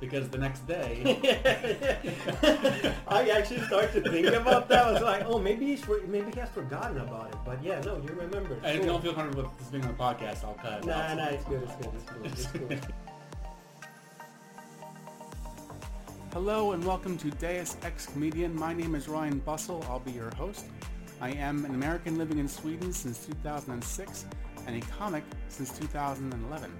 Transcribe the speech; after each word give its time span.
because 0.00 0.28
the 0.28 0.38
next 0.38 0.66
day, 0.66 1.02
I 3.08 3.30
actually 3.30 3.60
started 3.62 4.04
to 4.04 4.10
think 4.10 4.26
about 4.28 4.68
that. 4.68 4.84
I 4.86 4.92
was 4.92 5.02
like, 5.02 5.24
oh, 5.26 5.38
maybe 5.38 5.66
he's 5.66 5.84
for, 5.84 6.00
maybe 6.06 6.30
he 6.32 6.40
has 6.40 6.50
forgotten 6.50 6.98
about 6.98 7.30
it. 7.32 7.38
But 7.44 7.62
yeah, 7.62 7.80
no, 7.80 7.96
you 7.96 8.08
remember. 8.08 8.54
and 8.62 8.76
if 8.78 8.84
you 8.84 8.86
don't 8.86 9.02
feel 9.02 9.14
comfortable 9.14 9.44
with 9.50 9.58
this 9.58 9.68
being 9.68 9.84
on 9.84 9.90
the 9.90 9.96
podcast, 9.96 10.44
I'll 10.44 10.54
cut 10.54 10.80
it 10.80 10.86
Nah, 10.86 11.14
nah, 11.14 11.26
it's 11.26 11.44
good, 11.44 11.62
it's 11.62 11.74
good, 11.76 11.90
it's 11.94 12.04
cool, 12.10 12.24
it's 12.24 12.46
cool. 12.46 12.68
Hello 16.32 16.72
and 16.72 16.84
welcome 16.84 17.16
to 17.18 17.30
Deus 17.30 17.78
Ex 17.82 18.06
Comedian. 18.06 18.54
My 18.54 18.74
name 18.74 18.94
is 18.94 19.08
Ryan 19.08 19.40
Bussell. 19.40 19.82
I'll 19.88 20.00
be 20.00 20.12
your 20.12 20.34
host. 20.34 20.66
I 21.18 21.30
am 21.30 21.64
an 21.64 21.74
American 21.74 22.18
living 22.18 22.36
in 22.36 22.46
Sweden 22.46 22.92
since 22.92 23.24
2006 23.24 24.26
and 24.66 24.76
a 24.76 24.86
comic 24.86 25.24
since 25.48 25.76
2011. 25.78 26.70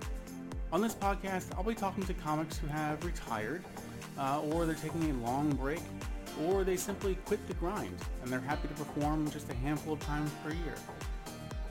On 0.76 0.82
this 0.82 0.94
podcast, 0.94 1.56
I'll 1.56 1.64
be 1.64 1.74
talking 1.74 2.04
to 2.04 2.12
comics 2.12 2.58
who 2.58 2.66
have 2.66 3.02
retired, 3.02 3.64
uh, 4.18 4.42
or 4.42 4.66
they're 4.66 4.74
taking 4.74 5.10
a 5.10 5.14
long 5.26 5.50
break, 5.54 5.80
or 6.44 6.64
they 6.64 6.76
simply 6.76 7.14
quit 7.24 7.48
the 7.48 7.54
grind 7.54 7.96
and 8.22 8.30
they're 8.30 8.40
happy 8.40 8.68
to 8.68 8.74
perform 8.74 9.30
just 9.30 9.50
a 9.50 9.54
handful 9.54 9.94
of 9.94 10.00
times 10.00 10.30
per 10.44 10.50
year. 10.50 10.74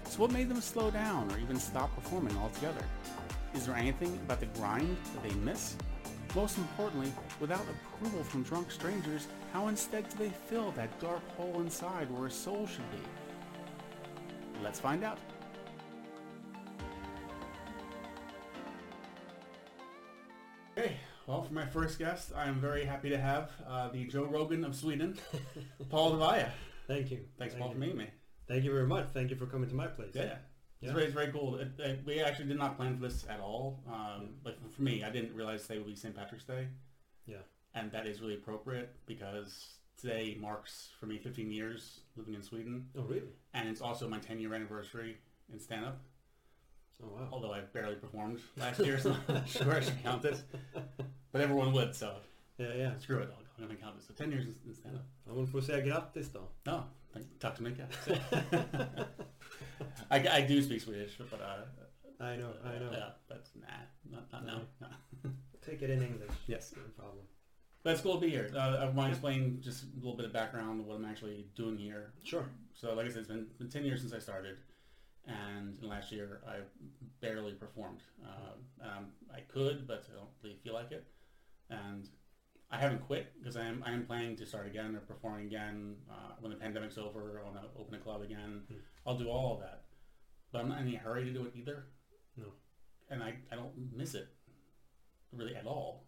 So 0.05 0.21
what 0.21 0.31
made 0.31 0.49
them 0.49 0.59
slow 0.59 0.89
down 0.89 1.31
or 1.31 1.37
even 1.37 1.59
stop 1.59 1.93
performing 1.93 2.35
altogether? 2.37 2.83
Is 3.53 3.67
there 3.67 3.75
anything 3.75 4.11
about 4.25 4.39
the 4.39 4.47
grind 4.47 4.97
that 5.13 5.29
they 5.29 5.35
miss? 5.35 5.75
Most 6.33 6.57
importantly, 6.57 7.13
without 7.39 7.61
approval 7.61 8.23
from 8.23 8.41
drunk 8.41 8.71
strangers, 8.71 9.27
how 9.53 9.67
instead 9.67 10.09
do 10.09 10.17
they 10.17 10.31
fill 10.47 10.71
that 10.71 10.99
dark 10.99 11.21
hole 11.37 11.61
inside 11.61 12.09
where 12.09 12.25
a 12.25 12.31
soul 12.31 12.65
should 12.65 12.89
be? 12.89 12.97
Let's 14.63 14.79
find 14.79 15.03
out. 15.03 15.19
Okay, 20.77 20.97
well, 21.25 21.41
for 21.43 21.53
my 21.53 21.65
first 21.65 21.97
guest, 21.99 22.31
I 22.35 22.47
am 22.47 22.59
very 22.59 22.83
happy 22.83 23.09
to 23.09 23.17
have 23.17 23.51
uh, 23.67 23.87
the 23.89 24.05
Joe 24.05 24.25
Rogan 24.25 24.65
of 24.65 24.75
Sweden, 24.75 25.17
Paul 25.89 26.11
Devaya. 26.13 26.49
Thank 26.87 27.11
you. 27.11 27.21
Thanks, 27.37 27.53
Thank 27.53 27.63
Paul, 27.63 27.71
for 27.71 27.77
meeting 27.77 27.97
me. 27.97 28.07
Thank 28.47 28.63
you 28.65 28.71
very 28.71 28.85
much. 28.87 29.07
Thank 29.13 29.29
you 29.29 29.37
for 29.37 29.45
coming 29.45 29.69
to 29.69 29.75
my 29.75 29.87
place. 29.87 30.11
Yeah. 30.13 30.23
Yeah. 30.23 30.35
It's, 30.81 30.91
very, 30.91 31.05
it's 31.05 31.13
very 31.13 31.31
cool. 31.31 31.55
It, 31.55 31.69
it- 31.79 32.01
we 32.05 32.19
actually 32.19 32.47
did 32.47 32.57
not 32.57 32.75
plan 32.77 32.97
for 32.97 33.03
this 33.03 33.25
at 33.29 33.39
all. 33.39 33.83
Um, 33.87 34.35
Like 34.43 34.57
for 34.69 34.81
me, 34.81 35.03
I 35.03 35.09
didn't 35.09 35.33
realize 35.33 35.61
today 35.65 35.77
would 35.79 35.87
be 35.87 35.95
St. 35.95 36.13
Patrick's 36.15 36.43
Day. 36.43 36.67
Yeah. 37.25 37.37
And 37.73 37.91
that 37.93 38.05
is 38.05 38.19
really 38.21 38.35
appropriate 38.35 38.93
because 39.05 39.77
today 39.97 40.37
marks 40.39 40.89
for 40.99 41.05
me 41.05 41.17
15 41.17 41.51
years 41.51 42.01
living 42.17 42.33
in 42.33 42.43
Sweden. 42.43 42.87
Oh, 42.97 43.03
really? 43.03 43.21
And 43.53 43.69
it's 43.69 43.81
also 43.81 44.07
my 44.09 44.19
10 44.19 44.39
year 44.39 44.53
anniversary 44.53 45.17
in 45.51 45.59
stand-up. 45.59 46.01
Oh, 47.03 47.07
wow. 47.07 47.27
Although 47.31 47.53
I 47.53 47.61
barely 47.73 47.95
performed 47.95 48.39
last 48.57 48.79
year, 48.79 48.99
so 48.99 49.15
I'm 49.27 49.35
not 49.35 49.49
sure 49.49 49.73
I 49.73 49.81
should 49.81 50.01
count 50.03 50.25
it. 50.25 50.41
But 51.31 51.41
everyone 51.41 51.73
would, 51.73 51.93
so 51.95 52.15
Yeah, 52.57 52.73
yeah. 52.77 52.97
screw 52.99 53.17
it. 53.19 53.29
I'm 53.57 53.65
going 53.65 53.75
to 53.77 53.81
count 53.83 53.95
it. 53.99 54.03
So 54.07 54.13
10 54.13 54.31
years 54.31 54.45
in 54.65 54.73
stand-up. 54.73 55.03
Ja, 55.27 55.33
men 55.33 55.47
får 55.47 55.61
säga 55.61 55.81
grattis 55.85 56.29
då. 56.33 56.47
No, 56.63 56.83
tack 57.39 57.57
så 57.57 57.63
mycket. 57.63 57.89
I, 60.09 60.27
I 60.29 60.47
do 60.47 60.61
speak 60.61 60.81
Swedish, 60.81 61.17
but 61.17 61.41
uh, 61.41 62.25
I 62.25 62.37
know, 62.37 62.53
I 62.63 62.79
know. 62.79 62.91
Yeah, 62.91 63.09
but 63.27 63.49
nah, 63.55 63.67
not, 64.03 64.31
not 64.31 64.45
now. 64.45 64.59
No. 64.79 64.87
Take 65.65 65.81
it 65.85 65.89
in 65.89 66.01
English. 66.03 66.31
Yes. 66.47 66.73
No 66.75 67.03
problem. 67.03 67.25
But 67.83 67.93
it's 67.93 68.01
cool 68.01 68.15
to 68.15 68.21
be 68.21 68.29
here. 68.29 68.49
Uh, 68.55 68.77
I 68.81 68.85
want 68.85 69.07
to 69.07 69.11
explain 69.11 69.59
just 69.61 69.83
a 69.83 69.87
little 69.97 70.15
bit 70.15 70.25
of 70.25 70.33
background 70.33 70.79
of 70.79 70.85
what 70.87 70.95
I'm 70.95 71.05
actually 71.05 71.45
doing 71.55 71.77
here. 71.77 72.13
Sure. 72.23 72.45
So 72.73 72.93
like 72.95 73.05
I 73.05 73.09
said, 73.09 73.19
it's 73.19 73.27
been, 73.27 73.47
been 73.59 73.69
10 73.69 73.83
years 73.83 74.01
since 74.01 74.13
I 74.13 74.19
started. 74.19 74.57
And 75.27 75.77
last 75.81 76.11
year 76.11 76.41
I 76.47 76.57
barely 77.19 77.53
performed. 77.53 78.01
Uh, 78.23 78.85
um, 78.85 79.07
I 79.33 79.39
could, 79.41 79.87
but 79.87 80.05
I 80.11 80.15
don't 80.15 80.29
really 80.43 80.57
feel 80.63 80.73
like 80.73 80.91
it. 80.91 81.05
And 81.69 82.07
I 82.71 82.77
haven't 82.77 83.05
quit 83.05 83.33
because 83.39 83.57
I 83.57 83.65
am, 83.65 83.83
I 83.85 83.91
am 83.91 84.05
planning 84.05 84.35
to 84.37 84.45
start 84.45 84.67
again 84.67 84.95
or 84.95 84.99
performing 84.99 85.47
again 85.47 85.95
uh, 86.09 86.33
when 86.39 86.51
the 86.51 86.57
pandemic's 86.57 86.97
over. 86.97 87.41
I 87.41 87.45
want 87.45 87.55
to 87.55 87.79
open 87.79 87.95
a 87.95 87.99
club 87.99 88.21
again. 88.21 88.63
Hmm. 88.67 88.75
I'll 89.05 89.17
do 89.17 89.29
all 89.29 89.53
of 89.55 89.59
that. 89.61 89.83
But 90.51 90.61
I'm 90.61 90.69
not 90.69 90.79
in 90.79 90.87
any 90.87 90.95
hurry 90.95 91.25
to 91.25 91.31
do 91.31 91.45
it 91.45 91.53
either. 91.55 91.85
No. 92.37 92.47
And 93.09 93.23
I, 93.23 93.35
I 93.51 93.55
don't 93.55 93.73
miss 93.95 94.13
it 94.13 94.27
really 95.31 95.55
at 95.55 95.65
all. 95.65 96.05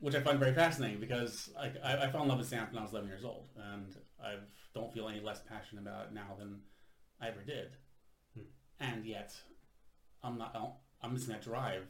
Which 0.00 0.14
I 0.16 0.20
find 0.20 0.38
very 0.38 0.54
fascinating 0.54 0.98
because 0.98 1.50
I, 1.58 1.70
I, 1.84 2.04
I 2.04 2.10
fell 2.10 2.22
in 2.22 2.28
love 2.28 2.38
with 2.38 2.48
stand 2.48 2.68
when 2.72 2.80
I 2.80 2.82
was 2.82 2.92
11 2.92 3.08
years 3.08 3.24
old. 3.24 3.48
And 3.56 3.94
I 4.22 4.34
don't 4.74 4.92
feel 4.92 5.08
any 5.08 5.20
less 5.20 5.40
passionate 5.48 5.82
about 5.82 6.06
it 6.06 6.12
now 6.12 6.34
than 6.38 6.60
I 7.20 7.28
ever 7.28 7.42
did. 7.42 7.76
Hmm. 8.82 8.94
And 8.94 9.04
yet, 9.06 9.34
I'm 10.22 10.38
not. 10.38 10.56
I'm 11.02 11.12
missing 11.12 11.30
that 11.32 11.42
drive 11.42 11.86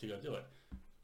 to 0.00 0.06
go 0.06 0.16
do 0.18 0.34
it. 0.34 0.44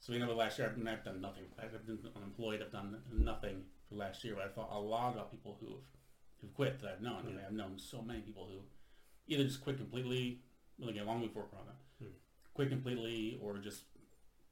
So 0.00 0.12
you 0.12 0.18
know, 0.18 0.26
the 0.26 0.34
last 0.34 0.58
year 0.58 0.68
I've, 0.68 0.86
I've 0.86 1.04
done 1.04 1.20
nothing. 1.20 1.44
I've 1.58 1.86
been 1.86 1.98
unemployed. 2.14 2.62
I've 2.62 2.72
done 2.72 2.96
nothing 3.12 3.62
for 3.88 3.94
last 3.96 4.22
year. 4.24 4.34
But 4.36 4.44
I 4.44 4.48
thought 4.48 4.70
a 4.72 4.78
lot 4.78 5.14
about 5.14 5.30
people 5.30 5.56
who 5.60 5.66
have 5.66 5.84
who've 6.40 6.54
quit 6.54 6.80
that 6.82 6.90
I've 6.92 7.00
known. 7.02 7.20
I 7.20 7.26
mean, 7.30 7.40
I've 7.46 7.52
known 7.54 7.78
so 7.78 8.02
many 8.02 8.20
people 8.20 8.46
who 8.50 8.58
either 9.26 9.44
just 9.44 9.62
quit 9.62 9.78
completely, 9.78 10.40
well, 10.78 10.90
again, 10.90 11.06
long 11.06 11.22
before 11.22 11.44
Corona, 11.44 11.72
Hmm. 11.98 12.08
quit 12.52 12.68
completely, 12.68 13.38
or 13.42 13.56
just 13.58 13.84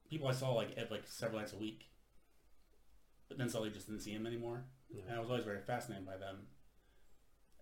people 0.08 0.28
I 0.28 0.32
saw 0.32 0.52
like 0.52 0.76
at 0.78 0.90
like 0.90 1.06
several 1.06 1.40
nights 1.40 1.52
a 1.52 1.56
week, 1.58 1.90
but 3.28 3.36
then 3.38 3.48
suddenly 3.48 3.70
just 3.72 3.86
didn't 3.86 4.00
see 4.00 4.14
them 4.14 4.26
anymore. 4.26 4.64
And 4.90 5.14
I 5.16 5.20
was 5.20 5.30
always 5.30 5.44
very 5.44 5.60
fascinated 5.60 6.06
by 6.06 6.16
them. 6.16 6.46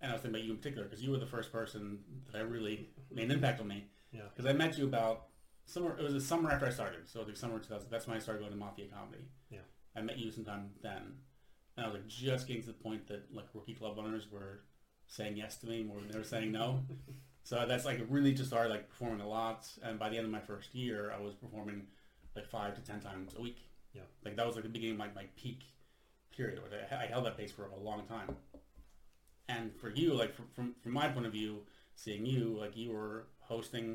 And 0.00 0.10
I 0.10 0.14
was 0.14 0.22
thinking 0.22 0.36
about 0.36 0.44
you 0.44 0.52
in 0.52 0.56
particular 0.56 0.86
because 0.86 1.02
you 1.02 1.10
were 1.10 1.18
the 1.18 1.26
first 1.26 1.52
person 1.52 1.98
that 2.30 2.38
I 2.38 2.42
really 2.42 2.88
made 3.10 3.26
an 3.26 3.32
impact 3.32 3.60
on 3.60 3.68
me. 3.68 3.86
Yeah. 4.12 4.22
Because 4.34 4.48
I 4.48 4.54
met 4.54 4.78
you 4.78 4.84
about 4.84 5.26
summer. 5.66 5.96
It 5.98 6.02
was 6.02 6.14
the 6.14 6.20
summer 6.20 6.50
after 6.50 6.66
I 6.66 6.70
started, 6.70 7.08
so 7.08 7.22
the 7.24 7.36
summer 7.36 7.58
2000. 7.58 7.88
That's 7.90 8.06
when 8.06 8.16
I 8.16 8.20
started 8.20 8.40
going 8.40 8.52
to 8.52 8.58
Mafia 8.58 8.86
Comedy. 8.86 9.24
Yeah. 9.50 9.60
I 9.96 10.00
met 10.00 10.18
you 10.18 10.30
sometime 10.30 10.70
then, 10.82 11.14
and 11.76 11.86
I 11.86 11.88
was 11.88 11.94
like 11.94 12.06
just 12.06 12.46
getting 12.46 12.62
to 12.62 12.68
the 12.68 12.74
point 12.74 13.06
that 13.08 13.34
like 13.34 13.46
rookie 13.54 13.74
club 13.74 13.98
owners 13.98 14.30
were 14.30 14.60
saying 15.06 15.36
yes 15.36 15.56
to 15.58 15.66
me 15.66 15.82
more 15.82 15.98
than 15.98 16.10
they 16.10 16.18
were 16.18 16.24
saying 16.24 16.52
no. 16.52 16.80
so 17.42 17.64
that's 17.66 17.84
like 17.84 18.00
really 18.08 18.32
just 18.32 18.48
started 18.48 18.70
like 18.70 18.88
performing 18.88 19.20
a 19.20 19.28
lot, 19.28 19.68
and 19.82 19.98
by 19.98 20.08
the 20.08 20.16
end 20.16 20.26
of 20.26 20.32
my 20.32 20.40
first 20.40 20.74
year, 20.74 21.12
I 21.16 21.20
was 21.20 21.34
performing 21.34 21.82
like 22.34 22.46
five 22.46 22.74
to 22.74 22.80
ten 22.80 23.00
times 23.00 23.34
a 23.36 23.40
week. 23.40 23.58
Yeah. 23.92 24.02
Like 24.24 24.36
that 24.36 24.46
was 24.46 24.54
like 24.54 24.64
the 24.64 24.70
beginning 24.70 24.94
of 24.94 24.98
my, 24.98 25.08
my 25.14 25.26
peak 25.36 25.64
period. 26.36 26.60
I, 26.90 27.04
I 27.04 27.06
held 27.06 27.26
that 27.26 27.36
pace 27.36 27.52
for 27.52 27.66
a 27.66 27.78
long 27.78 28.06
time. 28.06 28.36
And 29.52 29.64
for 29.80 29.90
you, 29.90 30.08
like 30.22 30.32
from, 30.34 30.46
from 30.54 30.74
from 30.82 30.92
my 30.92 31.08
point 31.08 31.26
of 31.26 31.32
view, 31.32 31.52
seeing 31.94 32.24
you, 32.34 32.56
like 32.64 32.76
you 32.76 32.88
were 32.92 33.16
hosting 33.52 33.86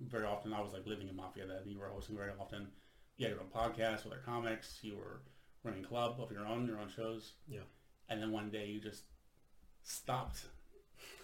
very 0.00 0.26
often. 0.32 0.52
I 0.52 0.60
was 0.60 0.72
like 0.72 0.86
living 0.86 1.08
in 1.08 1.16
Mafia 1.16 1.46
then. 1.46 1.62
You 1.72 1.78
were 1.78 1.88
hosting 1.88 2.16
very 2.16 2.32
often. 2.38 2.62
You 3.16 3.26
had 3.26 3.34
your 3.34 3.42
own 3.44 3.52
podcast 3.60 4.04
with 4.04 4.12
other 4.12 4.22
comics. 4.24 4.68
You 4.82 4.96
were 4.96 5.16
running 5.64 5.84
a 5.84 5.88
club 5.88 6.12
of 6.20 6.30
your 6.30 6.46
own, 6.46 6.66
your 6.66 6.80
own 6.80 6.90
shows. 6.94 7.32
Yeah. 7.48 7.66
And 8.08 8.20
then 8.20 8.30
one 8.32 8.50
day 8.50 8.66
you 8.66 8.80
just 8.80 9.04
stopped 9.82 10.38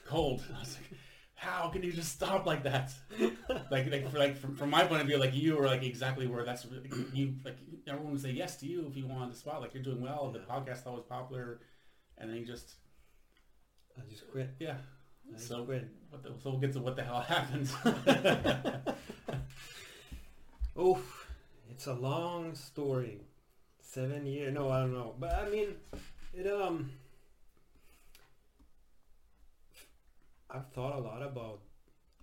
cold. 0.06 0.42
I 0.56 0.60
was 0.60 0.76
like, 0.76 0.98
how 1.34 1.68
can 1.68 1.82
you 1.82 1.92
just 1.92 2.12
stop 2.12 2.46
like 2.46 2.62
that? 2.64 2.92
like, 3.70 3.90
like, 3.90 4.10
for, 4.10 4.18
like 4.18 4.36
from, 4.36 4.54
from 4.56 4.70
my 4.70 4.84
point 4.84 5.00
of 5.02 5.06
view, 5.06 5.18
like 5.18 5.34
you 5.34 5.56
were 5.56 5.66
like 5.66 5.82
exactly 5.82 6.26
where 6.26 6.44
that's 6.44 6.64
like, 6.70 6.92
you 7.12 7.34
like 7.44 7.56
everyone 7.86 8.12
would 8.12 8.22
say 8.22 8.30
yes 8.30 8.56
to 8.58 8.66
you 8.66 8.86
if 8.88 8.96
you 8.96 9.06
wanted 9.06 9.32
the 9.32 9.38
spot. 9.38 9.60
Like 9.60 9.74
you're 9.74 9.82
doing 9.82 10.00
well. 10.00 10.30
The 10.32 10.40
Yeah. 10.40 10.54
podcast 10.54 10.78
thought 10.78 10.94
was 10.94 11.04
popular, 11.08 11.60
and 12.18 12.28
then 12.30 12.36
you 12.36 12.46
just 12.46 12.74
I 13.98 14.02
just 14.10 14.30
quit. 14.30 14.50
yeah. 14.58 14.76
I 15.34 15.38
So 15.38 15.64
quit. 15.64 15.88
what 16.10 16.22
the, 16.22 16.30
so 16.42 16.50
we'll 16.50 16.58
get 16.60 16.72
to 16.74 16.80
what 16.80 16.96
the 16.96 17.02
hell 17.04 17.20
happened. 17.34 17.70
Oof, 20.80 21.30
it's 21.70 21.86
a 21.86 21.94
long 21.94 22.54
story. 22.54 23.20
Seven 23.80 24.24
years? 24.26 24.52
No, 24.54 24.70
I 24.70 24.80
don't 24.80 24.92
know. 24.94 25.14
But 25.18 25.34
I 25.34 25.48
mean, 25.48 25.74
it 26.32 26.46
um, 26.46 26.90
I've 30.50 30.68
thought 30.72 30.96
a 30.96 31.00
lot 31.02 31.22
about 31.22 31.60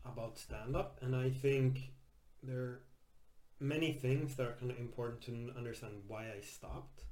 about 0.06 0.38
stand 0.38 0.76
up, 0.76 1.00
and 1.02 1.16
I 1.16 1.30
think 1.30 1.92
there 2.42 2.60
are 2.60 2.80
many 3.60 3.92
things 3.94 4.36
that 4.36 4.48
are 4.48 4.54
kind 4.60 4.72
of 4.72 4.80
important 4.80 5.22
to 5.24 5.52
understand 5.58 5.94
why 6.08 6.26
I 6.38 6.42
stopped. 6.42 7.04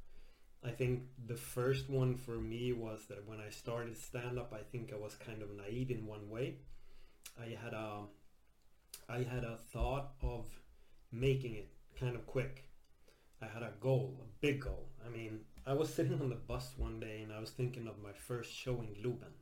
I 0.65 0.71
think 0.71 1.03
the 1.27 1.35
first 1.35 1.89
one 1.89 2.15
for 2.15 2.37
me 2.37 2.73
was 2.73 3.05
that 3.09 3.27
when 3.27 3.39
I 3.39 3.49
started 3.49 3.95
stand 3.97 4.39
up, 4.39 4.51
I 4.53 4.63
think 4.71 4.91
I 4.91 4.97
was 4.97 5.15
kind 5.15 5.43
of 5.43 5.55
naive 5.55 5.91
in 5.91 6.07
one 6.07 6.29
way. 6.29 6.55
I 7.39 7.55
had 7.63 7.73
a 7.73 8.05
I 9.07 9.19
had 9.19 9.43
a 9.43 9.57
thought 9.71 10.13
of 10.23 10.45
making 11.11 11.55
it 11.55 11.69
kind 11.99 12.15
of 12.15 12.25
quick. 12.25 12.63
I 13.41 13.45
had 13.45 13.61
a 13.61 13.73
goal, 13.79 14.19
a 14.21 14.25
big 14.41 14.61
goal. 14.61 14.89
I 15.05 15.09
mean, 15.15 15.41
I 15.67 15.73
was 15.73 15.93
sitting 15.93 16.19
on 16.19 16.29
the 16.29 16.35
bus 16.35 16.73
one 16.77 16.99
day 16.99 17.21
and 17.21 17.31
I 17.31 17.39
was 17.39 17.51
thinking 17.51 17.87
of 17.87 18.01
my 18.01 18.13
first 18.13 18.51
show 18.51 18.81
in 18.81 18.87
Globen. 18.95 19.33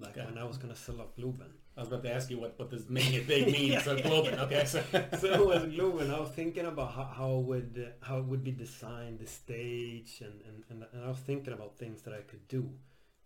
Like 0.00 0.16
Okay. 0.16 0.26
when 0.26 0.38
I 0.38 0.44
was 0.44 0.58
gonna 0.58 0.76
sell 0.76 1.00
up 1.00 1.16
Globen. 1.16 1.50
I 1.76 1.80
was 1.80 1.88
about 1.88 2.02
to 2.02 2.12
ask 2.12 2.30
you 2.30 2.38
what, 2.38 2.58
what 2.58 2.70
does 2.70 2.88
making 2.98 3.14
it 3.14 3.26
big 3.28 3.46
mean. 3.52 3.72
Yeah, 3.72 3.82
so 3.82 3.96
Globen, 4.06 4.32
yeah. 4.32 4.42
okay. 4.44 4.64
So, 4.64 4.82
so 5.18 5.26
it 5.32 5.46
was 5.46 5.62
Globen. 5.74 6.12
I 6.14 6.20
was 6.20 6.30
thinking 6.30 6.66
about 6.66 6.92
how, 6.92 7.04
how 7.04 7.34
would 7.36 7.92
how 8.00 8.18
it 8.18 8.24
would 8.24 8.42
be 8.44 8.52
designed, 8.52 9.18
the 9.20 9.26
stage, 9.26 10.20
and, 10.22 10.40
and, 10.48 10.64
and, 10.70 10.86
and 10.92 11.04
I 11.04 11.08
was 11.08 11.18
thinking 11.18 11.52
about 11.52 11.76
things 11.78 12.02
that 12.02 12.14
I 12.14 12.22
could 12.22 12.46
do 12.48 12.70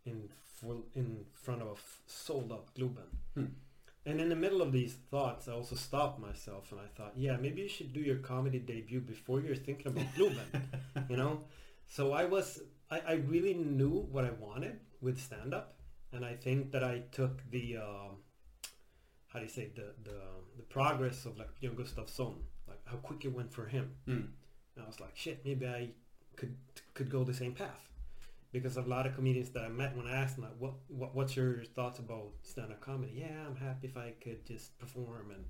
in 0.05 0.29
full 0.61 0.85
in 0.95 1.25
front 1.33 1.63
of 1.63 1.69
a 1.69 1.75
sold 2.07 2.53
out 2.53 2.75
Globen. 2.75 3.11
Hmm. 3.35 3.47
And 4.07 4.21
in 4.21 4.29
the 4.29 4.37
middle 4.37 4.61
of 4.61 4.71
these 4.71 4.93
thoughts, 5.11 5.49
I 5.49 5.53
also 5.53 5.77
stopped 5.77 6.21
myself 6.21 6.71
and 6.73 6.81
I 6.81 6.89
thought, 6.95 7.13
yeah, 7.17 7.39
maybe 7.39 7.63
you 7.63 7.69
should 7.71 7.95
do 7.95 8.01
your 8.01 8.17
comedy 8.19 8.59
debut 8.59 9.01
before 9.01 9.41
you're 9.41 9.57
thinking 9.57 9.87
about 9.87 10.05
Globen, 10.15 11.09
you 11.09 11.17
know? 11.17 11.41
So 11.87 12.13
I 12.13 12.27
was, 12.27 12.61
I, 12.91 13.01
I 13.09 13.13
really 13.15 13.55
knew 13.55 14.07
what 14.13 14.27
I 14.27 14.31
wanted 14.33 14.79
with 15.01 15.19
stand-up. 15.19 15.79
And 16.15 16.25
I 16.25 16.35
think 16.35 16.71
that 16.73 16.85
I 16.85 17.03
took 17.11 17.43
the, 17.51 17.79
uh, 17.79 18.11
how 19.27 19.41
do 19.41 19.45
you 19.45 19.51
say, 19.51 19.71
the, 19.75 19.89
the, 20.09 20.21
the 20.57 20.63
progress 20.63 21.27
of 21.27 21.37
like 21.37 21.51
Björn 21.61 21.75
Gustafsson, 21.75 22.37
like 22.69 22.81
how 22.85 22.97
quick 22.97 23.25
it 23.25 23.35
went 23.35 23.53
for 23.53 23.67
him. 23.67 23.91
Mm. 24.09 24.29
And 24.77 24.85
I 24.85 24.87
was 24.87 25.01
like, 25.01 25.17
shit, 25.17 25.45
maybe 25.45 25.67
I 25.67 25.91
could 26.37 26.55
could 26.95 27.11
go 27.11 27.25
the 27.25 27.35
same 27.35 27.53
path. 27.53 27.89
Because 28.53 28.77
a 28.77 28.83
lot 28.83 29.05
of 29.07 29.17
comedians 29.17 29.51
that 29.51 29.65
I 29.65 29.69
met 29.69 29.97
when 29.97 30.07
I 30.07 30.13
asked 30.13 30.37
them, 30.37 30.45
like, 30.45 30.59
what, 30.61 30.75
what 30.87 31.15
what's 31.17 31.35
your 31.35 31.65
thoughts 31.65 31.99
about 31.99 32.31
stand-up 32.43 32.81
comedy? 32.81 33.15
Yeah, 33.17 33.47
I'm 33.49 33.57
happy 33.57 33.89
if 33.89 33.97
I 33.97 34.15
could 34.21 34.47
just 34.47 34.79
perform. 34.79 35.33
And 35.35 35.45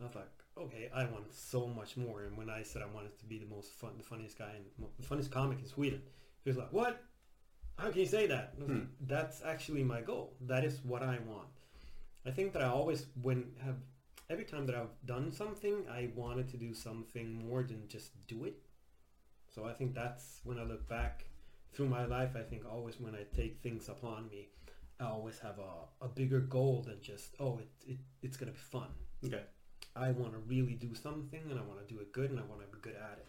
I 0.00 0.04
was 0.04 0.14
like, 0.14 0.28
okay, 0.58 0.90
I 0.94 1.04
want 1.04 1.32
so 1.32 1.66
much 1.66 1.96
more. 1.96 2.24
And 2.24 2.36
when 2.36 2.50
I 2.50 2.62
said 2.62 2.82
I 2.82 2.94
wanted 2.94 3.18
to 3.18 3.24
be 3.24 3.38
the 3.38 3.46
most 3.46 3.72
fun, 3.72 3.92
the 3.96 4.04
funniest 4.04 4.38
guy 4.38 4.52
and 4.56 4.88
the 4.98 5.06
funniest 5.06 5.30
comic 5.30 5.58
in 5.60 5.66
Sweden, 5.66 6.02
he 6.44 6.50
was 6.50 6.58
like, 6.58 6.72
what? 6.72 7.02
How 7.80 7.90
can 7.90 8.00
you 8.00 8.06
say 8.06 8.26
that? 8.26 8.54
And 8.54 8.62
I 8.62 8.66
was 8.66 8.76
like, 8.76 8.88
That's 9.06 9.42
actually 9.44 9.82
my 9.82 10.00
goal. 10.00 10.34
That 10.42 10.64
is 10.64 10.80
what 10.84 11.02
I 11.02 11.18
want. 11.26 11.48
I 12.26 12.30
think 12.30 12.52
that 12.52 12.62
I 12.62 12.68
always, 12.68 13.06
when 13.22 13.52
have, 13.64 13.76
every 14.28 14.44
time 14.44 14.66
that 14.66 14.74
I've 14.74 14.94
done 15.06 15.32
something, 15.32 15.84
I 15.90 16.10
wanted 16.14 16.48
to 16.50 16.56
do 16.56 16.74
something 16.74 17.48
more 17.48 17.62
than 17.62 17.88
just 17.88 18.10
do 18.26 18.44
it. 18.44 18.56
So 19.54 19.64
I 19.64 19.72
think 19.72 19.94
that's 19.94 20.40
when 20.44 20.58
I 20.58 20.64
look 20.64 20.86
back 20.88 21.24
through 21.72 21.88
my 21.88 22.04
life, 22.04 22.30
I 22.36 22.42
think 22.42 22.64
always 22.70 23.00
when 23.00 23.14
I 23.14 23.24
take 23.34 23.62
things 23.62 23.88
upon 23.88 24.28
me, 24.28 24.48
I 24.98 25.04
always 25.04 25.38
have 25.38 25.58
a, 25.58 26.04
a 26.04 26.08
bigger 26.08 26.40
goal 26.40 26.84
than 26.86 27.00
just, 27.00 27.34
oh, 27.40 27.58
it, 27.58 27.68
it, 27.86 27.98
it's 28.22 28.36
going 28.36 28.52
to 28.52 28.52
be 28.52 28.58
fun. 28.58 28.88
Okay. 29.24 29.42
I 29.96 30.10
want 30.12 30.32
to 30.32 30.38
really 30.46 30.74
do 30.74 30.94
something 30.94 31.40
and 31.48 31.58
I 31.58 31.62
want 31.62 31.86
to 31.86 31.94
do 31.94 32.00
it 32.00 32.12
good 32.12 32.30
and 32.30 32.38
I 32.38 32.42
want 32.42 32.60
to 32.60 32.66
be 32.66 32.80
good 32.82 32.94
at 32.94 33.18
it. 33.18 33.26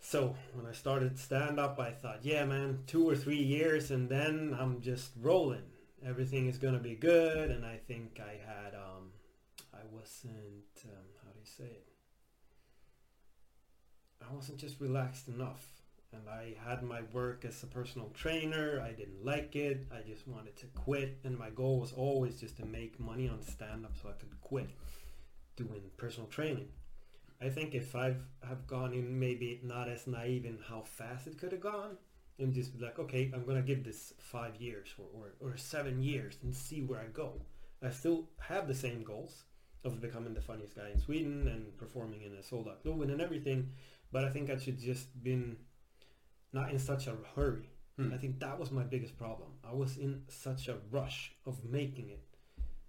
So 0.00 0.36
when 0.54 0.66
I 0.66 0.72
started 0.72 1.18
stand 1.18 1.58
up, 1.58 1.78
I 1.78 1.90
thought, 1.90 2.20
yeah, 2.22 2.44
man, 2.44 2.80
two 2.86 3.08
or 3.08 3.16
three 3.16 3.42
years 3.42 3.90
and 3.90 4.08
then 4.08 4.56
I'm 4.58 4.80
just 4.80 5.10
rolling. 5.20 5.64
Everything 6.04 6.46
is 6.46 6.58
going 6.58 6.74
to 6.74 6.80
be 6.80 6.94
good. 6.94 7.50
And 7.50 7.64
I 7.64 7.78
think 7.88 8.20
I 8.20 8.38
had, 8.46 8.74
um, 8.74 9.12
I 9.74 9.80
wasn't, 9.90 10.64
um, 10.84 11.06
how 11.24 11.32
do 11.32 11.38
you 11.40 11.46
say 11.46 11.64
it? 11.64 11.88
I 14.28 14.32
wasn't 14.34 14.58
just 14.58 14.80
relaxed 14.80 15.28
enough. 15.28 15.66
And 16.12 16.28
I 16.28 16.54
had 16.64 16.82
my 16.82 17.02
work 17.12 17.44
as 17.44 17.62
a 17.62 17.66
personal 17.66 18.10
trainer. 18.14 18.80
I 18.80 18.92
didn't 18.92 19.24
like 19.24 19.56
it. 19.56 19.86
I 19.92 20.08
just 20.08 20.26
wanted 20.26 20.56
to 20.58 20.66
quit. 20.66 21.18
And 21.24 21.36
my 21.36 21.50
goal 21.50 21.80
was 21.80 21.92
always 21.92 22.40
just 22.40 22.56
to 22.58 22.64
make 22.64 23.00
money 23.00 23.28
on 23.28 23.42
stand-up 23.42 23.96
so 24.00 24.08
I 24.08 24.12
could 24.12 24.40
quit 24.40 24.70
doing 25.56 25.82
personal 25.96 26.28
training. 26.28 26.68
I 27.40 27.48
think 27.48 27.74
if 27.74 27.94
I've 27.94 28.22
have 28.46 28.66
gone 28.66 28.92
in 28.92 29.18
maybe 29.18 29.60
not 29.62 29.88
as 29.88 30.06
naive 30.06 30.44
in 30.46 30.58
how 30.68 30.82
fast 30.82 31.26
it 31.26 31.38
could 31.38 31.52
have 31.52 31.60
gone, 31.60 31.96
and 32.38 32.52
just 32.52 32.76
be 32.76 32.84
like, 32.84 32.98
okay, 32.98 33.30
I'm 33.34 33.44
gonna 33.44 33.62
give 33.62 33.84
this 33.84 34.12
five 34.18 34.56
years 34.56 34.94
or, 34.98 35.06
or, 35.14 35.50
or 35.52 35.56
seven 35.56 36.02
years 36.02 36.38
and 36.42 36.54
see 36.54 36.82
where 36.82 37.00
I 37.00 37.06
go. 37.06 37.40
I 37.82 37.90
still 37.90 38.28
have 38.38 38.68
the 38.68 38.74
same 38.74 39.02
goals 39.02 39.44
of 39.84 40.00
becoming 40.00 40.34
the 40.34 40.40
funniest 40.40 40.76
guy 40.76 40.90
in 40.92 40.98
Sweden 40.98 41.48
and 41.48 41.76
performing 41.78 42.22
in 42.22 42.34
a 42.34 42.42
sold 42.42 42.68
out 42.68 42.84
Globen 42.84 43.10
and 43.12 43.20
everything, 43.20 43.70
but 44.12 44.24
I 44.24 44.30
think 44.30 44.50
I 44.50 44.56
should 44.56 44.78
just 44.78 45.22
been 45.22 45.56
not 46.52 46.70
in 46.70 46.78
such 46.78 47.06
a 47.06 47.16
hurry. 47.34 47.70
Hmm. 47.96 48.12
I 48.12 48.18
think 48.18 48.40
that 48.40 48.58
was 48.58 48.70
my 48.70 48.82
biggest 48.82 49.16
problem. 49.16 49.50
I 49.64 49.72
was 49.72 49.96
in 49.96 50.22
such 50.28 50.68
a 50.68 50.78
rush 50.90 51.32
of 51.46 51.64
making 51.64 52.10
it. 52.10 52.35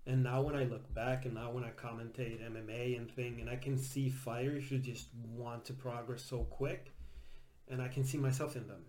And 0.07 0.23
now 0.23 0.41
when 0.41 0.55
I 0.55 0.63
look 0.63 0.91
back 0.93 1.25
and 1.25 1.33
now 1.33 1.51
when 1.51 1.65
I 1.65 1.71
commentate 1.71 2.41
MMA 2.41 2.97
and 2.97 3.11
thing 3.11 3.41
and 3.41 3.49
I 3.49 3.57
can 3.57 3.77
see 3.77 4.09
fighters 4.09 4.69
who 4.69 4.77
just 4.77 5.09
want 5.35 5.65
to 5.65 5.73
progress 5.73 6.23
so 6.23 6.45
quick 6.45 6.93
and 7.67 7.81
I 7.81 7.89
can 7.89 8.05
see 8.05 8.17
myself 8.17 8.55
in 8.55 8.65
them. 8.67 8.85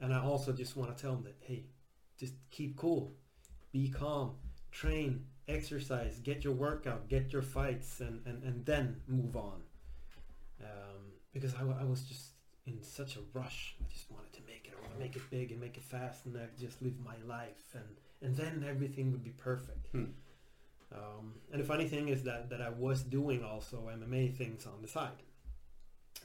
And 0.00 0.12
I 0.12 0.20
also 0.20 0.52
just 0.52 0.76
want 0.76 0.94
to 0.94 1.00
tell 1.00 1.14
them 1.14 1.22
that, 1.22 1.36
hey, 1.38 1.66
just 2.18 2.34
keep 2.50 2.76
cool, 2.76 3.12
be 3.70 3.88
calm, 3.88 4.32
train, 4.72 5.26
exercise, 5.46 6.18
get 6.18 6.42
your 6.42 6.54
workout, 6.54 7.08
get 7.08 7.32
your 7.32 7.42
fights 7.42 8.00
and, 8.00 8.20
and, 8.26 8.42
and 8.42 8.66
then 8.66 9.00
move 9.06 9.36
on. 9.36 9.62
Um, 10.60 11.12
because 11.32 11.54
I, 11.54 11.60
I 11.60 11.84
was 11.84 12.02
just 12.02 12.30
in 12.66 12.82
such 12.82 13.14
a 13.14 13.20
rush. 13.32 13.76
I 13.80 13.88
just 13.92 14.10
wanted 14.10 14.32
to 14.32 14.40
make 14.48 14.66
it. 14.66 14.72
I 14.84 14.98
make 14.98 15.14
it 15.14 15.22
big 15.30 15.52
and 15.52 15.60
make 15.60 15.76
it 15.76 15.84
fast 15.84 16.26
and 16.26 16.36
I 16.36 16.46
just 16.60 16.82
live 16.82 16.98
my 16.98 17.14
life 17.28 17.74
and, 17.74 17.84
and 18.20 18.36
then 18.36 18.66
everything 18.68 19.12
would 19.12 19.22
be 19.22 19.30
perfect. 19.30 19.86
Hmm. 19.92 20.06
Um, 20.94 21.34
and 21.52 21.60
the 21.60 21.66
funny 21.66 21.86
thing 21.86 22.08
is 22.08 22.24
that, 22.24 22.50
that 22.50 22.60
I 22.60 22.70
was 22.70 23.02
doing 23.02 23.44
also 23.44 23.90
MMA 23.92 24.36
things 24.36 24.66
on 24.66 24.82
the 24.82 24.88
side. 24.88 25.22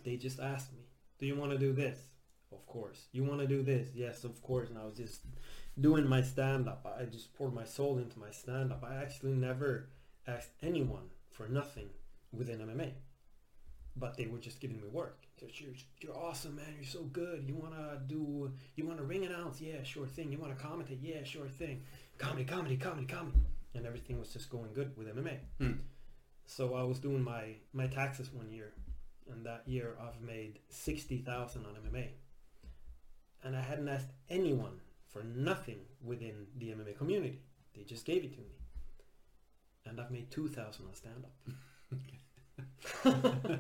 They 0.04 0.18
just 0.18 0.40
asked 0.40 0.74
me, 0.74 0.82
do 1.20 1.26
you 1.26 1.36
want 1.36 1.52
to 1.52 1.58
do 1.58 1.74
this? 1.74 2.00
Of 2.52 2.66
course. 2.66 3.08
You 3.12 3.24
want 3.24 3.40
to 3.42 3.48
do 3.48 3.62
this? 3.62 3.90
Yes, 3.94 4.24
of 4.24 4.42
course. 4.42 4.70
And 4.70 4.78
I 4.78 4.86
was 4.86 4.96
just 4.96 5.22
doing 5.80 6.08
my 6.08 6.22
stand-up. 6.22 6.86
I 7.00 7.06
just 7.06 7.34
poured 7.36 7.54
my 7.54 7.66
soul 7.66 7.98
into 7.98 8.20
my 8.20 8.32
stand-up. 8.32 8.84
I 8.84 8.96
actually 9.02 9.34
never 9.34 9.90
asked 10.28 10.52
anyone 10.62 11.10
for 11.32 11.48
nothing 11.48 11.90
within 12.32 12.60
MMA. 12.60 12.92
But 13.96 14.16
they 14.16 14.28
were 14.28 14.38
just 14.38 14.60
giving 14.60 14.78
me 14.78 14.88
work. 14.88 15.24
You're, 15.42 15.72
you're 16.00 16.18
awesome, 16.18 16.56
man. 16.56 16.74
You're 16.76 16.86
so 16.86 17.02
good. 17.04 17.46
You 17.48 17.56
want 17.56 17.74
to 17.74 18.00
do, 18.08 18.52
you 18.76 18.86
want 18.86 19.00
to 19.00 19.04
ring 19.04 19.26
announce? 19.26 19.60
Yeah, 19.60 19.84
sure 19.84 20.06
thing. 20.08 20.32
You 20.32 20.38
want 20.38 20.58
to 20.58 20.64
commentate? 20.64 21.00
Yeah, 21.02 21.24
sure 21.24 21.48
thing. 21.48 21.82
Comedy, 22.18 22.46
comedy, 22.46 22.78
comedy, 22.78 23.08
comedy. 23.08 23.40
And 23.78 23.86
everything 23.86 24.20
was 24.20 24.34
just 24.34 24.50
going 24.50 24.74
good 24.74 24.98
with 24.98 25.08
MMA. 25.08 25.38
So 26.48 26.74
I 26.74 26.84
was 26.84 26.98
doing 26.98 27.24
my, 27.24 27.58
my 27.74 27.86
taxes 27.88 28.32
one 28.34 28.52
year. 28.52 28.74
And 29.32 29.46
that 29.46 29.62
year 29.68 29.96
I've 30.02 30.20
made 30.22 30.60
60,000 30.70 31.66
on 31.66 31.72
MMA. 31.74 32.08
And 33.44 33.56
I 33.56 33.62
hadn't 33.62 33.88
asked 33.88 34.10
anyone 34.30 34.80
for 35.06 35.24
nothing 35.24 35.80
within 36.04 36.48
the 36.58 36.68
MMA 36.70 36.98
community. 36.98 37.42
They 37.76 37.84
just 37.84 38.06
gave 38.06 38.24
it 38.24 38.34
to 38.34 38.40
me. 38.40 38.56
And 39.86 40.02
I've 40.02 40.12
made 40.12 40.32
2,000 40.32 40.86
on 40.86 40.96
stand-up. 40.96 41.32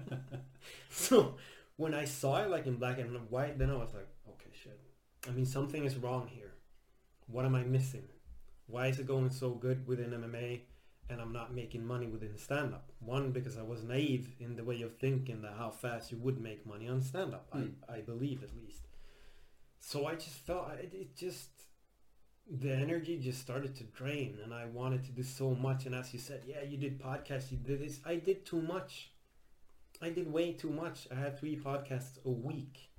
so 0.90 1.36
when 1.76 1.94
I 1.94 2.06
saw 2.06 2.44
it 2.44 2.50
like 2.50 2.66
in 2.66 2.78
black 2.78 3.00
and 3.00 3.30
white, 3.30 3.60
then 3.60 3.70
I 3.70 3.76
was 3.76 3.94
like, 3.94 4.08
okay, 4.30 4.50
shit. 4.64 4.80
I 5.28 5.32
mean, 5.32 5.46
something 5.46 5.86
is 5.86 5.96
wrong 5.98 6.28
here. 6.28 6.54
What 7.28 7.46
am 7.46 7.56
I 7.56 7.64
missing? 7.64 8.08
Why 8.68 8.88
is 8.88 9.00
it 9.00 9.08
going 9.08 9.30
so 9.30 9.52
good 9.52 9.88
within 9.88 10.12
MMA 10.12 10.62
and 11.10 11.22
I'm 11.22 11.32
not 11.32 11.56
making 11.56 11.86
money 11.86 12.08
within 12.08 12.38
stand-up? 12.38 12.92
One, 13.00 13.32
because 13.32 13.58
I 13.58 13.64
was 13.64 13.82
naive 13.84 14.30
in 14.40 14.58
the 14.58 14.64
way 14.64 14.82
of 14.82 14.98
thinking 14.98 15.42
that 15.42 15.54
how 15.58 15.70
fast 15.70 16.12
you 16.12 16.18
would 16.18 16.42
make 16.42 16.66
money 16.66 16.90
on 16.90 17.02
stand-up. 17.02 17.48
Hmm. 17.52 17.68
I, 17.90 17.96
I 17.96 18.02
believe 18.02 18.44
at 18.44 18.56
least. 18.56 18.88
So 19.80 20.06
I 20.06 20.16
just 20.16 20.46
felt, 20.46 20.70
it, 20.74 20.94
it 20.94 21.16
just, 21.16 21.50
the 22.50 22.74
energy 22.74 23.18
just 23.18 23.40
started 23.40 23.74
to 23.78 23.84
drain 23.86 24.38
and 24.44 24.54
I 24.54 24.66
wanted 24.66 25.06
to 25.06 25.12
do 25.12 25.24
so 25.24 25.56
much. 25.56 25.86
And 25.86 25.96
as 25.96 26.14
you 26.14 26.20
said, 26.20 26.44
yeah, 26.46 26.62
you 26.62 26.78
did 26.78 27.02
podcasts, 27.02 27.52
you 27.52 27.58
did 27.58 27.82
this. 27.82 28.02
I 28.06 28.18
did 28.18 28.46
too 28.46 28.62
much. 28.62 29.12
I 30.02 30.10
did 30.10 30.32
way 30.32 30.52
too 30.52 30.70
much. 30.70 31.08
I 31.10 31.16
had 31.16 31.40
three 31.40 31.56
podcasts 31.56 32.24
a 32.26 32.30
week. 32.30 32.90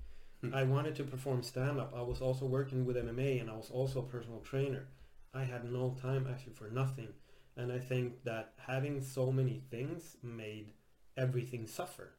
Hmm. 0.41 0.55
I 0.55 0.63
wanted 0.63 0.95
to 0.95 1.03
perform 1.03 1.43
stand-up. 1.43 1.93
I 1.95 2.01
was 2.01 2.21
also 2.21 2.45
working 2.45 2.85
with 2.85 2.95
MMA 2.95 3.39
and 3.39 3.51
I 3.51 3.55
was 3.55 3.69
also 3.69 3.99
a 3.99 4.03
personal 4.03 4.39
trainer. 4.39 4.87
I 5.33 5.43
had 5.43 5.65
no 5.65 5.95
time 6.01 6.27
actually 6.29 6.53
for 6.53 6.69
nothing. 6.69 7.09
And 7.55 7.71
I 7.71 7.79
think 7.79 8.23
that 8.23 8.53
having 8.57 9.01
so 9.01 9.31
many 9.31 9.61
things 9.69 10.17
made 10.23 10.71
everything 11.17 11.67
suffer. 11.67 12.13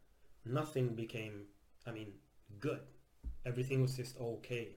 Nothing 0.45 0.95
became, 0.95 1.45
I 1.87 1.93
mean, 1.93 2.13
good. 2.59 2.81
Everything 3.47 3.83
was 3.83 3.97
just 3.97 4.19
okay. 4.21 4.77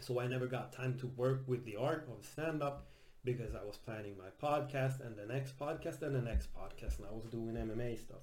So 0.00 0.20
I 0.20 0.26
never 0.26 0.46
got 0.46 0.72
time 0.72 0.98
to 0.98 1.06
work 1.08 1.44
with 1.46 1.64
the 1.64 1.76
art 1.76 2.08
of 2.10 2.24
stand-up 2.24 2.88
because 3.24 3.54
I 3.54 3.64
was 3.64 3.76
planning 3.76 4.14
my 4.16 4.30
podcast 4.40 5.04
and 5.04 5.16
the 5.16 5.26
next 5.26 5.58
podcast 5.58 6.02
and 6.02 6.14
the 6.14 6.22
next 6.22 6.48
podcast 6.54 6.98
and 6.98 7.06
I 7.08 7.12
was 7.12 7.24
doing 7.30 7.54
MMA 7.54 7.98
stuff. 7.98 8.22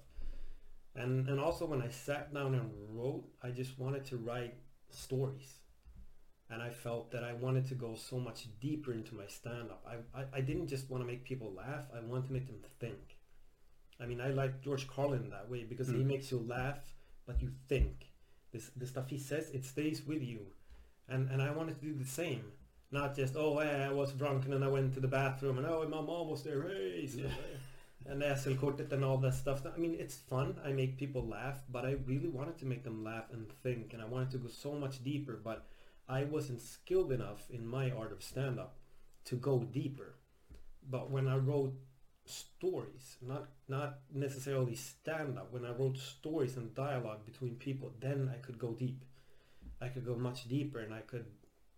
And 0.95 1.27
and 1.27 1.39
also 1.39 1.65
when 1.65 1.81
I 1.81 1.89
sat 1.89 2.33
down 2.33 2.55
and 2.55 2.69
wrote, 2.89 3.25
I 3.41 3.49
just 3.49 3.77
wanted 3.79 4.05
to 4.05 4.17
write 4.17 4.55
stories. 4.89 5.62
And 6.53 6.61
I 6.61 6.69
felt 6.69 7.09
that 7.13 7.23
I 7.23 7.33
wanted 7.33 7.65
to 7.69 7.75
go 7.75 7.95
so 7.95 8.19
much 8.19 8.45
deeper 8.61 8.93
into 8.93 9.15
my 9.15 9.25
stand-up. 9.27 9.83
I, 9.93 9.95
I, 10.19 10.25
I 10.37 10.41
didn't 10.41 10.67
just 10.67 10.87
want 10.89 11.01
to 11.03 11.07
make 11.07 11.23
people 11.23 11.51
laugh. 11.51 11.85
I 11.95 11.99
wanted 12.01 12.27
to 12.27 12.33
make 12.33 12.45
them 12.45 12.59
think. 12.79 13.17
I 13.99 14.05
mean, 14.05 14.21
I 14.21 14.29
like 14.29 14.61
George 14.61 14.87
Carlin 14.87 15.29
that 15.31 15.49
way 15.49 15.63
because 15.63 15.87
he 15.87 15.95
Mm. 16.03 16.05
makes 16.13 16.31
you 16.31 16.39
laugh, 16.57 16.81
but 17.25 17.41
you 17.41 17.49
think. 17.67 18.11
This, 18.51 18.69
the 18.75 18.85
stuff 18.85 19.09
he 19.09 19.17
says, 19.17 19.49
it 19.49 19.65
stays 19.65 20.05
with 20.05 20.21
you. 20.21 20.41
And, 21.09 21.29
and 21.31 21.41
I 21.41 21.49
wanted 21.51 21.79
to 21.79 21.85
do 21.85 21.93
the 21.95 22.05
same. 22.21 22.43
Not 22.91 23.15
just, 23.15 23.35
oh, 23.35 23.57
I 23.57 23.91
was 23.91 24.11
drunk 24.13 24.43
and 24.45 24.53
then 24.53 24.61
I 24.61 24.67
went 24.67 24.93
to 24.93 24.99
the 24.99 25.07
bathroom 25.07 25.57
and, 25.57 25.65
oh, 25.65 25.87
my 25.89 26.01
mom 26.01 26.29
was 26.29 26.43
there. 26.43 26.61
Hey, 26.67 27.07
so, 27.07 27.19
Yeah. 27.21 28.11
and 28.11 28.21
SL-kortet 28.21 28.91
and 28.91 29.03
all 29.03 29.17
that 29.17 29.33
stuff. 29.33 29.63
I 29.65 29.79
mean, 29.79 29.95
it's 29.97 30.17
fun. 30.17 30.59
I 30.63 30.71
make 30.71 30.97
people 30.97 31.25
laugh, 31.25 31.63
but 31.71 31.83
I 31.85 31.93
really 32.05 32.29
wanted 32.29 32.57
to 32.59 32.65
make 32.65 32.83
them 32.83 33.03
laugh 33.03 33.25
and 33.33 33.49
think. 33.63 33.93
And 33.93 34.01
I 34.03 34.05
wanted 34.05 34.29
to 34.31 34.37
go 34.37 34.49
so 34.49 34.73
much 34.73 35.03
deeper, 35.03 35.39
but 35.43 35.65
I 36.07 36.23
wasn't 36.25 36.61
skilled 36.61 37.11
enough 37.11 37.49
in 37.49 37.65
my 37.65 37.91
art 37.91 38.11
of 38.11 38.23
stand-up 38.23 38.77
to 39.25 39.35
go 39.35 39.63
deeper. 39.63 40.15
But 40.89 41.09
when 41.09 41.27
I 41.27 41.37
wrote 41.37 41.73
stories, 42.25 43.17
not 43.21 43.49
not 43.67 43.99
necessarily 44.13 44.75
stand 44.75 45.37
up. 45.37 45.51
When 45.51 45.65
I 45.65 45.71
wrote 45.71 45.97
stories 45.97 46.57
and 46.57 46.73
dialogue 46.75 47.25
between 47.25 47.55
people, 47.55 47.93
then 47.99 48.29
I 48.33 48.37
could 48.37 48.57
go 48.57 48.73
deep. 48.73 49.03
I 49.81 49.87
could 49.89 50.05
go 50.05 50.15
much 50.15 50.47
deeper, 50.47 50.79
and 50.79 50.93
I 50.93 51.01
could 51.01 51.25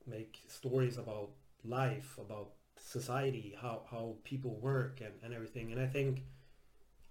make 0.05 0.41
stories 0.47 0.97
about 0.97 1.31
life, 1.63 2.17
about 2.19 2.51
society, 2.77 3.55
how 3.59 3.83
how 3.89 4.15
people 4.23 4.59
work, 4.59 5.01
and 5.01 5.13
and 5.23 5.33
everything. 5.33 5.71
And 5.71 5.81
I 5.81 5.87
think 5.87 6.23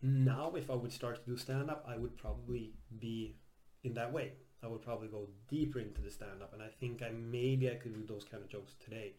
now, 0.02 0.52
if 0.56 0.70
I 0.70 0.74
would 0.74 0.92
start 0.92 1.24
to 1.24 1.30
do 1.30 1.36
stand 1.36 1.70
up, 1.70 1.84
I 1.88 1.96
would 1.96 2.16
probably 2.16 2.74
be 2.98 3.36
in 3.82 3.94
that 3.94 4.12
way. 4.12 4.32
I 4.64 4.68
would 4.68 4.82
probably 4.82 5.08
go 5.08 5.28
deeper 5.48 5.78
into 5.78 6.00
the 6.00 6.10
stand 6.10 6.42
up, 6.42 6.52
and 6.54 6.62
I 6.62 6.68
think 6.80 7.02
I 7.02 7.10
maybe 7.10 7.70
I 7.70 7.74
could 7.74 7.92
do 7.94 8.02
those 8.06 8.24
kind 8.24 8.42
of 8.42 8.48
jokes 8.48 8.74
today, 8.82 9.12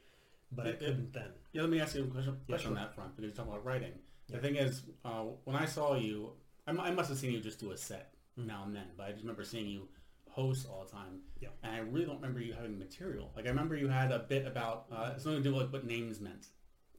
but 0.51 0.65
I 0.65 0.69
Yeah, 0.69 0.75
yeah. 0.81 0.87
couldn't 0.87 1.13
then. 1.13 1.29
Yeah, 1.53 1.61
let 1.61 1.69
me 1.71 1.79
ask 1.79 1.95
you 1.95 2.03
a 2.03 2.07
question, 2.07 2.37
Yeah, 2.47 2.53
question 2.55 2.69
on 2.71 2.75
that 2.75 2.95
front 2.95 3.15
because 3.15 3.29
you 3.29 3.35
talk 3.35 3.47
about 3.47 3.63
writing. 3.65 3.93
Yeah. 4.27 4.37
The 4.37 4.41
thing 4.41 4.55
is, 4.55 4.83
uh, 5.03 5.23
when 5.43 5.55
I 5.55 5.65
saw 5.65 5.95
you, 5.95 6.31
I, 6.65 6.71
I 6.71 6.91
must 6.91 7.09
have 7.09 7.17
seen 7.19 7.31
you 7.31 7.39
just 7.41 7.59
do 7.59 7.71
a 7.71 7.77
set 7.77 8.11
Mm. 8.37 8.47
now 8.47 8.63
and 8.65 8.75
then, 8.75 8.87
but 8.97 9.03
I 9.07 9.11
just 9.11 9.21
remember 9.21 9.45
seeing 9.45 9.67
you 9.67 9.87
host 10.29 10.67
all 10.69 10.83
the 10.83 10.91
time. 10.91 11.21
Yeah. 11.39 11.47
And 11.63 11.73
I 11.73 11.79
really 11.79 12.05
don't 12.05 12.17
remember 12.17 12.41
you 12.41 12.51
having 12.53 12.77
material. 12.77 13.31
Like 13.33 13.45
I 13.45 13.49
remember 13.49 13.77
you 13.77 13.87
had 13.87 14.11
a 14.11 14.19
bit 14.19 14.45
about 14.45 14.87
uh, 14.91 15.17
something 15.17 15.41
to 15.41 15.49
do 15.51 15.55
with 15.55 15.71
what 15.71 15.85
names 15.85 16.19
meant. 16.19 16.47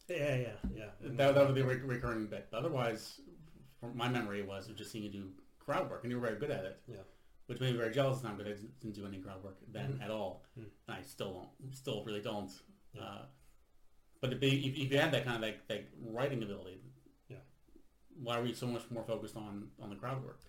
Yeah, 0.09 0.37
yeah, 0.37 0.49
yeah. 0.75 0.85
That, 1.03 1.35
that 1.35 1.47
was 1.47 1.55
the 1.55 1.63
re- 1.63 1.83
recurring 1.85 2.27
bit. 2.27 2.47
But 2.51 2.59
otherwise, 2.61 3.21
from 3.81 3.95
my 3.97 4.09
memory 4.09 4.43
was 4.43 4.69
of 4.71 4.77
just 4.77 4.93
seeing 4.93 5.05
you 5.05 5.11
do 5.11 5.29
crowd 5.59 5.91
work, 5.91 6.05
and 6.05 6.11
you 6.11 6.19
were 6.19 6.27
very 6.27 6.39
good 6.39 6.51
at 6.51 6.65
it. 6.65 6.79
Yeah. 6.89 6.97
Which 7.47 7.61
made 7.61 7.73
me 7.73 7.79
very 7.79 7.95
jealous 7.95 8.23
now 8.25 8.35
because 8.35 8.59
I 8.59 8.67
didn't- 8.81 8.95
do 8.95 9.07
any 9.07 9.19
crowd 9.19 9.43
work 9.45 9.57
then 9.69 9.99
Mhm. 9.99 10.03
at 10.03 10.11
all, 10.11 10.45
Mm. 10.59 10.65
and 10.89 10.97
I 10.97 11.03
still 11.03 11.33
don't, 11.61 11.75
still 11.75 12.05
really 12.05 12.21
don't. 12.21 12.51
Yeah. 12.93 13.03
Uh, 13.05 13.27
but 14.21 14.33
if, 14.33 14.43
you- 14.43 14.71
if, 14.71 14.77
if 14.79 14.91
you 14.93 14.99
had 14.99 15.13
that 15.13 15.25
kind 15.25 15.37
of 15.37 15.43
like, 15.43 15.61
like 15.71 15.87
writing 16.01 16.43
ability, 16.43 16.81
Yeah. 17.29 17.37
why 18.21 18.41
were 18.41 18.47
you 18.47 18.55
so 18.55 18.67
much 18.67 18.91
more 18.91 19.05
focused 19.05 19.37
on, 19.37 19.71
on 19.79 19.91
the 19.91 19.97
crowd 19.97 20.25
work? 20.25 20.41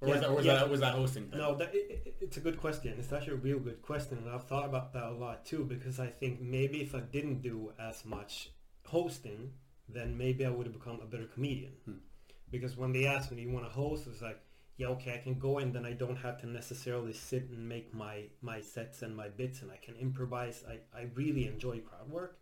Or 0.00 0.08
Yeah, 0.08 0.14
was 0.14 0.20
that, 0.22 0.30
or 0.30 0.36
was 0.36 0.46
yeah. 0.46 0.54
that 0.56 0.68
was 0.70 0.80
that 0.80 0.94
hosting? 0.94 1.30
Thing? 1.30 1.38
No, 1.38 1.54
that, 1.54 1.74
it, 1.74 1.90
it- 2.06 2.16
it's 2.20 2.36
a 2.36 2.40
good 2.40 2.58
question. 2.58 2.98
It's 2.98 3.12
actually 3.12 3.34
a 3.34 3.36
real 3.36 3.58
good 3.60 3.80
question, 3.82 4.18
and 4.18 4.28
I've 4.28 4.44
thought 4.48 4.64
about 4.66 4.92
that 4.94 5.04
a 5.04 5.12
lot 5.12 5.46
too. 5.46 5.64
Because 5.64 5.98
I 6.00 6.08
think 6.08 6.40
maybe 6.40 6.82
if 6.82 6.94
I 6.94 7.00
didn't 7.00 7.40
do 7.40 7.72
as 7.78 8.04
much 8.04 8.50
hosting, 8.86 9.52
then 9.88 10.18
maybe 10.18 10.44
I 10.44 10.50
would 10.50 10.66
have 10.66 10.74
become 10.74 11.00
a 11.00 11.06
better 11.06 11.26
comedian. 11.26 11.72
Hmm. 11.84 11.98
Because 12.50 12.76
when 12.76 12.92
they 12.92 13.06
asked 13.06 13.30
me, 13.30 13.36
"Do 13.38 13.42
you 13.48 13.50
want 13.54 13.64
to 13.66 13.70
host?" 13.70 14.06
It's 14.06 14.20
like, 14.20 14.40
yeah, 14.76 14.88
okay, 14.88 15.14
I 15.14 15.18
can 15.18 15.38
go, 15.38 15.58
and 15.58 15.74
then 15.74 15.86
I 15.86 15.92
don't 15.92 16.16
have 16.16 16.38
to 16.42 16.46
necessarily 16.46 17.12
sit 17.12 17.48
and 17.50 17.68
make 17.68 17.94
my 17.94 18.24
my 18.42 18.60
sets 18.60 19.02
and 19.02 19.16
my 19.16 19.28
bits, 19.28 19.62
and 19.62 19.70
I 19.70 19.76
can 19.78 19.96
improvise. 19.96 20.64
I 20.68 20.80
I 20.98 21.06
really 21.14 21.46
enjoy 21.46 21.80
crowd 21.80 22.10
work. 22.10 22.38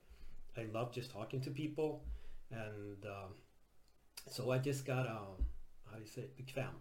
I 0.56 0.64
love 0.72 0.92
just 0.92 1.10
talking 1.12 1.40
to 1.42 1.50
people, 1.50 2.04
and 2.50 3.04
um, 3.06 3.34
so 4.28 4.50
I 4.50 4.58
just 4.58 4.84
got 4.84 5.06
um, 5.06 5.46
how 5.90 5.96
do 5.96 6.02
you 6.02 6.08
say 6.08 6.22
it, 6.22 6.36
bekväm 6.36 6.74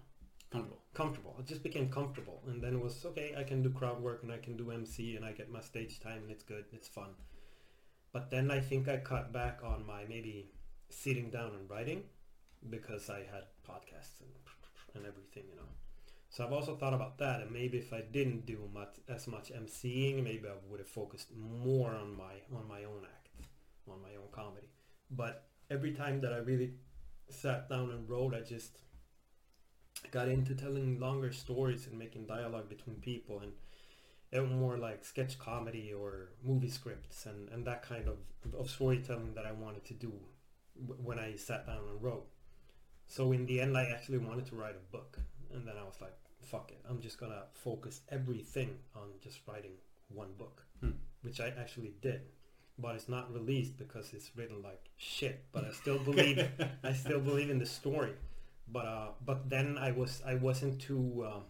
Comfortable. 0.51 0.81
comfortable. 0.93 1.35
It 1.39 1.47
just 1.47 1.63
became 1.63 1.89
comfortable, 1.89 2.41
and 2.47 2.61
then 2.61 2.75
it 2.75 2.83
was 2.83 3.05
okay. 3.05 3.33
I 3.37 3.43
can 3.43 3.63
do 3.63 3.69
crowd 3.71 4.01
work 4.01 4.21
and 4.23 4.31
I 4.31 4.37
can 4.37 4.55
do 4.55 4.69
MC 4.71 5.15
and 5.15 5.25
I 5.25 5.31
get 5.31 5.51
my 5.51 5.61
stage 5.61 5.99
time 5.99 6.21
and 6.23 6.31
it's 6.31 6.43
good. 6.43 6.65
It's 6.71 6.87
fun. 6.87 7.09
But 8.11 8.29
then 8.29 8.51
I 8.51 8.59
think 8.59 8.87
I 8.87 8.97
cut 8.97 9.33
back 9.33 9.61
on 9.63 9.85
my 9.85 10.05
maybe 10.07 10.51
sitting 10.89 11.31
down 11.31 11.51
and 11.59 11.67
writing 11.69 12.03
because 12.69 13.09
I 13.09 13.19
had 13.19 13.45
podcasts 13.67 14.21
and 14.21 14.29
and 14.95 15.05
everything, 15.05 15.43
you 15.49 15.55
know. 15.55 15.69
So 16.29 16.43
I've 16.43 16.53
also 16.53 16.75
thought 16.75 16.93
about 16.93 17.19
that, 17.19 17.41
and 17.41 17.51
maybe 17.51 17.77
if 17.77 17.93
I 17.93 18.01
didn't 18.01 18.45
do 18.45 18.57
much 18.73 18.95
as 19.07 19.27
much 19.27 19.51
MCing, 19.51 20.23
maybe 20.23 20.47
I 20.47 20.53
would 20.69 20.79
have 20.79 20.87
focused 20.87 21.29
more 21.35 21.91
on 21.91 22.17
my 22.17 22.33
on 22.55 22.67
my 22.67 22.83
own 22.83 23.03
act, 23.03 23.29
on 23.87 24.01
my 24.01 24.15
own 24.15 24.29
comedy. 24.31 24.69
But 25.11 25.45
every 25.69 25.91
time 25.91 26.21
that 26.21 26.33
I 26.33 26.37
really 26.37 26.73
sat 27.29 27.69
down 27.69 27.91
and 27.91 28.09
wrote, 28.09 28.33
I 28.33 28.41
just 28.41 28.79
got 30.11 30.27
into 30.27 30.55
telling 30.55 30.99
longer 30.99 31.31
stories 31.31 31.87
and 31.87 31.97
making 31.97 32.25
dialogue 32.25 32.67
between 32.67 32.95
people 32.97 33.39
and 33.39 33.51
was 34.41 34.51
more 34.51 34.77
like 34.77 35.05
sketch 35.05 35.37
comedy 35.37 35.93
or 35.93 36.29
movie 36.43 36.69
scripts 36.69 37.25
and, 37.27 37.49
and 37.49 37.65
that 37.67 37.83
kind 37.83 38.07
of, 38.07 38.17
of 38.57 38.69
storytelling 38.69 39.33
that 39.35 39.45
I 39.45 39.51
wanted 39.51 39.85
to 39.85 39.93
do 39.93 40.11
when 40.75 41.19
I 41.19 41.35
sat 41.35 41.67
down 41.67 41.81
and 41.89 42.01
wrote. 42.01 42.25
So 43.07 43.31
in 43.31 43.45
the 43.45 43.61
end, 43.61 43.77
I 43.77 43.85
actually 43.85 44.17
wanted 44.17 44.45
to 44.47 44.55
write 44.55 44.75
a 44.75 44.91
book. 44.91 45.19
And 45.53 45.67
then 45.67 45.75
I 45.79 45.83
was 45.83 45.95
like, 46.01 46.15
fuck 46.41 46.71
it. 46.71 46.79
I'm 46.89 46.99
just 46.99 47.19
going 47.19 47.31
to 47.31 47.43
focus 47.53 48.01
everything 48.09 48.77
on 48.95 49.09
just 49.21 49.39
writing 49.47 49.73
one 50.09 50.33
book, 50.37 50.63
Hmm. 50.81 50.91
which 51.21 51.39
I 51.39 51.53
actually 51.59 51.93
did. 52.01 52.21
But 52.79 52.95
it's 52.95 53.07
not 53.07 53.31
released 53.31 53.77
because 53.77 54.13
it's 54.13 54.31
written 54.35 54.63
like 54.63 54.89
shit. 54.97 55.45
But 55.51 55.65
I 55.65 55.71
still 55.81 55.99
believe 55.99 56.43
I 56.83 56.93
still 56.93 57.19
believe 57.19 57.49
in 57.51 57.59
the 57.59 57.67
story. 57.67 58.13
But 58.67 58.85
uh, 58.85 59.07
but 59.23 59.49
then 59.49 59.77
I 59.77 59.91
was 59.91 60.23
I 60.25 60.35
wasn't 60.35 60.81
too 60.81 61.27
um, 61.31 61.43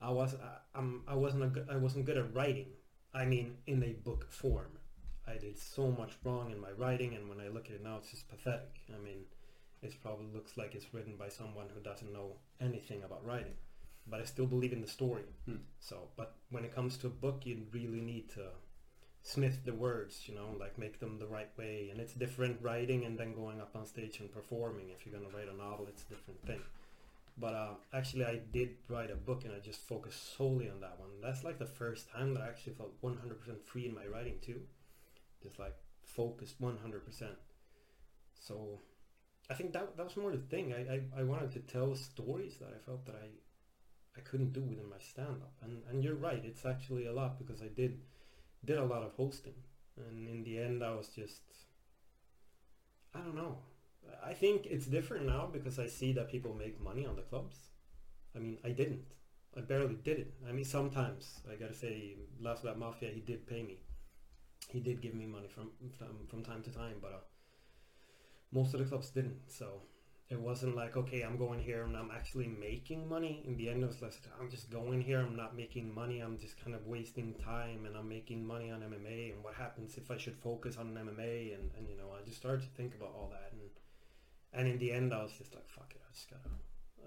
I 0.00 0.10
was 0.10 0.34
I, 0.34 0.78
I'm 0.78 1.02
I 1.06 1.14
wasn't 1.14 1.44
a 1.44 1.48
good, 1.48 1.66
I 1.70 1.76
wasn't 1.76 2.06
good 2.06 2.16
at 2.16 2.34
writing. 2.34 2.66
I 3.12 3.26
mean, 3.26 3.56
in 3.66 3.82
a 3.82 3.92
book 3.92 4.30
form, 4.30 4.78
I 5.26 5.36
did 5.36 5.58
so 5.58 5.90
much 5.90 6.12
wrong 6.24 6.50
in 6.52 6.60
my 6.60 6.70
writing, 6.70 7.14
and 7.14 7.28
when 7.28 7.40
I 7.40 7.48
look 7.48 7.66
at 7.66 7.72
it 7.72 7.84
now, 7.84 7.96
it's 7.98 8.10
just 8.10 8.28
pathetic. 8.28 8.80
I 8.94 8.98
mean, 9.02 9.24
it 9.82 9.94
probably 10.02 10.26
looks 10.32 10.56
like 10.56 10.74
it's 10.74 10.92
written 10.92 11.16
by 11.16 11.28
someone 11.28 11.66
who 11.74 11.80
doesn't 11.80 12.12
know 12.12 12.36
anything 12.60 13.02
about 13.04 13.24
writing. 13.24 13.54
But 14.06 14.20
I 14.20 14.24
still 14.24 14.46
believe 14.46 14.72
in 14.72 14.80
the 14.80 14.88
story. 14.88 15.24
Hmm. 15.44 15.56
So, 15.80 16.08
but 16.16 16.34
when 16.50 16.64
it 16.64 16.74
comes 16.74 16.96
to 16.98 17.08
a 17.08 17.10
book, 17.10 17.42
you 17.44 17.66
really 17.72 18.00
need 18.00 18.30
to 18.30 18.48
smith 19.22 19.64
the 19.64 19.74
words, 19.74 20.22
you 20.26 20.34
know, 20.34 20.56
like 20.58 20.78
make 20.78 20.98
them 21.00 21.18
the 21.18 21.26
right 21.26 21.50
way. 21.58 21.88
And 21.90 22.00
it's 22.00 22.14
different 22.14 22.58
writing 22.62 23.04
and 23.04 23.18
then 23.18 23.34
going 23.34 23.60
up 23.60 23.76
on 23.76 23.86
stage 23.86 24.20
and 24.20 24.32
performing. 24.32 24.90
If 24.90 25.04
you're 25.04 25.18
going 25.18 25.30
to 25.30 25.36
write 25.36 25.48
a 25.48 25.56
novel, 25.56 25.86
it's 25.88 26.04
a 26.04 26.14
different 26.14 26.44
thing. 26.46 26.60
But 27.40 27.54
uh, 27.54 27.74
actually, 27.92 28.24
I 28.24 28.40
did 28.52 28.70
write 28.88 29.10
a 29.10 29.14
book 29.14 29.44
and 29.44 29.54
I 29.54 29.60
just 29.60 29.80
focused 29.80 30.36
solely 30.36 30.68
on 30.68 30.80
that 30.80 30.98
one. 30.98 31.10
That's 31.22 31.44
like 31.44 31.58
the 31.58 31.66
first 31.66 32.10
time 32.10 32.34
that 32.34 32.42
I 32.42 32.48
actually 32.48 32.74
felt 32.74 33.00
100% 33.02 33.16
free 33.64 33.86
in 33.86 33.94
my 33.94 34.06
writing 34.06 34.38
too. 34.42 34.60
Just 35.42 35.58
like 35.58 35.76
focused 36.02 36.60
100%. 36.60 36.74
So 38.40 38.80
I 39.50 39.54
think 39.54 39.72
that 39.72 39.96
that 39.96 40.04
was 40.04 40.16
more 40.16 40.30
the 40.30 40.38
thing. 40.38 40.74
I, 40.74 40.94
I, 40.94 41.20
I 41.20 41.22
wanted 41.24 41.52
to 41.52 41.60
tell 41.60 41.94
stories 41.94 42.56
that 42.58 42.68
I 42.74 42.78
felt 42.84 43.06
that 43.06 43.16
I 43.16 43.28
I 44.16 44.20
couldn't 44.20 44.52
do 44.52 44.62
within 44.62 44.90
my 44.90 44.98
stand-up. 44.98 45.54
And 45.62 45.82
and 45.88 46.02
you're 46.02 46.14
right, 46.14 46.42
it's 46.44 46.66
actually 46.66 47.06
a 47.06 47.12
lot 47.12 47.38
because 47.38 47.62
I 47.62 47.68
did 47.68 48.00
did 48.64 48.78
a 48.78 48.84
lot 48.84 49.02
of 49.02 49.12
hosting. 49.12 49.54
And 49.96 50.28
in 50.28 50.44
the 50.44 50.58
end, 50.58 50.84
I 50.84 50.94
was 50.94 51.08
just 51.08 51.42
I 53.14 53.20
don't 53.20 53.36
know. 53.36 53.58
I 54.24 54.32
think 54.32 54.66
it's 54.66 54.86
different 54.86 55.26
now 55.26 55.48
because 55.52 55.78
I 55.78 55.86
see 55.86 56.12
that 56.12 56.30
people 56.30 56.54
make 56.54 56.80
money 56.80 57.06
on 57.06 57.16
the 57.16 57.22
clubs. 57.22 57.56
I 58.34 58.38
mean, 58.38 58.58
I 58.64 58.70
didn't. 58.70 59.04
I 59.56 59.60
barely 59.60 59.96
did 59.96 60.18
it. 60.18 60.34
I 60.48 60.52
mean, 60.52 60.64
sometimes 60.64 61.40
I 61.50 61.56
gotta 61.56 61.74
say, 61.74 62.16
Last 62.40 62.64
Lap 62.64 62.76
Mafia, 62.76 63.10
he 63.10 63.20
did 63.20 63.46
pay 63.46 63.62
me. 63.62 63.78
He 64.68 64.80
did 64.80 65.00
give 65.00 65.14
me 65.14 65.26
money 65.26 65.48
from 65.48 65.70
from, 65.98 66.26
from 66.28 66.42
time 66.42 66.62
to 66.62 66.70
time, 66.70 66.96
but 67.00 67.12
uh, 67.12 67.24
most 68.52 68.74
of 68.74 68.80
the 68.80 68.86
clubs 68.86 69.10
didn't. 69.10 69.40
So 69.48 69.82
it 70.30 70.38
wasn't 70.38 70.76
like, 70.76 70.96
okay, 70.96 71.22
I'm 71.22 71.38
going 71.38 71.60
here 71.60 71.84
and 71.84 71.96
I'm 71.96 72.10
actually 72.10 72.48
making 72.48 73.08
money. 73.08 73.42
In 73.46 73.56
the 73.56 73.68
end, 73.70 73.82
it 73.82 73.86
was 73.86 74.02
like, 74.02 74.12
I'm 74.40 74.50
just 74.50 74.70
going 74.70 75.00
here. 75.00 75.20
I'm 75.20 75.36
not 75.36 75.56
making 75.56 75.94
money. 75.94 76.20
I'm 76.20 76.38
just 76.38 76.62
kind 76.62 76.74
of 76.74 76.86
wasting 76.86 77.34
time, 77.34 77.86
and 77.86 77.96
I'm 77.96 78.08
making 78.08 78.46
money 78.46 78.70
on 78.70 78.80
MMA. 78.80 79.32
And 79.32 79.42
what 79.42 79.54
happens 79.54 79.96
if 79.96 80.10
I 80.10 80.18
should 80.18 80.36
focus 80.36 80.76
on 80.76 80.94
MMA? 80.94 81.54
And, 81.54 81.70
and 81.76 81.88
you 81.88 81.96
know, 81.96 82.10
I 82.12 82.24
just 82.24 82.36
started 82.36 82.62
to 82.62 82.68
think 82.76 82.94
about 82.94 83.14
all 83.14 83.30
that, 83.32 83.52
and 83.52 83.70
and 84.52 84.66
in 84.68 84.78
the 84.78 84.92
end, 84.92 85.12
I 85.12 85.22
was 85.22 85.32
just 85.32 85.54
like, 85.54 85.68
fuck 85.68 85.92
it. 85.94 86.00
I 86.06 86.12
just 86.12 86.28
gotta, 86.30 86.50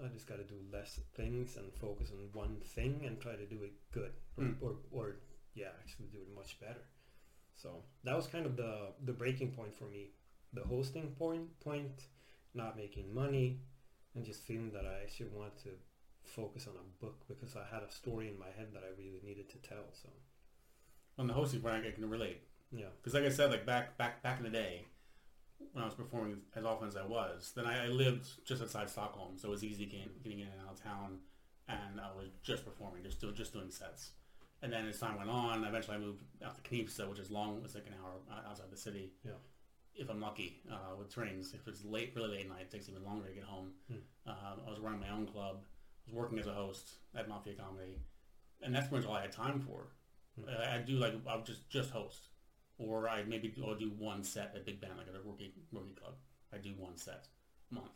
I 0.04 0.08
just 0.08 0.26
gotta 0.28 0.44
do 0.44 0.54
less 0.72 1.00
things 1.14 1.56
and 1.56 1.72
focus 1.74 2.10
on 2.12 2.28
one 2.32 2.56
thing 2.64 3.02
and 3.04 3.20
try 3.20 3.34
to 3.34 3.46
do 3.46 3.62
it 3.64 3.72
good, 3.92 4.12
or 4.36 4.44
Hmm. 4.44 4.52
or, 4.60 4.76
or 4.90 5.16
yeah, 5.54 5.68
actually 5.80 6.06
do 6.06 6.18
it 6.18 6.34
much 6.34 6.58
better. 6.60 6.82
So 7.54 7.84
that 8.04 8.16
was 8.16 8.26
kind 8.26 8.46
of 8.46 8.56
the 8.56 8.94
the 9.04 9.12
breaking 9.12 9.52
point 9.52 9.74
for 9.74 9.84
me, 9.84 10.10
the 10.52 10.62
hosting 10.62 11.12
point 11.18 11.58
point, 11.60 12.04
not 12.54 12.76
making 12.76 13.14
money, 13.14 13.60
and 14.14 14.24
just 14.24 14.42
feeling 14.42 14.70
that 14.72 14.84
I 14.84 15.02
actually 15.02 15.30
wanted 15.34 15.56
to 15.64 15.70
focus 16.24 16.66
on 16.68 16.74
a 16.76 17.04
book 17.04 17.24
because 17.28 17.56
I 17.56 17.64
had 17.74 17.82
a 17.82 17.90
story 17.90 18.28
in 18.28 18.38
my 18.38 18.50
head 18.56 18.68
that 18.74 18.82
I 18.84 18.90
really 18.98 19.20
needed 19.24 19.48
to 19.50 19.58
tell. 19.58 19.86
So 19.92 20.08
On 21.18 21.26
the 21.26 21.32
hosting 21.34 21.60
front, 21.60 21.86
I 21.86 21.90
can 21.90 22.08
relate. 22.08 22.42
yeah, 22.70 22.86
Because 23.00 23.14
like 23.14 23.24
I 23.24 23.30
said, 23.30 23.50
like 23.50 23.66
back 23.66 23.96
back 23.98 24.22
back 24.22 24.38
in 24.38 24.44
the 24.44 24.50
day, 24.50 24.84
when 25.72 25.82
I 25.82 25.86
was 25.86 25.94
performing 25.94 26.38
as 26.54 26.64
often 26.64 26.88
as 26.88 26.96
I 26.96 27.06
was, 27.06 27.52
then 27.56 27.66
I, 27.66 27.84
I 27.86 27.88
lived 27.88 28.26
just 28.44 28.62
outside 28.62 28.90
Stockholm, 28.90 29.36
so 29.38 29.48
it 29.48 29.50
was 29.50 29.64
easy 29.64 29.86
getting, 29.86 30.10
getting 30.22 30.40
in 30.40 30.48
and 30.48 30.60
out 30.66 30.74
of 30.74 30.82
town, 30.82 31.18
and 31.68 32.00
I 32.00 32.08
was 32.16 32.28
just 32.42 32.64
performing, 32.64 33.02
just 33.02 33.20
doing 33.20 33.34
just 33.34 33.52
doing 33.52 33.70
sets. 33.70 34.10
And 34.62 34.72
then 34.72 34.86
as 34.86 34.98
time 35.00 35.16
went 35.16 35.30
on, 35.30 35.64
eventually 35.64 35.96
I 35.96 36.00
moved 36.00 36.22
out 36.44 36.62
to 36.62 36.70
Knivsta, 36.70 37.08
which 37.08 37.18
is 37.18 37.30
long, 37.30 37.62
it's 37.64 37.74
like 37.74 37.86
an 37.86 37.94
hour 38.02 38.12
uh, 38.30 38.48
outside 38.48 38.70
the 38.70 38.76
city. 38.76 39.12
Yeah. 39.24 39.32
If 39.94 40.08
I'm 40.08 40.20
lucky, 40.20 40.60
uh, 40.70 40.96
with 40.98 41.12
trains. 41.12 41.54
If 41.54 41.68
it's 41.68 41.84
late, 41.84 42.12
really 42.16 42.38
late 42.38 42.48
night, 42.48 42.62
it 42.62 42.70
takes 42.70 42.88
even 42.88 43.04
longer 43.04 43.28
to 43.28 43.34
get 43.34 43.44
home. 43.44 43.72
Hmm. 43.88 43.98
Uh, 44.26 44.56
I 44.66 44.70
was 44.70 44.80
running 44.80 45.00
my 45.00 45.10
own 45.10 45.26
club. 45.26 45.62
I 45.62 46.10
was 46.10 46.14
working 46.14 46.38
as 46.38 46.46
a 46.46 46.52
host 46.52 46.92
at 47.14 47.28
Mafia 47.28 47.54
Comedy, 47.54 47.98
and 48.62 48.74
that's 48.74 48.88
pretty 48.88 49.04
much 49.04 49.10
all 49.10 49.16
I 49.16 49.22
had 49.22 49.32
time 49.32 49.60
for. 49.60 49.88
Hmm. 50.40 50.48
I, 50.48 50.76
I 50.76 50.78
do 50.78 50.94
like 50.94 51.14
I'll 51.28 51.42
just 51.42 51.68
just 51.68 51.90
host, 51.90 52.28
or 52.78 53.08
I 53.08 53.22
maybe 53.24 53.48
do, 53.48 53.64
I'll 53.66 53.76
do 53.76 53.92
one 53.98 54.24
set 54.24 54.52
at 54.54 54.64
Big 54.64 54.80
Band 54.80 54.94
like 54.96 55.08
at 55.08 55.14
a 55.14 55.20
rookie 55.20 55.54
rookie 55.72 55.94
club. 55.94 56.14
I 56.52 56.58
do 56.58 56.70
one 56.78 56.96
set 56.96 57.28
a 57.70 57.74
month. 57.74 57.92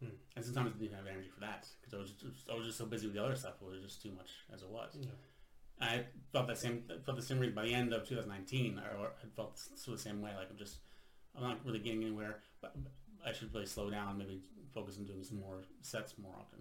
Hmm. 0.00 0.16
And 0.36 0.44
sometimes 0.44 0.72
I 0.76 0.78
didn't 0.78 0.96
have 0.96 1.06
energy 1.06 1.28
for 1.32 1.40
that 1.40 1.66
because 1.80 1.94
I 1.94 1.98
was 1.98 2.10
just, 2.10 2.50
I 2.50 2.54
was 2.54 2.66
just 2.66 2.78
so 2.78 2.84
busy 2.86 3.06
with 3.06 3.16
the 3.16 3.24
other 3.24 3.36
stuff. 3.36 3.54
It 3.62 3.70
was 3.70 3.82
just 3.82 4.02
too 4.02 4.12
much 4.12 4.30
as 4.52 4.62
it 4.62 4.68
was. 4.68 4.96
Yeah. 5.00 5.08
I 5.80 6.04
felt 6.32 6.46
that 6.48 6.58
same 6.58 6.84
felt 7.04 7.16
the 7.16 7.22
same 7.22 7.38
reason 7.38 7.54
by 7.54 7.64
the 7.64 7.74
end 7.74 7.92
of 7.92 8.08
2019. 8.08 8.78
I, 8.78 9.04
I 9.04 9.08
felt 9.34 9.58
sort 9.58 9.98
of 9.98 10.02
the 10.02 10.08
same 10.08 10.22
way. 10.22 10.30
Like 10.36 10.48
I'm 10.50 10.56
just 10.56 10.78
I'm 11.36 11.42
not 11.42 11.58
really 11.64 11.78
getting 11.78 12.02
anywhere. 12.02 12.40
But 12.60 12.74
I 13.24 13.32
should 13.32 13.52
really 13.52 13.66
slow 13.66 13.90
down. 13.90 14.18
Maybe 14.18 14.40
focus 14.74 14.98
on 14.98 15.04
doing 15.04 15.22
some 15.22 15.40
more 15.40 15.62
sets 15.80 16.14
more 16.18 16.34
often. 16.38 16.60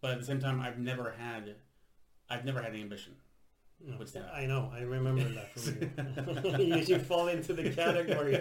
But 0.00 0.12
at 0.12 0.20
the 0.20 0.26
same 0.26 0.40
time, 0.40 0.60
I've 0.60 0.78
never 0.78 1.14
had 1.18 1.54
I've 2.28 2.44
never 2.44 2.62
had 2.62 2.72
any 2.72 2.82
ambition. 2.82 3.14
No, 3.84 3.96
What's 3.96 4.12
that? 4.12 4.30
I 4.32 4.46
know. 4.46 4.70
I 4.72 4.82
remember 4.82 5.24
that 5.24 5.58
from 5.58 6.58
you. 6.58 6.76
you 6.76 6.84
should 6.84 7.02
fall 7.02 7.28
into 7.28 7.52
the 7.52 7.70
category 7.70 8.36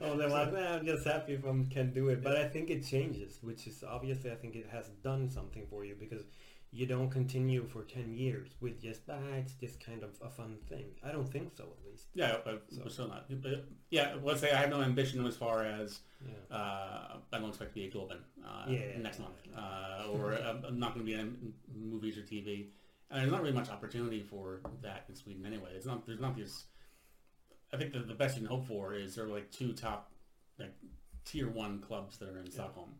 of 0.00 0.18
the 0.18 0.26
like, 0.26 0.52
"Nah, 0.52 0.74
I'm 0.76 0.84
just 0.84 1.06
happy 1.06 1.34
if 1.34 1.44
I 1.44 1.50
can 1.70 1.92
do 1.92 2.08
it. 2.08 2.24
But 2.24 2.36
I 2.36 2.48
think 2.48 2.70
it 2.70 2.84
changes, 2.84 3.38
which 3.40 3.66
is 3.68 3.84
obviously 3.84 4.32
I 4.32 4.34
think 4.34 4.56
it 4.56 4.66
has 4.70 4.88
done 5.04 5.30
something 5.30 5.64
for 5.70 5.84
you 5.84 5.94
because 5.98 6.24
you 6.72 6.86
don't 6.86 7.10
continue 7.10 7.66
for 7.66 7.82
10 7.82 8.14
years 8.14 8.50
with 8.60 8.80
just, 8.80 9.00
ah, 9.10 9.18
it's 9.36 9.54
just 9.54 9.84
kind 9.84 10.02
of 10.04 10.10
a 10.22 10.30
fun 10.30 10.56
thing. 10.68 10.86
I 11.02 11.10
don't 11.10 11.28
think 11.28 11.52
so, 11.56 11.64
at 11.64 11.90
least. 11.90 12.06
Yeah, 12.14 12.36
but 12.44 12.64
So- 12.70 12.88
still 12.88 13.08
not. 13.08 13.26
But, 13.42 13.64
yeah, 13.90 14.16
let's 14.22 14.40
say 14.40 14.52
I 14.52 14.56
have 14.60 14.70
no 14.70 14.80
ambition 14.80 15.26
as 15.26 15.36
far 15.36 15.64
as 15.64 16.00
Yeah. 16.24 16.56
uh, 16.56 17.18
I 17.32 17.38
don't 17.38 17.48
expect 17.48 17.70
to 17.70 17.74
be 17.74 17.86
a 17.86 17.90
Globen 17.90 18.20
uh, 18.44 18.66
Yeah. 18.68 18.98
next 18.98 19.18
month, 19.18 19.36
uh, 19.56 20.06
or 20.12 20.34
I'm 20.34 20.64
I'm 20.64 20.78
not 20.78 20.94
going 20.94 21.04
to 21.04 21.12
be 21.12 21.18
in 21.18 21.54
movies 21.74 22.16
or 22.18 22.22
TV. 22.22 22.70
And 23.10 23.20
there's 23.20 23.32
not 23.32 23.40
really 23.42 23.54
much 23.54 23.68
opportunity 23.70 24.22
for 24.22 24.60
that 24.82 25.06
in 25.08 25.16
Sweden 25.16 25.44
anyway. 25.44 25.72
It's 25.74 25.86
not. 25.86 26.06
There's 26.06 26.20
not 26.20 26.36
these. 26.36 26.66
I 27.72 27.76
think 27.76 27.92
the, 27.92 28.00
the 28.00 28.14
best 28.14 28.36
you 28.36 28.42
can 28.46 28.48
hope 28.56 28.66
for 28.66 28.94
is 28.94 29.16
there 29.16 29.24
are 29.24 29.28
like 29.28 29.50
two 29.50 29.72
top, 29.72 30.12
like 30.58 30.72
tier 31.24 31.48
one 31.48 31.80
clubs 31.80 32.18
that 32.18 32.28
are 32.28 32.38
in 32.38 32.48
Stockholm. 32.50 32.94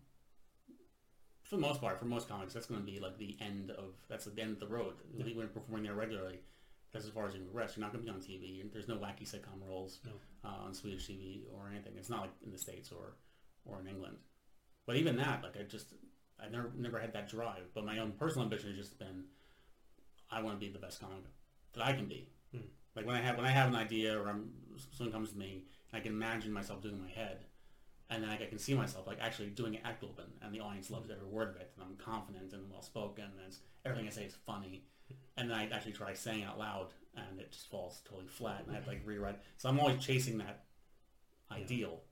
For 1.51 1.57
the 1.57 1.63
most 1.63 1.81
part, 1.81 1.99
for 1.99 2.05
most 2.05 2.29
comics, 2.29 2.55
that's 2.55 2.67
going 2.67 2.81
to 2.81 2.87
be 2.87 3.01
like 3.01 3.19
the 3.19 3.37
end 3.41 3.73
of 3.73 3.95
that's 4.09 4.25
the 4.25 4.41
end 4.41 4.53
of 4.53 4.61
the 4.61 4.69
road. 4.69 4.95
Yeah. 5.13 5.25
When 5.25 5.35
you're 5.37 5.47
performing 5.49 5.83
there 5.83 5.95
regularly, 5.95 6.39
that's 6.93 7.05
as 7.05 7.11
far 7.11 7.27
as 7.27 7.35
you 7.35 7.41
can 7.41 7.49
progress. 7.49 7.77
You're 7.77 7.85
not 7.85 7.93
going 7.93 8.07
to 8.07 8.13
be 8.13 8.17
on 8.17 8.23
TV. 8.23 8.73
There's 8.73 8.87
no 8.87 8.95
wacky 8.95 9.29
sitcom 9.29 9.67
roles 9.69 9.99
No. 10.07 10.13
uh, 10.49 10.65
on 10.67 10.75
Swedish 10.75 11.09
TV 11.09 11.43
or 11.53 11.69
anything. 11.69 11.95
It's 11.97 12.09
not 12.09 12.21
like 12.21 12.31
in 12.45 12.53
the 12.53 12.59
states 12.59 12.93
or 12.93 13.17
or 13.65 13.81
in 13.81 13.89
England. 13.89 14.17
But 14.87 14.95
even 14.97 15.17
that, 15.17 15.43
like 15.43 15.57
I 15.59 15.65
just, 15.65 15.93
I 16.41 16.49
never 16.49 16.71
never 16.79 17.01
had 17.01 17.13
that 17.15 17.29
drive. 17.29 17.65
But 17.75 17.85
my 17.85 17.99
own 17.99 18.13
personal 18.13 18.45
ambition 18.45 18.69
has 18.69 18.79
just 18.79 18.97
been, 19.01 19.25
I 20.31 20.43
want 20.43 20.61
to 20.61 20.65
be 20.65 20.73
the 20.73 20.79
best 20.79 21.01
comic 21.01 21.25
that 21.73 21.85
I 21.85 21.95
can 21.95 22.07
be. 22.07 22.29
Hmm. 22.53 22.63
Like 22.95 23.07
when 23.07 23.17
I 23.17 23.23
have 23.23 23.37
when 23.39 23.45
I 23.45 23.51
have 23.51 23.69
an 23.69 23.75
idea 23.75 24.17
or 24.17 24.29
I'm, 24.29 24.51
something 24.93 25.13
comes 25.13 25.33
to 25.33 25.37
me, 25.37 25.65
I 25.93 25.99
can 25.99 26.13
imagine 26.13 26.53
myself 26.53 26.81
doing 26.81 26.95
it 26.95 26.99
in 26.99 27.05
my 27.05 27.11
head, 27.11 27.39
and 28.11 28.23
then 28.23 28.31
like, 28.31 28.43
I 28.43 28.47
can 28.47 28.59
see 28.59 28.75
myself 28.75 29.07
like 29.07 29.19
actually 29.21 29.49
doing 29.49 29.75
it 29.75 29.83
at 29.85 30.01
Globen, 30.01 30.27
and 30.43 30.53
the 30.55 30.61
audience 30.61 30.91
loves 30.91 31.11
every 31.11 31.27
word 31.27 31.49
of 31.51 31.57
it, 31.57 31.71
and 31.77 31.85
I'm 31.87 31.97
confident 31.97 32.53
and 32.53 32.71
well 32.71 32.83
spoken, 32.83 33.25
and 33.25 33.33
it's, 33.47 33.61
everything 33.85 34.07
I 34.07 34.11
say 34.11 34.25
is 34.25 34.35
funny, 34.47 34.85
and 35.37 35.49
then 35.51 35.57
I 35.57 35.69
actually 35.71 35.93
try 35.93 36.13
saying 36.13 36.41
it 36.41 36.47
out 36.47 36.59
loud, 36.59 36.89
and 37.17 37.41
it 37.41 37.53
just 37.53 37.71
falls 37.71 38.03
totally 38.09 38.27
flat, 38.29 38.63
and 38.63 38.73
I 38.73 38.75
have 38.75 38.85
to 38.85 38.91
like 38.91 39.03
rewrite. 39.05 39.39
So 39.57 39.69
I'm 39.69 39.81
always 39.81 39.99
chasing 40.05 40.39
that 40.39 40.65
ideal. 41.51 42.03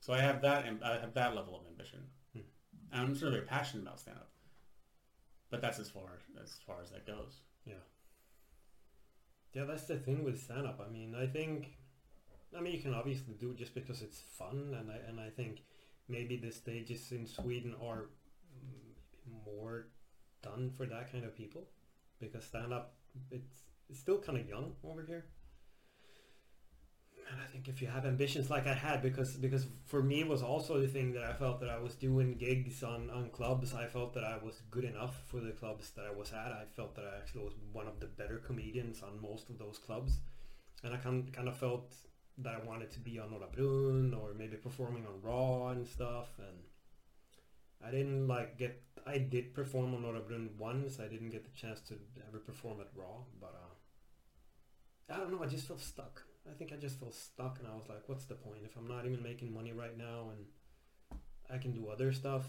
So 0.00 0.12
I 0.12 0.18
have 0.20 0.42
that, 0.42 0.66
and 0.66 0.82
I 0.82 0.98
have 0.98 1.14
that 1.14 1.34
level 1.36 1.54
of 1.56 1.66
ambition, 1.66 2.00
Hmm. 2.32 2.40
and 2.92 3.00
I'm 3.02 3.14
sort 3.14 3.28
of 3.28 3.34
very 3.34 3.46
passionate 3.46 3.82
about 3.82 4.00
stand 4.00 4.18
up. 4.18 4.30
But 5.50 5.60
that's 5.60 5.78
as 5.78 5.90
far 5.90 6.04
as 6.42 6.58
far 6.66 6.80
as 6.82 6.90
that 6.90 7.06
goes. 7.06 7.40
Yeah. 7.66 7.74
Yeah, 9.52 9.64
that's 9.64 9.84
the 9.84 9.96
thing 9.98 10.24
with 10.24 10.40
stand 10.42 10.66
up. 10.66 10.80
I 10.80 10.90
mean, 10.90 11.14
I 11.14 11.26
think 11.26 11.74
I 12.56 12.60
mean 12.60 12.74
you 12.74 12.82
can 12.82 12.94
obviously 12.94 13.34
do 13.34 13.54
just 13.54 13.74
because 13.74 14.02
it's 14.02 14.20
fun 14.20 14.74
and 14.78 14.90
I 14.90 14.96
and 15.08 15.20
I 15.20 15.30
think 15.30 15.62
maybe 16.08 16.36
the 16.36 16.52
stages 16.52 17.12
in 17.12 17.26
Sweden 17.26 17.74
are 17.82 18.10
more 19.46 19.86
done 20.42 20.70
for 20.76 20.86
that 20.86 21.10
kind 21.12 21.24
of 21.24 21.36
people 21.36 21.68
because 22.20 22.44
stand 22.44 22.72
up 22.72 22.94
it's, 23.30 23.62
it's 23.88 24.00
still 24.00 24.18
kind 24.18 24.38
of 24.38 24.48
young 24.48 24.72
over 24.84 25.02
here. 25.02 25.26
And 27.30 27.40
I 27.40 27.46
think 27.46 27.68
if 27.68 27.80
you 27.80 27.88
have 27.88 28.04
ambitions 28.04 28.50
like 28.50 28.66
I 28.66 28.74
had, 28.74 29.00
because 29.00 29.36
because 29.36 29.66
for 29.86 30.02
me 30.02 30.20
it 30.20 30.28
was 30.28 30.42
also 30.42 30.80
the 30.80 30.88
thing 30.88 31.12
that 31.12 31.22
I 31.22 31.32
felt 31.32 31.60
that 31.60 31.70
I 31.70 31.78
was 31.78 31.94
doing 31.94 32.36
gigs 32.36 32.82
on, 32.82 33.08
on 33.10 33.30
clubs. 33.30 33.74
I 33.74 33.86
felt 33.86 34.12
that 34.14 34.24
I 34.24 34.36
was 34.42 34.60
good 34.70 34.84
enough 34.84 35.16
for 35.26 35.40
the 35.40 35.52
clubs 35.52 35.90
that 35.90 36.04
I 36.04 36.14
was 36.14 36.32
at. 36.32 36.52
I 36.52 36.64
felt 36.76 36.94
that 36.96 37.04
I 37.04 37.16
actually 37.16 37.44
was 37.44 37.54
one 37.72 37.86
of 37.86 38.00
the 38.00 38.06
better 38.06 38.38
comedians 38.38 39.02
on 39.02 39.22
most 39.22 39.48
of 39.48 39.58
those 39.58 39.78
clubs, 39.78 40.18
and 40.82 40.92
I 40.92 40.98
kind 40.98 41.32
kind 41.32 41.48
of 41.48 41.56
felt 41.56 41.94
that 42.38 42.54
I 42.54 42.66
wanted 42.66 42.90
to 42.92 43.00
be 43.00 43.18
on 43.18 43.30
Norra 43.30 43.52
Brunn 43.52 44.14
or 44.14 44.34
maybe 44.34 44.56
performing 44.56 45.06
on 45.06 45.20
Raw 45.22 45.68
and 45.68 45.86
stuff. 45.86 46.30
And 46.38 46.58
I 47.84 47.90
didn't 47.90 48.28
like 48.28 48.58
get. 48.58 48.82
I 49.06 49.18
did 49.18 49.54
perform 49.54 49.94
on 49.94 50.02
Norra 50.02 50.26
Brunn 50.26 50.50
once. 50.58 51.00
I 51.00 51.08
didn't 51.08 51.30
get 51.30 51.44
the 51.44 51.50
chance 51.58 51.80
to 51.88 51.94
ever 52.28 52.38
perform 52.38 52.80
at 52.80 52.88
Raw, 52.94 53.24
but 53.40 53.54
uh, 53.54 55.14
I 55.14 55.18
don't 55.18 55.32
know. 55.32 55.42
I 55.42 55.46
just 55.46 55.66
felt 55.66 55.80
stuck. 55.80 56.22
I 56.50 56.54
think 56.54 56.72
I 56.72 56.76
just 56.76 56.98
felt 56.98 57.14
stuck, 57.14 57.58
and 57.58 57.68
I 57.68 57.74
was 57.74 57.88
like, 57.88 58.08
"What's 58.08 58.24
the 58.24 58.34
point 58.34 58.60
if 58.64 58.76
I'm 58.76 58.88
not 58.88 59.04
even 59.04 59.22
making 59.22 59.52
money 59.52 59.72
right 59.72 59.96
now, 59.96 60.30
and 60.30 61.20
I 61.50 61.58
can 61.58 61.72
do 61.72 61.88
other 61.88 62.12
stuff?" 62.12 62.46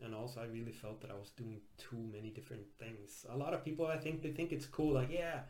And 0.00 0.14
also, 0.14 0.40
I 0.40 0.44
really 0.44 0.72
felt 0.72 1.00
that 1.00 1.10
I 1.10 1.14
was 1.14 1.30
doing 1.30 1.60
too 1.76 1.98
many 2.12 2.30
different 2.30 2.62
things. 2.78 3.26
A 3.28 3.36
lot 3.36 3.52
of 3.52 3.64
people, 3.64 3.86
I 3.86 3.96
think, 3.96 4.22
they 4.22 4.30
think 4.30 4.52
it's 4.52 4.66
cool. 4.66 4.94
Like, 4.94 5.10
yeah, 5.10 5.40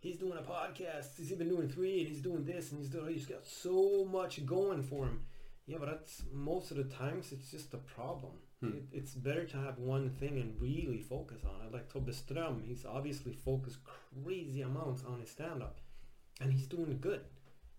he's 0.00 0.16
doing 0.16 0.38
a 0.38 0.42
podcast. 0.42 1.16
He's 1.16 1.32
even 1.32 1.48
doing 1.48 1.68
three, 1.68 2.00
and 2.00 2.08
he's 2.08 2.22
doing 2.22 2.44
this, 2.44 2.70
and 2.70 2.80
he's 2.80 2.90
doing. 2.90 3.12
He's 3.12 3.26
got 3.26 3.46
so 3.46 4.08
much 4.10 4.44
going 4.46 4.82
for 4.82 5.04
him. 5.06 5.20
Yeah, 5.66 5.78
but 5.78 5.86
that's 5.90 6.22
most 6.32 6.70
of 6.70 6.78
the 6.78 6.84
times 6.84 7.32
it's 7.32 7.50
just 7.50 7.74
a 7.74 7.78
problem. 7.78 8.32
Hmm. 8.60 8.68
It, 8.68 8.84
it's 8.92 9.14
better 9.14 9.44
to 9.44 9.56
have 9.58 9.78
one 9.78 10.10
thing 10.10 10.38
and 10.38 10.60
really 10.60 10.98
focus 10.98 11.42
on 11.44 11.66
it. 11.66 11.72
Like 11.72 11.92
Tobbe 11.92 12.14
Ström, 12.14 12.64
he's 12.66 12.84
obviously 12.84 13.32
focused 13.32 13.78
crazy 13.84 14.62
amounts 14.62 15.04
on 15.04 15.20
his 15.20 15.30
stand-up, 15.30 15.80
and 16.40 16.52
he's 16.52 16.66
doing 16.66 16.98
good 17.00 17.20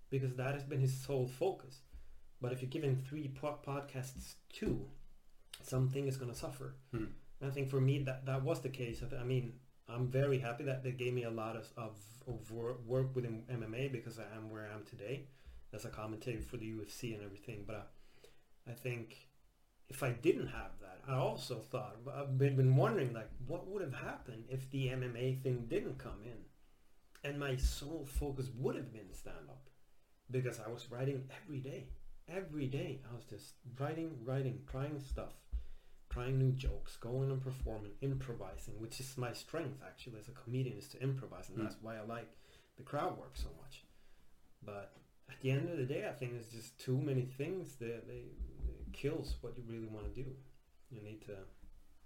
because 0.09 0.35
that 0.35 0.53
has 0.53 0.63
been 0.63 0.79
his 0.81 0.93
sole 0.93 1.27
focus. 1.27 1.81
But 2.41 2.53
if 2.53 2.61
you 2.61 2.67
give 2.67 2.83
him 2.83 2.95
three 2.95 3.27
po- 3.29 3.59
podcasts 3.65 4.35
too, 4.53 4.85
something 5.63 6.07
is 6.07 6.17
going 6.17 6.31
to 6.31 6.37
suffer. 6.37 6.75
Hmm. 6.91 7.05
And 7.41 7.49
I 7.49 7.53
think 7.53 7.69
for 7.69 7.81
me 7.81 7.99
that 8.03 8.25
that 8.25 8.43
was 8.43 8.61
the 8.61 8.69
case. 8.69 9.01
I 9.03 9.09
th- 9.09 9.21
I 9.21 9.25
mean, 9.25 9.53
I'm 9.91 10.07
very 10.07 10.39
happy 10.39 10.63
that 10.65 10.83
they 10.83 10.91
gave 10.91 11.13
me 11.13 11.23
a 11.23 11.29
lot 11.29 11.55
of 11.55 11.67
of, 11.77 11.97
of 12.27 12.51
work 12.51 13.15
within 13.15 13.43
MMA 13.51 13.91
because 13.91 14.19
I 14.19 14.35
am 14.35 14.49
where 14.49 14.67
I 14.69 14.73
am 14.73 14.85
today 14.85 15.25
as 15.73 15.85
a 15.85 15.89
commentator 15.89 16.41
for 16.41 16.57
the 16.57 16.71
UFC 16.71 17.15
and 17.15 17.23
everything. 17.23 17.63
But 17.65 17.89
I, 18.67 18.71
I 18.71 18.73
think 18.73 19.27
if 19.89 20.03
I 20.03 20.11
didn't 20.11 20.47
have 20.47 20.71
that, 20.81 21.01
I 21.07 21.15
also 21.15 21.55
thought 21.55 21.97
I've 22.13 22.37
been, 22.37 22.55
been 22.55 22.75
wondering 22.75 23.13
like 23.13 23.29
what 23.47 23.67
would 23.67 23.81
have 23.81 23.93
happened 23.93 24.45
if 24.49 24.69
the 24.69 24.87
MMA 24.87 25.41
thing 25.41 25.65
didn't 25.67 25.97
come 25.97 26.21
in, 26.23 27.29
and 27.29 27.39
my 27.39 27.55
sole 27.55 28.05
focus 28.05 28.49
would 28.55 28.75
have 28.75 28.93
been 28.93 29.11
stand 29.13 29.49
up 29.49 29.69
because 30.29 30.59
I 30.59 30.69
was 30.69 30.91
writing 30.91 31.29
every 31.43 31.59
day. 31.59 31.87
Every 32.27 32.67
day 32.67 33.01
I 33.11 33.15
was 33.15 33.25
just 33.25 33.55
writing, 33.79 34.11
writing, 34.23 34.59
trying 34.69 34.99
stuff, 34.99 35.33
trying 36.09 36.37
new 36.39 36.51
jokes, 36.51 36.97
going 36.97 37.29
and 37.31 37.41
performing, 37.41 37.91
improvising, 38.01 38.79
which 38.79 38.99
is 38.99 39.17
my 39.17 39.31
strength 39.33 39.79
actually 39.85 40.17
as 40.19 40.27
a 40.27 40.31
comedian 40.31 40.77
is 40.77 40.87
to 40.89 41.01
improvise, 41.01 41.49
and 41.49 41.57
Mm. 41.59 41.63
that's 41.63 41.77
why 41.81 41.97
I 41.97 42.01
like 42.01 42.29
the 42.77 42.83
crowd 42.83 43.17
work 43.17 43.35
so 43.37 43.49
much. 43.61 43.83
But 44.63 44.91
at 45.29 45.39
the 45.41 45.51
end 45.51 45.69
of 45.69 45.77
the 45.77 45.85
day, 45.85 46.07
I 46.07 46.13
think 46.13 46.33
it's 46.33 46.51
just 46.51 46.79
too 46.79 46.97
many 46.97 47.25
things 47.25 47.75
that 47.77 48.07
they, 48.07 48.25
kills 48.91 49.35
what 49.41 49.55
you 49.55 49.63
really 49.67 49.87
want 49.87 50.05
to 50.13 50.23
do. 50.23 50.35
You 50.89 51.01
need 51.01 51.21
to 51.27 51.37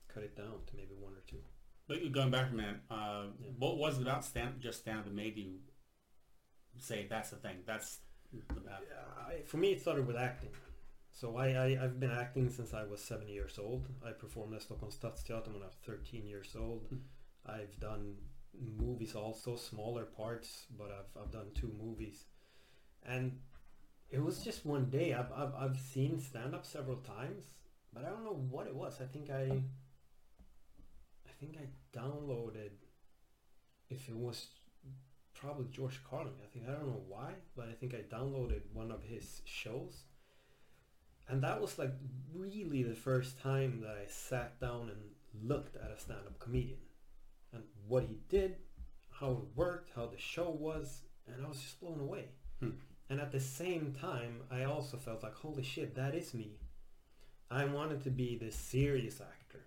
cut 0.10 0.24
it 0.24 0.36
down 0.36 0.60
to 0.68 0.76
maybe 0.76 0.96
one 0.96 1.14
or 1.14 1.22
two. 1.26 1.42
But 1.88 2.12
going 2.12 2.30
back 2.30 2.50
from 2.50 2.58
that, 2.58 2.82
uh, 2.90 3.28
Yeah. 3.40 3.52
what 3.58 3.78
was 3.78 3.98
it 3.98 4.02
about 4.02 4.26
stand 4.26 4.60
just 4.60 4.82
stand 4.82 5.00
up 5.00 5.06
that 5.06 5.14
made 5.14 5.38
you 5.38 5.62
say 6.78 7.08
that's 7.08 7.30
the 7.30 7.38
thing? 7.38 7.64
That's 7.66 8.02
the 8.32 8.62
path. 8.62 8.84
I, 9.18 9.42
for 9.46 9.58
me, 9.58 9.72
it 9.72 9.82
started 9.82 10.06
with 10.06 10.18
acting. 10.18 10.52
So 11.16 11.38
I, 11.38 11.50
I, 11.50 11.66
I've 11.84 12.00
been 12.00 12.12
acting 12.12 12.50
since 12.50 12.74
I 12.74 12.84
was 12.84 13.00
seven 13.00 13.28
years 13.28 13.60
old. 13.60 13.88
I 14.06 14.12
performed 14.12 14.56
at 14.56 14.64
Stockholm 14.64 14.92
Stadsteatern 14.92 15.54
when 15.54 15.62
I 15.62 15.68
was 15.68 15.78
13 15.86 16.26
years 16.26 16.56
old. 16.60 16.88
Hmm. 16.90 16.98
I've 17.46 17.80
done 17.80 18.16
movies 18.60 19.14
also, 19.14 19.56
smaller 19.56 20.06
parts, 20.06 20.66
but 20.76 20.90
I've, 20.92 21.22
I've 21.22 21.32
done 21.32 21.52
two 21.54 21.72
movies. 21.80 22.26
And 23.06 23.40
it 24.10 24.24
was 24.24 24.44
just 24.44 24.66
one 24.66 24.90
day. 24.90 25.14
I've, 25.14 25.32
I've, 25.32 25.54
I've 25.56 25.80
seen 25.80 26.20
stand-up 26.20 26.66
several 26.66 26.98
times, 26.98 27.46
but 27.94 28.06
I 28.06 28.10
don't 28.10 28.26
know 28.26 28.48
what 28.50 28.66
it 28.66 28.76
was. 28.76 29.00
I 29.00 29.06
think 29.06 29.30
I, 29.30 29.62
I 31.28 31.32
think 31.40 31.58
I 31.60 31.98
downloaded, 31.98 32.72
if 33.92 34.10
it 34.10 34.18
was 34.18 34.48
probably 35.36 35.68
George 35.72 36.00
Carlin. 36.10 36.34
I 36.44 36.48
think 36.52 36.66
I 36.68 36.72
don't 36.72 36.88
know 36.88 37.04
why, 37.08 37.34
but 37.56 37.68
I 37.70 37.74
think 37.74 37.94
I 37.94 38.16
downloaded 38.16 38.62
one 38.74 38.92
of 38.92 39.04
his 39.04 39.42
shows, 39.46 40.06
and 41.28 41.42
that 41.44 41.62
was 41.62 41.78
like 41.80 41.92
really 42.34 42.84
the 42.84 42.96
first 42.96 43.40
time 43.40 43.82
that 43.82 43.98
I 44.02 44.08
sat 44.08 44.60
down 44.60 44.90
and 44.90 45.50
looked 45.50 45.76
at 45.76 45.92
a 45.92 46.00
stand-up 46.00 46.40
comedian 46.40 46.80
and 47.54 47.64
what 47.88 48.04
he 48.04 48.20
did, 48.30 48.58
how 49.12 49.32
it 49.32 49.46
worked, 49.56 49.92
how 49.96 50.08
the 50.08 50.18
show 50.18 50.50
was, 50.50 51.02
and 51.28 51.46
I 51.46 51.48
was 51.48 51.62
just 51.62 51.80
blown 51.80 52.00
away. 52.00 52.26
Hmm. 52.60 52.72
And 53.10 53.20
at 53.20 53.32
the 53.32 53.40
same 53.40 53.96
time, 54.00 54.42
I 54.52 54.64
also 54.64 54.98
felt 54.98 55.24
like, 55.24 55.36
holy 55.36 55.64
shit, 55.64 55.96
that 55.96 56.16
is 56.16 56.34
me. 56.34 56.58
I 57.52 57.66
wanted 57.66 58.04
to 58.04 58.10
be 58.10 58.38
the 58.38 58.52
serious 58.52 59.22
actor. 59.22 59.66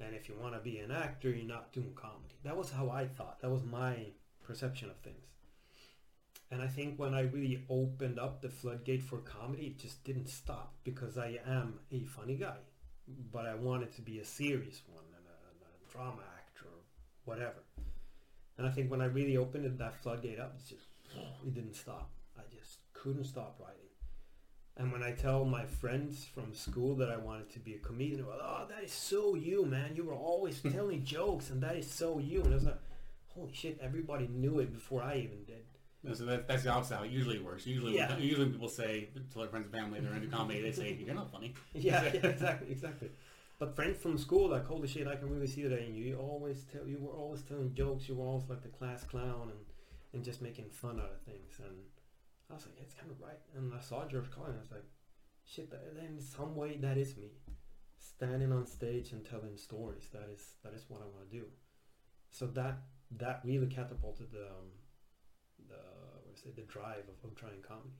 And 0.00 0.14
if 0.14 0.28
you 0.28 0.34
want 0.40 0.54
to 0.54 0.60
be 0.60 0.78
an 0.78 0.90
actor, 0.90 1.30
you're 1.30 1.46
not 1.46 1.72
doing 1.72 1.92
comedy. 1.94 2.36
That 2.44 2.56
was 2.56 2.70
how 2.70 2.90
I 2.90 3.06
thought. 3.06 3.40
That 3.40 3.50
was 3.50 3.62
my 3.64 4.12
perception 4.42 4.90
of 4.90 4.96
things. 4.98 5.35
And 6.50 6.62
I 6.62 6.68
think 6.68 6.98
when 6.98 7.12
I 7.12 7.22
really 7.22 7.64
opened 7.68 8.18
up 8.18 8.40
the 8.40 8.48
floodgate 8.48 9.02
for 9.02 9.18
comedy, 9.18 9.66
it 9.66 9.78
just 9.78 10.04
didn't 10.04 10.28
stop 10.28 10.74
because 10.84 11.18
I 11.18 11.38
am 11.46 11.80
a 11.90 12.04
funny 12.04 12.36
guy. 12.36 12.58
But 13.32 13.46
I 13.46 13.54
wanted 13.54 13.92
to 13.96 14.02
be 14.02 14.20
a 14.20 14.24
serious 14.24 14.82
one 14.92 15.04
and 15.16 15.26
a, 15.26 15.36
and 15.50 15.60
a 15.62 15.92
drama 15.92 16.22
actor 16.38 16.66
or 16.66 16.82
whatever. 17.24 17.62
And 18.58 18.66
I 18.66 18.70
think 18.70 18.90
when 18.90 19.00
I 19.00 19.06
really 19.06 19.36
opened 19.36 19.66
it, 19.66 19.78
that 19.78 20.00
floodgate 20.02 20.38
up, 20.38 20.54
it's 20.58 20.68
just, 20.68 20.86
it 21.44 21.54
didn't 21.54 21.74
stop. 21.74 22.10
I 22.38 22.42
just 22.54 22.78
couldn't 22.92 23.24
stop 23.24 23.58
writing. 23.60 23.76
And 24.78 24.92
when 24.92 25.02
I 25.02 25.12
tell 25.12 25.44
my 25.44 25.64
friends 25.64 26.26
from 26.26 26.54
school 26.54 26.94
that 26.96 27.10
I 27.10 27.16
wanted 27.16 27.50
to 27.50 27.58
be 27.58 27.74
a 27.74 27.78
comedian, 27.78 28.18
they're 28.18 28.30
like, 28.30 28.40
oh, 28.42 28.66
that 28.68 28.84
is 28.84 28.92
so 28.92 29.34
you, 29.34 29.64
man. 29.64 29.96
You 29.96 30.04
were 30.04 30.14
always 30.14 30.60
telling 30.72 31.04
jokes 31.04 31.50
and 31.50 31.62
that 31.62 31.76
is 31.76 31.90
so 31.90 32.18
you. 32.18 32.42
And 32.42 32.52
I 32.52 32.56
was 32.56 32.64
like, 32.64 32.80
holy 33.28 33.52
shit, 33.52 33.78
everybody 33.82 34.28
knew 34.28 34.60
it 34.60 34.72
before 34.72 35.02
I 35.02 35.16
even 35.16 35.44
did. 35.44 35.64
So 36.14 36.24
that, 36.26 36.46
that's 36.48 36.62
the 36.64 36.70
opposite 36.70 36.96
how 36.96 37.04
it 37.04 37.10
usually 37.10 37.38
works. 37.38 37.66
Usually, 37.66 37.94
Yeah. 37.96 38.16
usually 38.16 38.44
when 38.44 38.52
people 38.52 38.68
say 38.68 39.08
to 39.32 39.38
their 39.38 39.48
friends 39.48 39.66
and 39.66 39.74
family 39.74 40.00
they're 40.00 40.14
into 40.14 40.28
comedy, 40.28 40.60
they 40.62 40.72
say, 40.72 40.92
you're 40.94 41.14
not 41.14 41.30
funny. 41.32 41.54
yeah, 41.74 42.04
yeah, 42.04 42.26
exactly, 42.26 42.70
exactly. 42.70 43.10
But 43.58 43.74
friends 43.74 43.98
from 44.02 44.18
school, 44.18 44.50
like, 44.50 44.66
holy 44.66 44.86
shit, 44.88 45.06
I 45.08 45.16
can 45.16 45.30
really 45.30 45.46
see 45.46 45.62
that 45.62 45.78
in 45.86 45.94
you. 45.94 46.04
You 46.04 46.16
always 46.18 46.64
tell, 46.64 46.86
you 46.86 46.98
were 47.00 47.12
always 47.12 47.42
telling 47.42 47.72
jokes. 47.74 48.08
You 48.08 48.16
were 48.16 48.26
always 48.26 48.48
like 48.48 48.62
the 48.62 48.68
class 48.68 49.02
clown 49.04 49.50
and, 49.50 49.60
and 50.12 50.22
just 50.24 50.42
making 50.42 50.68
fun 50.70 51.00
out 51.00 51.10
of 51.10 51.20
things. 51.22 51.58
And 51.58 51.76
I 52.50 52.54
was 52.54 52.66
like, 52.66 52.76
it's 52.82 52.94
kind 52.94 53.10
of 53.10 53.20
right. 53.20 53.38
And 53.56 53.72
I 53.74 53.80
saw 53.80 54.06
George 54.06 54.30
Carlin. 54.30 54.56
I 54.56 54.60
was 54.60 54.70
like, 54.70 54.84
shit, 55.44 55.70
that, 55.70 55.82
in 56.06 56.20
some 56.20 56.54
way 56.54 56.76
that 56.78 56.98
is 56.98 57.16
me, 57.16 57.30
standing 57.98 58.52
on 58.52 58.66
stage 58.66 59.12
and 59.12 59.24
telling 59.24 59.56
stories. 59.56 60.08
That 60.12 60.28
is 60.32 60.54
that 60.62 60.74
is 60.74 60.84
what 60.88 61.00
I 61.00 61.04
want 61.04 61.30
to 61.30 61.36
do. 61.38 61.44
So 62.30 62.46
that 62.48 62.78
that 63.12 63.40
really 63.44 63.66
catapulted 63.66 64.30
the 64.32 64.42
um, 64.46 64.68
the 64.84 64.85
say 66.46 66.52
the 66.54 66.62
drive 66.66 67.04
of, 67.08 67.30
of 67.30 67.36
trying 67.36 67.60
comedy. 67.66 67.90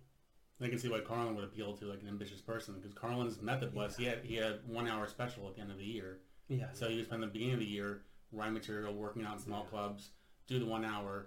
I 0.61 0.69
can 0.69 0.79
see 0.79 0.89
why 0.89 1.01
Carlin 1.01 1.35
would 1.35 1.45
appeal 1.45 1.75
to 1.75 1.85
like 1.87 2.01
an 2.01 2.09
ambitious 2.09 2.41
person 2.41 2.75
because 2.77 2.95
Carlin's 2.95 3.43
method 3.43 3.75
was 3.75 3.97
he 3.97 4.05
had 4.05 4.21
he 4.25 4.37
had 4.37 4.61
one 4.67 4.89
hour 4.89 5.07
special 5.07 5.47
at 5.49 5.55
the 5.57 5.61
end 5.61 5.71
of 5.71 5.77
the 5.79 5.85
year. 5.85 6.21
Yeah. 6.49 6.67
So 6.73 6.89
he 6.89 6.97
would 6.97 7.05
spend 7.07 7.23
the 7.23 7.27
beginning 7.27 7.55
of 7.55 7.61
the 7.61 7.67
year 7.67 8.03
writing 8.33 8.55
material, 8.55 8.95
working 8.95 9.25
out 9.25 9.35
in 9.35 9.43
small 9.43 9.65
Yeah. 9.65 9.71
clubs, 9.71 10.11
do 10.47 10.59
the 10.59 10.65
one 10.67 10.85
hour. 10.85 11.27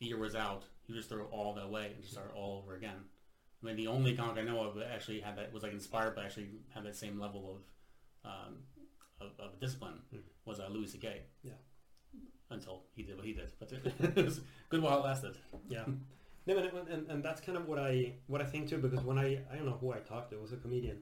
The 0.00 0.06
year 0.06 0.18
was 0.18 0.34
out. 0.34 0.64
He 0.86 0.92
would 0.92 0.98
just 0.98 1.10
throw 1.10 1.24
all 1.26 1.54
that 1.54 1.64
away 1.64 1.92
and 1.94 2.00
just 2.00 2.14
start 2.14 2.32
all 2.34 2.58
over 2.62 2.74
again. 2.74 2.96
I 3.62 3.66
mean, 3.66 3.76
the 3.76 3.86
only 3.86 4.16
comic 4.16 4.38
I 4.38 4.42
know 4.42 4.60
of 4.64 4.74
that 4.76 4.90
actually 4.90 5.20
had 5.20 5.36
that 5.36 5.52
was 5.52 5.62
like 5.62 5.72
inspired, 5.72 6.14
but 6.16 6.24
actually 6.24 6.48
had 6.74 6.84
that 6.84 6.96
same 6.96 7.20
level 7.20 7.56
of 8.24 8.30
um, 8.30 8.54
of, 9.20 9.28
of 9.38 9.60
discipline 9.60 10.00
Mm. 10.14 10.20
was 10.46 10.60
uh, 10.60 10.68
Louis 10.70 10.86
C.K. 10.88 11.22
Yeah. 11.42 11.52
Until 12.50 12.82
he 12.94 13.02
did 13.02 13.16
what 13.16 13.24
he 13.26 13.32
did, 13.34 13.52
but 13.58 13.70
it 14.16 14.24
was 14.24 14.40
good 14.68 14.82
while 14.82 14.98
it 14.98 15.04
lasted. 15.04 15.36
Yeah. 15.68 15.84
No, 16.46 16.56
and, 16.56 16.88
and, 16.88 17.10
and 17.10 17.24
that's 17.24 17.40
kind 17.40 17.56
of 17.56 17.68
what 17.68 17.78
I 17.78 18.14
what 18.26 18.40
I 18.40 18.44
think 18.44 18.68
too 18.68 18.78
because 18.78 19.04
when 19.04 19.18
I 19.18 19.40
I 19.50 19.56
don't 19.56 19.66
know 19.66 19.78
who 19.80 19.92
I 19.92 19.98
talked 19.98 20.30
to 20.30 20.36
it 20.36 20.42
was 20.42 20.52
a 20.52 20.56
comedian 20.56 20.98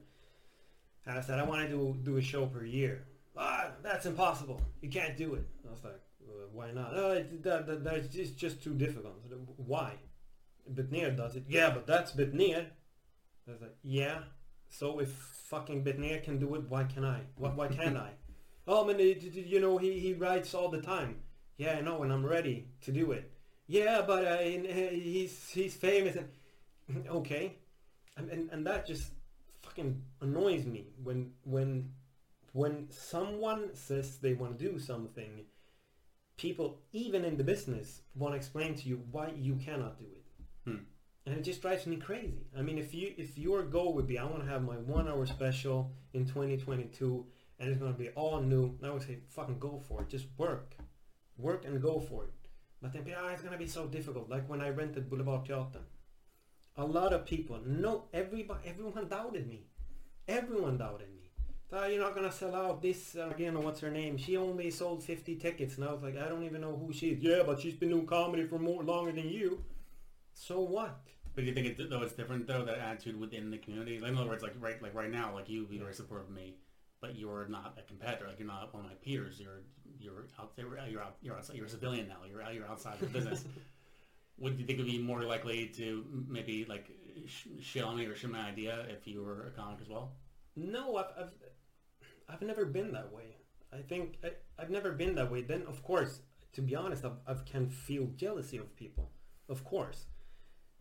and 1.05 1.17
I 1.17 1.21
said 1.21 1.39
I 1.39 1.43
want 1.43 1.61
to 1.61 1.69
do 1.69 1.97
do 2.03 2.17
a 2.17 2.21
show 2.21 2.45
per 2.45 2.63
year. 2.63 3.05
Ah, 3.35 3.71
that's 3.81 4.05
impossible. 4.05 4.61
You 4.81 4.89
can't 4.89 5.17
do 5.17 5.35
it. 5.35 5.47
I 5.67 5.71
was 5.71 5.83
like, 5.83 6.01
uh, 6.27 6.47
why 6.51 6.71
not? 6.71 6.91
Oh, 6.93 7.11
it, 7.11 7.41
that, 7.43 7.65
that 7.65 7.83
that's 7.83 8.07
just 8.07 8.37
just 8.37 8.61
too 8.61 8.73
difficult. 8.73 9.13
Said, 9.27 9.39
why? 9.57 9.93
Bitneer 10.71 11.15
does 11.15 11.35
it. 11.35 11.45
Yeah, 11.47 11.71
but 11.71 11.87
that's 11.87 12.11
Bitneer. 12.11 12.67
I 13.47 13.51
was 13.51 13.61
like, 13.61 13.75
yeah. 13.83 14.19
So 14.69 14.99
if 14.99 15.11
fucking 15.11 15.83
Bitneer 15.83 16.23
can 16.23 16.39
do 16.39 16.55
it, 16.55 16.69
why 16.69 16.83
can 16.83 17.03
I? 17.03 17.21
Why, 17.35 17.49
why 17.49 17.67
can't 17.67 17.97
I? 17.97 18.11
Oh 18.67 18.85
man, 18.85 18.99
you 18.99 19.59
know 19.59 19.79
he 19.79 19.99
he 19.99 20.13
writes 20.13 20.53
all 20.53 20.69
the 20.69 20.81
time. 20.81 21.21
Yeah, 21.57 21.77
I 21.79 21.81
know, 21.81 22.03
and 22.03 22.13
I'm 22.13 22.23
ready 22.23 22.67
to 22.81 22.91
do 22.91 23.11
it. 23.11 23.31
Yeah, 23.77 24.01
but 24.05 24.23
uh, 24.33 24.41
in- 24.55 24.65
uh, 24.67 24.89
he's 24.91 25.35
he's 25.57 25.75
famous 25.75 26.15
and 26.17 26.29
okay, 27.19 27.45
and, 28.17 28.29
and 28.29 28.49
and 28.53 28.61
that 28.67 28.85
just 28.91 29.05
fucking 29.63 29.91
annoys 30.21 30.65
me 30.65 30.81
when 31.03 31.19
when 31.43 31.69
when 32.53 32.75
someone 32.91 33.63
says 33.75 34.17
they 34.17 34.33
want 34.33 34.59
to 34.59 34.65
do 34.71 34.79
something, 34.79 35.33
people 36.37 36.79
even 36.91 37.23
in 37.25 37.37
the 37.37 37.43
business 37.43 38.01
want 38.15 38.33
to 38.33 38.37
explain 38.37 38.75
to 38.75 38.87
you 38.89 39.01
why 39.11 39.31
you 39.37 39.55
cannot 39.55 39.97
do 39.99 40.05
it, 40.19 40.25
Hmm. 40.65 40.83
and 41.25 41.35
it 41.37 41.43
just 41.43 41.61
drives 41.61 41.85
me 41.87 41.97
crazy. 41.97 42.45
I 42.57 42.61
mean, 42.61 42.77
if 42.77 42.93
you 42.93 43.13
if 43.17 43.37
your 43.37 43.63
goal 43.63 43.93
would 43.95 44.07
be 44.07 44.17
I 44.19 44.25
want 44.25 44.43
to 44.43 44.49
have 44.49 44.63
my 44.63 44.77
one 44.77 45.07
hour 45.07 45.25
special 45.25 45.91
in 46.13 46.25
2022 46.25 47.25
and 47.59 47.69
it's 47.69 47.79
gonna 47.79 47.93
be 47.93 48.09
all 48.09 48.41
new, 48.41 48.77
I 48.83 48.89
would 48.89 49.03
say 49.03 49.19
fucking 49.29 49.59
go 49.59 49.79
for 49.87 50.01
it. 50.01 50.09
Just 50.09 50.27
work, 50.37 50.75
work 51.37 51.65
and 51.65 51.81
go 51.81 51.99
for 51.99 52.25
it. 52.25 52.33
But 52.81 52.93
then, 52.93 53.05
ah, 53.15 53.29
it's 53.29 53.43
gonna 53.43 53.57
be 53.57 53.67
so 53.67 53.85
difficult. 53.87 54.29
Like 54.29 54.49
when 54.49 54.61
I 54.61 54.69
rented 54.69 55.09
Boulevard 55.09 55.45
Theater, 55.45 55.81
a 56.77 56.85
lot 56.85 57.13
of 57.13 57.25
people, 57.25 57.59
no, 57.65 58.05
everybody, 58.13 58.67
everyone 58.67 59.07
doubted 59.07 59.47
me. 59.47 59.67
Everyone 60.27 60.77
doubted 60.77 61.13
me. 61.13 61.29
Ah, 61.73 61.85
you're 61.85 62.01
not 62.01 62.15
gonna 62.15 62.31
sell 62.31 62.55
out 62.55 62.81
this. 62.81 63.15
Uh, 63.15 63.33
you 63.37 63.51
know 63.51 63.59
what's 63.59 63.79
her 63.81 63.91
name? 63.91 64.17
She 64.17 64.35
only 64.35 64.71
sold 64.71 65.03
50 65.03 65.35
tickets, 65.35 65.77
and 65.77 65.85
I 65.85 65.93
was 65.93 66.01
like, 66.01 66.17
I 66.17 66.27
don't 66.27 66.43
even 66.43 66.61
know 66.61 66.75
who 66.75 66.91
she 66.91 67.09
is. 67.11 67.23
Yeah, 67.23 67.43
but 67.45 67.59
she's 67.59 67.75
been 67.75 67.89
doing 67.89 68.07
comedy 68.07 68.45
for 68.45 68.59
more 68.59 68.83
longer 68.83 69.11
than 69.11 69.29
you. 69.29 69.63
So 70.33 70.59
what? 70.61 70.99
But 71.33 71.41
do 71.41 71.47
you 71.47 71.53
think 71.53 71.67
it, 71.67 71.89
though 71.89 72.01
it's 72.01 72.13
different 72.13 72.47
though 72.47 72.65
that 72.65 72.77
attitude 72.77 73.19
within 73.19 73.51
the 73.51 73.57
community? 73.57 73.97
In 73.97 74.17
other 74.17 74.29
words, 74.29 74.43
like 74.43 74.55
right 74.59 74.81
like 74.81 74.93
right 74.93 75.11
now, 75.11 75.33
like 75.33 75.49
you, 75.49 75.67
you're 75.69 75.83
very 75.83 75.93
supportive 75.93 76.27
of 76.27 76.35
me, 76.35 76.55
but 77.01 77.17
you're 77.17 77.47
not 77.47 77.77
a 77.77 77.81
competitor. 77.81 78.27
Like 78.27 78.39
you're 78.39 78.47
not 78.47 78.73
one 78.73 78.85
of 78.85 78.89
my 78.89 78.95
peers. 78.95 79.39
You're 79.39 79.61
you're 79.99 80.27
out 80.39 80.55
there. 80.55 80.67
You're 80.87 81.01
out. 81.01 81.17
You're 81.21 81.35
outside. 81.35 81.57
You're 81.57 81.65
a 81.65 81.69
civilian 81.69 82.07
now. 82.07 82.17
You're 82.29 82.41
out. 82.41 82.53
You're 82.53 82.67
outside 82.67 82.93
of 82.93 82.99
the 83.01 83.07
business. 83.07 83.43
Would 84.37 84.59
you 84.59 84.65
think 84.65 84.79
would 84.79 84.87
be 84.87 84.97
more 84.97 85.21
likely 85.21 85.67
to 85.75 86.03
maybe 86.27 86.65
like 86.65 86.89
sh- 87.27 87.47
shit 87.61 87.83
on 87.83 87.95
me 87.97 88.05
or 88.05 88.15
shit 88.15 88.31
my 88.31 88.39
idea 88.39 88.87
if 88.89 89.05
you 89.05 89.21
were 89.21 89.45
a 89.47 89.51
comic 89.51 89.79
as 89.81 89.87
well? 89.87 90.13
No, 90.55 90.95
I've, 90.95 91.05
I've, 91.19 91.33
I've 92.27 92.41
never 92.41 92.65
been 92.65 92.91
that 92.93 93.13
way. 93.13 93.35
I 93.71 93.81
think 93.81 94.17
I, 94.23 94.31
I've 94.57 94.71
never 94.71 94.93
been 94.93 95.13
that 95.15 95.31
way. 95.31 95.43
Then, 95.43 95.63
of 95.67 95.83
course, 95.83 96.21
to 96.53 96.61
be 96.61 96.75
honest, 96.75 97.05
I've, 97.05 97.19
I 97.27 97.35
can 97.45 97.69
feel 97.69 98.07
jealousy 98.15 98.57
of 98.57 98.75
people, 98.75 99.11
of 99.47 99.63
course, 99.63 100.05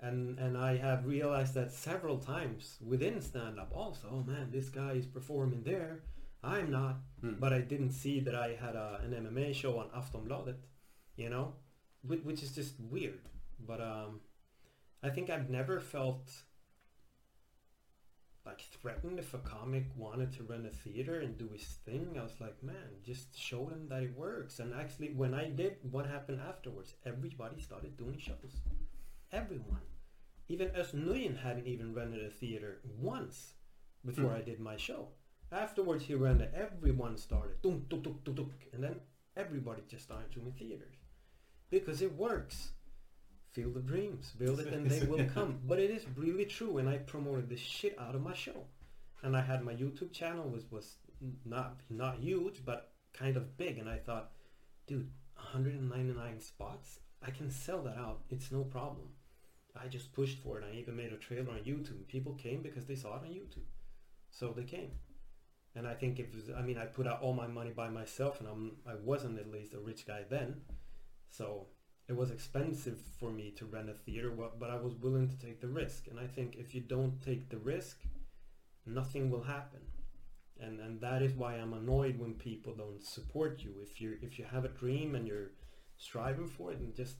and 0.02 0.38
and 0.38 0.56
I 0.56 0.76
have 0.76 1.06
realized 1.06 1.54
that 1.54 1.72
several 1.72 2.18
times 2.18 2.78
within 2.86 3.20
stand-up. 3.20 3.70
Also, 3.74 4.08
oh 4.10 4.22
man, 4.22 4.50
this 4.50 4.68
guy 4.68 4.92
is 4.92 5.06
performing 5.06 5.62
there. 5.62 6.02
I'm 6.42 6.70
not, 6.70 6.96
Hmm. 7.20 7.34
but 7.38 7.52
I 7.52 7.60
didn't 7.60 7.92
see 7.92 8.20
that 8.20 8.34
I 8.34 8.54
had 8.54 8.74
a, 8.74 9.00
an 9.04 9.12
MMA 9.12 9.54
show 9.54 9.78
on 9.78 9.90
Aftonbladet, 9.90 10.56
you 11.16 11.28
know, 11.28 11.54
which, 12.02 12.22
which 12.24 12.42
is 12.42 12.54
just 12.54 12.80
weird. 12.80 13.20
But 13.58 13.80
um, 13.82 14.20
I 15.02 15.10
think 15.10 15.28
I've 15.28 15.50
never 15.50 15.80
felt 15.80 16.30
like 18.46 18.62
threatened 18.80 19.18
if 19.18 19.34
a 19.34 19.38
comic 19.38 19.84
wanted 19.96 20.32
to 20.32 20.42
run 20.44 20.64
a 20.64 20.70
theater 20.70 21.20
and 21.20 21.36
do 21.36 21.50
his 21.52 21.66
thing. 21.84 22.16
I 22.18 22.22
was 22.22 22.40
like, 22.40 22.62
man, 22.62 22.88
just 23.04 23.36
show 23.38 23.66
them 23.66 23.86
that 23.90 24.02
it 24.02 24.16
works. 24.16 24.60
And 24.60 24.72
actually, 24.72 25.08
when 25.12 25.34
I 25.34 25.50
did, 25.50 25.76
what 25.90 26.06
happened 26.06 26.40
afterwards? 26.40 26.94
Everybody 27.04 27.60
started 27.60 27.98
doing 27.98 28.18
shows. 28.18 28.62
Everyone. 29.30 29.82
Even 30.50 30.68
Özz 30.70 31.36
hadn't 31.36 31.68
even 31.68 31.94
rented 31.94 32.24
a 32.24 32.28
theater 32.28 32.80
once 32.98 33.54
before 34.04 34.30
Hmm. 34.30 34.38
I 34.38 34.40
did 34.40 34.58
my 34.58 34.76
show. 34.76 35.10
Afterwards, 35.52 36.04
he 36.06 36.14
rented. 36.16 36.52
Everyone 36.52 37.16
started. 37.16 37.62
Dunk, 37.62 37.88
dunk, 37.88 38.02
dunk, 38.02 38.24
dunk, 38.24 38.36
dunk. 38.36 38.68
And 38.72 38.82
then 38.82 38.96
everybody 39.36 39.82
just 39.86 40.02
started 40.02 40.32
doing 40.32 40.52
theaters. 40.52 40.96
Because 41.70 42.02
it 42.02 42.12
works. 42.16 42.72
Feel 43.52 43.70
the 43.70 43.80
dreams. 43.92 44.32
Build 44.36 44.58
it 44.58 44.72
and 44.72 44.90
they 44.90 45.06
will 45.06 45.24
come. 45.34 45.60
But 45.68 45.78
it 45.78 45.90
is 45.90 46.04
really 46.16 46.46
true. 46.46 46.78
And 46.78 46.88
I 46.88 46.98
promoted 46.98 47.48
the 47.48 47.56
shit 47.56 47.96
out 47.96 48.16
of 48.16 48.22
my 48.22 48.34
show. 48.34 48.66
And 49.22 49.36
I 49.36 49.42
had 49.42 49.62
my 49.62 49.74
YouTube 49.74 50.12
channel 50.12 50.48
was, 50.48 50.64
was 50.72 50.96
not, 51.44 51.78
not 51.88 52.18
huge, 52.18 52.64
but 52.64 52.92
kind 53.12 53.36
of 53.36 53.56
big. 53.56 53.78
And 53.78 53.88
I 53.88 53.98
thought, 53.98 54.32
dude, 54.88 55.10
199 55.36 56.40
spots? 56.40 56.98
I 57.22 57.30
can 57.30 57.50
sell 57.50 57.82
that 57.82 57.98
out. 57.98 58.22
It's 58.30 58.50
no 58.50 58.64
problem. 58.64 59.10
I 59.76 59.88
just 59.88 60.12
pushed 60.12 60.38
for 60.38 60.58
it. 60.58 60.64
I 60.70 60.76
even 60.76 60.96
made 60.96 61.12
a 61.12 61.16
trailer 61.16 61.50
on 61.50 61.58
YouTube. 61.58 62.06
People 62.08 62.34
came 62.34 62.62
because 62.62 62.86
they 62.86 62.94
saw 62.94 63.16
it 63.16 63.22
on 63.22 63.28
YouTube. 63.28 63.68
So 64.30 64.52
they 64.56 64.64
came. 64.64 64.90
And 65.76 65.86
I 65.86 65.94
think 65.94 66.18
it 66.18 66.34
was, 66.34 66.50
I 66.56 66.62
mean, 66.62 66.78
I 66.78 66.86
put 66.86 67.06
out 67.06 67.22
all 67.22 67.32
my 67.32 67.46
money 67.46 67.70
by 67.70 67.88
myself 67.88 68.40
and 68.40 68.48
I'm, 68.48 68.72
I 68.86 68.94
wasn't 69.02 69.38
at 69.38 69.50
least 69.50 69.74
a 69.74 69.78
rich 69.78 70.06
guy 70.06 70.22
then. 70.28 70.62
So 71.30 71.66
it 72.08 72.16
was 72.16 72.32
expensive 72.32 72.98
for 73.20 73.30
me 73.30 73.52
to 73.52 73.66
rent 73.66 73.88
a 73.88 73.94
theater, 73.94 74.32
but 74.58 74.70
I 74.70 74.76
was 74.76 74.94
willing 74.96 75.28
to 75.28 75.38
take 75.38 75.60
the 75.60 75.68
risk. 75.68 76.08
And 76.08 76.18
I 76.18 76.26
think 76.26 76.56
if 76.56 76.74
you 76.74 76.80
don't 76.80 77.22
take 77.22 77.50
the 77.50 77.58
risk, 77.58 78.00
nothing 78.84 79.30
will 79.30 79.44
happen. 79.44 79.80
And, 80.58 80.80
and 80.80 81.00
that 81.00 81.22
is 81.22 81.32
why 81.34 81.54
I'm 81.54 81.72
annoyed 81.72 82.18
when 82.18 82.34
people 82.34 82.74
don't 82.74 83.02
support 83.02 83.60
you. 83.62 83.74
If 83.80 84.00
you 84.00 84.18
if 84.20 84.38
you 84.38 84.44
have 84.44 84.64
a 84.64 84.68
dream 84.68 85.14
and 85.14 85.26
you're 85.26 85.52
striving 85.96 86.48
for 86.48 86.72
it, 86.72 86.80
and 86.80 86.94
just 86.94 87.16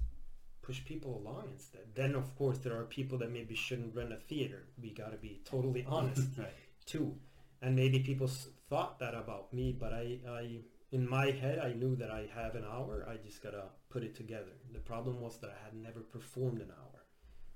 push 0.71 0.85
people 0.85 1.21
along 1.21 1.49
instead. 1.53 1.83
Then 1.97 2.15
of 2.15 2.37
course 2.37 2.59
there 2.59 2.77
are 2.79 2.85
people 2.85 3.19
that 3.19 3.33
maybe 3.33 3.57
shouldn't 3.57 3.97
rent 3.97 4.13
a 4.13 4.17
theater. 4.17 4.61
We 4.81 4.91
gotta 4.95 5.17
be 5.17 5.41
totally 5.45 5.85
honest 5.97 6.29
right. 6.39 6.55
too. 6.87 7.17
and 7.61 7.75
maybe 7.75 7.99
people 7.99 8.31
thought 8.69 9.01
that 9.01 9.15
about 9.15 9.53
me, 9.53 9.77
but 9.83 9.93
I, 9.93 10.21
I 10.29 10.61
in 10.93 11.09
my 11.09 11.27
head 11.43 11.59
I 11.59 11.73
knew 11.73 11.97
that 11.97 12.13
I 12.13 12.29
have 12.37 12.55
an 12.55 12.65
hour. 12.65 13.05
I 13.13 13.17
just 13.17 13.43
gotta 13.43 13.65
put 13.89 14.05
it 14.05 14.15
together. 14.15 14.55
The 14.73 14.79
problem 14.93 15.21
was 15.21 15.41
that 15.41 15.51
I 15.51 15.65
had 15.65 15.75
never 15.75 16.01
performed 16.17 16.61
an 16.61 16.71
hour. 16.71 17.01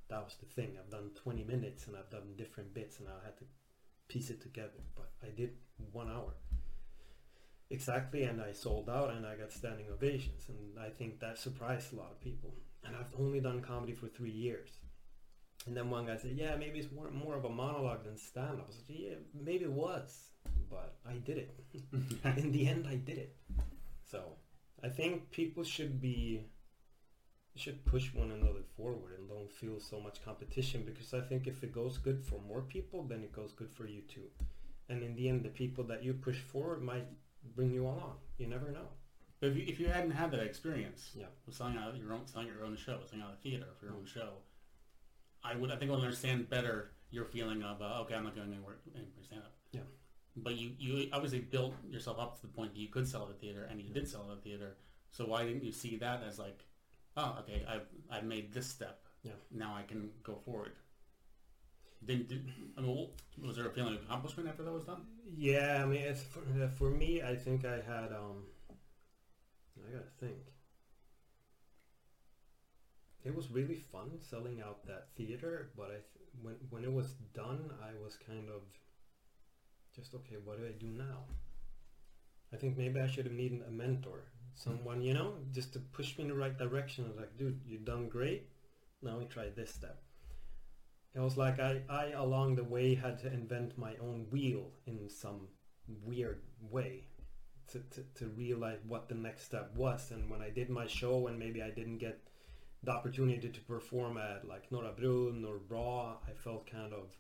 That 0.09 0.25
was 0.25 0.35
the 0.41 0.47
thing. 0.57 0.77
I've 0.77 0.91
done 0.91 1.11
20 1.15 1.45
minutes 1.45 1.87
and 1.87 1.97
I've 1.97 2.11
done 2.11 2.35
different 2.37 2.75
bits, 2.75 2.99
and 2.99 3.09
I 3.09 3.25
had 3.25 3.37
to 3.39 3.45
piece 4.09 4.31
it 4.31 4.41
together. 4.43 4.81
But 4.97 5.11
I 5.23 5.31
did 5.31 5.53
one 5.93 6.11
hour 6.11 6.35
exactly, 7.71 8.25
and 8.25 8.41
I 8.41 8.53
sold 8.53 8.89
out, 8.89 9.11
and 9.11 9.27
I 9.27 9.37
got 9.37 9.53
standing 9.53 9.87
ovations, 9.93 10.49
and 10.49 10.79
I 10.79 10.91
think 10.91 11.21
that 11.21 11.39
surprised 11.39 11.93
a 11.93 11.97
lot 11.97 12.13
of 12.13 12.21
people. 12.21 12.55
And 12.85 12.95
I've 12.97 13.13
only 13.19 13.41
done 13.41 13.61
comedy 13.61 13.93
for 13.93 14.09
three 14.09 14.31
years. 14.31 14.71
And 15.67 15.77
then 15.77 15.89
one 15.91 16.07
guy 16.07 16.17
said, 16.17 16.33
"Yeah, 16.33 16.57
maybe 16.57 16.79
it's 16.79 16.93
more, 16.93 17.11
more 17.11 17.37
of 17.37 17.45
a 17.45 17.49
monologue 17.49 18.05
than 18.05 18.19
stand-up." 18.19 18.65
I 18.65 18.67
was 18.67 18.77
like, 18.89 18.99
"Yeah, 18.99 19.15
maybe 19.33 19.65
it 19.65 19.73
was, 19.73 20.31
but 20.71 20.97
I 21.07 21.15
did 21.15 21.39
it. 21.39 21.55
In 22.37 22.53
the 22.53 22.69
end, 22.73 22.87
I 22.87 22.97
did 22.97 23.19
it." 23.19 23.37
So 24.11 24.37
I 24.83 24.89
think 24.89 25.31
people 25.31 25.65
should 25.65 26.01
be 26.01 26.45
should 27.57 27.85
push 27.87 28.13
one 28.13 28.33
another 28.33 28.63
forward 28.77 29.17
and 29.17 29.29
don't 29.29 29.51
feel 29.51 29.79
so 29.79 30.01
much 30.01 30.25
competition 30.25 30.83
because 30.85 31.15
I 31.15 31.21
think 31.21 31.47
if 31.47 31.63
it 31.63 31.73
goes 31.73 31.99
good 31.99 32.25
for 32.25 32.41
more 32.41 32.63
people, 32.63 33.05
then 33.05 33.23
it 33.23 33.33
goes 33.33 33.53
good 33.53 33.71
for 33.71 33.87
you 33.87 34.03
too. 34.03 34.29
And 34.89 35.03
in 35.03 35.15
the 35.15 35.29
end, 35.29 35.45
the 35.45 35.51
people 35.51 35.85
that 35.85 36.03
you 36.03 36.15
push 36.15 36.39
forward 36.41 36.83
might 36.83 37.07
bring 37.55 37.73
you 37.73 37.85
along. 37.85 38.17
You 38.39 38.49
never 38.49 38.71
know. 38.71 38.89
But 39.45 39.51
if 39.53 39.57
you, 39.59 39.65
if 39.69 39.79
you 39.81 39.89
hadn't 39.89 40.13
had 40.13 40.31
that 40.31 40.41
experience 40.41 41.11
Yeah. 41.15 41.27
with 41.45 41.55
selling 41.55 41.77
out 41.77 41.95
your 41.99 42.15
own 42.15 42.27
selling 42.27 42.47
your 42.49 42.65
own 42.65 42.77
show, 42.77 43.01
selling 43.05 43.23
out 43.23 43.35
a 43.35 43.43
theater 43.43 43.67
for 43.79 43.85
your 43.85 43.95
own 43.95 44.07
show, 44.07 44.39
I 45.43 45.55
would 45.55 45.71
I 45.71 45.77
think 45.77 45.91
I 45.91 45.95
would 45.97 46.03
understand 46.03 46.49
better 46.49 46.93
your 47.11 47.27
feeling 47.27 47.63
of 47.63 47.83
uh, 47.83 48.01
okay, 48.03 48.15
I'm 48.15 48.25
not 48.25 48.35
going 48.35 48.51
anywhere 48.51 48.77
anywhere 48.95 49.23
stand 49.23 49.43
up. 49.43 49.53
Yeah. 49.73 49.83
But 50.35 50.55
you 50.57 50.73
you 50.79 51.11
obviously 51.13 51.41
built 51.41 51.75
yourself 51.91 52.19
up 52.19 52.37
to 52.37 52.43
the 52.47 52.49
point 52.55 52.73
that 52.73 52.81
you 52.81 52.89
could 52.89 53.07
sell 53.07 53.25
at 53.25 53.33
a 53.33 53.35
theater, 53.35 53.65
and 53.71 53.83
you 53.83 53.91
did 53.91 54.09
sell 54.09 54.27
at 54.33 54.39
a 54.39 54.41
theater. 54.41 54.79
So 55.11 55.27
why 55.27 55.45
didn't 55.45 55.63
you 55.63 55.73
see 55.73 55.97
that 55.99 56.23
as 56.27 56.39
like, 56.39 56.65
oh, 57.19 57.37
okay, 57.41 57.67
I've 57.69 57.87
I've 58.11 58.25
made 58.25 58.51
this 58.55 58.67
step. 58.67 59.05
Yeah. 59.25 59.33
Now 59.51 59.75
I 59.77 59.83
can 59.83 60.09
go 60.23 60.37
forward. 60.47 60.73
Did, 62.07 62.29
did 62.29 62.49
I 62.79 62.81
mean, 62.81 63.09
was 63.43 63.57
there 63.57 63.67
a 63.67 63.71
feeling 63.71 63.95
of 63.97 64.03
accomplishment 64.05 64.49
after 64.49 64.63
that 64.63 64.73
was 64.73 64.85
done? 64.85 65.03
Yeah, 65.37 65.83
I 65.83 65.87
mean, 65.87 66.01
it's 66.01 66.23
for, 66.23 66.41
uh, 66.41 66.69
for 66.69 66.89
me, 66.91 67.23
I 67.23 67.35
think 67.35 67.65
I 67.65 67.77
had, 67.77 68.13
um, 68.13 68.45
I 69.79 69.91
gotta 69.91 70.11
think. 70.21 70.39
It 73.25 73.35
was 73.35 73.51
really 73.51 73.77
fun 73.77 74.21
selling 74.21 74.61
out 74.61 74.87
that 74.87 75.09
theater, 75.17 75.71
but 75.77 75.87
I 75.91 76.01
th- 76.13 76.29
when 76.43 76.55
when 76.71 76.85
it 76.85 76.93
was 76.93 77.15
done, 77.33 77.71
I 77.83 77.93
was 78.05 78.17
kind 78.17 78.49
of 78.51 78.63
just 79.97 80.15
okay. 80.15 80.37
What 80.45 80.59
do 80.59 80.67
I 80.67 80.73
do 80.73 80.89
now? 80.89 81.25
I 82.53 82.57
think 82.57 82.77
maybe 82.77 83.01
I 83.01 83.07
should 83.07 83.25
have 83.27 83.35
needed 83.35 83.63
a 83.67 83.71
mentor, 83.71 84.25
someone 84.55 85.03
you 85.03 85.15
know, 85.15 85.35
just 85.53 85.73
to 85.73 85.81
push 85.81 86.17
me 86.17 86.25
in 86.25 86.29
the 86.29 86.37
right 86.37 86.57
direction. 86.57 87.05
I 87.05 87.09
was 87.09 87.17
like, 87.17 87.37
dude, 87.37 87.61
you've 87.65 87.85
done 87.85 88.09
great. 88.09 88.49
Now 89.03 89.19
we 89.19 89.25
try 89.27 89.49
this 89.49 89.75
step. 89.75 90.03
It 91.15 91.21
was 91.21 91.37
like 91.37 91.59
I, 91.61 91.83
I 91.89 92.11
along 92.11 92.57
the 92.57 92.65
way 92.65 92.95
had 92.95 93.19
to 93.21 93.33
invent 93.33 93.79
my 93.79 93.97
own 93.97 94.27
wheel 94.31 94.73
in 94.87 95.09
some 95.09 95.49
weird 95.87 96.43
way 96.61 97.07
to, 97.73 97.79
to, 97.91 98.03
to 98.17 98.27
realize 98.29 98.79
what 98.87 99.09
the 99.09 99.15
next 99.15 99.45
step 99.45 99.75
was. 99.77 100.11
And 100.11 100.31
when 100.31 100.43
I 100.43 100.51
did 100.51 100.71
my 100.71 100.87
show 100.87 101.27
and 101.27 101.39
maybe 101.39 101.63
I 101.63 101.71
didn't 101.71 101.99
get 101.99 102.21
the 102.83 102.93
opportunity 102.93 103.49
to 103.49 103.61
perform 103.63 104.19
at 104.19 104.47
like 104.47 104.71
Norra 104.71 104.97
Brunn 104.97 105.45
or 105.47 105.61
Raw, 105.69 106.17
I 106.27 106.33
felt 106.33 106.71
kind 106.71 106.93
of, 106.93 107.17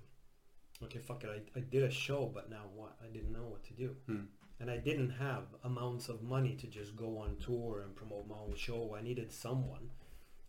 okay, 0.82 0.98
fuck 0.98 1.24
it. 1.24 1.30
I, 1.30 1.58
I 1.58 1.62
did 1.62 1.82
a 1.82 1.90
show, 1.90 2.30
but 2.32 2.50
now 2.50 2.64
what? 2.74 2.96
I 3.02 3.12
didn't 3.12 3.32
know 3.32 3.46
what 3.46 3.64
to 3.64 3.72
do. 3.72 3.96
Hmm. 4.06 4.24
And 4.60 4.70
I 4.70 4.76
didn't 4.76 5.10
have 5.10 5.44
amounts 5.64 6.08
of 6.08 6.22
money 6.22 6.54
to 6.56 6.66
just 6.66 6.94
go 6.94 7.18
on 7.18 7.36
tour 7.44 7.80
and 7.80 7.94
promote 7.96 8.28
my 8.28 8.36
own 8.36 8.54
show. 8.54 8.96
I 8.98 9.02
needed 9.02 9.32
someone. 9.32 9.90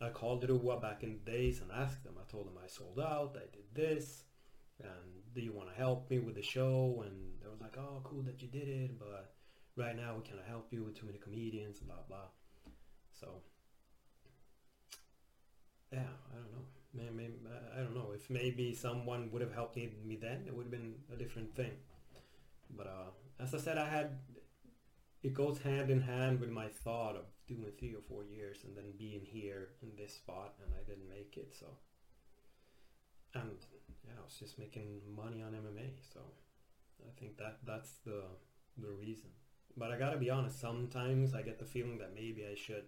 I 0.02 0.10
called 0.10 0.48
Rua 0.48 0.80
back 0.80 1.04
in 1.04 1.14
the 1.14 1.32
days 1.32 1.62
and 1.62 1.72
asked 1.72 2.04
them. 2.04 2.16
I 2.20 2.30
told 2.30 2.48
them 2.48 2.60
I 2.64 2.68
sold 2.68 3.00
out, 3.00 3.36
I 3.38 3.48
did 3.52 3.66
this, 3.74 4.24
and 4.80 5.34
do 5.34 5.42
you 5.42 5.54
want 5.54 5.70
to 5.70 5.76
help 5.76 6.10
me 6.10 6.20
with 6.20 6.36
the 6.36 6.42
show? 6.42 7.04
And 7.06 7.16
they 7.42 7.48
were 7.48 7.56
like, 7.62 7.78
oh, 7.78 8.02
cool 8.04 8.22
that 8.24 8.42
you 8.42 8.48
did 8.48 8.68
it, 8.68 9.00
but 9.00 9.34
right 9.76 9.96
now 9.96 10.16
we 10.16 10.24
cannot 10.24 10.46
help 10.48 10.68
you 10.72 10.84
with 10.84 11.00
too 11.00 11.06
many 11.06 11.18
comedians, 11.18 11.80
blah, 11.80 11.96
blah. 12.08 12.28
So, 13.20 13.42
yeah, 15.92 16.00
I 16.32 16.36
don't 16.36 16.52
know. 16.52 16.66
Maybe, 16.94 17.34
I 17.76 17.80
don't 17.80 17.94
know. 17.94 18.12
If 18.16 18.30
maybe 18.30 18.74
someone 18.74 19.30
would 19.32 19.42
have 19.42 19.54
helped 19.54 19.76
me, 19.76 19.90
me 20.06 20.16
then, 20.16 20.46
it 20.48 20.56
would 20.56 20.64
have 20.64 20.72
been 20.72 20.96
a 21.14 21.18
different 21.18 21.54
thing. 21.56 21.72
But 22.70 22.88
uh, 22.88 23.44
as 23.44 23.54
I 23.54 23.58
said, 23.58 23.78
I 23.78 23.88
had 23.88 24.18
it 25.26 25.34
goes 25.34 25.60
hand 25.60 25.90
in 25.90 26.02
hand 26.02 26.40
with 26.40 26.52
my 26.52 26.68
thought 26.68 27.16
of 27.16 27.26
doing 27.48 27.72
three 27.80 27.96
or 27.96 28.02
four 28.08 28.24
years 28.24 28.60
and 28.64 28.78
then 28.78 28.94
being 28.96 29.22
here 29.26 29.70
in 29.82 29.90
this 29.98 30.14
spot 30.14 30.54
and 30.64 30.72
I 30.80 30.88
didn't 30.88 31.10
make 31.10 31.36
it 31.36 31.56
so 31.60 31.66
and 33.34 33.58
yeah 34.06 34.14
I 34.20 34.24
was 34.24 34.38
just 34.40 34.60
making 34.60 35.02
money 35.16 35.42
on 35.42 35.54
MMA 35.54 35.90
so 36.14 36.20
I 37.02 37.10
think 37.20 37.38
that 37.38 37.58
that's 37.66 37.94
the 38.06 38.22
the 38.78 38.92
reason 38.92 39.32
but 39.78 39.92
I 39.92 39.98
gotta 39.98 40.18
be 40.18 40.30
honest 40.30 40.60
sometimes 40.60 41.34
I 41.34 41.42
get 41.42 41.60
the 41.60 41.66
feeling 41.66 41.98
that 42.00 42.14
maybe 42.16 42.46
I 42.50 42.56
should 42.56 42.86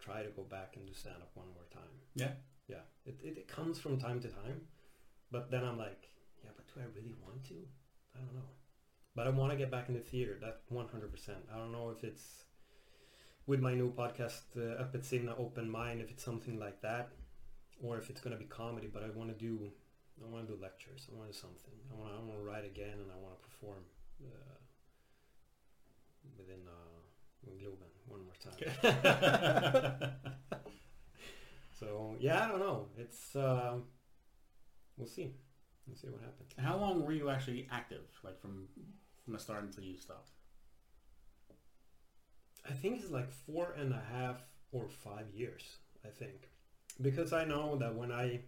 try 0.00 0.22
to 0.22 0.30
go 0.30 0.42
back 0.42 0.74
and 0.76 0.86
do 0.86 0.92
stand 0.92 1.16
up 1.16 1.30
one 1.34 1.46
more 1.54 1.66
time 1.72 1.94
Yeah. 2.14 2.32
yeah 2.68 2.84
it, 3.06 3.18
it, 3.22 3.38
it 3.38 3.48
comes 3.48 3.78
from 3.78 3.98
time 3.98 4.20
to 4.20 4.28
time 4.28 4.62
but 5.30 5.50
then 5.50 5.64
I'm 5.64 5.78
like 5.78 6.08
yeah 6.42 6.50
but 6.56 6.66
do 6.68 6.80
I 6.80 6.84
really 6.94 7.14
want 7.24 7.44
to 7.44 7.54
I 8.14 8.18
don't 8.20 8.34
know 8.34 8.50
but 9.16 9.26
I 9.28 9.30
want 9.30 9.52
to 9.52 9.56
get 9.56 9.70
back 9.70 9.88
in 9.88 9.94
the 9.94 10.00
theater. 10.00 10.36
That's 10.40 10.60
100%. 10.72 10.88
I 11.54 11.56
don't 11.56 11.70
know 11.70 11.90
if 11.90 12.02
it's 12.02 12.42
with 13.46 13.60
my 13.60 13.72
new 13.72 13.92
podcast, 13.92 14.42
uh, 14.56 14.82
Öppet 14.82 15.04
Sinne, 15.04 15.28
Open 15.38 15.70
Mind, 15.70 16.00
if 16.00 16.10
it's 16.10 16.24
something 16.24 16.58
like 16.58 16.82
that, 16.82 17.10
or 17.80 17.96
if 17.96 18.10
it's 18.10 18.20
going 18.20 18.34
to 18.34 18.38
be 18.38 18.46
comedy. 18.46 18.88
But 18.92 19.04
I 19.04 19.10
want 19.10 19.30
to 19.30 19.36
do, 19.36 19.70
I 20.20 20.28
want 20.28 20.48
to 20.48 20.54
do 20.56 20.60
lectures. 20.60 21.06
I 21.12 21.16
want 21.16 21.28
to 21.30 21.32
do 21.32 21.38
something. 21.38 21.74
I 21.92 21.94
want 21.94 22.10
to, 22.12 22.18
I 22.18 22.22
want 22.24 22.40
to 22.40 22.44
write 22.44 22.64
again, 22.64 22.98
and 23.02 23.08
I 23.12 23.16
want 23.22 23.36
to 23.38 23.48
perform 23.48 23.84
uh, 24.20 24.56
within 26.38 26.60
uh, 26.66 26.94
Globen 27.46 27.92
one 28.06 28.20
more 28.24 28.34
time. 28.42 28.58
so 31.78 32.16
yeah, 32.20 32.44
I 32.44 32.48
don't 32.48 32.60
know. 32.60 32.86
It's 32.96 33.36
uh, 33.36 33.74
we'll 34.96 35.08
see. 35.08 35.34
We'll 35.86 35.96
see 35.96 36.08
what 36.08 36.20
happens. 36.20 36.52
How 36.58 36.76
long 36.76 37.04
were 37.04 37.12
you 37.12 37.28
actually 37.30 37.68
active, 37.70 38.04
like 38.22 38.40
from 38.40 38.68
from 39.24 39.34
the 39.34 39.38
start 39.38 39.64
until 39.64 39.84
you 39.84 39.96
stopped? 39.96 40.30
I 42.68 42.72
think 42.72 43.00
it's 43.00 43.10
like 43.10 43.30
four 43.30 43.74
and 43.78 43.92
a 43.92 44.02
half 44.12 44.40
or 44.72 44.88
five 44.88 45.26
years. 45.34 45.76
I 46.04 46.08
think 46.08 46.48
because 47.00 47.32
I 47.32 47.44
know 47.44 47.76
that 47.76 47.94
when 47.94 48.12
I 48.12 48.40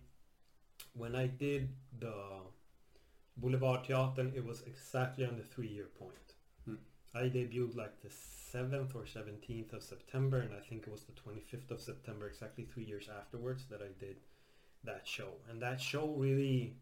when 0.95 1.15
I 1.15 1.27
did 1.27 1.69
the 1.99 2.15
Boulevard 3.37 3.87
Theater, 3.87 4.31
it 4.35 4.45
was 4.45 4.63
exactly 4.67 5.27
on 5.27 5.37
the 5.37 5.43
three 5.45 5.69
year 5.69 5.89
point. 5.99 6.26
I 7.17 7.29
debuted 7.29 7.77
like 7.77 8.01
the 8.03 8.09
7th 8.09 8.95
or 8.95 9.05
17th 9.05 9.73
of 9.73 9.83
September, 9.83 10.41
and 10.41 10.53
I 10.55 10.61
think 10.61 10.87
it 10.87 10.91
was 10.91 11.05
the 11.05 11.13
25th 11.13 11.71
of 11.71 11.81
September, 11.81 12.27
exactly 12.27 12.65
three 12.65 12.85
years 12.85 13.09
afterwards, 13.09 13.65
that 13.71 13.81
I 13.81 13.89
did 13.99 14.17
that 14.85 15.07
show. 15.07 15.29
And 15.51 15.61
that 15.63 15.81
show 15.81 16.09
really, 16.09 16.77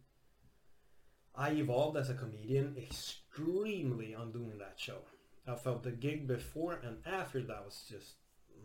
I 1.35 1.51
evolved 1.53 1.97
as 1.97 2.11
a 2.11 2.15
comedian 2.15 2.77
extremely 2.77 4.15
on 4.15 4.33
doing 4.33 4.59
that 4.59 4.75
show. 4.77 4.99
I 5.47 5.55
felt 5.57 5.83
the 5.83 5.91
gig 5.91 6.27
before 6.27 6.81
and 6.83 6.97
after 7.07 7.43
that 7.43 7.65
was 7.65 7.85
just 7.89 8.15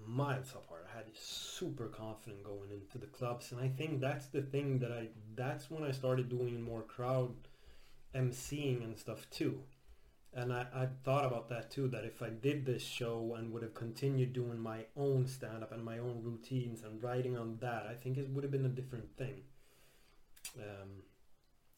miles 0.05 0.51
apart. 0.51 0.87
I 0.91 0.97
had 0.97 1.05
super 1.13 1.87
confident 1.87 2.43
going 2.43 2.71
into 2.71 2.97
the 2.97 3.07
clubs, 3.07 3.51
and 3.51 3.61
I 3.61 3.67
think 3.67 3.99
that's 3.99 4.27
the 4.27 4.41
thing 4.41 4.79
that 4.79 4.91
I. 4.91 5.09
That's 5.35 5.69
when 5.69 5.83
I 5.83 5.91
started 5.91 6.29
doing 6.29 6.61
more 6.61 6.81
crowd 6.81 7.33
emceeing 8.15 8.83
and 8.83 8.97
stuff 8.97 9.29
too. 9.29 9.61
And 10.33 10.53
I, 10.53 10.67
I 10.73 10.87
thought 11.03 11.25
about 11.25 11.49
that 11.49 11.71
too, 11.71 11.87
that 11.89 12.05
if 12.05 12.21
I 12.21 12.29
did 12.29 12.65
this 12.65 12.83
show 12.83 13.35
and 13.35 13.51
would 13.51 13.63
have 13.63 13.73
continued 13.73 14.33
doing 14.33 14.59
my 14.59 14.85
own 14.95 15.27
stand-up 15.27 15.71
and 15.71 15.83
my 15.83 15.97
own 15.97 16.21
routines 16.23 16.83
and 16.83 17.01
writing 17.03 17.35
on 17.35 17.57
that, 17.61 17.87
I 17.89 17.95
think 17.95 18.17
it 18.17 18.29
would 18.29 18.43
have 18.43 18.51
been 18.51 18.65
a 18.65 18.69
different 18.69 19.17
thing. 19.17 19.41
Um, 20.57 21.03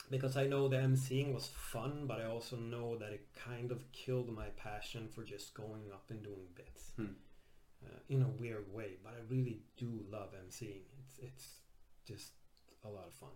because 0.09 0.35
I 0.35 0.47
know 0.47 0.67
the 0.67 0.75
emceeing 0.77 1.33
was 1.33 1.47
fun, 1.47 2.05
but 2.07 2.19
I 2.19 2.25
also 2.25 2.57
know 2.57 2.97
that 2.97 3.13
it 3.13 3.27
kind 3.33 3.71
of 3.71 3.89
killed 3.93 4.29
my 4.29 4.47
passion 4.57 5.07
for 5.07 5.23
just 5.23 5.53
going 5.53 5.89
up 5.93 6.05
and 6.09 6.21
doing 6.21 6.47
bits 6.53 6.91
Hmm. 6.97 7.05
uh, 7.85 7.99
in 8.09 8.21
a 8.21 8.27
weird 8.27 8.73
way. 8.73 8.97
But 9.01 9.13
I 9.13 9.21
really 9.29 9.61
do 9.77 10.05
love 10.11 10.33
emceeing. 10.33 10.81
It's 10.99 11.17
it's 11.19 11.61
just 12.05 12.31
a 12.83 12.89
lot 12.89 13.07
of 13.07 13.13
fun, 13.13 13.29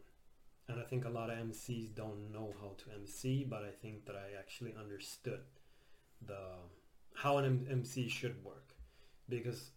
and 0.67 0.79
I 0.79 0.83
think 0.83 1.05
a 1.05 1.09
lot 1.09 1.29
of 1.29 1.37
MCs 1.37 1.93
don't 1.95 2.31
know 2.31 2.53
how 2.59 2.71
to 2.77 2.99
MC, 2.99 3.45
but 3.49 3.63
I 3.63 3.69
think 3.81 4.05
that 4.05 4.15
I 4.15 4.37
actually 4.39 4.73
understood 4.79 5.41
the 6.25 6.39
how 7.13 7.37
an 7.37 7.45
M- 7.45 7.67
MC 7.69 8.09
should 8.09 8.43
work 8.43 8.73
because 9.29 9.71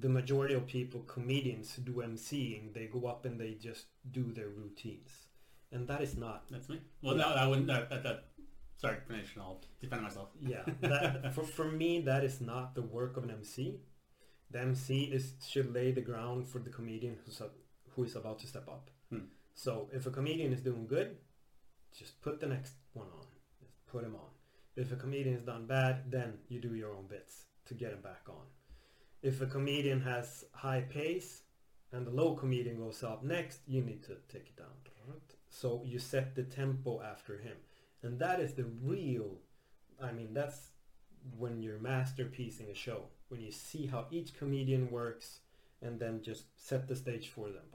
the 0.00 0.08
majority 0.08 0.54
of 0.54 0.66
people, 0.66 1.00
comedians 1.02 1.74
who 1.74 1.82
do 1.82 1.92
MCing, 1.94 2.72
they 2.74 2.86
go 2.86 3.06
up 3.06 3.24
and 3.24 3.40
they 3.40 3.54
just 3.54 3.86
do 4.10 4.32
their 4.32 4.48
routines, 4.48 5.10
and 5.72 5.86
that 5.88 6.00
is 6.00 6.16
not 6.16 6.44
That's 6.50 6.68
me. 6.68 6.80
Well, 7.02 7.16
no, 7.16 7.34
that 7.34 7.48
wouldn't 7.48 7.66
that, 7.68 7.90
that, 7.90 8.02
that 8.04 8.24
Sorry, 8.76 8.96
finish 9.06 9.34
and 9.34 9.42
I'll 9.42 9.60
defend 9.80 10.02
myself. 10.02 10.28
yeah, 10.40 10.62
that, 10.80 11.34
for, 11.34 11.44
for 11.44 11.66
me, 11.66 12.00
that 12.00 12.24
is 12.24 12.40
not 12.40 12.74
the 12.74 12.82
work 12.82 13.16
of 13.18 13.24
an 13.24 13.30
MC. 13.30 13.80
The 14.50 14.60
MC 14.60 15.02
is 15.04 15.34
should 15.46 15.74
lay 15.74 15.92
the 15.92 16.00
ground 16.00 16.46
for 16.46 16.60
the 16.60 16.70
comedian 16.70 17.18
who's 17.24 17.40
up, 17.42 17.54
who 17.90 18.04
is 18.04 18.16
about 18.16 18.38
to 18.40 18.46
step 18.46 18.68
up. 18.68 18.90
So 19.62 19.90
if 19.92 20.06
a 20.06 20.10
comedian 20.10 20.54
is 20.54 20.62
doing 20.62 20.86
good, 20.86 21.18
just 21.92 22.18
put 22.22 22.40
the 22.40 22.46
next 22.46 22.72
one 22.94 23.08
on. 23.08 23.26
Just 23.60 23.74
put 23.92 24.04
him 24.04 24.14
on. 24.14 24.30
If 24.74 24.90
a 24.90 24.96
comedian 24.96 25.36
is 25.36 25.42
done 25.42 25.66
bad, 25.66 26.10
then 26.10 26.38
you 26.48 26.60
do 26.60 26.74
your 26.74 26.94
own 26.94 27.06
bits 27.08 27.44
to 27.66 27.74
get 27.74 27.92
him 27.92 28.00
back 28.00 28.22
on. 28.26 28.46
If 29.22 29.42
a 29.42 29.46
comedian 29.46 30.00
has 30.00 30.46
high 30.52 30.86
pace 30.88 31.42
and 31.92 32.06
the 32.06 32.10
low 32.10 32.34
comedian 32.36 32.78
goes 32.78 33.02
up 33.02 33.22
next, 33.22 33.58
you 33.66 33.82
need 33.82 34.02
to 34.04 34.16
take 34.32 34.46
it 34.46 34.56
down. 34.56 34.68
So 35.50 35.82
you 35.84 35.98
set 35.98 36.34
the 36.34 36.44
tempo 36.44 37.02
after 37.02 37.36
him. 37.36 37.56
And 38.02 38.18
that 38.18 38.40
is 38.40 38.54
the 38.54 38.64
real, 38.82 39.40
I 40.02 40.12
mean, 40.12 40.32
that's 40.32 40.70
when 41.36 41.62
you're 41.62 41.78
masterpiecing 41.78 42.70
a 42.70 42.74
show. 42.74 43.08
When 43.28 43.42
you 43.42 43.52
see 43.52 43.84
how 43.84 44.06
each 44.10 44.38
comedian 44.38 44.90
works 44.90 45.40
and 45.82 46.00
then 46.00 46.22
just 46.22 46.44
set 46.56 46.88
the 46.88 46.96
stage 46.96 47.28
for 47.28 47.48
them. 47.48 47.66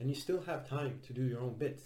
And 0.00 0.08
you 0.08 0.14
still 0.14 0.40
have 0.42 0.68
time 0.68 0.98
to 1.06 1.12
do 1.12 1.22
your 1.22 1.40
own 1.40 1.54
bits. 1.54 1.82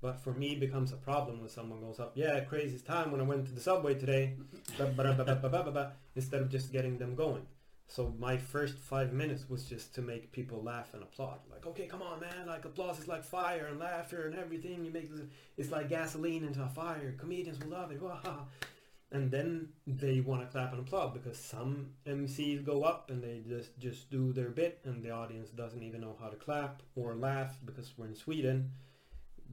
But 0.00 0.20
for 0.22 0.32
me, 0.32 0.52
it 0.52 0.60
becomes 0.60 0.92
a 0.92 0.96
problem 0.96 1.40
when 1.40 1.50
someone 1.50 1.80
goes 1.80 2.00
up, 2.00 2.12
yeah, 2.14 2.40
craziest 2.40 2.86
time 2.86 3.10
when 3.12 3.20
I 3.20 3.24
went 3.24 3.44
to 3.46 3.52
the 3.52 3.60
subway 3.60 3.94
today, 3.94 4.36
ba- 4.78 4.92
ba- 4.96 5.14
ba- 5.14 5.24
ba- 5.24 5.34
ba- 5.42 5.48
ba- 5.50 5.62
ba- 5.64 5.70
ba," 5.70 5.92
instead 6.16 6.40
of 6.40 6.48
just 6.48 6.72
getting 6.72 6.96
them 6.96 7.14
going. 7.14 7.44
So 7.86 8.14
my 8.18 8.38
first 8.38 8.78
five 8.78 9.12
minutes 9.12 9.50
was 9.50 9.64
just 9.64 9.94
to 9.96 10.00
make 10.00 10.32
people 10.32 10.62
laugh 10.62 10.94
and 10.94 11.02
applaud. 11.02 11.40
Like, 11.50 11.66
okay, 11.66 11.86
come 11.86 12.02
on, 12.02 12.20
man! 12.20 12.46
Like 12.46 12.64
applause 12.64 13.00
is 13.00 13.08
like 13.08 13.24
fire 13.24 13.66
and 13.66 13.80
laughter 13.80 14.26
and 14.26 14.38
everything. 14.38 14.84
You 14.84 14.92
make 14.92 15.10
this, 15.10 15.26
it's 15.58 15.70
like 15.70 15.88
gasoline 15.88 16.44
into 16.44 16.62
a 16.62 16.68
fire. 16.68 17.14
Comedians 17.18 17.58
will 17.58 17.72
love 17.72 17.90
it. 17.90 18.00
And 19.12 19.30
then 19.30 19.70
they 19.86 20.20
want 20.20 20.42
to 20.42 20.46
clap 20.46 20.70
and 20.72 20.80
applaud 20.80 21.14
because 21.14 21.36
some 21.36 21.90
MCs 22.06 22.64
go 22.64 22.84
up 22.84 23.10
and 23.10 23.22
they 23.22 23.42
just 23.48 23.76
just 23.78 24.08
do 24.10 24.32
their 24.32 24.50
bit 24.50 24.78
and 24.84 25.02
the 25.02 25.10
audience 25.10 25.50
doesn't 25.50 25.82
even 25.82 26.00
know 26.00 26.14
how 26.20 26.28
to 26.28 26.36
clap 26.36 26.82
or 26.94 27.16
laugh 27.16 27.56
because 27.64 27.92
we're 27.96 28.06
in 28.06 28.14
Sweden. 28.14 28.70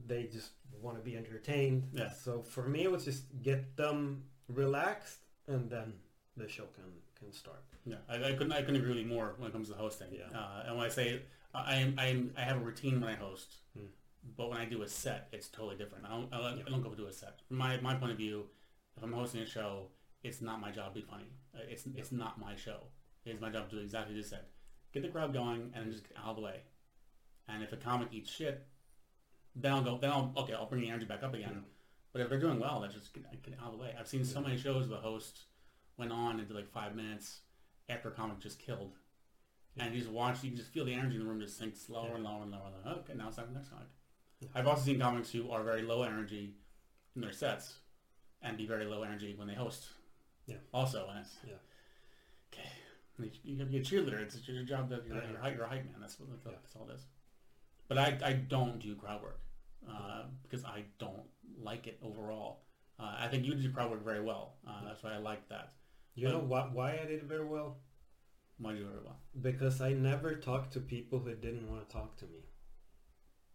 They 0.06 0.24
just 0.24 0.50
want 0.80 0.96
to 0.96 1.02
be 1.02 1.16
entertained. 1.16 1.88
Yeah. 1.92 2.10
So 2.12 2.42
for 2.42 2.68
me, 2.68 2.84
it 2.84 2.90
was 2.92 3.04
just 3.04 3.24
get 3.42 3.76
them 3.76 4.22
relaxed 4.48 5.18
and 5.48 5.68
then 5.68 5.94
the 6.36 6.48
show 6.48 6.64
can 6.76 6.84
can 7.18 7.32
start. 7.32 7.64
Yeah, 7.84 7.96
I, 8.08 8.14
I 8.16 8.32
couldn't 8.34 8.52
I 8.52 8.60
couldn't 8.62 8.76
agree 8.76 8.90
with 8.90 8.98
you 8.98 9.06
more 9.06 9.34
when 9.38 9.48
it 9.50 9.52
comes 9.52 9.68
to 9.70 9.74
hosting. 9.74 10.08
Yeah. 10.12 10.38
Uh, 10.38 10.62
and 10.68 10.76
when 10.76 10.86
I 10.86 10.88
say 10.88 11.22
I 11.52 11.74
am 11.76 11.94
I 11.98 12.06
am 12.06 12.32
I 12.36 12.42
have 12.42 12.58
a 12.58 12.60
routine 12.60 13.00
when 13.00 13.10
I 13.10 13.16
host, 13.16 13.56
Hmm. 13.76 13.86
but 14.36 14.50
when 14.50 14.58
I 14.58 14.66
do 14.66 14.82
a 14.82 14.88
set, 14.88 15.28
it's 15.32 15.48
totally 15.48 15.74
different. 15.76 16.04
I 16.06 16.10
don't 16.10 16.32
I, 16.32 16.36
don't- 16.38 16.58
Yeah. 16.58 16.64
I 16.68 16.70
don't 16.70 16.82
go 16.82 16.94
do 16.94 17.06
a 17.08 17.12
set. 17.12 17.40
From 17.48 17.56
my 17.56 17.80
my 17.80 17.94
point 17.96 18.12
of 18.12 18.18
view, 18.18 18.44
if 18.98 19.04
I'm 19.04 19.12
hosting 19.12 19.40
a 19.40 19.46
show, 19.46 19.86
it's 20.22 20.42
not 20.42 20.60
my 20.60 20.70
job 20.70 20.94
to 20.94 21.00
be 21.00 21.06
funny. 21.06 21.30
Uh, 21.54 21.60
It's 21.68 21.84
it's 21.94 22.12
not 22.12 22.40
my 22.40 22.56
show. 22.56 22.80
It's 23.24 23.40
my 23.40 23.50
job 23.50 23.70
to 23.70 23.76
do 23.76 23.82
exactly 23.82 24.14
as 24.14 24.16
you 24.16 24.22
said. 24.22 24.44
Get 24.92 25.02
the 25.02 25.08
crowd 25.08 25.32
going 25.32 25.72
and 25.74 25.92
just 25.92 26.08
get 26.08 26.18
out 26.18 26.30
of 26.30 26.36
the 26.36 26.42
way. 26.42 26.60
And 27.48 27.62
if 27.62 27.72
a 27.72 27.76
comic 27.76 28.08
eats 28.10 28.30
shit, 28.30 28.66
then 29.54 29.72
I'll 29.72 29.82
go. 29.82 29.98
Then 29.98 30.10
I'll 30.10 30.32
okay. 30.36 30.54
I'll 30.54 30.66
bring 30.66 30.82
the 30.82 30.88
energy 30.88 31.06
back 31.06 31.22
up 31.22 31.34
again. 31.34 31.64
But 32.12 32.22
if 32.22 32.28
they're 32.28 32.40
doing 32.40 32.58
well, 32.58 32.80
then 32.80 32.90
just 32.90 33.12
get, 33.12 33.24
get 33.42 33.54
out 33.60 33.72
of 33.72 33.78
the 33.78 33.78
way. 33.78 33.94
I've 33.98 34.08
seen 34.08 34.24
so 34.24 34.40
many 34.40 34.56
shows 34.56 34.88
where 34.88 34.96
the 34.96 35.02
host 35.02 35.44
went 35.98 36.10
on 36.10 36.40
into 36.40 36.54
like 36.54 36.68
five 36.68 36.94
minutes 36.94 37.40
after 37.88 38.08
a 38.08 38.12
comic 38.12 38.40
just 38.40 38.58
killed. 38.58 38.94
And 39.78 39.94
you 39.94 40.00
just 40.00 40.10
watch, 40.10 40.42
you 40.42 40.50
can 40.50 40.56
just 40.56 40.72
feel 40.72 40.84
the 40.84 40.94
energy 40.94 41.16
in 41.16 41.22
the 41.22 41.28
room 41.28 41.38
just 41.40 41.56
sink 41.56 41.76
slower 41.76 42.16
and 42.16 42.24
lower 42.24 42.42
and 42.42 42.50
lower. 42.50 42.62
And 42.74 42.84
lower. 42.84 42.98
Okay, 43.00 43.14
now 43.14 43.28
it's 43.28 43.36
time 43.36 43.46
for 43.46 43.52
the 43.52 43.58
next 43.58 43.68
comic. 43.68 43.86
Yeah. 44.40 44.48
I've 44.54 44.66
also 44.66 44.82
seen 44.82 44.98
comics 44.98 45.30
who 45.30 45.50
are 45.50 45.62
very 45.62 45.82
low 45.82 46.02
energy 46.02 46.54
in 47.14 47.20
their 47.20 47.32
sets 47.32 47.74
and 48.42 48.56
be 48.56 48.66
very 48.66 48.84
low 48.84 49.02
energy 49.02 49.34
when 49.36 49.48
they 49.48 49.54
host. 49.54 49.88
Yeah. 50.46 50.56
Also, 50.72 51.06
and 51.08 51.18
it's 51.20 51.36
Yeah. 51.46 51.54
okay. 52.52 52.68
You 53.18 53.30
you 53.42 53.56
gotta 53.58 53.70
be 53.70 53.78
a 53.78 53.80
cheerleader. 53.82 54.20
It's 54.20 54.46
your 54.48 54.62
job 54.64 54.88
that 54.90 55.04
you're, 55.06 55.16
Yeah. 55.16 55.28
you're, 55.28 55.38
a 55.38 55.42
hype- 55.42 55.56
you're 55.56 55.64
a 55.64 55.68
hype 55.68 55.84
man. 55.84 56.00
That's 56.00 56.18
what 56.20 56.30
that's, 56.30 56.44
Yeah. 56.46 56.52
that's 56.52 56.76
all 56.76 56.88
it 56.88 56.94
is. 56.94 57.06
But 57.88 57.98
I, 57.98 58.18
I 58.22 58.32
don't 58.34 58.78
do 58.78 58.94
crowd 58.96 59.22
work 59.22 59.40
uh, 59.88 60.24
because 60.42 60.64
I 60.64 60.84
don't 60.98 61.26
like 61.58 61.86
it 61.86 61.98
overall. 62.02 62.64
Uh, 62.98 63.16
I 63.18 63.28
think 63.28 63.44
you 63.44 63.54
do 63.54 63.70
crowd 63.72 63.90
work 63.90 64.04
very 64.04 64.20
well. 64.20 64.56
Uh, 64.66 64.84
that's 64.84 65.02
why 65.02 65.12
I 65.14 65.18
like 65.18 65.48
that. 65.48 65.72
You 66.14 66.28
know 66.28 66.40
why, 66.40 66.62
why 66.72 66.92
I 66.94 67.06
did 67.06 67.20
it 67.22 67.24
very 67.24 67.44
well? 67.44 67.78
Why 68.58 68.72
do 68.72 68.78
you 68.78 68.84
do 68.84 68.88
it 68.90 68.92
very 68.94 69.04
well? 69.04 69.20
Because 69.40 69.80
I 69.80 69.92
never 69.92 70.34
talked 70.34 70.72
to 70.72 70.80
people 70.80 71.20
who 71.20 71.34
didn't 71.34 71.68
want 71.70 71.88
to 71.88 71.92
talk 71.92 72.16
to 72.18 72.26
me. 72.26 72.40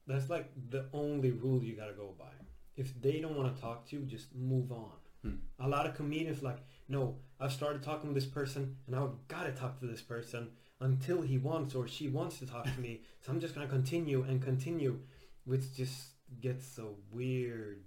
That's 0.08 0.30
like 0.30 0.50
the 0.70 0.90
only 0.94 1.32
rule 1.32 1.64
you 1.64 1.76
gotta 1.76 1.94
go 1.94 2.14
by. 2.18 2.32
If 2.76 3.00
they 3.02 3.20
don't 3.20 3.38
want 3.38 3.56
to 3.56 3.62
talk 3.62 3.88
to 3.90 3.96
you, 3.96 4.04
just 4.04 4.34
move 4.36 4.72
on. 4.72 4.92
Hmm. 5.22 5.36
A 5.60 5.68
lot 5.68 5.86
of 5.86 5.96
comedians 5.96 6.42
like, 6.42 6.58
no, 6.90 7.18
I've 7.40 7.52
started 7.52 7.84
talking 7.84 8.10
to 8.10 8.14
this 8.14 8.26
person 8.26 8.76
and 8.88 8.96
I've 8.96 9.28
gotta 9.28 9.52
talk 9.52 9.80
to 9.80 9.86
this 9.86 10.02
person 10.02 10.50
until 10.80 11.22
he 11.22 11.38
wants 11.38 11.76
or 11.76 11.88
she 11.88 12.10
wants 12.10 12.40
to 12.40 12.46
talk 12.46 12.66
to 12.66 12.80
me. 12.80 13.02
So 13.22 13.32
I'm 13.32 13.40
just 13.40 13.56
gonna 13.56 13.68
continue 13.68 14.24
and 14.24 14.42
continue, 14.42 15.00
which 15.46 15.74
just 15.74 16.08
gets 16.42 16.78
a 16.78 16.88
weird 17.10 17.86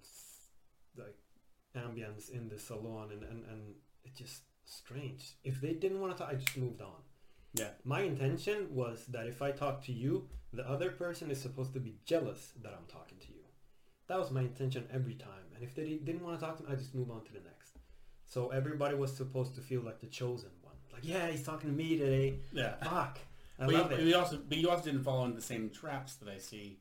like 0.96 1.18
ambience 1.76 2.30
in 2.30 2.48
the 2.48 2.58
salon 2.58 3.10
and, 3.12 3.22
and, 3.22 3.44
and 3.50 3.74
it's 4.02 4.18
just 4.18 4.42
strange. 4.64 5.32
If 5.44 5.60
they 5.60 5.74
didn't 5.74 6.00
want 6.00 6.16
to 6.16 6.22
talk, 6.22 6.32
I 6.32 6.36
just 6.36 6.56
moved 6.56 6.80
on. 6.80 7.02
Yeah. 7.54 7.68
My 7.84 8.00
intention 8.00 8.74
was 8.74 9.06
that 9.06 9.26
if 9.26 9.42
I 9.42 9.50
talk 9.50 9.84
to 9.84 9.92
you, 9.92 10.28
the 10.52 10.68
other 10.68 10.90
person 10.90 11.30
is 11.30 11.40
supposed 11.40 11.72
to 11.74 11.80
be 11.80 11.96
jealous 12.04 12.52
that 12.62 12.72
I'm 12.72 12.86
talking 12.88 13.18
to 13.18 13.28
you. 13.28 13.35
That 14.08 14.18
was 14.18 14.30
my 14.30 14.42
intention 14.42 14.86
every 14.92 15.14
time. 15.14 15.30
And 15.54 15.64
if 15.64 15.74
they 15.74 15.94
didn't 16.04 16.22
want 16.22 16.38
to 16.38 16.44
talk 16.46 16.56
to 16.58 16.62
me, 16.64 16.68
I 16.72 16.76
just 16.76 16.94
move 16.94 17.10
on 17.10 17.24
to 17.24 17.32
the 17.32 17.40
next. 17.40 17.78
So 18.24 18.48
everybody 18.48 18.94
was 18.94 19.16
supposed 19.16 19.54
to 19.56 19.60
feel 19.60 19.80
like 19.82 20.00
the 20.00 20.06
chosen 20.06 20.50
one. 20.62 20.74
Like, 20.92 21.02
yeah, 21.04 21.28
he's 21.28 21.42
talking 21.42 21.70
to 21.70 21.76
me 21.76 21.96
today. 21.98 22.38
Yeah. 22.52 22.74
Fuck. 22.82 23.18
I 23.58 23.66
but, 23.66 23.74
love 23.74 23.90
you, 23.92 23.98
it. 23.98 24.04
you 24.04 24.16
also, 24.16 24.38
but 24.48 24.58
you 24.58 24.68
also 24.70 24.84
didn't 24.84 25.02
fall 25.02 25.24
into 25.24 25.36
the 25.36 25.42
same 25.42 25.70
traps 25.70 26.14
that 26.16 26.28
I 26.28 26.38
see. 26.38 26.78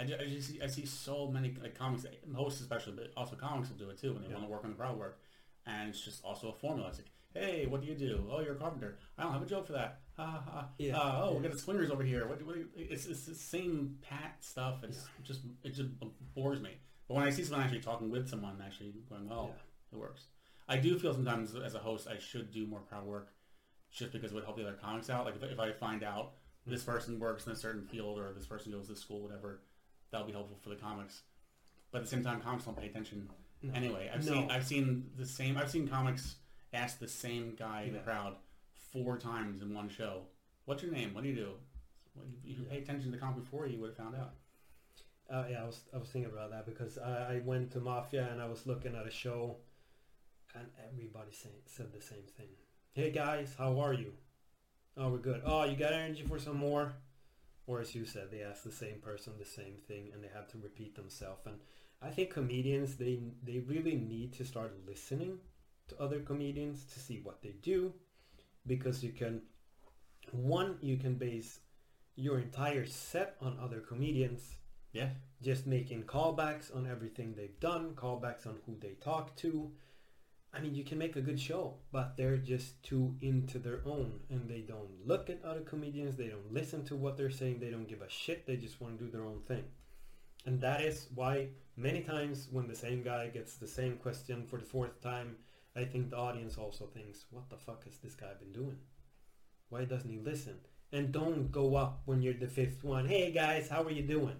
I, 0.00 0.04
I 0.04 0.06
just 0.28 0.48
see, 0.48 0.60
I 0.62 0.66
see 0.66 0.86
so 0.86 1.28
many 1.28 1.54
like 1.62 1.76
comics, 1.78 2.06
hosts 2.34 2.60
especially, 2.60 2.92
but 2.94 3.12
also 3.16 3.36
comics 3.36 3.68
will 3.68 3.76
do 3.76 3.90
it 3.90 3.98
too 3.98 4.12
when 4.12 4.22
they 4.22 4.28
Yeah. 4.28 4.34
want 4.34 4.46
to 4.46 4.50
work 4.50 4.64
on 4.64 4.70
the 4.70 4.76
crowd 4.76 4.98
work, 4.98 5.20
and 5.66 5.88
it's 5.90 6.00
just 6.00 6.24
also 6.24 6.48
a 6.48 6.52
formula. 6.52 6.88
It's 6.88 6.98
like, 6.98 7.10
hey, 7.34 7.66
what 7.66 7.80
do 7.80 7.86
you 7.86 7.94
do? 7.94 8.28
Oh, 8.30 8.40
you're 8.40 8.54
a 8.54 8.58
carpenter. 8.58 8.98
I 9.16 9.22
don't 9.22 9.32
have 9.32 9.42
a 9.42 9.46
joke 9.46 9.66
for 9.66 9.72
that. 9.74 10.00
Ha 10.18 10.42
ha. 10.50 10.68
Yeah. 10.78 10.96
Uh, 10.98 11.20
oh, 11.24 11.30
we 11.30 11.36
Yeah. 11.36 11.42
got 11.44 11.52
the 11.52 11.58
swingers 11.58 11.90
over 11.90 12.02
here. 12.02 12.26
What, 12.26 12.42
what 12.44 12.56
it's, 12.76 13.06
it's 13.06 13.24
the 13.26 13.34
same 13.34 13.98
pat 14.02 14.36
stuff. 14.40 14.82
It's 14.82 15.06
just 15.22 15.40
it 15.62 15.70
just 15.74 15.90
bores 16.34 16.60
me. 16.60 16.72
But 17.06 17.14
when 17.14 17.24
I 17.24 17.30
see 17.30 17.44
someone 17.44 17.62
actually 17.64 17.80
talking 17.80 18.10
with 18.10 18.28
someone, 18.28 18.60
actually 18.64 18.92
going, 19.08 19.28
well, 19.28 19.50
Yeah. 19.92 19.96
it 19.98 20.00
works. 20.00 20.26
I 20.68 20.76
do 20.76 20.98
feel 20.98 21.14
sometimes 21.14 21.54
as 21.54 21.74
a 21.74 21.78
host 21.78 22.06
I 22.08 22.18
should 22.18 22.50
do 22.52 22.66
more 22.66 22.80
crowd 22.80 23.06
work, 23.06 23.32
just 23.90 24.12
because 24.12 24.32
it 24.32 24.34
would 24.34 24.44
help 24.44 24.56
the 24.56 24.62
other 24.62 24.74
comics 24.80 25.08
out. 25.08 25.24
Like 25.24 25.36
if, 25.36 25.42
if 25.44 25.58
I 25.60 25.72
find 25.72 26.02
out 26.02 26.32
this 26.66 26.82
person 26.84 27.18
works 27.18 27.46
in 27.46 27.52
a 27.52 27.56
certain 27.56 27.82
field 27.86 28.18
or 28.18 28.32
this 28.34 28.46
person 28.46 28.72
goes 28.72 28.88
to 28.88 28.96
school, 28.96 29.22
whatever, 29.22 29.62
that'll 30.10 30.26
be 30.26 30.32
helpful 30.34 30.58
for 30.62 30.68
the 30.68 30.76
comics. 30.76 31.22
But 31.90 31.98
at 31.98 32.04
the 32.04 32.10
same 32.10 32.22
time, 32.22 32.40
comics 32.42 32.64
don't 32.66 32.76
pay 32.78 32.88
attention 32.88 33.30
No. 33.62 33.72
anyway. 33.72 34.10
I've 34.12 34.26
No. 34.26 34.32
seen 34.32 34.50
I've 34.50 34.66
seen 34.66 35.10
the 35.16 35.24
same 35.24 35.56
I've 35.56 35.70
seen 35.70 35.88
comics 35.88 36.34
ask 36.74 36.98
the 36.98 37.08
same 37.08 37.54
guy 37.58 37.82
in 37.84 37.94
the 37.94 38.00
crowd 38.00 38.36
four 39.04 39.16
times 39.16 39.62
in 39.62 39.74
one 39.74 39.88
show. 39.88 40.22
What's 40.64 40.82
your 40.82 40.92
name? 40.92 41.14
What 41.14 41.22
do 41.22 41.30
you 41.30 41.36
do? 41.36 41.50
You, 42.44 42.56
you 42.56 42.62
pay 42.64 42.78
attention 42.78 43.10
to 43.10 43.16
the 43.16 43.18
comic 43.18 43.44
before 43.44 43.66
you 43.66 43.80
would 43.80 43.90
have 43.90 43.96
found 43.96 44.14
out. 44.16 44.34
Uh, 45.30 45.44
yeah, 45.50 45.62
I 45.62 45.66
was 45.66 45.80
I 45.94 45.98
was 45.98 46.08
thinking 46.08 46.32
about 46.32 46.50
that 46.50 46.66
because 46.66 46.98
I, 46.98 47.34
I 47.34 47.42
went 47.44 47.70
to 47.72 47.80
Mafia 47.80 48.28
and 48.32 48.40
I 48.40 48.46
was 48.46 48.66
looking 48.66 48.94
at 48.94 49.06
a 49.06 49.10
show, 49.10 49.56
and 50.54 50.66
everybody 50.90 51.32
say, 51.32 51.50
said 51.66 51.92
the 51.92 52.00
same 52.00 52.24
thing. 52.36 52.48
Hey 52.92 53.10
guys, 53.10 53.54
how 53.56 53.78
are 53.80 53.92
you? 53.92 54.12
Oh, 54.96 55.10
we're 55.10 55.18
good. 55.18 55.42
Oh, 55.44 55.64
you 55.64 55.76
got 55.76 55.92
energy 55.92 56.24
for 56.24 56.38
some 56.38 56.56
more? 56.56 56.94
Or 57.66 57.80
as 57.80 57.94
you 57.94 58.06
said, 58.06 58.30
they 58.30 58.42
ask 58.42 58.62
the 58.64 58.72
same 58.72 58.98
person 59.00 59.34
the 59.38 59.44
same 59.44 59.74
thing, 59.86 60.08
and 60.12 60.24
they 60.24 60.30
have 60.34 60.48
to 60.48 60.58
repeat 60.58 60.96
themselves. 60.96 61.46
And 61.46 61.60
I 62.00 62.08
think 62.08 62.30
comedians 62.30 62.96
they 62.96 63.20
they 63.44 63.58
really 63.58 63.96
need 63.96 64.32
to 64.38 64.44
start 64.44 64.72
listening 64.86 65.38
to 65.88 66.00
other 66.00 66.20
comedians 66.20 66.84
to 66.94 66.98
see 66.98 67.20
what 67.22 67.42
they 67.42 67.54
do, 67.62 67.92
because 68.66 69.02
you 69.02 69.12
can 69.12 69.42
one 70.32 70.78
you 70.80 70.96
can 70.96 71.14
base 71.14 71.60
your 72.16 72.38
entire 72.38 72.84
set 72.86 73.36
on 73.40 73.58
other 73.60 73.80
comedians 73.80 74.56
Yeah. 74.92 75.10
just 75.42 75.66
making 75.66 76.04
callbacks 76.04 76.74
on 76.74 76.86
everything 76.86 77.34
they've 77.34 77.60
done, 77.60 77.94
callbacks 77.94 78.46
on 78.46 78.58
who 78.66 78.76
they 78.80 78.94
talk 78.94 79.36
to. 79.36 79.70
I 80.52 80.60
mean, 80.60 80.74
you 80.74 80.82
can 80.82 80.98
make 80.98 81.14
a 81.16 81.20
good 81.20 81.38
show, 81.38 81.76
but 81.92 82.16
they're 82.16 82.38
just 82.38 82.82
too 82.82 83.16
into 83.20 83.58
their 83.58 83.82
own 83.86 84.20
and 84.30 84.48
they 84.48 84.62
don't 84.62 85.06
look 85.06 85.28
at 85.30 85.44
other 85.44 85.60
comedians, 85.60 86.16
they 86.16 86.28
don't 86.28 86.52
listen 86.52 86.84
to 86.86 86.96
what 86.96 87.16
they're 87.16 87.30
saying, 87.30 87.60
they 87.60 87.70
don't 87.70 87.86
give 87.86 88.00
a 88.02 88.08
shit, 88.08 88.46
they 88.46 88.56
just 88.56 88.80
want 88.80 88.98
to 88.98 89.04
do 89.04 89.10
their 89.10 89.24
own 89.24 89.42
thing. 89.42 89.64
And 90.46 90.60
that 90.62 90.80
is 90.80 91.08
why 91.14 91.50
many 91.76 92.00
times 92.00 92.48
when 92.50 92.66
the 92.66 92.74
same 92.74 93.02
guy 93.02 93.28
gets 93.28 93.56
the 93.56 93.68
same 93.68 93.98
question 93.98 94.46
for 94.46 94.58
the 94.58 94.64
fourth 94.64 95.00
time, 95.02 95.36
I 95.76 95.84
think 95.84 96.10
the 96.10 96.16
audience 96.16 96.56
also 96.56 96.86
thinks, 96.86 97.24
what 97.30 97.48
the 97.50 97.56
fuck 97.56 97.84
has 97.84 97.98
this 97.98 98.14
guy 98.14 98.32
been 98.38 98.52
doing? 98.52 98.78
Why 99.68 99.84
doesn't 99.84 100.10
he 100.10 100.18
listen? 100.18 100.56
And 100.92 101.12
don't 101.12 101.52
go 101.52 101.76
up 101.76 102.02
when 102.06 102.22
you're 102.22 102.34
the 102.34 102.46
fifth 102.46 102.82
one. 102.82 103.06
Hey 103.06 103.30
guys, 103.30 103.68
how 103.68 103.82
are 103.82 103.90
you 103.90 104.02
doing? 104.02 104.36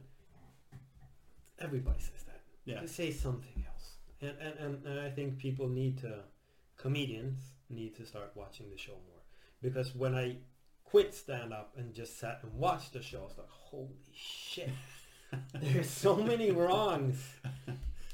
Everybody 1.60 2.00
says 2.00 2.24
that. 2.26 2.40
Yeah. 2.64 2.80
Just 2.80 2.96
say 2.96 3.12
something 3.12 3.64
else. 3.66 3.92
and, 4.20 4.34
and, 4.40 4.58
and, 4.58 4.86
and 4.86 5.00
I 5.00 5.10
think 5.10 5.38
people 5.38 5.68
need 5.68 5.98
to, 5.98 6.20
comedians 6.76 7.38
need 7.68 7.96
to 7.96 8.06
start 8.06 8.32
watching 8.34 8.70
the 8.70 8.78
show 8.78 8.92
more. 8.92 9.22
Because 9.60 9.94
when 9.94 10.14
I 10.14 10.36
quit 10.84 11.14
stand 11.14 11.52
up 11.52 11.74
and 11.76 11.92
just 11.92 12.18
sat 12.18 12.40
and 12.42 12.52
watched 12.54 12.94
the 12.94 13.02
show, 13.02 13.20
I 13.20 13.24
was 13.24 13.38
like, 13.38 13.50
holy 13.50 14.12
shit. 14.12 14.70
There's 15.54 15.90
so 15.90 16.16
many 16.16 16.50
wrongs 16.50 17.22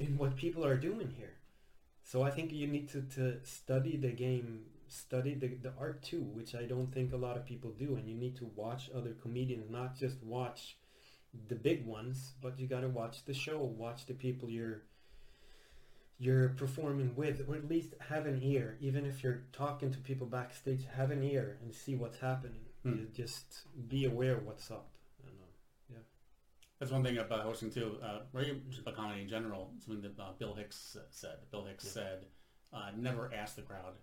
in 0.01 0.19
what 0.19 0.35
people 0.37 0.65
are 0.65 0.77
doing 0.77 1.13
here. 1.17 1.34
So 2.05 2.23
I 2.23 2.31
think 2.31 2.53
you 2.53 2.67
need 2.67 2.89
to, 2.91 3.03
to 3.17 3.45
study 3.45 3.97
the 3.97 4.13
game, 4.13 4.65
study 4.89 5.35
the, 5.35 5.49
the 5.49 5.73
art 5.81 6.03
too, 6.03 6.21
which 6.21 6.55
I 6.55 6.65
don't 6.65 6.93
think 6.93 7.13
a 7.13 7.17
lot 7.17 7.37
of 7.37 7.47
people 7.47 7.71
do. 7.71 7.97
And 7.97 8.09
you 8.09 8.15
need 8.15 8.37
to 8.37 8.51
watch 8.55 8.91
other 8.95 9.15
comedians, 9.21 9.71
not 9.71 9.97
just 9.97 10.23
watch 10.23 10.77
the 11.49 11.55
big 11.55 11.87
ones, 11.87 12.35
but 12.43 12.61
you 12.61 12.69
got 12.69 12.83
to 12.83 12.89
watch 12.89 13.25
the 13.25 13.35
show, 13.35 13.59
watch 13.59 14.07
the 14.07 14.15
people 14.15 14.49
you're 14.51 14.83
you're 16.17 16.51
performing 16.51 17.17
with, 17.17 17.45
or 17.49 17.57
at 17.57 17.69
least 17.69 17.95
have 18.09 18.27
an 18.27 18.41
ear. 18.43 18.77
Even 18.81 19.05
if 19.05 19.25
you're 19.25 19.43
talking 19.53 19.91
to 19.91 19.99
people 19.99 20.29
backstage, 20.29 20.87
have 20.97 21.11
an 21.11 21.23
ear 21.25 21.59
and 21.63 21.75
see 21.75 21.97
what's 21.97 22.19
happening. 22.19 22.61
Hmm. 22.85 23.07
Just 23.13 23.67
be 23.89 24.05
aware 24.05 24.37
of 24.37 24.47
what's 24.47 24.71
up. 24.71 24.94
That's 26.81 26.91
one 26.93 27.03
thing 27.05 27.17
about 27.19 27.41
hosting 27.41 27.71
too. 27.71 27.99
Uh, 28.03 28.21
just 28.69 28.81
about 28.83 28.97
comedy 28.97 29.23
in 29.23 29.29
general. 29.29 29.73
Something 29.85 30.03
that 30.03 30.21
uh, 30.23 30.33
Bill 30.39 30.55
Hicks 30.55 30.97
said. 31.11 31.37
Bill 31.51 31.65
Hicks 31.65 31.85
Yeah. 31.85 31.91
said, 31.93 32.27
uh, 32.73 32.91
"Never 32.97 33.33
ask 33.33 33.55
the 33.57 33.63
crowd 33.63 33.95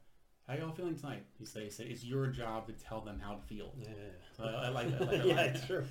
how 0.47 0.55
you 0.55 0.63
all 0.63 0.71
feeling 0.71 0.95
tonight." 0.95 1.25
He 1.37 1.45
said, 1.45 1.63
"He 1.63 1.69
said 1.69 1.87
it's 1.87 2.03
your 2.03 2.27
job 2.27 2.67
to 2.67 2.73
tell 2.73 3.01
them 3.01 3.19
how 3.19 3.35
to 3.35 3.41
feel." 3.41 3.73
Yeah. 3.77 3.87
So 4.37 4.45
I, 4.45 4.65
I 4.65 4.69
like 4.69 4.89
that. 4.97 5.01
I 5.01 5.05
like, 5.11 5.25
yeah, 5.25 5.41
it's 5.41 5.65
true. 5.65 5.83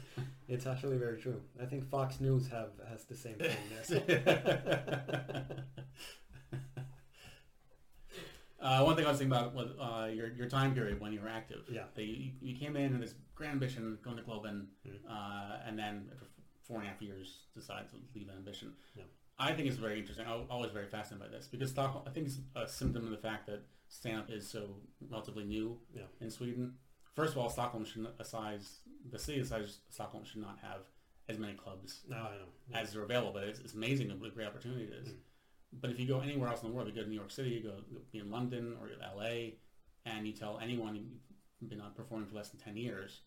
It's 0.49 0.66
actually 0.66 0.97
very 0.97 1.20
true. 1.20 1.41
I 1.62 1.66
think 1.66 1.85
Fox 1.89 2.18
News 2.20 2.49
have 2.49 2.70
has 2.89 3.05
the 3.05 3.14
same 3.14 3.37
thing 3.37 3.57
there. 3.89 5.57
uh, 8.61 8.83
one 8.83 8.97
thing 8.97 9.05
I 9.07 9.11
was 9.11 9.18
thinking 9.18 9.37
about 9.37 9.55
was 9.55 9.70
uh, 9.78 10.07
your 10.12 10.28
your 10.33 10.49
time 10.49 10.74
period 10.74 11.01
when 11.01 11.12
you 11.12 11.20
were 11.20 11.28
active. 11.28 11.64
Yeah. 11.70 11.85
You, 11.97 12.33
you 12.41 12.57
came 12.59 12.76
in 12.76 12.93
with 12.93 13.03
this 13.03 13.14
grand 13.35 13.53
ambition, 13.55 13.99
going 14.03 14.16
to 14.16 14.22
Globen, 14.22 14.66
Mm. 14.87 14.93
uh, 15.09 15.59
and 15.66 15.78
then 15.78 16.11
four 16.70 16.78
and 16.80 16.86
a 16.86 16.90
half 16.90 17.02
years 17.02 17.38
decided 17.54 17.90
to 17.90 17.96
leave 18.14 18.28
ambition. 18.30 18.72
Yeah. 18.94 19.02
I 19.38 19.52
think 19.52 19.68
it's 19.68 19.76
very 19.78 19.98
interesting. 19.98 20.26
I'm 20.26 20.44
always 20.50 20.70
very 20.70 20.86
fascinated 20.86 21.30
by 21.30 21.36
this 21.36 21.48
because 21.48 21.70
Stockholm, 21.70 22.04
I 22.06 22.10
think 22.10 22.26
it's 22.28 22.38
a 22.54 22.68
symptom 22.68 23.04
of 23.04 23.10
the 23.10 23.16
fact 23.16 23.46
that 23.46 23.62
stand-up 23.88 24.30
is 24.30 24.48
so 24.48 24.76
relatively 25.10 25.44
new 25.44 25.78
Yeah. 25.94 26.02
in 26.20 26.30
Sweden. 26.30 26.74
First 27.16 27.32
of 27.32 27.38
all, 27.38 27.50
Stockholm 27.50 27.84
should 27.84 28.02
not, 28.02 28.14
a 28.20 28.24
size, 28.24 28.80
the 29.10 29.18
city 29.18 29.42
size 29.44 29.80
Stockholm 29.90 30.24
should 30.24 30.40
not 30.42 30.58
have 30.62 30.82
as 31.28 31.38
many 31.38 31.54
clubs 31.54 32.02
No, 32.08 32.16
I 32.16 32.20
know. 32.36 32.44
Yeah. 32.70 32.78
as 32.80 32.94
are 32.94 33.02
available. 33.02 33.32
But 33.32 33.44
it's, 33.44 33.58
it's 33.60 33.74
amazing 33.74 34.08
what 34.20 34.28
a 34.28 34.34
great 34.34 34.46
opportunity 34.46 34.84
it 34.84 34.92
is. 34.92 35.08
Mm. 35.08 35.16
But 35.80 35.90
if 35.90 35.98
you 35.98 36.06
go 36.06 36.20
anywhere 36.20 36.48
else 36.50 36.62
in 36.62 36.68
the 36.68 36.74
world, 36.74 36.88
you 36.88 36.94
go 36.94 37.02
to 37.02 37.08
New 37.08 37.14
York 37.16 37.30
City, 37.30 37.50
you 37.50 37.62
go 37.62 37.74
be 38.12 38.18
in 38.18 38.30
London 38.30 38.76
or 38.80 38.88
LA, 39.16 39.52
and 40.04 40.26
you 40.26 40.32
tell 40.32 40.58
anyone 40.62 40.94
you've 41.60 41.70
been 41.70 41.80
on 41.80 41.92
performing 41.92 42.26
for 42.28 42.34
less 42.36 42.50
than 42.50 42.60
ten 42.60 42.76
years, 42.76 43.20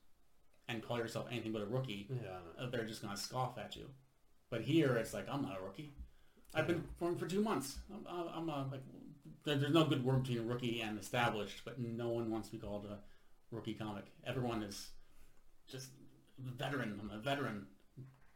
and 0.67 0.81
call 0.81 0.97
yourself 0.97 1.27
anything 1.31 1.51
but 1.51 1.61
a 1.61 1.65
rookie, 1.65 2.07
yeah, 2.09 2.63
uh, 2.63 2.69
they're 2.69 2.85
just 2.85 3.01
gonna 3.01 3.17
scoff 3.17 3.57
at 3.57 3.75
you. 3.75 3.85
But 4.49 4.61
here, 4.61 4.95
it's 4.95 5.13
like 5.13 5.27
I'm 5.29 5.41
not 5.41 5.57
a 5.59 5.63
rookie. 5.63 5.93
I've 6.53 6.67
been 6.67 6.81
performing 6.81 7.17
for 7.17 7.27
two 7.27 7.41
months. 7.41 7.79
I'm, 7.91 8.27
I'm 8.35 8.49
uh, 8.49 8.65
like, 8.71 8.81
there, 9.43 9.55
there's 9.55 9.73
no 9.73 9.85
good 9.85 10.05
word 10.05 10.23
between 10.23 10.47
rookie 10.47 10.81
and 10.81 10.99
established, 10.99 11.61
but 11.65 11.79
no 11.79 12.09
one 12.09 12.29
wants 12.29 12.49
to 12.49 12.51
be 12.55 12.59
called 12.59 12.85
a 12.85 12.99
rookie 13.53 13.73
comic. 13.73 14.05
Everyone 14.25 14.61
is 14.61 14.89
just 15.67 15.89
veteran. 16.39 16.99
I'm 17.01 17.09
a 17.09 17.19
veteran. 17.19 17.65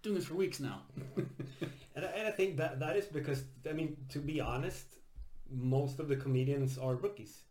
Doing 0.02 0.16
this 0.16 0.26
for 0.26 0.36
weeks 0.36 0.60
now. 0.60 0.82
And 1.98 2.06
I, 2.06 2.10
and 2.10 2.28
I 2.28 2.32
think 2.32 2.58
that 2.58 2.80
that 2.80 2.96
is 2.96 3.06
because 3.06 3.44
I 3.68 3.74
mean, 3.74 3.98
to 4.10 4.20
be 4.20 4.40
honest, 4.40 4.86
most 5.52 6.00
of 6.00 6.08
the 6.08 6.16
comedians 6.16 6.78
are 6.78 6.96
rookies 6.96 7.42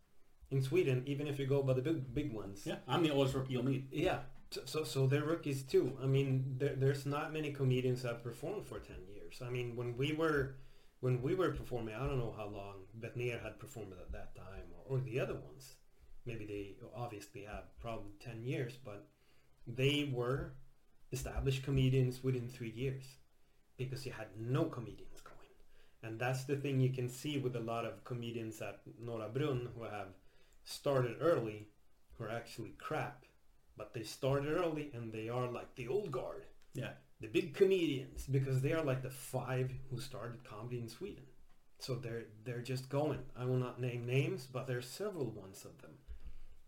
in 0.51 0.61
Sweden. 0.61 1.03
Even 1.05 1.27
if 1.27 1.37
you 1.37 1.45
go 1.45 1.61
by 1.61 1.73
the 1.73 1.81
big 1.81 2.13
big 2.13 2.33
ones. 2.33 2.61
Yeah, 2.65 2.75
I'm 2.87 3.03
the 3.03 3.11
oldest 3.11 3.35
rookie 3.35 3.53
you'll 3.53 3.65
meet. 3.65 3.89
Yeah. 3.91 4.19
So, 4.49 4.85
so, 4.85 5.07
they're 5.07 5.25
rookies 5.25 5.63
too. 5.63 5.97
I 6.01 6.05
mean, 6.05 6.55
there, 6.57 6.73
there's 6.75 7.05
not 7.05 7.33
many 7.33 7.51
comedians 7.51 8.03
that 8.03 8.23
performed 8.23 8.65
for 8.65 8.79
10 8.79 8.95
years. 9.13 9.41
I 9.45 9.49
mean, 9.49 9.75
when 9.75 9.97
we 9.97 10.13
were, 10.13 10.55
when 11.01 11.21
we 11.21 11.35
were 11.35 11.51
performing, 11.51 11.95
I 11.95 12.07
don't 12.07 12.17
know 12.17 12.33
how 12.35 12.47
long 12.47 12.75
Betnér 12.97 13.43
had 13.43 13.59
performed 13.59 13.91
at 13.99 14.11
that 14.13 14.35
time 14.35 14.63
or, 14.73 14.97
or 14.97 15.01
the 15.01 15.19
other 15.19 15.33
ones. 15.33 15.75
Maybe 16.25 16.45
they 16.45 16.75
obviously 16.95 17.41
have 17.43 17.65
probably 17.81 18.13
10 18.21 18.41
years, 18.43 18.77
but 18.83 19.07
they 19.67 20.09
were 20.13 20.53
established 21.11 21.63
comedians 21.63 22.23
within 22.23 22.47
three 22.47 22.71
years 22.71 23.03
because 23.77 24.05
you 24.05 24.13
had 24.13 24.27
no 24.37 24.65
comedians 24.65 25.21
going. 25.21 25.37
And 26.03 26.19
that's 26.19 26.45
the 26.45 26.55
thing 26.55 26.79
you 26.79 26.91
can 26.91 27.09
see 27.09 27.37
with 27.37 27.55
a 27.55 27.61
lot 27.61 27.85
of 27.85 28.03
comedians 28.05 28.61
at 28.61 28.79
Norra 29.03 29.33
Brunn 29.33 29.69
who 29.75 29.83
have 29.83 30.15
started 30.63 31.17
early, 31.21 31.67
who 32.17 32.23
are 32.23 32.31
actually 32.31 32.73
crap 32.77 33.23
but 33.77 33.93
they 33.93 34.03
started 34.03 34.51
early 34.51 34.91
and 34.93 35.11
they 35.11 35.29
are 35.29 35.47
like 35.51 35.75
the 35.75 35.87
old 35.87 36.11
guard, 36.11 36.45
Yeah. 36.73 36.93
the 37.19 37.27
big 37.27 37.53
comedians, 37.53 38.25
because 38.27 38.61
they 38.61 38.73
are 38.73 38.83
like 38.83 39.01
the 39.03 39.09
five 39.09 39.71
who 39.89 39.99
started 39.99 40.43
comedy 40.43 40.79
in 40.79 40.89
Sweden. 40.89 41.25
So 41.79 41.95
they're 41.95 42.25
they're 42.43 42.63
just 42.63 42.89
going. 42.89 43.19
I 43.35 43.45
will 43.45 43.57
not 43.57 43.79
name 43.79 44.05
names, 44.05 44.47
but 44.47 44.65
there 44.65 44.79
are 44.79 44.81
several 44.81 45.29
ones 45.29 45.63
of 45.63 45.79
them 45.81 45.91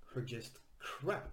who 0.06 0.20
are 0.20 0.24
just 0.24 0.60
crap, 0.78 1.32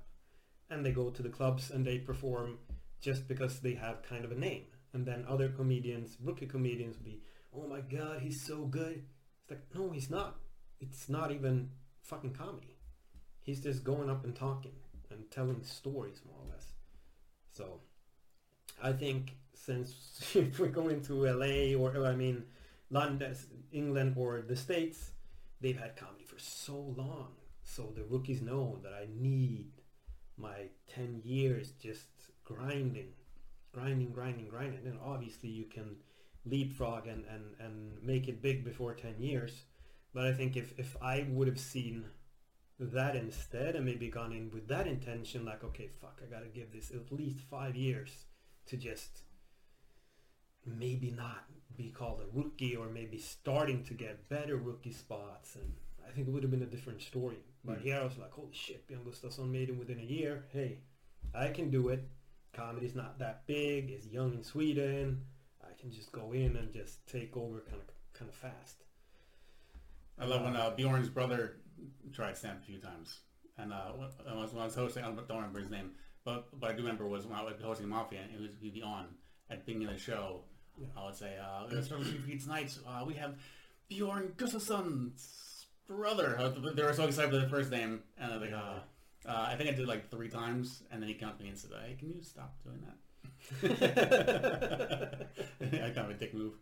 and 0.70 0.84
they 0.84 0.92
go 0.92 1.10
to 1.10 1.22
the 1.22 1.28
clubs 1.28 1.70
and 1.70 1.86
they 1.86 1.98
perform 1.98 2.58
just 3.00 3.28
because 3.28 3.60
they 3.60 3.74
have 3.74 4.02
kind 4.02 4.24
of 4.24 4.32
a 4.32 4.34
name. 4.34 4.64
And 4.94 5.04
then 5.04 5.26
other 5.28 5.50
comedians, 5.50 6.16
rookie 6.22 6.46
comedians, 6.46 6.96
will 6.96 7.04
be, 7.04 7.20
oh 7.54 7.66
my 7.68 7.80
god, 7.82 8.22
he's 8.22 8.40
so 8.46 8.64
good. 8.64 9.04
It's 9.42 9.50
like, 9.50 9.62
no, 9.74 9.90
he's 9.90 10.08
not. 10.10 10.36
It's 10.80 11.08
not 11.10 11.30
even 11.30 11.70
fucking 12.02 12.32
comedy. 12.32 12.78
He's 13.42 13.60
just 13.62 13.84
going 13.84 14.08
up 14.08 14.24
and 14.24 14.34
talking 14.34 14.72
and 15.10 15.30
telling 15.30 15.62
stories 15.62 16.20
more 16.26 16.38
or 16.38 16.52
less. 16.52 16.66
So 17.52 17.80
I 18.82 18.92
think 18.92 19.36
since 19.54 19.94
if 20.34 20.58
we're 20.58 20.68
going 20.68 21.02
to 21.02 21.26
LA 21.26 21.78
or, 21.78 21.96
or 21.96 22.06
I 22.06 22.14
mean 22.14 22.44
London, 22.90 23.34
England 23.72 24.14
or 24.16 24.42
the 24.46 24.56
States, 24.56 25.10
they've 25.60 25.78
had 25.78 25.96
comedy 25.96 26.24
for 26.24 26.38
so 26.38 26.94
long. 26.96 27.28
So 27.64 27.92
the 27.94 28.04
rookies 28.04 28.42
know 28.42 28.78
that 28.82 28.92
I 28.92 29.06
need 29.12 29.70
my 30.36 30.68
10 30.94 31.22
years 31.24 31.72
just 31.82 32.06
grinding, 32.44 33.08
grinding, 33.72 34.12
grinding, 34.12 34.48
grinding. 34.48 34.86
And 34.86 34.98
obviously 35.04 35.48
you 35.48 35.64
can 35.64 35.96
leapfrog 36.44 37.06
and, 37.08 37.24
and, 37.26 37.44
and 37.58 38.02
make 38.02 38.28
it 38.28 38.40
big 38.40 38.64
before 38.64 38.94
10 38.94 39.16
years. 39.18 39.64
But 40.14 40.26
I 40.26 40.32
think 40.32 40.56
if, 40.56 40.78
if 40.78 40.96
I 41.02 41.26
would 41.28 41.48
have 41.48 41.58
seen 41.58 42.04
that 42.78 43.16
instead 43.16 43.74
and 43.74 43.84
maybe 43.86 44.08
gone 44.08 44.32
in 44.32 44.50
with 44.50 44.68
that 44.68 44.86
intention 44.86 45.44
like 45.44 45.64
okay 45.64 45.88
fuck 46.00 46.20
i 46.22 46.30
gotta 46.30 46.46
give 46.48 46.70
this 46.72 46.90
at 46.90 47.10
least 47.10 47.38
five 47.50 47.74
years 47.74 48.26
to 48.66 48.76
just 48.76 49.22
maybe 50.66 51.10
not 51.10 51.44
be 51.76 51.90
called 51.90 52.20
a 52.20 52.36
rookie 52.36 52.74
or 52.76 52.88
maybe 52.88 53.18
starting 53.18 53.82
to 53.84 53.94
get 53.94 54.28
better 54.28 54.56
rookie 54.56 54.92
spots. 54.92 55.54
And 55.54 55.72
i 56.06 56.10
think 56.10 56.26
it 56.26 56.30
would 56.32 56.42
have 56.42 56.50
been 56.50 56.62
a 56.62 56.66
different 56.66 57.02
story. 57.02 57.38
But 57.64 57.78
Mm. 57.78 57.82
here 57.82 57.96
i 58.00 58.04
was 58.04 58.18
like 58.18 58.32
holy 58.32 58.52
shit 58.52 58.86
björn 58.88 59.04
gustafsson 59.04 59.50
made 59.50 59.68
it 59.68 59.76
within 59.78 60.00
a 60.00 60.02
year. 60.02 60.46
Hey 60.52 60.78
i 61.34 61.48
can 61.48 61.70
do 61.70 61.88
it. 61.88 62.08
Comedy's 62.52 62.94
not 62.94 63.18
that 63.18 63.46
big. 63.46 63.90
It's 63.90 64.06
young 64.06 64.32
in 64.34 64.42
sweden. 64.42 65.26
I 65.62 65.72
can 65.80 65.92
just 65.92 66.10
go 66.12 66.32
in 66.32 66.56
and 66.56 66.72
just 66.72 67.06
take 67.06 67.36
over 67.36 67.60
kind 67.60 67.80
of 67.82 67.88
kind 68.14 68.28
of 68.30 68.34
fast. 68.34 68.84
I 70.18 70.24
love 70.24 70.42
when 70.44 70.56
uh, 70.56 70.70
Bjorn's 70.74 71.10
brother 71.10 71.56
tried 72.12 72.36
stand 72.36 72.58
a 72.62 72.66
few 72.66 72.78
times, 72.78 73.20
and 73.58 73.72
uh, 73.72 73.92
when 73.96 74.08
I 74.28 74.34
was, 74.34 74.52
when 74.52 74.62
I 74.62 74.64
was 74.66 74.74
hosting, 74.74 75.04
I 75.04 75.06
don't 75.08 75.28
remember 75.28 75.60
his 75.60 75.70
name, 75.70 75.92
but 76.24 76.48
what 76.58 76.70
I 76.70 76.74
do 76.74 76.82
remember 76.82 77.06
was 77.06 77.26
when 77.26 77.38
I 77.38 77.42
was 77.42 77.54
hosting 77.62 77.88
Mafia, 77.88 78.20
and 78.22 78.34
it 78.34 78.40
was 78.40 78.50
he'd 78.60 78.74
be 78.74 78.82
on 78.82 79.06
at 79.50 79.60
the 79.60 79.64
beginning 79.64 79.88
of 79.88 79.94
the 79.94 80.00
show. 80.00 80.40
Yeah. 80.78 80.88
I 80.96 81.06
would 81.06 81.16
say, 81.16 81.36
uh, 81.38 81.62
"We're 81.64 81.70
gonna 81.70 81.82
start 81.82 82.00
with 82.00 82.42
tonight. 82.42 82.76
Uh, 82.86 83.04
we 83.06 83.14
have 83.14 83.36
Bjorn 83.88 84.34
Gustafsson's 84.36 85.66
brother." 85.86 86.52
They 86.74 86.82
were 86.82 86.92
so 86.92 87.04
excited 87.06 87.30
for 87.30 87.38
the 87.38 87.48
first 87.48 87.70
name, 87.70 88.02
and 88.18 88.32
I 88.32 88.36
like, 88.36 88.52
uh, 88.52 88.80
uh, 89.26 89.46
I 89.50 89.56
think 89.56 89.70
I 89.70 89.72
did 89.72 89.88
like 89.88 90.10
three 90.10 90.28
times, 90.28 90.82
and 90.90 91.00
then 91.00 91.08
he 91.08 91.14
came 91.14 91.28
up 91.28 91.38
to 91.38 91.42
me 91.42 91.50
and 91.50 91.58
said, 91.58 91.70
"Hey, 91.84 91.96
can 91.98 92.10
you 92.10 92.22
stop 92.22 92.56
doing 92.62 92.82
that?" 92.84 92.96
I 95.60 95.90
kind 95.90 95.98
of 95.98 96.10
a 96.10 96.14
dick 96.14 96.34
move. 96.34 96.54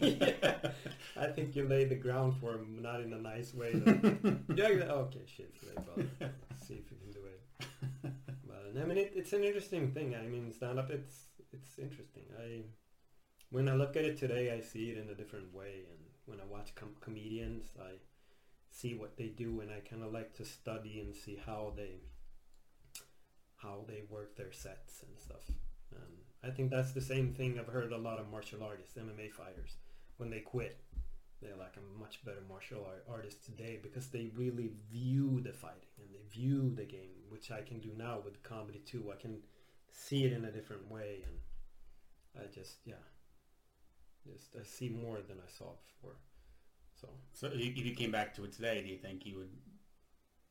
Yeah. 0.00 0.54
I 1.16 1.26
think 1.28 1.56
you 1.56 1.66
laid 1.66 1.88
the 1.88 1.96
ground 1.96 2.34
for 2.40 2.52
him, 2.52 2.80
not 2.82 3.00
in 3.00 3.12
a 3.12 3.18
nice 3.18 3.54
way. 3.54 3.72
though. 3.72 4.36
yeah, 4.54 4.66
okay, 4.66 5.22
shit, 5.26 5.54
great, 5.60 5.74
brother. 5.74 6.34
See 6.66 6.74
if 6.74 6.90
you 6.90 6.96
can 6.98 7.12
do 7.12 7.20
it. 7.26 8.12
But 8.46 8.80
I 8.80 8.84
mean, 8.84 8.98
it, 8.98 9.12
it's 9.14 9.32
an 9.32 9.44
interesting 9.44 9.90
thing. 9.92 10.14
I 10.14 10.26
mean, 10.26 10.52
stand 10.52 10.78
up, 10.78 10.90
it's 10.90 11.16
it's 11.52 11.78
interesting. 11.78 12.24
I 12.38 12.62
when 13.50 13.68
I 13.68 13.74
look 13.74 13.96
at 13.96 14.04
it 14.04 14.18
today, 14.18 14.52
I 14.52 14.60
see 14.60 14.90
it 14.90 14.98
in 14.98 15.08
a 15.08 15.14
different 15.14 15.54
way, 15.54 15.84
and 15.90 16.00
when 16.26 16.40
I 16.40 16.44
watch 16.44 16.74
com- 16.74 16.96
comedians, 17.00 17.72
I 17.80 17.92
see 18.70 18.94
what 18.94 19.16
they 19.16 19.28
do, 19.28 19.60
and 19.60 19.70
I 19.70 19.80
kind 19.80 20.02
of 20.02 20.12
like 20.12 20.34
to 20.34 20.44
study 20.44 21.00
and 21.00 21.14
see 21.14 21.38
how 21.44 21.72
they 21.76 22.00
how 23.56 23.84
they 23.88 24.02
work 24.10 24.36
their 24.36 24.52
sets 24.52 25.02
and 25.02 25.18
stuff. 25.18 25.48
And 25.92 26.25
I 26.46 26.50
think 26.50 26.70
that's 26.70 26.92
the 26.92 27.00
same 27.00 27.32
thing 27.32 27.58
I've 27.58 27.66
heard 27.72 27.92
a 27.92 27.98
lot 27.98 28.18
of 28.20 28.30
martial 28.30 28.62
artists, 28.62 28.96
MMA 28.96 29.30
fighters, 29.30 29.76
when 30.18 30.30
they 30.30 30.40
quit, 30.40 30.78
they're 31.42 31.56
like 31.56 31.74
a 31.76 32.00
much 32.00 32.24
better 32.24 32.42
martial 32.48 32.84
art 32.86 33.04
artist 33.10 33.44
today 33.44 33.78
because 33.82 34.08
they 34.08 34.30
really 34.34 34.70
view 34.90 35.40
the 35.42 35.52
fighting 35.52 35.92
and 36.00 36.08
they 36.10 36.22
view 36.30 36.72
the 36.74 36.84
game, 36.84 37.24
which 37.28 37.50
I 37.50 37.60
can 37.62 37.78
do 37.80 37.90
now 37.96 38.20
with 38.24 38.42
comedy 38.42 38.80
too. 38.86 39.12
I 39.12 39.20
can 39.20 39.38
see 39.90 40.24
it 40.24 40.32
in 40.32 40.44
a 40.44 40.50
different 40.52 40.90
way, 40.90 41.24
and 41.26 42.42
I 42.42 42.46
just 42.54 42.76
yeah, 42.84 42.94
just 44.26 44.56
I 44.58 44.64
see 44.64 44.88
more 44.88 45.18
than 45.26 45.38
I 45.38 45.48
saw 45.58 45.72
before. 45.86 46.16
So 47.00 47.08
So 47.32 47.48
if 47.52 47.84
you 47.84 47.94
came 47.94 48.10
back 48.10 48.34
to 48.36 48.44
it 48.44 48.52
today, 48.52 48.82
do 48.82 48.88
you 48.88 48.98
think 48.98 49.26
you 49.26 49.36
would? 49.38 49.50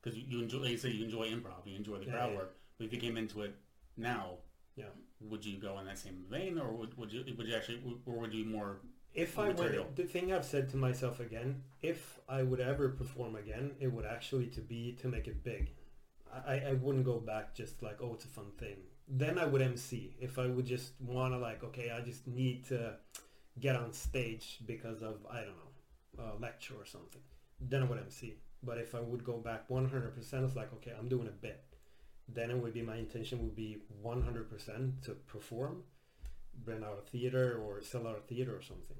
Because 0.02 0.18
you 0.18 0.40
enjoy, 0.40 0.58
like 0.58 0.70
you 0.70 0.78
say, 0.78 0.90
you 0.90 1.04
enjoy 1.04 1.28
improv, 1.28 1.66
you 1.66 1.76
enjoy 1.76 1.98
the 1.98 2.06
Yeah, 2.06 2.12
crowd 2.12 2.30
yeah. 2.30 2.36
work. 2.36 2.56
But 2.78 2.84
if 2.86 2.92
you 2.92 3.00
came 3.00 3.16
into 3.16 3.42
it 3.42 3.54
now, 3.96 4.38
yeah. 4.76 4.84
would 5.20 5.44
you 5.44 5.58
go 5.58 5.78
in 5.78 5.86
that 5.86 5.98
same 5.98 6.24
vein, 6.30 6.58
or 6.58 6.72
would, 6.72 6.96
would 6.96 7.12
you 7.12 7.24
would 7.36 7.46
you 7.46 7.54
actually, 7.54 7.82
or 8.04 8.18
would 8.20 8.32
you 8.32 8.44
more? 8.44 8.80
If 9.14 9.38
I 9.38 9.48
material. 9.48 9.84
went, 9.84 9.96
the 9.96 10.04
thing 10.04 10.32
I've 10.32 10.44
said 10.44 10.68
to 10.70 10.76
myself 10.76 11.20
again, 11.20 11.62
if 11.80 12.18
I 12.28 12.42
would 12.42 12.60
ever 12.60 12.90
perform 12.90 13.34
again, 13.34 13.72
it 13.80 13.90
would 13.90 14.04
actually 14.04 14.48
to 14.48 14.60
be 14.60 14.92
to 15.00 15.08
make 15.08 15.26
it 15.26 15.42
big. 15.42 15.70
I, 16.46 16.60
I 16.68 16.72
wouldn't 16.74 17.04
go 17.04 17.18
back 17.18 17.54
just 17.54 17.82
like 17.82 17.98
oh 18.02 18.14
it's 18.14 18.24
a 18.24 18.28
fun 18.28 18.50
thing. 18.58 18.76
Then 19.08 19.38
I 19.38 19.46
would 19.46 19.62
MC. 19.62 20.16
If 20.20 20.38
I 20.38 20.46
would 20.46 20.66
just 20.66 20.92
want 21.00 21.32
to 21.32 21.38
like 21.38 21.64
okay 21.64 21.90
I 21.90 22.00
just 22.00 22.26
need 22.26 22.66
to 22.66 22.94
get 23.58 23.76
on 23.76 23.92
stage 23.92 24.58
because 24.66 25.02
of 25.02 25.26
I 25.30 25.40
don't 25.40 25.56
know 25.56 26.24
a 26.24 26.40
lecture 26.40 26.74
or 26.78 26.84
something. 26.84 27.22
Then 27.60 27.82
I 27.82 27.86
would 27.86 27.98
MC. 27.98 28.34
But 28.62 28.78
if 28.78 28.94
I 28.94 29.00
would 29.00 29.24
go 29.24 29.38
back 29.38 29.68
100%, 29.68 30.16
it's 30.18 30.56
like 30.56 30.72
okay 30.74 30.92
I'm 30.98 31.08
doing 31.08 31.28
a 31.28 31.30
bit. 31.30 31.62
Then 32.28 32.50
it 32.50 32.56
would 32.56 32.74
be 32.74 32.82
my 32.82 32.96
intention 32.96 33.42
would 33.42 33.54
be 33.54 33.78
100% 34.04 35.02
to 35.02 35.10
perform 35.12 35.84
rent 36.64 36.84
out 36.84 36.98
a 37.04 37.10
theater 37.10 37.60
or 37.62 37.82
sell 37.82 38.06
out 38.06 38.18
a 38.18 38.26
theater 38.26 38.56
or 38.56 38.62
something. 38.62 38.96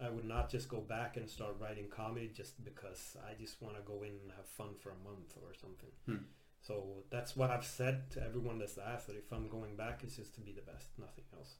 I 0.00 0.10
would 0.10 0.24
not 0.24 0.48
just 0.48 0.68
go 0.68 0.78
back 0.78 1.16
and 1.16 1.28
start 1.28 1.56
writing 1.58 1.86
comedy 1.90 2.30
just 2.32 2.62
because 2.64 3.16
I 3.28 3.34
just 3.40 3.60
want 3.60 3.76
to 3.76 3.82
go 3.82 4.02
in 4.02 4.10
and 4.10 4.32
have 4.36 4.46
fun 4.46 4.74
for 4.80 4.90
a 4.90 5.04
month 5.04 5.34
or 5.42 5.54
something. 5.60 5.90
Hmm. 6.06 6.24
So 6.60 7.04
that's 7.10 7.36
what 7.36 7.50
I've 7.50 7.64
said 7.64 8.10
to 8.12 8.22
everyone 8.22 8.58
that's 8.58 8.78
asked 8.78 9.08
that 9.08 9.16
if 9.16 9.32
I'm 9.32 9.48
going 9.48 9.76
back, 9.76 10.02
it's 10.04 10.16
just 10.16 10.34
to 10.36 10.40
be 10.40 10.52
the 10.52 10.62
best, 10.62 10.86
nothing 10.98 11.24
else. 11.34 11.54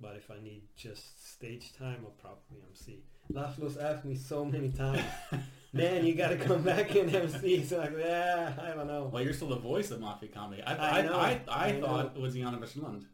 But 0.00 0.16
if 0.16 0.30
I 0.30 0.42
need 0.42 0.62
just 0.76 1.32
stage 1.34 1.72
time, 1.78 1.98
I'll 2.04 2.10
probably 2.20 2.58
MC. 2.70 3.04
Laszlo's 3.32 3.76
asked 3.76 4.04
me 4.04 4.16
so 4.16 4.44
many 4.44 4.70
times, 4.70 5.00
man, 5.72 6.04
you 6.04 6.14
got 6.14 6.28
to 6.30 6.36
come 6.36 6.62
back 6.62 6.94
and 6.96 7.14
MC. 7.14 7.64
So 7.64 7.80
I'm 7.80 7.94
like, 7.94 8.04
yeah, 8.04 8.52
I 8.60 8.74
don't 8.74 8.86
know. 8.88 9.08
Well, 9.12 9.22
you're 9.22 9.32
still 9.32 9.48
the 9.50 9.56
voice 9.56 9.90
of 9.92 10.00
mafia 10.00 10.28
comedy. 10.28 10.62
I 10.62 10.74
I 10.74 10.98
I, 10.98 11.02
know, 11.02 11.16
I, 11.18 11.40
I, 11.48 11.66
I 11.68 11.80
thought 11.80 12.12
it 12.16 12.20
was 12.20 12.34
Jana 12.34 12.58
Westerlund. 12.58 13.04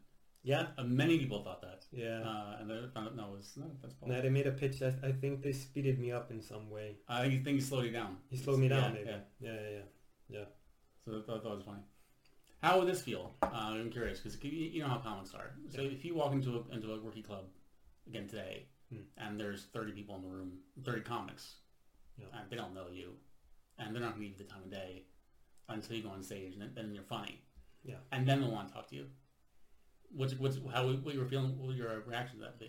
Yeah, 0.41 0.67
Uh, 0.77 0.83
many 0.83 1.19
people 1.19 1.43
thought 1.43 1.61
that, 1.61 1.83
yeah. 1.91 2.21
uh, 2.21 2.57
and 2.61 2.69
then 2.69 2.89
found 2.93 3.07
out 3.09 3.15
no, 3.15 3.33
it 3.33 3.37
was 3.37 3.53
no, 3.57 3.65
that's 3.81 3.93
Paul. 3.93 4.07
Now 4.09 4.21
they 4.21 4.29
made 4.29 4.47
a 4.47 4.51
pitch. 4.51 4.81
I, 4.81 4.93
I 5.03 5.11
think 5.11 5.43
they 5.43 5.51
speeded 5.51 5.99
me 5.99 6.11
up 6.13 6.31
in 6.31 6.41
some 6.41 6.69
way. 6.69 6.95
I 7.09 7.27
think 7.27 7.45
he 7.45 7.61
slowed 7.61 7.85
you 7.85 7.91
down. 7.91 8.17
He 8.29 8.37
slowed 8.37 8.57
me 8.59 8.69
down, 8.69 8.83
Yeah, 8.83 8.99
maybe. 8.99 9.09
yeah. 9.09 9.51
Yeah, 9.51 9.59
yeah, 9.69 9.79
yeah. 10.29 10.45
So 11.05 11.11
I 11.19 11.21
thought 11.27 11.43
that 11.43 11.49
was 11.49 11.63
funny. 11.65 11.81
How 12.61 12.77
would 12.79 12.87
this 12.87 13.01
feel? 13.01 13.35
Uh, 13.41 13.47
I'm 13.53 13.89
curious 13.89 14.19
because 14.19 14.41
you, 14.43 14.51
you 14.51 14.81
know 14.81 14.89
how 14.89 14.97
comics 14.97 15.33
are. 15.33 15.51
So 15.69 15.81
Yeah. 15.81 15.89
if 15.91 16.03
you 16.03 16.13
walk 16.15 16.33
into 16.33 16.57
a, 16.57 16.73
into 16.73 16.91
a 16.93 16.99
rookie 16.99 17.21
club 17.23 17.45
again 18.07 18.27
today, 18.27 18.67
Hmm. 18.91 19.01
and 19.17 19.39
there's 19.39 19.65
30 19.65 19.91
people 19.91 20.15
in 20.15 20.23
the 20.23 20.27
room, 20.27 20.59
30 20.83 21.01
comics, 21.01 21.57
Yeah. 22.17 22.25
and 22.33 22.49
they 22.49 22.55
don't 22.57 22.73
know 22.73 22.89
you, 22.89 23.17
and 23.77 23.93
they're 23.93 24.01
not 24.01 24.15
going 24.15 24.23
to 24.23 24.29
give 24.29 24.39
you 24.39 24.45
the 24.45 24.51
time 24.51 24.63
of 24.63 24.71
day 24.71 25.05
until 25.69 25.95
you 25.95 26.01
go 26.01 26.09
on 26.09 26.23
stage, 26.23 26.55
and 26.55 26.75
then, 26.75 26.93
you're 26.95 27.03
funny, 27.03 27.39
Yeah. 27.83 27.99
and 28.11 28.27
then 28.27 28.41
they'll 28.41 28.51
want 28.51 28.67
to 28.69 28.73
talk 28.73 28.87
to 28.87 28.95
you. 28.95 29.11
What's 30.11 30.33
what's 30.39 30.57
how 30.73 30.91
what 30.91 31.13
you 31.13 31.19
were 31.19 31.27
feeling? 31.27 31.55
What 31.59 31.75
your 31.75 31.99
reaction 32.01 32.39
to 32.39 32.45
that 32.45 32.57
be? 32.59 32.67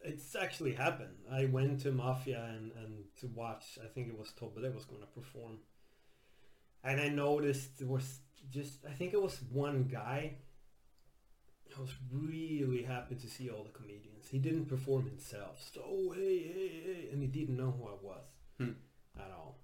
It's 0.00 0.34
actually 0.34 0.72
happened. 0.72 1.16
I 1.30 1.44
went 1.44 1.78
to 1.82 1.92
Mafia 1.92 2.42
and, 2.46 2.72
and 2.72 3.04
to 3.20 3.28
watch, 3.28 3.78
I 3.80 3.86
think 3.86 4.08
it 4.08 4.18
was 4.18 4.32
Tobbe 4.32 4.74
was 4.74 4.84
going 4.84 5.00
to 5.00 5.06
perform. 5.06 5.60
And 6.84 7.00
I 7.00 7.08
noticed 7.08 7.78
there 7.78 7.88
was 7.88 8.20
just, 8.50 8.84
I 8.88 8.92
think 8.92 9.12
it 9.12 9.22
was 9.22 9.38
one 9.50 9.84
guy. 9.84 10.34
I 11.76 11.80
was 11.80 11.94
really 12.12 12.82
happy 12.82 13.14
to 13.14 13.28
see 13.28 13.48
all 13.48 13.64
the 13.64 13.70
comedians. 13.70 14.28
He 14.28 14.38
didn't 14.38 14.66
perform 14.66 15.06
himself. 15.06 15.62
So, 15.72 16.12
hey, 16.14 16.38
hey, 16.52 16.82
hey. 16.84 17.08
And 17.12 17.22
he 17.22 17.28
didn't 17.28 17.56
know 17.56 17.70
who 17.70 17.86
I 17.88 17.96
was 18.02 18.24
Hmm. 18.58 18.72
at 19.18 19.30
all. 19.30 19.60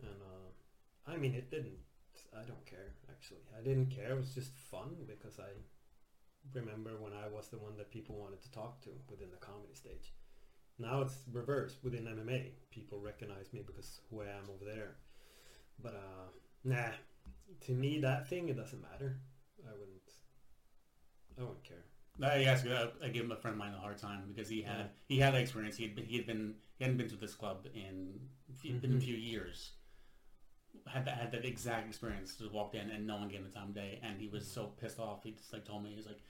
And, 0.00 0.20
uh, 0.22 1.10
I 1.10 1.16
mean, 1.16 1.34
it 1.34 1.50
didn't, 1.50 1.78
I 2.36 2.42
don't 2.42 2.66
care, 2.66 2.94
actually. 3.10 3.42
I 3.58 3.62
didn't 3.62 3.90
care. 3.90 4.12
It 4.12 4.16
was 4.16 4.34
just 4.34 4.52
fun 4.58 4.96
because 5.06 5.38
I 5.38 5.50
remember 6.52 6.90
when 6.98 7.12
I 7.12 7.28
was 7.28 7.48
the 7.48 7.58
one 7.58 7.76
that 7.78 7.90
people 7.90 8.16
wanted 8.16 8.42
to 8.42 8.50
talk 8.50 8.82
to 8.82 8.90
within 9.08 9.30
the 9.30 9.36
comedy 9.38 9.74
stage. 9.74 10.12
Now 10.78 11.02
it's 11.02 11.22
reversed 11.32 11.78
within 11.82 12.04
MMA. 12.06 12.52
People 12.70 12.98
recognize 12.98 13.52
me 13.52 13.62
because 13.66 14.00
who 14.10 14.22
I 14.22 14.26
am 14.26 14.48
over 14.54 14.64
there. 14.64 14.96
But 15.82 15.94
uh, 15.94 16.28
nah, 16.64 16.90
to 17.66 17.72
me 17.72 18.00
that 18.00 18.28
thing 18.28 18.48
it 18.48 18.56
doesn't 18.56 18.80
matter. 18.80 19.18
I 19.66 19.72
wouldn't. 19.72 20.00
I 21.38 21.42
wouldn't 21.42 21.64
care. 21.64 21.84
Uh, 22.22 22.26
I 22.26 22.44
asked 22.44 22.64
you. 22.64 22.72
I, 22.72 22.88
I 23.04 23.08
gave 23.08 23.30
a 23.30 23.36
friend 23.36 23.54
of 23.54 23.58
mine 23.58 23.74
a 23.74 23.78
hard 23.78 23.98
time 23.98 24.24
because 24.28 24.48
he 24.48 24.62
had 24.62 24.76
Yeah. 24.76 24.86
he 25.08 25.18
had 25.18 25.34
that 25.34 25.40
experience. 25.40 25.76
He 25.76 25.84
had 25.84 25.94
been, 25.94 26.04
he 26.04 26.16
had 26.16 26.26
been 26.26 26.54
he 26.78 26.84
hadn't 26.84 26.98
been 26.98 27.08
to 27.08 27.16
this 27.16 27.34
club 27.34 27.66
in 27.74 28.20
been 28.62 28.72
a 28.72 28.86
mm-hmm. 28.86 28.98
few 28.98 29.16
years. 29.16 29.72
Had 30.86 31.04
that 31.06 31.16
had 31.16 31.32
that 31.32 31.44
exact 31.44 31.88
experience. 31.88 32.36
Just 32.36 32.52
walked 32.52 32.74
in 32.74 32.90
and 32.90 33.06
no 33.06 33.16
one 33.16 33.28
gave 33.28 33.40
him 33.40 33.46
the 33.52 33.58
time 33.58 33.68
of 33.68 33.74
day, 33.74 34.00
and 34.02 34.18
he 34.18 34.28
was 34.28 34.44
mm-hmm. 34.44 34.60
so 34.60 34.66
pissed 34.80 34.98
off. 34.98 35.24
He 35.24 35.32
just 35.32 35.52
like 35.52 35.64
told 35.64 35.82
me 35.82 35.90
he 35.90 35.96
was 35.96 36.06
like, 36.06 36.20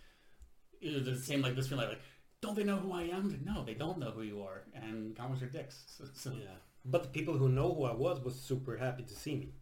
it 0.81 0.95
was 0.95 1.05
the 1.05 1.17
same 1.17 1.43
like 1.43 1.55
this 1.55 1.69
feeling 1.69 1.89
like, 1.89 2.01
don't 2.41 2.57
they 2.57 2.65
know 2.65 2.77
who 2.77 2.93
I 2.93 3.03
am? 3.03 3.41
No, 3.45 3.65
they 3.65 3.75
don't 3.75 3.99
know 3.99 4.11
who 4.11 4.23
you 4.23 4.43
are, 4.43 4.65
and 4.75 5.17
comics 5.17 5.43
are 5.43 5.47
dicks. 5.47 5.85
So, 5.97 6.05
so 6.13 6.31
Yeah. 6.31 6.57
But 6.85 7.03
the 7.03 7.09
people 7.11 7.37
who 7.37 7.49
know 7.51 7.75
who 7.75 7.85
I 7.85 7.93
was 7.93 8.21
was 8.25 8.41
super 8.41 8.77
happy 8.77 9.03
to 9.03 9.15
see 9.15 9.37
me. 9.37 9.55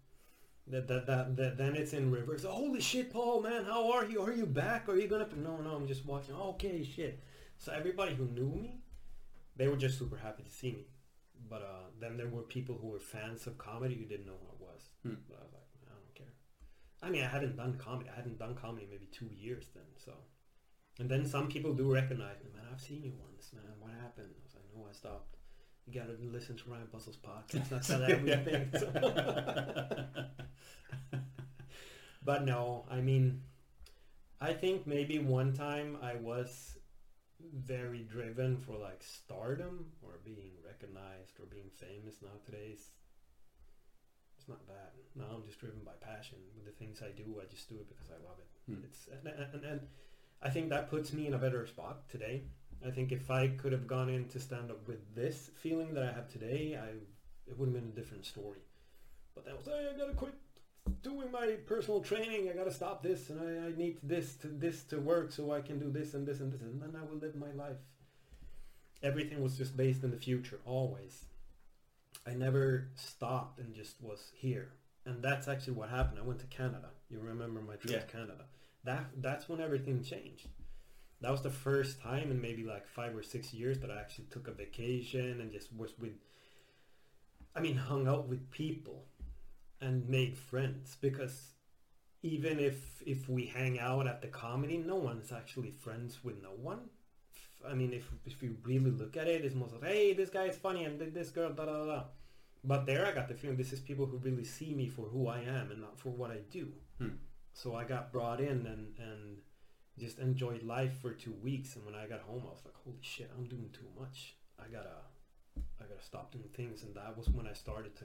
That, 0.69 0.87
that, 0.87 1.07
that, 1.07 1.37
that 1.37 1.57
then 1.59 1.75
it's 1.75 1.93
in 1.93 2.11
reverse. 2.13 2.45
Holy 2.45 2.81
shit, 2.81 3.11
Paul, 3.11 3.43
man, 3.43 3.65
how 3.65 3.91
are 3.91 4.05
you? 4.05 4.21
Are 4.23 4.33
you 4.33 4.47
back? 4.47 4.89
Are 4.89 4.97
you 4.97 5.09
gonna? 5.09 5.27
No, 5.35 5.57
no, 5.57 5.71
I'm 5.71 5.89
just 5.89 6.07
watching. 6.07 6.35
Okay, 6.35 6.85
shit. 6.85 7.25
So 7.57 7.73
everybody 7.73 8.15
who 8.15 8.27
knew 8.27 8.51
me, 8.51 8.83
they 9.57 9.67
were 9.67 9.77
just 9.77 9.99
super 9.99 10.17
happy 10.17 10.43
to 10.45 10.51
see 10.51 10.73
me. 10.73 10.87
But 11.49 11.63
uh, 11.63 11.87
then 12.01 12.17
there 12.17 12.29
were 12.29 12.43
people 12.43 12.79
who 12.81 12.89
were 12.89 13.01
fans 13.01 13.47
of 13.47 13.59
comedy 13.59 13.95
who 13.95 14.05
didn't 14.05 14.27
know 14.27 14.39
who 14.41 14.49
I 14.49 14.71
was. 14.71 14.83
Hmm. 15.03 15.15
But 15.29 15.39
I 15.39 15.43
was 15.43 15.53
like, 15.55 15.63
I 15.87 15.95
don't 15.95 16.15
care. 16.15 16.35
I 17.03 17.11
mean, 17.11 17.25
I 17.25 17.29
hadn't 17.29 17.57
done 17.57 17.79
comedy. 17.79 18.11
I 18.13 18.17
hadn't 18.17 18.39
done 18.39 18.55
comedy 18.55 18.87
maybe 18.91 19.07
two 19.07 19.31
years 19.35 19.67
then. 19.75 19.85
So, 19.97 20.13
and 20.99 21.09
then 21.09 21.25
some 21.27 21.49
people 21.49 21.73
do 21.75 21.93
recognize 21.93 22.37
me. 22.43 22.51
Man, 22.55 22.65
I've 22.73 22.81
seen 22.81 23.03
you 23.03 23.13
once, 23.21 23.53
man. 23.53 23.65
What 23.79 23.93
happened? 24.01 24.29
I 24.29 24.43
was 24.45 24.55
like, 24.55 24.65
no, 24.75 24.87
I 24.89 24.93
stopped. 24.93 25.37
You 25.87 26.01
gotta 26.01 26.17
listen 26.21 26.57
to 26.57 26.71
Ryan 26.71 26.89
Buzzle's 26.93 27.17
podcast. 27.17 27.69
That's 27.71 27.91
how 27.91 28.03
everything. 28.03 28.71
but 32.25 32.45
no, 32.45 32.85
I 32.91 33.01
mean, 33.01 33.43
I 34.41 34.53
think 34.53 34.87
maybe 34.87 35.19
one 35.19 35.53
time 35.53 35.97
I 36.03 36.17
was 36.17 36.77
very 37.55 38.01
driven 38.01 38.59
for 38.59 38.77
like 38.77 39.03
stardom 39.03 39.87
or 40.03 40.19
being 40.25 40.53
recognized 40.67 41.41
or 41.41 41.47
being 41.47 41.71
famous. 41.73 42.17
Nowadays, 42.21 42.91
it's 44.37 44.49
not 44.49 44.67
that. 44.67 44.93
Now 45.15 45.37
I'm 45.37 45.45
just 45.47 45.61
driven 45.61 45.81
by 45.85 45.93
passion. 46.01 46.39
With 46.57 46.67
the 46.67 46.73
things 46.73 47.03
I 47.03 47.11
do, 47.11 47.41
I 47.41 47.47
just 47.51 47.69
do 47.69 47.77
it 47.77 47.89
because 47.89 48.11
I 48.11 48.19
love 48.29 48.39
it. 48.39 48.73
Hmm. 48.73 48.85
It's 48.85 49.09
and, 49.09 49.27
and, 49.55 49.65
and 49.65 49.81
I 50.43 50.51
think 50.51 50.69
that 50.71 50.89
puts 50.91 51.13
me 51.13 51.27
in 51.27 51.35
a 51.35 51.39
better 51.39 51.67
spot 51.67 52.09
today. 52.09 52.45
I 52.87 52.91
think 52.91 53.11
if 53.11 53.31
I 53.31 53.49
could 53.49 53.73
have 53.73 53.87
gone 53.89 54.09
into 54.09 54.39
stand 54.39 54.71
up 54.71 54.87
with 54.87 55.15
this 55.15 55.51
feeling 55.57 55.95
that 55.95 56.05
I 56.05 56.13
have 56.13 56.29
today, 56.29 56.79
I 56.81 56.91
it 57.51 57.59
would 57.59 57.67
have 57.69 57.75
been 57.75 57.91
a 57.93 58.01
different 58.01 58.25
story. 58.25 58.61
But 59.35 59.45
that 59.47 59.57
was 59.57 59.67
hey, 59.67 59.91
I 59.93 59.99
gotta 59.99 60.13
quit 60.15 60.35
doing 61.03 61.31
my 61.33 61.57
personal 61.67 62.01
training. 62.01 62.49
I 62.49 62.53
gotta 62.57 62.73
stop 62.73 63.03
this, 63.03 63.31
and 63.31 63.41
I, 63.41 63.67
I 63.69 63.73
need 63.77 63.99
this 64.03 64.37
to 64.37 64.47
this 64.49 64.85
to 64.85 64.99
work 65.01 65.33
so 65.33 65.51
I 65.53 65.61
can 65.61 65.79
do 65.81 65.91
this 65.91 66.15
and 66.15 66.27
this 66.27 66.41
and 66.41 66.53
this, 66.53 66.61
and 66.61 66.81
then 66.81 66.95
I 66.97 67.05
will 67.05 67.19
live 67.19 67.35
my 67.35 67.51
life. 67.53 67.79
Everything 69.03 69.43
was 69.43 69.57
just 69.57 69.77
based 69.77 70.03
in 70.03 70.11
the 70.11 70.17
future, 70.17 70.61
always. 70.65 71.25
I 72.27 72.35
never 72.35 72.89
stopped 72.95 73.59
and 73.61 73.75
just 73.75 74.01
was 74.03 74.31
here, 74.35 74.73
and 75.05 75.23
that's 75.23 75.49
actually 75.49 75.75
what 75.75 75.89
happened. 75.89 76.19
I 76.19 76.23
went 76.27 76.41
to 76.41 76.47
Canada. 76.47 76.91
You 77.09 77.21
remember 77.21 77.61
my 77.61 77.75
trip 77.77 77.93
Yeah. 77.93 78.01
to 78.01 78.07
Canada? 78.07 78.45
That 78.89 79.05
that's 79.27 79.49
when 79.49 79.61
everything 79.61 80.03
changed 80.03 80.49
that 81.21 81.31
was 81.31 81.43
the 81.43 81.51
first 81.51 82.01
time 82.01 82.31
in 82.31 82.41
maybe 82.41 82.63
like 82.65 82.87
five 82.87 83.17
or 83.17 83.23
six 83.23 83.53
years 83.53 83.81
that 83.81 83.91
I 83.91 83.99
actually 83.99 84.27
took 84.31 84.47
a 84.47 84.53
vacation 84.53 85.41
and 85.41 85.51
just 85.51 85.75
was 85.75 85.99
with, 85.99 86.13
I 87.57 87.61
mean, 87.61 87.77
hung 87.77 88.07
out 88.07 88.29
with 88.29 88.51
people 88.51 89.07
and 89.81 90.09
made 90.09 90.37
friends 90.37 90.97
because 91.01 91.55
even 92.23 92.59
if 92.59 93.03
if 93.07 93.29
we 93.29 93.47
hang 93.47 93.79
out 93.79 94.07
at 94.07 94.23
the 94.23 94.29
comedy, 94.29 94.77
no 94.77 94.97
one's 94.97 95.33
actually 95.33 95.71
friends 95.71 96.23
with 96.23 96.41
no 96.43 96.51
one. 96.51 96.81
I 97.69 97.75
mean, 97.75 97.93
if 97.93 98.09
if 98.25 98.43
you 98.43 98.57
really 98.63 98.91
look 98.91 99.17
at 99.17 99.27
it, 99.27 99.45
it's 99.45 99.55
most 99.55 99.75
of 99.75 99.83
hey, 99.83 100.13
this 100.13 100.31
guy 100.31 100.45
is 100.45 100.57
funny 100.57 100.85
and 100.85 101.01
this 101.01 101.31
girl, 101.31 101.51
da 101.51 101.65
da 101.65 101.85
da. 101.85 102.03
But 102.65 102.87
there, 102.87 103.07
I 103.07 103.13
got 103.13 103.29
the 103.29 103.35
feeling 103.35 103.57
this 103.57 103.73
is 103.73 103.81
people 103.81 104.07
who 104.07 104.19
really 104.19 104.45
see 104.45 104.75
me 104.75 104.89
for 104.89 105.03
who 105.03 105.29
I 105.29 105.41
am 105.41 105.71
and 105.71 105.81
not 105.81 105.99
for 105.99 106.11
what 106.11 106.31
I 106.31 106.39
do. 106.51 106.69
Hmm. 106.99 107.17
So 107.59 107.75
I 107.75 107.85
got 107.85 108.13
brought 108.13 108.41
in 108.41 108.67
and 108.67 108.95
and 108.99 109.39
just 109.99 110.19
enjoyed 110.21 110.63
life 110.63 111.01
for 111.03 111.13
two 111.13 111.35
weeks 111.43 111.75
and 111.75 111.85
when 111.85 111.97
I 111.97 112.07
got 112.07 112.21
home 112.21 112.43
I 112.47 112.53
was 112.53 112.63
like 112.65 112.75
holy 112.85 113.03
shit 113.03 113.31
I'm 113.37 113.47
doing 113.47 113.71
too 113.73 113.89
much 113.99 114.37
I 114.59 114.69
gotta 114.71 114.99
I 115.81 115.85
gotta 115.85 116.05
stop 116.05 116.33
doing 116.33 116.49
things, 116.55 116.83
and 116.83 116.95
that 116.95 117.17
was 117.17 117.29
when 117.29 117.47
I 117.47 117.53
started 117.53 117.97
to. 117.97 118.05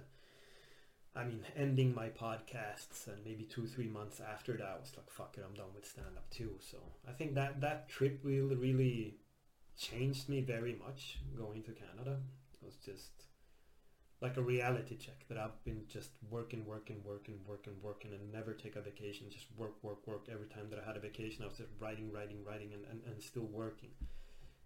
I 1.16 1.24
mean, 1.24 1.45
ending 1.56 1.93
my 1.93 2.10
podcasts, 2.10 3.08
and 3.08 3.24
maybe 3.24 3.43
two, 3.43 3.68
three 3.68 3.88
months 3.88 4.20
after 4.20 4.54
that, 4.54 4.76
I 4.78 4.80
was 4.80 4.93
like, 4.97 5.10
"Fuck 5.10 5.36
it, 5.38 5.45
I'm 5.47 5.54
done 5.54 5.74
with 5.76 5.86
stand 5.86 6.18
up 6.18 6.30
too." 6.30 6.58
So 6.60 6.78
I 7.08 7.12
think 7.12 7.36
that 7.36 7.62
that 7.62 7.89
trip 7.89 8.20
really, 8.24 8.56
really 8.56 9.18
changed 9.78 10.30
me 10.30 10.41
very 10.41 10.74
much. 10.74 11.20
Going 11.36 11.64
to 11.64 11.72
Canada 11.72 12.20
it 12.54 12.66
was 12.66 12.76
just 12.78 13.12
like 14.24 14.38
a 14.38 14.41
reality 14.41 14.95
check 14.95 15.28
that 15.28 15.38
I've 15.38 15.61
been 15.65 15.82
just 15.89 16.11
working, 16.32 16.65
working, 16.65 17.01
working, 17.03 17.36
working, 17.45 17.74
working, 17.84 18.13
and 18.13 18.32
never 18.32 18.53
take 18.53 18.78
a 18.78 18.82
vacation. 18.82 19.28
Just 19.30 19.47
work, 19.57 19.74
work, 19.84 20.07
work. 20.07 20.28
Every 20.32 20.47
time 20.47 20.69
that 20.69 20.80
I 20.80 20.88
had 20.88 20.95
a 20.95 21.01
vacation, 21.01 21.43
I 21.43 21.49
was 21.49 21.57
just 21.57 21.71
writing, 21.78 22.09
writing, 22.09 22.38
writing, 22.45 22.69
and, 22.74 22.86
and, 22.89 23.01
and 23.05 23.21
still 23.21 23.49
working. 23.51 23.89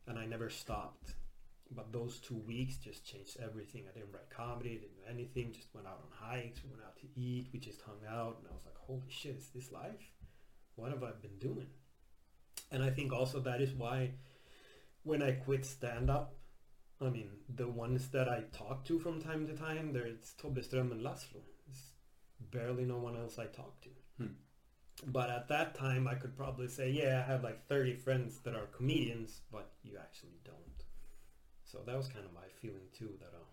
And 0.07 0.19
I 0.19 0.27
never 0.27 0.51
stopped. 0.51 1.15
But 1.75 1.91
those 1.91 2.19
two 2.19 2.37
weeks 2.37 2.77
just 2.77 3.03
changed 3.03 3.37
everything. 3.43 3.85
I 3.89 3.97
didn't 3.97 4.13
write 4.13 4.29
comedy, 4.29 4.75
didn't 4.75 4.95
do 4.95 5.09
anything, 5.09 5.51
just 5.51 5.73
went 5.73 5.87
out 5.87 6.03
on 6.03 6.29
hikes, 6.29 6.61
we 6.63 6.69
went 6.69 6.83
out 6.83 6.95
to 6.97 7.19
eat, 7.19 7.47
we 7.51 7.59
just 7.59 7.81
hung 7.81 7.99
out, 8.07 8.37
and 8.37 8.47
I 8.49 8.53
was 8.53 8.63
like, 8.63 8.77
holy 8.77 9.09
shit, 9.09 9.35
is 9.37 9.49
this 9.55 9.71
life? 9.71 10.11
What 10.75 10.91
have 10.91 11.03
I 11.03 11.11
been 11.19 11.39
doing? 11.39 11.67
And 12.71 12.83
I 12.83 12.91
think 12.91 13.11
also 13.11 13.39
that 13.39 13.59
is 13.59 13.73
why 13.73 14.11
when 15.03 15.23
I 15.23 15.31
quit 15.31 15.65
stand 15.65 16.11
up, 16.11 16.36
I 16.99 17.09
mean, 17.09 17.29
the 17.55 17.67
ones 17.67 18.07
that 18.09 18.27
I 18.27 18.43
talk 18.51 18.83
to 18.85 18.99
from 18.99 19.21
time 19.21 19.45
to 19.47 19.53
time, 19.53 19.93
there's 19.93 20.33
Tobbe 20.41 20.67
Ström 20.67 20.91
and 20.91 21.01
Laszlo. 21.01 21.41
It's 21.69 21.91
barely 22.51 22.85
no 22.85 22.97
one 22.97 23.15
else 23.15 23.37
I 23.37 23.45
talk 23.45 23.79
to. 23.81 23.89
Hmm. 24.17 24.33
But 25.05 25.29
at 25.29 25.47
that 25.49 25.75
time, 25.75 26.07
I 26.07 26.15
could 26.15 26.35
probably 26.35 26.67
say, 26.67 26.89
yeah, 26.89 27.23
I 27.23 27.31
have 27.31 27.43
like 27.43 27.67
30 27.67 27.95
friends 27.95 28.39
that 28.39 28.55
are 28.55 28.65
comedians, 28.75 29.41
but 29.51 29.69
you 29.83 29.97
actually 29.99 30.39
don't. 30.43 30.57
So 31.65 31.79
that 31.85 31.95
was 31.95 32.07
kind 32.07 32.25
of 32.25 32.33
my 32.33 32.47
feeling 32.61 32.87
too, 32.97 33.11
that 33.19 33.33
uh, 33.35 33.43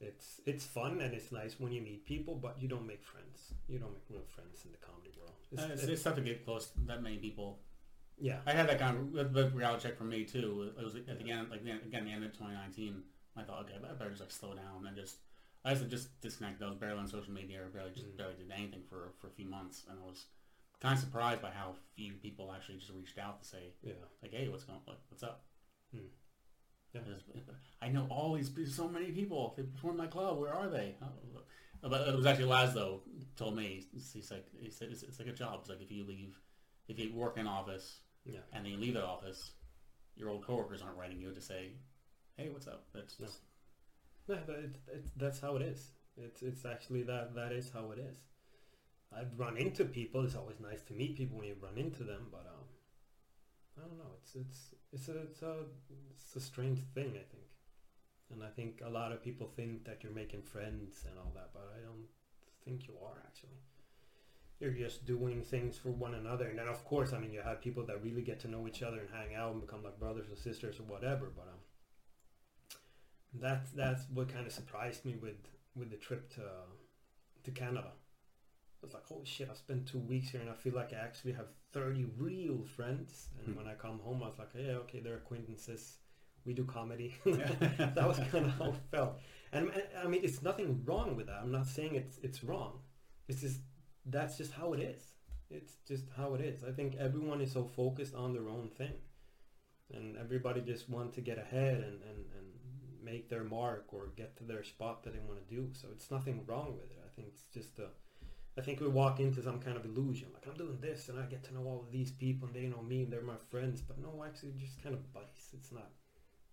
it's 0.00 0.40
it's 0.46 0.64
fun 0.64 1.00
and 1.00 1.14
it's 1.14 1.30
nice 1.30 1.60
when 1.60 1.72
you 1.72 1.80
meet 1.80 2.04
people, 2.04 2.34
but 2.34 2.56
you 2.60 2.68
don't 2.68 2.86
make 2.86 3.04
friends. 3.04 3.54
You 3.68 3.78
don't 3.78 3.92
make 3.92 4.02
real 4.10 4.24
friends 4.34 4.64
in 4.64 4.72
the 4.72 4.78
comedy 4.78 5.12
world. 5.16 5.34
It's, 5.52 5.62
Uh, 5.62 5.68
it's, 5.72 5.84
it's 5.84 6.02
tough 6.02 6.16
to 6.16 6.22
get 6.22 6.44
close 6.44 6.68
to 6.70 6.80
that 6.86 7.02
many 7.02 7.18
people. 7.18 7.60
Yeah, 8.18 8.38
I 8.46 8.52
had 8.52 8.68
that 8.68 8.78
kind 8.78 8.96
of 9.18 9.34
with, 9.34 9.54
reality 9.54 9.82
check 9.82 9.96
for 9.98 10.04
me 10.04 10.24
too. 10.24 10.70
It 10.78 10.84
was 10.84 10.94
at 10.94 11.18
the 11.18 11.30
end, 11.30 11.50
like 11.50 11.60
again, 11.62 11.80
the 12.04 12.10
end 12.12 12.24
of 12.24 12.32
2019. 12.32 13.02
I 13.36 13.42
thought, 13.42 13.62
okay, 13.64 13.74
I 13.82 13.92
better 13.94 14.10
just 14.10 14.20
like 14.22 14.30
slow 14.30 14.54
down 14.54 14.86
and 14.86 14.96
just. 14.96 15.16
I 15.66 15.72
to 15.74 15.86
just 15.86 16.20
disconnect. 16.20 16.62
I 16.62 16.66
was 16.66 16.76
barely 16.76 16.98
on 16.98 17.08
social 17.08 17.32
media, 17.32 17.62
or 17.62 17.68
barely 17.68 17.90
just 17.90 18.06
Mm. 18.06 18.18
barely 18.18 18.34
did 18.34 18.50
anything 18.54 18.82
for 18.88 19.14
for 19.18 19.28
a 19.28 19.30
few 19.30 19.46
months, 19.46 19.84
and 19.88 19.98
I 19.98 20.04
was 20.04 20.26
kind 20.80 20.92
of 20.94 21.00
surprised 21.00 21.40
by 21.40 21.50
how 21.50 21.74
few 21.96 22.12
people 22.14 22.52
actually 22.52 22.76
just 22.78 22.92
reached 22.92 23.18
out 23.18 23.40
to 23.40 23.48
say, 23.48 23.72
yeah, 23.82 23.94
like, 24.22 24.32
hey, 24.32 24.48
what's 24.48 24.64
going, 24.64 24.80
like, 24.86 24.98
what's 25.08 25.22
up? 25.22 25.46
Hmm. 25.90 26.08
Yeah. 26.92 27.00
Just- 27.06 27.24
I 27.80 27.88
know 27.88 28.06
all 28.10 28.34
these, 28.34 28.50
so 28.76 28.88
many 28.88 29.10
people. 29.10 29.54
They 29.56 29.62
perform 29.62 29.94
in 29.94 29.98
my 29.98 30.06
club. 30.06 30.38
Where 30.38 30.52
are 30.54 30.68
they? 30.68 30.96
Oh, 31.02 31.40
But 31.88 32.08
it 32.08 32.14
was 32.14 32.26
actually 32.26 32.50
Laszlo 32.50 33.00
told 33.36 33.56
me. 33.56 33.86
He's 33.92 34.30
like, 34.30 34.46
he 34.60 34.70
said, 34.70 34.88
it's, 34.90 35.02
it's 35.02 35.18
like 35.18 35.28
a 35.28 35.32
job. 35.32 35.60
It's 35.60 35.70
like 35.70 35.80
if 35.82 35.90
you 35.90 36.04
leave, 36.04 36.38
if 36.88 36.98
you 36.98 37.12
work 37.14 37.36
in 37.38 37.46
office 37.46 38.00
yeah. 38.24 38.38
and 38.52 38.64
then 38.64 38.72
you 38.72 38.78
leave 38.78 38.94
that 38.94 39.04
office, 39.04 39.52
your 40.16 40.30
old 40.30 40.44
coworkers 40.44 40.82
aren't 40.82 40.96
writing 40.96 41.20
you 41.20 41.32
to 41.32 41.40
say, 41.40 41.72
hey, 42.36 42.48
what's 42.50 42.66
up? 42.66 42.84
That's 42.94 43.18
No. 43.18 43.26
just, 43.26 43.38
No, 44.28 44.38
but 44.46 44.56
it, 44.56 44.76
it, 44.92 45.04
that's 45.16 45.40
how 45.40 45.56
it 45.56 45.62
is. 45.62 45.90
It's 46.16 46.42
it's 46.42 46.64
actually 46.64 47.02
that 47.04 47.34
that 47.34 47.52
is 47.52 47.70
how 47.70 47.90
it 47.90 47.98
is. 47.98 48.16
I've 49.16 49.38
run 49.38 49.56
into 49.56 49.84
people. 49.84 50.24
It's 50.24 50.34
always 50.36 50.60
nice 50.60 50.82
to 50.84 50.92
meet 50.92 51.16
people 51.16 51.38
when 51.38 51.48
you 51.48 51.56
run 51.60 51.76
into 51.76 52.04
them, 52.04 52.28
but 52.30 52.46
um, 52.46 52.64
I 53.76 53.80
don't 53.88 53.98
know. 53.98 54.14
It's 54.22 54.34
it's 54.36 54.74
it's 54.92 55.08
a 55.08 55.22
it's 55.22 55.42
a 55.42 55.54
it's 56.10 56.36
a 56.36 56.40
strange 56.40 56.80
thing. 56.94 57.10
I 57.10 57.26
think, 57.32 57.48
and 58.30 58.42
I 58.42 58.48
think 58.48 58.80
a 58.84 58.88
lot 58.88 59.12
of 59.12 59.22
people 59.22 59.48
think 59.56 59.84
that 59.84 60.02
you're 60.02 60.12
making 60.12 60.42
friends 60.42 61.04
and 61.08 61.18
all 61.18 61.32
that, 61.34 61.50
but 61.52 61.72
I 61.76 61.82
don't 61.84 62.06
think 62.64 62.86
you 62.86 62.94
are 63.04 63.22
actually. 63.26 63.58
You're 64.60 64.72
just 64.72 65.04
doing 65.04 65.42
things 65.42 65.76
for 65.76 65.90
one 65.90 66.14
another, 66.14 66.46
and 66.48 66.58
then 66.58 66.68
of 66.68 66.84
course, 66.84 67.12
I 67.12 67.18
mean, 67.18 67.32
you 67.32 67.42
have 67.42 67.60
people 67.60 67.84
that 67.86 68.02
really 68.02 68.22
get 68.22 68.40
to 68.40 68.48
know 68.48 68.66
each 68.68 68.82
other 68.82 68.98
and 69.00 69.08
hang 69.12 69.34
out 69.34 69.52
and 69.52 69.60
become 69.60 69.82
like 69.82 69.98
brothers 69.98 70.26
or 70.30 70.36
sisters 70.36 70.78
or 70.80 70.84
whatever. 70.84 71.30
But 71.34 71.48
um, 71.52 71.60
that's 73.40 73.70
that's 73.72 74.04
what 74.12 74.28
kind 74.32 74.46
of 74.46 74.52
surprised 74.52 75.04
me 75.04 75.16
with 75.20 75.36
with 75.74 75.90
the 75.90 75.96
trip 75.96 76.30
to 76.34 76.42
to 77.42 77.50
Canada. 77.50 77.88
I 78.82 78.86
was 78.86 78.94
like, 78.94 79.06
holy 79.06 79.24
shit! 79.26 79.48
I 79.50 79.54
spent 79.54 79.86
two 79.86 79.98
weeks 79.98 80.30
here, 80.30 80.40
and 80.40 80.50
I 80.50 80.54
feel 80.54 80.74
like 80.74 80.92
I 80.92 80.96
actually 80.98 81.32
have 81.32 81.46
thirty 81.72 82.04
real 82.16 82.64
friends. 82.76 83.28
And 83.38 83.48
Hmm. 83.48 83.56
when 83.58 83.66
I 83.66 83.74
come 83.74 83.98
home, 84.00 84.22
I 84.22 84.28
was 84.28 84.38
like, 84.38 84.50
yeah, 84.54 84.76
okay, 84.84 85.00
they're 85.00 85.16
acquaintances. 85.16 85.98
We 86.44 86.52
do 86.52 86.64
comedy. 86.64 87.14
That 87.24 88.06
was 88.06 88.18
kind 88.30 88.44
of 88.46 88.52
how 88.52 88.68
it 88.70 88.74
felt. 88.90 89.18
And 89.52 89.68
and, 89.70 89.82
I 90.04 90.06
mean, 90.06 90.20
it's 90.22 90.42
nothing 90.42 90.82
wrong 90.84 91.16
with 91.16 91.26
that. 91.26 91.40
I'm 91.42 91.50
not 91.52 91.66
saying 91.66 91.94
it's 91.96 92.18
it's 92.22 92.44
wrong. 92.44 92.80
It's 93.28 93.40
just 93.40 93.60
that's 94.06 94.36
just 94.36 94.52
how 94.52 94.72
it 94.72 94.80
is. 94.80 95.02
It's 95.50 95.74
just 95.86 96.04
how 96.16 96.34
it 96.34 96.40
is. 96.40 96.64
I 96.64 96.72
think 96.72 96.96
everyone 96.96 97.40
is 97.40 97.52
so 97.52 97.64
focused 97.64 98.14
on 98.14 98.32
their 98.32 98.48
own 98.48 98.70
thing, 98.76 98.94
and 99.92 100.16
everybody 100.16 100.60
just 100.60 100.88
want 100.88 101.12
to 101.14 101.20
get 101.20 101.38
ahead 101.38 101.76
and 101.76 102.00
and 102.02 102.24
and 102.36 102.44
make 103.02 103.28
their 103.28 103.44
mark 103.44 103.86
or 103.92 104.08
get 104.16 104.36
to 104.38 104.44
their 104.44 104.64
spot 104.64 105.04
that 105.04 105.12
they 105.12 105.20
want 105.20 105.46
to 105.46 105.54
do. 105.54 105.68
So 105.72 105.88
it's 105.92 106.10
nothing 106.10 106.44
wrong 106.46 106.74
with 106.74 106.90
it. 106.90 107.02
I 107.04 107.08
think 107.14 107.28
it's 107.28 107.44
just 107.52 107.78
a. 107.78 107.88
I 108.56 108.60
think 108.60 108.80
we 108.80 108.86
walk 108.88 109.18
into 109.18 109.42
some 109.42 109.58
kind 109.58 109.76
of 109.76 109.84
illusion, 109.84 110.28
like 110.32 110.46
I'm 110.46 110.56
doing 110.56 110.78
this 110.80 111.08
and 111.08 111.18
I 111.18 111.24
get 111.24 111.42
to 111.44 111.54
know 111.54 111.64
all 111.66 111.80
of 111.84 111.90
these 111.90 112.12
people 112.12 112.46
and 112.46 112.54
they 112.54 112.68
know 112.68 112.82
me 112.82 113.02
and 113.02 113.12
they're 113.12 113.20
my 113.20 113.36
friends. 113.50 113.80
But 113.80 113.98
no, 113.98 114.24
actually, 114.24 114.52
just 114.60 114.80
kind 114.80 114.94
of 114.94 115.12
buddies. 115.12 115.48
It's 115.52 115.72
not 115.72 115.90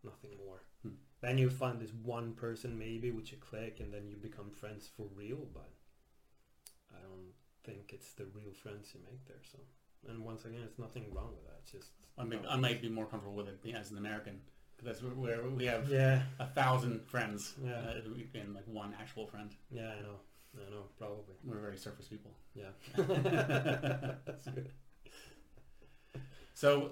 nothing 0.03 0.31
more. 0.43 0.63
Hmm. 0.81 0.95
Then 1.21 1.37
you 1.37 1.51
find 1.51 1.79
this 1.79 1.93
one 2.03 2.33
person 2.33 2.77
maybe 2.77 3.11
which 3.11 3.31
you 3.31 3.37
click 3.37 3.79
and 3.79 3.93
then 3.93 4.09
you 4.09 4.17
become 4.17 4.49
friends 4.49 4.89
for 4.97 5.05
real. 5.15 5.47
But 5.53 5.69
I 6.91 7.01
don't 7.03 7.33
think 7.63 7.91
it's 7.93 8.13
the 8.13 8.25
real 8.33 8.53
friends 8.53 8.89
you 8.93 8.99
make 9.05 9.25
there. 9.27 9.41
So, 9.51 9.59
and 10.09 10.23
once 10.23 10.45
again, 10.45 10.61
it's 10.65 10.79
nothing 10.79 11.05
wrong 11.13 11.31
with 11.35 11.43
that. 11.45 11.59
It's 11.63 11.71
just 11.71 11.89
I, 12.17 12.23
mean, 12.23 12.39
I 12.49 12.55
might 12.57 12.81
be 12.81 12.89
more 12.89 13.05
comfortable 13.05 13.35
with 13.35 13.47
it 13.47 13.59
as 13.75 13.91
an 13.91 13.97
American. 13.97 14.39
Because 14.77 14.99
that's 14.99 15.15
where 15.15 15.43
we 15.47 15.65
have 15.65 15.87
yeah, 15.89 16.23
a 16.39 16.47
thousand 16.47 17.05
friends 17.05 17.53
Yeah. 17.63 17.73
uh, 17.73 18.39
and 18.39 18.55
like 18.55 18.67
one 18.67 18.95
actual 18.99 19.27
friend. 19.27 19.51
yeah, 19.69 19.91
I 19.97 20.01
know, 20.01 20.19
I 20.55 20.69
know, 20.71 20.83
probably, 20.97 21.35
We're 21.43 21.59
very 21.59 21.77
surface 21.77 22.07
people. 22.07 22.31
yeah. 22.55 22.71
That's 22.97 24.45
good. 24.45 24.71
So 26.53 26.91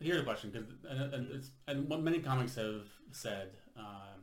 here's 0.00 0.20
a 0.20 0.24
question, 0.24 0.50
because 0.50 0.66
and, 0.88 1.14
and, 1.14 1.44
and 1.68 1.88
what 1.88 2.00
many 2.02 2.18
comics 2.20 2.54
have 2.56 2.82
said 3.10 3.50
uh, 3.78 4.14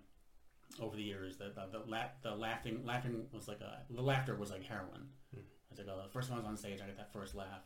over 0.80 0.96
the 0.96 1.04
years 1.04 1.38
that 1.38 1.56
the, 1.56 1.68
the, 1.72 1.84
la- 1.86 2.10
the 2.24 2.36
laughing 2.36 2.82
laughing 2.86 3.26
was 3.32 3.48
like 3.48 3.62
a 3.62 3.82
the 3.90 4.02
laughter 4.02 4.36
was 4.36 4.52
like 4.52 4.64
heroin. 4.64 5.08
Hmm. 5.34 5.42
It's 5.72 5.80
like 5.80 5.88
oh, 5.90 6.02
the 6.04 6.10
first 6.12 6.30
time 6.30 6.38
I 6.38 6.42
was 6.42 6.48
on 6.48 6.58
stage, 6.58 6.80
I 6.84 6.88
got 6.88 6.98
that 6.98 7.14
first 7.14 7.36
laugh. 7.36 7.64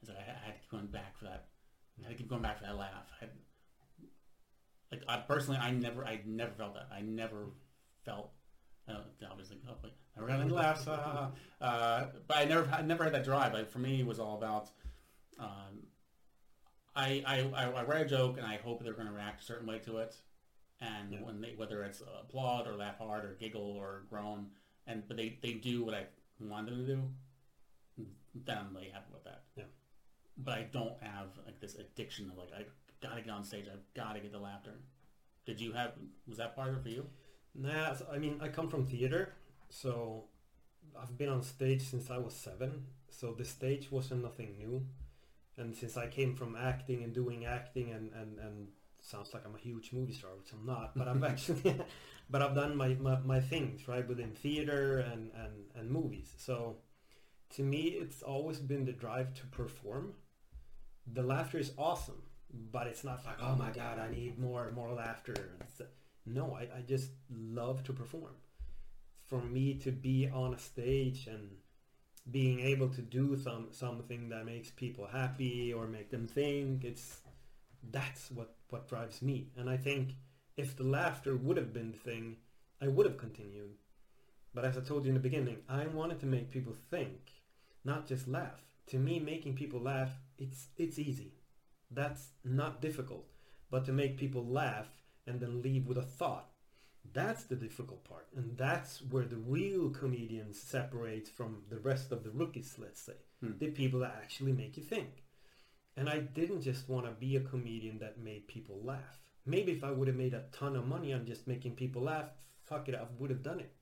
It's 0.00 0.10
like 0.10 0.18
I, 0.18 0.22
had- 0.22 0.36
I 0.42 0.46
had 0.46 0.54
to 0.54 0.60
keep 0.60 0.70
going 0.70 0.86
back 0.86 1.16
for 1.18 1.24
that. 1.24 1.46
I 2.00 2.08
had 2.08 2.10
to 2.12 2.18
keep 2.18 2.28
going 2.28 2.42
back 2.42 2.58
for 2.58 2.64
that 2.64 2.76
laugh. 2.76 3.06
I 3.20 3.24
had, 3.24 3.30
like 4.90 5.02
I 5.08 5.16
personally, 5.18 5.58
I 5.60 5.70
never, 5.70 6.04
I 6.04 6.20
never 6.26 6.52
felt 6.52 6.74
that. 6.74 6.88
I 6.92 7.00
never 7.02 7.46
felt. 8.04 8.30
Uh, 8.88 8.96
obviously, 9.30 9.58
oh, 9.68 9.74
wait, 9.82 9.92
never 10.16 10.28
got 10.28 10.40
any 10.40 10.50
laughs. 10.50 10.86
Uh, 10.88 11.30
uh, 11.60 12.06
but 12.26 12.36
I 12.36 12.44
never, 12.44 12.68
I 12.72 12.82
never 12.82 13.04
had 13.04 13.14
that 13.14 13.24
drive. 13.24 13.54
Like 13.54 13.70
for 13.70 13.78
me, 13.78 14.00
it 14.00 14.06
was 14.06 14.18
all 14.18 14.36
about. 14.36 14.70
Um, 15.38 15.86
I, 16.94 17.22
I, 17.26 17.40
I, 17.56 17.70
I 17.70 17.84
write 17.84 18.02
a 18.06 18.08
joke 18.08 18.36
and 18.36 18.46
I 18.46 18.56
hope 18.56 18.82
they're 18.84 18.92
going 18.92 19.06
to 19.06 19.14
react 19.14 19.40
a 19.40 19.44
certain 19.44 19.66
way 19.66 19.78
to 19.80 19.98
it, 19.98 20.14
and 20.90 21.12
Yeah. 21.12 21.22
when 21.22 21.40
they 21.40 21.54
whether 21.56 21.82
it's 21.84 22.00
applaud 22.02 22.66
or 22.66 22.74
laugh 22.76 22.98
hard 22.98 23.24
or 23.24 23.34
giggle 23.34 23.70
or 23.80 24.04
groan, 24.10 24.50
and 24.86 25.06
but 25.08 25.16
they, 25.16 25.38
they 25.42 25.54
do 25.54 25.84
what 25.84 25.94
I 25.94 26.04
want 26.40 26.66
them 26.66 26.86
to 26.86 26.86
do, 26.96 27.00
then 28.34 28.58
I'm 28.58 28.74
really 28.74 28.88
happy 28.88 29.12
with 29.12 29.24
that. 29.24 29.44
Yeah. 29.56 29.64
But 30.36 30.58
I 30.58 30.62
don't 30.72 31.00
have 31.02 31.28
like 31.46 31.60
this 31.60 31.74
addiction 31.76 32.30
of 32.30 32.36
like 32.38 32.52
I 32.52 32.64
gotta 33.00 33.22
get 33.22 33.30
on 33.30 33.44
stage, 33.44 33.66
I've 33.72 33.86
gotta 33.94 34.20
get 34.20 34.32
the 34.32 34.38
laughter. 34.38 34.74
Did 35.46 35.60
you 35.60 35.72
have 35.72 35.92
was 36.26 36.38
that 36.38 36.54
part 36.56 36.68
of 36.70 36.76
it 36.78 36.82
for 36.82 36.88
you? 36.88 37.06
Nah, 37.54 37.94
I 38.10 38.18
mean, 38.18 38.40
I 38.40 38.48
come 38.48 38.68
from 38.68 38.86
theater, 38.86 39.34
so 39.68 40.24
I've 41.00 41.16
been 41.18 41.28
on 41.28 41.42
stage 41.42 41.82
since 41.82 42.10
I 42.10 42.16
was 42.18 42.34
seven. 42.34 42.86
So 43.10 43.32
the 43.32 43.44
stage 43.44 43.90
wasn't 43.92 44.22
nothing 44.22 44.56
new, 44.56 44.86
and 45.58 45.76
since 45.76 45.96
I 45.98 46.06
came 46.06 46.34
from 46.34 46.56
acting 46.56 47.04
and 47.04 47.12
doing 47.12 47.44
acting 47.44 47.90
and 47.90 48.10
and 48.14 48.38
and 48.38 48.68
sounds 49.02 49.34
like 49.34 49.44
I'm 49.44 49.54
a 49.54 49.58
huge 49.58 49.92
movie 49.92 50.12
star, 50.12 50.30
which 50.38 50.52
I'm 50.52 50.64
not, 50.64 50.96
but 50.96 51.08
I've 51.08 51.22
actually, 51.32 51.76
but 52.30 52.42
I've 52.42 52.54
done 52.54 52.76
my, 52.76 52.88
my 53.00 53.18
my 53.20 53.40
things 53.40 53.88
right 53.88 54.06
within 54.06 54.30
theater 54.30 54.98
and 54.98 55.30
and 55.34 55.52
and 55.74 55.90
movies. 55.90 56.32
So 56.38 56.76
to 57.56 57.62
me, 57.62 57.98
it's 58.00 58.22
always 58.22 58.58
been 58.58 58.84
the 58.84 58.92
drive 58.92 59.34
to 59.34 59.46
perform. 59.46 60.14
The 61.12 61.22
laughter 61.22 61.58
is 61.58 61.72
awesome, 61.76 62.22
but 62.70 62.86
it's 62.86 63.04
not 63.04 63.24
like 63.26 63.36
oh 63.42 63.56
my 63.56 63.70
god, 63.70 63.98
I 63.98 64.10
need 64.10 64.38
more 64.38 64.70
more 64.74 64.92
laughter. 64.92 65.58
No, 66.24 66.56
I, 66.56 66.78
I 66.78 66.82
just 66.86 67.10
love 67.30 67.82
to 67.84 67.92
perform. 67.92 68.34
For 69.24 69.40
me 69.40 69.74
to 69.78 69.90
be 69.90 70.28
on 70.32 70.54
a 70.54 70.58
stage 70.58 71.26
and 71.26 71.50
being 72.30 72.60
able 72.60 72.88
to 72.90 73.02
do 73.02 73.36
some 73.36 73.68
something 73.72 74.28
that 74.28 74.46
makes 74.46 74.70
people 74.70 75.06
happy 75.06 75.72
or 75.72 75.86
make 75.88 76.10
them 76.10 76.26
think, 76.26 76.84
it's 76.84 77.20
that's 77.90 78.30
what 78.30 78.54
what 78.72 78.88
drives 78.88 79.22
me. 79.22 79.50
And 79.56 79.68
I 79.68 79.76
think 79.76 80.16
if 80.56 80.76
the 80.76 80.84
laughter 80.84 81.36
would 81.36 81.56
have 81.56 81.72
been 81.72 81.92
the 81.92 81.98
thing, 81.98 82.36
I 82.80 82.88
would 82.88 83.06
have 83.06 83.18
continued. 83.18 83.74
But 84.54 84.64
as 84.64 84.76
I 84.76 84.80
told 84.80 85.04
you 85.04 85.10
in 85.10 85.14
the 85.14 85.20
beginning, 85.20 85.58
I 85.68 85.86
wanted 85.86 86.20
to 86.20 86.26
make 86.26 86.50
people 86.50 86.74
think, 86.90 87.32
not 87.84 88.06
just 88.06 88.28
laugh. 88.28 88.64
To 88.88 88.98
me, 88.98 89.20
making 89.20 89.54
people 89.54 89.80
laugh, 89.80 90.10
it's 90.38 90.66
it's 90.76 90.98
easy. 90.98 91.34
That's 91.90 92.32
not 92.44 92.82
difficult. 92.82 93.28
But 93.70 93.84
to 93.86 93.92
make 93.92 94.18
people 94.18 94.44
laugh 94.44 94.88
and 95.26 95.40
then 95.40 95.62
leave 95.62 95.86
with 95.86 95.96
a 95.96 96.02
thought, 96.02 96.50
that's 97.12 97.44
the 97.44 97.56
difficult 97.56 98.04
part. 98.04 98.28
And 98.36 98.56
that's 98.56 99.02
where 99.02 99.24
the 99.24 99.36
real 99.36 99.90
comedians 99.90 100.60
separate 100.60 101.28
from 101.28 101.62
the 101.70 101.78
rest 101.78 102.12
of 102.12 102.24
the 102.24 102.30
rookies, 102.30 102.76
let's 102.78 103.00
say. 103.00 103.16
Hmm. 103.40 103.52
The 103.58 103.70
people 103.70 104.00
that 104.00 104.16
actually 104.22 104.52
make 104.52 104.76
you 104.76 104.82
think. 104.82 105.21
And 105.96 106.08
I 106.08 106.20
didn't 106.20 106.62
just 106.62 106.88
want 106.88 107.06
to 107.06 107.12
be 107.12 107.36
a 107.36 107.40
comedian 107.40 107.98
that 107.98 108.18
made 108.18 108.48
people 108.48 108.80
laugh. 108.82 109.20
Maybe 109.44 109.72
if 109.72 109.84
I 109.84 109.90
would 109.90 110.08
have 110.08 110.16
made 110.16 110.34
a 110.34 110.44
ton 110.52 110.76
of 110.76 110.86
money 110.86 111.12
on 111.12 111.26
just 111.26 111.46
making 111.46 111.72
people 111.72 112.02
laugh, 112.02 112.30
fuck 112.64 112.88
it, 112.88 112.94
I 112.94 113.04
would 113.18 113.30
have 113.30 113.42
done 113.42 113.60
it. 113.60 113.72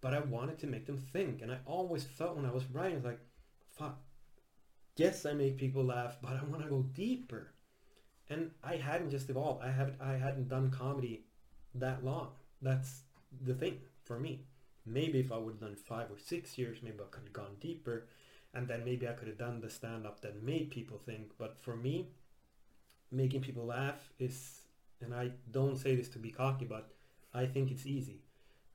But 0.00 0.14
I 0.14 0.20
wanted 0.20 0.58
to 0.60 0.66
make 0.66 0.86
them 0.86 0.98
think. 0.98 1.42
And 1.42 1.52
I 1.52 1.58
always 1.64 2.04
felt 2.04 2.36
when 2.36 2.46
I 2.46 2.50
was 2.50 2.64
writing, 2.72 3.02
like, 3.02 3.20
fuck, 3.78 4.00
yes, 4.96 5.24
I 5.24 5.32
make 5.32 5.58
people 5.58 5.84
laugh, 5.84 6.16
but 6.20 6.32
I 6.32 6.44
want 6.44 6.62
to 6.62 6.68
go 6.68 6.82
deeper. 6.82 7.52
And 8.28 8.50
I 8.64 8.76
hadn't 8.76 9.10
just 9.10 9.30
evolved. 9.30 9.62
I 9.62 9.70
haven't. 9.70 10.00
I 10.00 10.14
hadn't 10.14 10.48
done 10.48 10.70
comedy 10.70 11.24
that 11.74 12.04
long. 12.04 12.28
That's 12.62 13.02
the 13.44 13.54
thing 13.54 13.78
for 14.04 14.18
me. 14.18 14.46
Maybe 14.86 15.20
if 15.20 15.30
I 15.30 15.36
would 15.36 15.54
have 15.54 15.60
done 15.60 15.76
five 15.76 16.10
or 16.10 16.18
six 16.18 16.56
years, 16.56 16.78
maybe 16.82 16.98
I 17.00 17.10
could 17.10 17.24
have 17.24 17.32
gone 17.32 17.56
deeper, 17.60 18.08
and 18.54 18.68
then 18.68 18.84
maybe 18.84 19.08
I 19.08 19.12
could 19.12 19.28
have 19.28 19.38
done 19.38 19.60
the 19.60 19.70
stand 19.70 20.06
up 20.06 20.20
that 20.20 20.42
made 20.42 20.70
people 20.70 20.98
think. 20.98 21.32
But 21.38 21.56
for 21.60 21.76
me, 21.76 22.08
making 23.10 23.40
people 23.42 23.66
laugh 23.66 24.10
is, 24.18 24.62
and 25.00 25.14
I 25.14 25.32
don't 25.50 25.76
say 25.76 25.94
this 25.94 26.08
to 26.10 26.18
be 26.18 26.30
cocky, 26.30 26.64
but 26.64 26.90
I 27.32 27.46
think 27.46 27.70
it's 27.70 27.86
easy. 27.86 28.22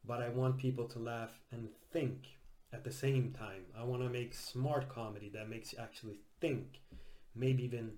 But 0.06 0.22
I 0.22 0.30
want 0.30 0.58
people 0.58 0.86
to 0.86 1.00
laugh 1.00 1.40
and 1.52 1.70
think 1.92 2.38
at 2.74 2.84
the 2.84 2.92
same 2.92 3.32
time. 3.38 3.66
I 3.78 3.84
want 3.84 4.02
to 4.02 4.10
make 4.10 4.34
smart 4.34 4.90
comedy 4.90 5.30
that 5.34 5.50
makes 5.50 5.74
you 5.74 5.80
actually 5.80 6.20
think, 6.42 6.82
maybe 7.36 7.64
even 7.64 7.92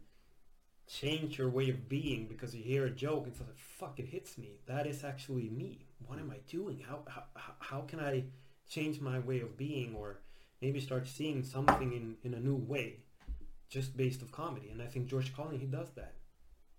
change 0.88 1.38
your 1.38 1.50
way 1.50 1.70
of 1.70 1.88
being 1.88 2.26
because 2.28 2.56
you 2.56 2.64
hear 2.64 2.86
a 2.86 2.90
joke 2.90 3.24
and 3.24 3.32
it's 3.32 3.40
like, 3.40 3.58
fuck, 3.58 4.00
it 4.00 4.08
hits 4.08 4.38
me. 4.38 4.60
That 4.66 4.88
is 4.88 5.04
actually 5.04 5.50
me. 5.50 5.86
What 6.06 6.20
am 6.20 6.32
I 6.32 6.38
doing? 6.48 6.84
How, 6.88 7.00
how, 7.08 7.24
how 7.60 7.82
can 7.82 8.00
I 8.00 8.24
change 8.68 9.00
my 9.00 9.20
way 9.20 9.40
of 9.40 9.56
being 9.56 9.96
or 9.96 10.20
maybe 10.62 10.80
start 10.80 11.07
seeing 11.07 11.43
something 11.43 11.93
in, 11.93 12.16
in 12.24 12.34
a 12.34 12.39
new 12.39 12.55
way 12.55 12.97
just 13.70 13.95
based 13.95 14.22
of 14.22 14.32
comedy? 14.32 14.70
And 14.70 14.82
I 14.82 14.88
think 14.88 15.07
George 15.07 15.36
Carlin, 15.36 15.60
he 15.60 15.66
does 15.66 15.89
that. 15.95 16.16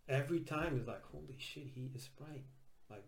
Every 0.09 0.41
time 0.41 0.77
it's 0.77 0.89
like, 0.89 1.03
holy 1.05 1.37
shit, 1.39 1.69
he 1.75 1.91
is 1.95 2.09
right. 2.19 2.45
Like, 2.91 3.05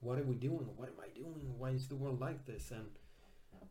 what 0.00 0.18
are 0.18 0.24
we 0.24 0.36
doing? 0.36 0.68
What 0.76 0.88
am 0.88 1.00
I 1.02 1.08
doing? 1.14 1.54
Why 1.58 1.70
is 1.70 1.88
the 1.88 1.96
world 1.96 2.20
like 2.20 2.44
this? 2.46 2.70
And 2.70 2.86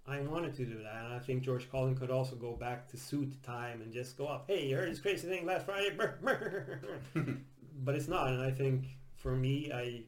I 0.07 0.19
wanted 0.21 0.55
to 0.55 0.65
do 0.65 0.83
that, 0.83 1.05
and 1.05 1.13
I 1.13 1.19
think 1.19 1.43
George 1.43 1.69
Carlin 1.71 1.95
could 1.95 2.11
also 2.11 2.35
go 2.35 2.53
back 2.53 2.87
to 2.89 2.97
suit 2.97 3.41
time 3.41 3.81
and 3.81 3.91
just 3.91 4.17
go 4.17 4.27
up, 4.27 4.45
hey, 4.47 4.67
you 4.67 4.75
heard 4.75 4.91
this 4.91 4.99
crazy 4.99 5.27
thing 5.27 5.45
last 5.45 5.65
Friday? 5.65 5.95
but 7.83 7.95
it's 7.95 8.07
not, 8.07 8.27
and 8.27 8.41
I 8.41 8.51
think 8.51 8.85
for 9.15 9.35
me, 9.35 9.71
I 9.73 10.03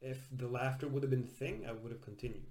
if 0.00 0.28
the 0.30 0.46
laughter 0.46 0.86
would 0.86 1.02
have 1.02 1.10
been 1.10 1.22
the 1.22 1.28
thing, 1.28 1.64
I 1.68 1.72
would 1.72 1.90
have 1.90 2.02
continued. 2.02 2.46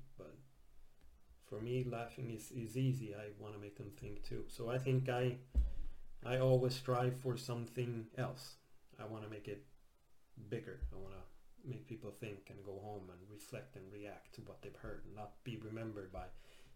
For 1.46 1.62
me, 1.62 1.86
laughing 1.90 2.32
is, 2.32 2.52
is 2.52 2.76
easy. 2.76 3.14
I 3.14 3.28
want 3.40 3.54
to 3.54 3.60
make 3.60 3.78
them 3.78 3.92
think 4.02 4.24
too. 4.24 4.44
So 4.48 4.70
I 4.70 4.78
think 4.78 5.10
I 5.10 5.38
I 6.26 6.40
always 6.40 6.74
strive 6.74 7.16
for 7.18 7.38
something 7.38 8.08
else. 8.18 8.56
I 9.00 9.06
want 9.06 9.24
to 9.24 9.30
make 9.30 9.48
it 9.48 9.64
bigger. 10.50 10.80
I 10.92 10.96
want 10.96 11.14
to 11.14 11.70
make 11.70 11.88
people 11.88 12.12
think 12.20 12.50
and 12.50 12.64
go 12.66 12.80
home 12.84 13.10
and 13.10 13.20
reflect 13.30 13.76
and 13.76 13.86
react 13.92 14.34
to 14.36 14.42
what 14.42 14.62
they've 14.62 14.76
heard, 14.76 15.04
and 15.06 15.16
not 15.16 15.32
be 15.44 15.58
remembered 15.58 16.12
by 16.12 16.26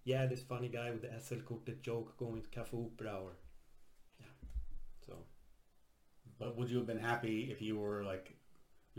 yeah, 0.04 0.26
this 0.26 0.42
funny 0.42 0.70
guy 0.70 0.92
with 0.92 1.02
the 1.02 1.20
SL-kortet 1.20 1.82
joke 1.82 2.18
going 2.18 2.42
to 2.42 2.50
Cafe 2.50 2.76
Opera 2.78 3.20
or 3.22 3.32
yeah. 4.20 4.26
So 5.06 5.14
But 6.40 6.58
would 6.58 6.70
you 6.70 6.78
have 6.78 6.88
been 6.88 7.00
happy 7.00 7.50
if 7.52 7.62
you 7.62 7.78
were 7.78 8.04
like 8.04 8.36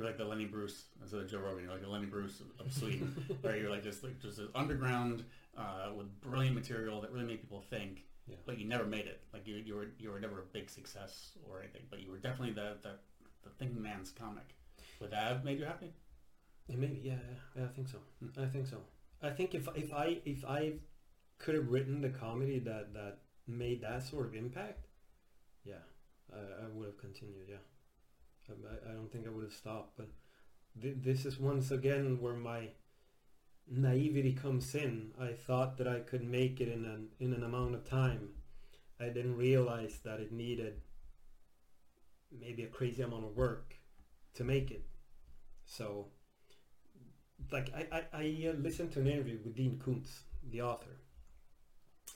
you're 0.01 0.09
like 0.09 0.17
the 0.17 0.25
Lenny 0.25 0.47
Bruce 0.47 0.85
instead 1.03 1.21
of 1.21 1.31
Joe 1.31 1.41
Rogan, 1.41 1.65
you're 1.65 1.73
like 1.73 1.83
the 1.83 1.89
Lenny 1.89 2.07
Bruce 2.07 2.41
of- 2.59 2.73
Sweden, 2.73 3.15
where 3.43 3.57
you're 3.57 3.69
like 3.69 3.83
just 3.83 4.03
like 4.03 4.19
just 4.21 4.39
an 4.39 4.49
underground 4.55 5.25
uh, 5.59 5.91
with 5.95 6.07
brilliant 6.23 6.55
material 6.55 7.03
that 7.03 7.13
really 7.13 7.27
made 7.27 7.41
people 7.43 7.63
think, 7.69 8.07
yeah. 8.27 8.37
but 8.47 8.59
you 8.59 8.67
never 8.67 8.85
made 8.85 9.05
it. 9.05 9.21
Like 9.35 9.47
you, 9.47 9.57
you 9.57 9.75
were 9.75 9.89
you 9.99 10.11
were 10.11 10.19
never 10.19 10.39
a 10.39 10.45
big 10.55 10.71
success 10.71 11.33
or 11.47 11.61
anything, 11.61 11.83
but 11.91 12.01
you 12.01 12.11
were 12.11 12.17
definitely 12.17 12.55
the 12.55 12.79
the, 12.83 12.93
the 13.45 13.51
thinking 13.59 13.83
man's 13.83 14.11
comic. 14.11 14.55
Would 15.01 15.11
that 15.11 15.25
have 15.25 15.45
made 15.45 15.59
you 15.59 15.67
happy? 15.67 15.93
Yeah, 16.67 16.77
maybe 16.77 17.01
yeah, 17.05 17.15
yeah, 17.55 17.65
I 17.65 17.69
think 17.69 17.89
so. 17.89 17.99
Hmm. 18.21 18.43
I 18.43 18.47
think 18.47 18.69
so. 18.69 18.79
I 19.23 19.29
think 19.29 19.55
if 19.55 19.69
if 19.75 19.93
I 19.93 20.17
if 20.25 20.47
I 20.47 20.73
could 21.39 21.57
have 21.57 21.69
written 21.69 22.01
the 22.01 22.09
comedy 22.09 22.59
that 22.61 22.95
that 22.95 23.19
made 23.47 23.83
that 23.83 24.03
sort 24.03 24.25
of 24.25 24.35
impact, 24.35 24.87
yeah, 25.63 25.83
I, 26.33 26.39
I 26.39 26.69
would 26.73 26.87
have 26.87 26.99
continued. 26.99 27.49
Yeah, 27.51 27.57
I, 28.51 28.91
I 28.91 28.93
don't 28.95 29.11
think 29.11 29.27
I 29.27 29.31
would 29.31 29.45
have 29.45 29.53
stopped. 29.53 29.97
But 29.97 30.09
th- 30.81 30.97
this 30.99 31.25
is 31.27 31.39
once 31.39 31.71
again 31.71 32.19
where 32.21 32.35
my 32.35 32.69
naivety 33.71 34.33
comes 34.33 34.75
in. 34.75 35.13
I 35.21 35.33
thought 35.33 35.79
that 35.79 35.89
I 35.89 36.01
could 36.01 36.25
make 36.25 36.61
it 36.61 36.69
in 36.69 36.85
an 36.85 37.09
in 37.19 37.33
an 37.33 37.45
amount 37.45 37.75
of 37.75 37.89
time. 37.89 38.31
I 39.01 39.07
didn't 39.07 39.37
realize 39.37 40.01
that 40.05 40.21
it 40.21 40.33
needed 40.33 40.83
maybe 42.39 42.63
a 42.63 42.69
crazy 42.69 43.03
amount 43.03 43.25
of 43.25 43.37
work 43.37 43.75
to 44.35 44.45
make 44.45 44.71
it. 44.71 44.85
So 45.65 46.09
like 47.51 47.73
I, 47.75 47.87
I, 47.97 48.03
I 48.13 48.49
uh, 48.49 48.53
listened 48.61 48.93
to 48.93 49.01
an 49.01 49.07
interview 49.07 49.39
with 49.45 49.57
Dean 49.57 49.81
Koontz, 49.83 50.21
the 50.51 50.63
author, 50.63 51.01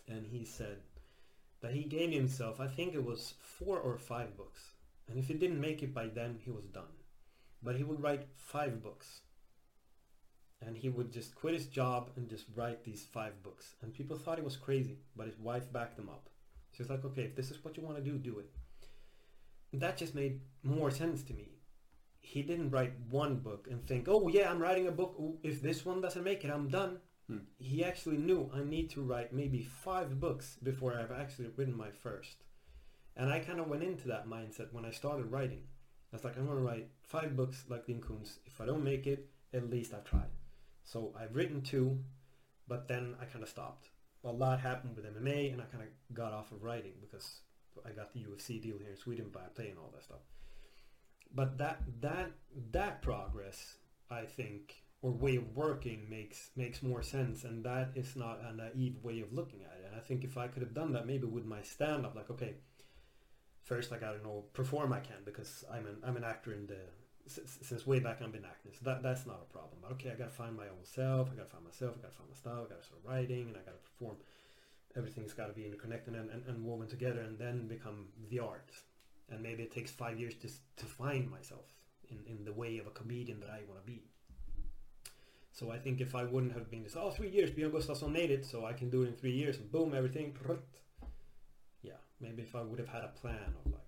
and 0.08 0.26
he 0.26 0.44
said 0.44 0.78
that 1.60 1.72
he 1.72 1.84
gave 1.84 2.12
himself, 2.12 2.60
I 2.60 2.66
think 2.66 2.94
it 2.94 3.04
was 3.04 3.34
four 3.40 3.78
or 3.78 3.96
five 3.96 4.36
books, 4.36 4.73
and 5.08 5.18
if 5.18 5.28
he 5.28 5.34
didn't 5.34 5.60
make 5.60 5.82
it 5.82 5.94
by 5.94 6.06
then, 6.06 6.38
he 6.44 6.50
was 6.50 6.66
done. 6.66 6.94
But 7.62 7.76
he 7.76 7.84
would 7.84 8.02
write 8.02 8.26
five 8.36 8.82
books, 8.82 9.20
and 10.60 10.76
he 10.76 10.88
would 10.88 11.12
just 11.12 11.34
quit 11.34 11.54
his 11.54 11.66
job 11.66 12.10
and 12.16 12.28
just 12.28 12.46
write 12.54 12.84
these 12.84 13.06
five 13.12 13.42
books. 13.42 13.74
And 13.82 13.92
people 13.92 14.18
thought 14.18 14.38
he 14.38 14.44
was 14.44 14.56
crazy, 14.56 14.98
but 15.16 15.26
his 15.26 15.38
wife 15.38 15.72
backed 15.72 15.98
him 15.98 16.08
up. 16.08 16.28
She 16.72 16.82
was 16.82 16.90
like, 16.90 17.04
okay, 17.04 17.22
if 17.22 17.36
this 17.36 17.50
is 17.50 17.62
what 17.62 17.76
you 17.76 17.82
want 17.82 17.96
to 17.96 18.02
do, 18.02 18.18
do 18.18 18.38
it. 18.38 18.50
And 19.72 19.80
that 19.80 19.96
just 19.96 20.14
made 20.14 20.40
more 20.62 20.90
sense 20.90 21.22
to 21.24 21.34
me 21.34 21.54
he 22.24 22.42
didn't 22.42 22.70
write 22.70 22.94
one 23.10 23.36
book 23.36 23.68
and 23.70 23.86
think, 23.86 24.08
oh 24.08 24.28
yeah, 24.28 24.50
I'm 24.50 24.58
writing 24.58 24.88
a 24.88 24.92
book. 24.92 25.14
If 25.42 25.60
this 25.60 25.84
one 25.84 26.00
doesn't 26.00 26.24
make 26.24 26.42
it, 26.42 26.50
I'm 26.50 26.68
done. 26.68 26.98
Hmm. 27.28 27.44
He 27.58 27.84
actually 27.84 28.16
knew 28.16 28.50
I 28.52 28.64
need 28.64 28.90
to 28.90 29.02
write 29.02 29.32
maybe 29.32 29.62
five 29.62 30.18
books 30.18 30.56
before 30.62 30.98
I've 30.98 31.12
actually 31.12 31.48
written 31.54 31.76
my 31.76 31.90
first. 31.90 32.43
And 33.16 33.30
I 33.30 33.38
kind 33.38 33.60
of 33.60 33.68
went 33.68 33.82
into 33.82 34.08
that 34.08 34.28
mindset 34.28 34.72
when 34.72 34.84
I 34.84 34.90
started 34.90 35.30
writing. 35.30 35.62
I 36.12 36.16
was 36.16 36.24
like, 36.24 36.36
I'm 36.36 36.46
going 36.46 36.58
to 36.58 36.64
write 36.64 36.88
five 37.02 37.36
books 37.36 37.64
like 37.68 37.86
Dean 37.86 38.00
Koontz. 38.00 38.38
If 38.46 38.60
I 38.60 38.66
don't 38.66 38.84
make 38.84 39.06
it, 39.06 39.28
at 39.52 39.70
least 39.70 39.94
I've 39.94 40.04
tried. 40.04 40.30
So 40.82 41.14
I've 41.18 41.34
written 41.34 41.62
two, 41.62 41.98
but 42.68 42.88
then 42.88 43.14
I 43.20 43.24
kind 43.24 43.42
of 43.42 43.48
stopped. 43.48 43.88
A 44.24 44.30
lot 44.30 44.60
happened 44.60 44.96
with 44.96 45.04
MMA, 45.04 45.52
and 45.52 45.60
I 45.60 45.64
kind 45.64 45.82
of 45.82 46.14
got 46.14 46.32
off 46.32 46.50
of 46.50 46.62
writing 46.62 46.94
because 47.00 47.40
I 47.84 47.90
got 47.90 48.12
the 48.12 48.20
UFC 48.20 48.60
deal 48.60 48.78
here 48.78 48.90
in 48.90 48.96
Sweden 48.96 49.26
by 49.32 49.40
playing 49.54 49.74
all 49.76 49.90
that 49.94 50.04
stuff 50.04 50.20
but 51.34 51.58
that 51.58 51.80
that 52.00 52.30
that 52.70 53.02
progress 53.02 53.76
i 54.10 54.22
think 54.24 54.82
or 55.02 55.10
way 55.10 55.36
of 55.36 55.56
working 55.56 56.06
makes 56.08 56.50
makes 56.56 56.82
more 56.82 57.02
sense 57.02 57.44
and 57.44 57.64
that 57.64 57.90
is 57.94 58.16
not 58.16 58.40
a 58.48 58.54
naive 58.54 58.96
way 59.02 59.20
of 59.20 59.32
looking 59.32 59.62
at 59.62 59.78
it 59.80 59.86
and 59.86 59.96
i 59.96 60.00
think 60.00 60.24
if 60.24 60.38
i 60.38 60.46
could 60.46 60.62
have 60.62 60.74
done 60.74 60.92
that 60.92 61.06
maybe 61.06 61.26
with 61.26 61.44
my 61.44 61.62
stand 61.62 62.06
up 62.06 62.14
like 62.14 62.30
okay 62.30 62.54
first 63.64 63.92
i 63.92 63.98
gotta 63.98 64.22
know 64.22 64.44
perform 64.52 64.92
i 64.92 65.00
can 65.00 65.16
because 65.24 65.64
i'm 65.72 65.86
an 65.86 65.96
i'm 66.06 66.16
an 66.16 66.24
actor 66.24 66.52
in 66.52 66.66
the 66.66 66.78
since 67.26 67.86
way 67.86 67.98
back 67.98 68.20
i've 68.20 68.32
been 68.32 68.44
acting 68.44 68.70
so 68.72 68.80
that 68.84 69.02
that's 69.02 69.26
not 69.26 69.40
a 69.48 69.52
problem 69.52 69.78
but 69.82 69.90
okay 69.90 70.10
i 70.10 70.14
gotta 70.14 70.30
find 70.30 70.54
my 70.54 70.64
own 70.64 70.84
self 70.84 71.30
i 71.32 71.34
gotta 71.34 71.48
find 71.48 71.64
myself 71.64 71.94
i 71.98 72.02
gotta 72.02 72.14
find 72.14 72.28
my 72.28 72.36
style 72.36 72.66
i 72.66 72.68
gotta 72.68 72.84
start 72.84 73.00
writing 73.04 73.48
and 73.48 73.56
i 73.56 73.60
gotta 73.60 73.82
perform 73.82 74.16
everything's 74.96 75.32
got 75.32 75.48
to 75.48 75.52
be 75.52 75.64
interconnected 75.64 76.14
and, 76.14 76.30
and, 76.30 76.44
and 76.46 76.64
woven 76.64 76.86
together 76.86 77.20
and 77.20 77.36
then 77.36 77.66
become 77.66 78.06
the 78.30 78.38
art 78.38 78.70
and 79.30 79.42
maybe 79.42 79.62
it 79.62 79.72
takes 79.72 79.90
five 79.90 80.20
years 80.20 80.34
just 80.34 80.60
to 80.76 80.84
find 80.84 81.30
myself 81.30 81.72
in, 82.10 82.18
in 82.26 82.44
the 82.44 82.52
way 82.52 82.78
of 82.78 82.86
a 82.86 82.90
comedian 82.90 83.40
that 83.40 83.50
I 83.50 83.60
want 83.68 83.80
to 83.80 83.86
be. 83.86 84.02
So 85.52 85.70
I 85.70 85.78
think 85.78 86.00
if 86.00 86.14
I 86.14 86.24
wouldn't 86.24 86.52
have 86.52 86.70
been 86.70 86.82
this, 86.82 86.96
oh, 86.96 87.10
three 87.10 87.30
years, 87.30 87.50
Björn 87.50 87.70
Gustafsson 87.70 88.10
made 88.10 88.30
it, 88.30 88.44
so 88.44 88.66
I 88.66 88.72
can 88.72 88.90
do 88.90 89.02
it 89.02 89.08
in 89.08 89.14
three 89.14 89.32
years, 89.32 89.56
and 89.58 89.70
boom, 89.70 89.94
everything. 89.94 90.36
yeah, 92.24 92.30
maybe 92.30 92.42
if 92.42 92.54
I 92.54 92.62
would 92.62 92.78
have 92.78 92.88
had 92.88 93.04
a 93.04 93.08
plan 93.08 93.54
of 93.64 93.72
like, 93.72 93.82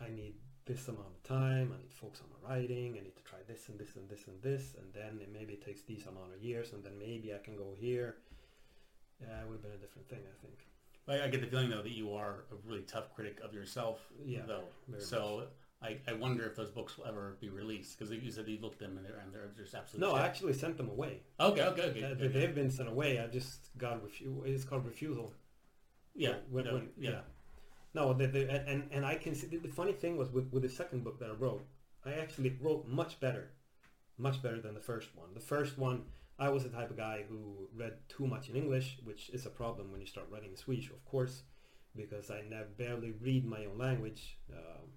I 0.00 0.14
need 0.14 0.34
this 0.64 0.88
amount 0.88 1.08
of 1.08 1.22
time, 1.22 1.72
I 1.74 1.78
need 1.80 1.90
to 1.90 1.96
focus 1.96 2.20
on 2.22 2.30
my 2.30 2.54
writing, 2.54 2.96
I 2.98 3.02
need 3.02 3.16
to 3.16 3.22
try 3.24 3.40
this 3.46 3.68
and 3.68 3.78
this 3.78 3.96
and 3.96 4.08
this 4.08 4.26
and 4.26 4.40
this, 4.42 4.74
and 4.78 4.92
then 4.94 5.20
it 5.20 5.30
maybe 5.32 5.54
it 5.54 5.64
takes 5.64 5.82
these 5.82 6.06
amount 6.06 6.32
of 6.34 6.42
years, 6.42 6.72
and 6.72 6.82
then 6.84 6.98
maybe 6.98 7.34
I 7.34 7.38
can 7.38 7.56
go 7.56 7.74
here. 7.78 8.16
Yeah, 9.20 9.40
it 9.40 9.46
would 9.46 9.54
have 9.54 9.62
been 9.62 9.72
a 9.72 9.76
different 9.76 10.08
thing, 10.08 10.20
I 10.20 10.36
think. 10.44 10.58
I, 11.08 11.26
I 11.26 11.28
get 11.28 11.40
the 11.40 11.46
feeling 11.48 11.70
though 11.70 11.82
that 11.82 11.92
you 11.92 12.14
are 12.14 12.44
a 12.52 12.68
really 12.68 12.82
tough 12.82 13.12
critic 13.14 13.40
of 13.44 13.52
yourself. 13.52 14.00
Yeah, 14.24 14.40
Though. 14.46 14.64
So 14.98 15.44
I, 15.82 15.98
I 16.08 16.12
wonder 16.12 16.46
if 16.46 16.54
those 16.54 16.70
books 16.70 16.96
will 16.96 17.06
ever 17.06 17.36
be 17.40 17.48
released 17.48 17.98
because 17.98 18.12
you 18.12 18.30
said 18.30 18.46
you 18.46 18.58
looked 18.60 18.80
at 18.82 18.88
them 18.88 18.96
and 18.96 19.04
they're, 19.06 19.18
and 19.18 19.32
they're 19.34 19.50
just 19.56 19.74
absolutely 19.74 20.08
No, 20.08 20.14
shit. 20.14 20.22
I 20.22 20.26
actually 20.26 20.52
sent 20.54 20.76
them 20.76 20.88
away. 20.88 21.20
Okay, 21.40 21.62
okay, 21.62 21.82
okay. 21.82 22.02
Uh, 22.04 22.06
okay. 22.08 22.28
They've 22.28 22.54
been 22.54 22.70
sent 22.70 22.88
away. 22.88 23.18
I 23.18 23.26
just 23.26 23.76
got 23.78 24.00
refu- 24.04 24.46
It's 24.46 24.62
called 24.64 24.86
refusal. 24.86 25.32
yeah, 26.14 26.34
When- 26.50 26.64
no, 26.64 26.74
when- 26.74 26.90
yeah. 26.96 27.20
No, 27.94 28.12
the, 28.14 28.26
the, 28.26 28.50
and 28.68 28.88
and 28.90 29.04
I 29.04 29.16
can 29.16 29.34
see 29.34 29.46
the, 29.46 29.58
the 29.58 29.68
funny 29.68 29.92
thing 29.92 30.16
was 30.16 30.30
with 30.30 30.50
with 30.52 30.62
the 30.62 30.68
second 30.68 31.04
book 31.04 31.18
that 31.20 31.28
I 31.28 31.34
wrote, 31.34 31.62
I 32.04 32.12
actually 32.14 32.56
wrote 32.60 32.86
much 32.88 33.20
better, 33.20 33.50
much 34.18 34.42
better 34.42 34.60
than 34.60 34.74
the 34.74 34.80
first 34.80 35.08
one. 35.14 35.34
The 35.34 35.40
first 35.40 35.78
one, 35.78 36.04
I 36.38 36.48
was 36.48 36.64
the 36.64 36.70
type 36.70 36.90
of 36.90 36.96
guy 36.96 37.24
who 37.28 37.68
read 37.76 37.94
too 38.08 38.26
much 38.26 38.48
in 38.48 38.56
English, 38.56 38.98
which 39.04 39.30
is 39.30 39.46
a 39.46 39.50
problem 39.50 39.92
when 39.92 40.00
you 40.00 40.06
start 40.06 40.28
writing 40.30 40.50
in 40.50 40.56
Swedish, 40.56 40.90
of 40.90 41.04
course, 41.04 41.42
because 41.94 42.30
I 42.30 42.42
never 42.48 42.68
barely 42.78 43.12
read 43.12 43.44
my 43.44 43.66
own 43.66 43.78
language. 43.78 44.38
Um, 44.50 44.88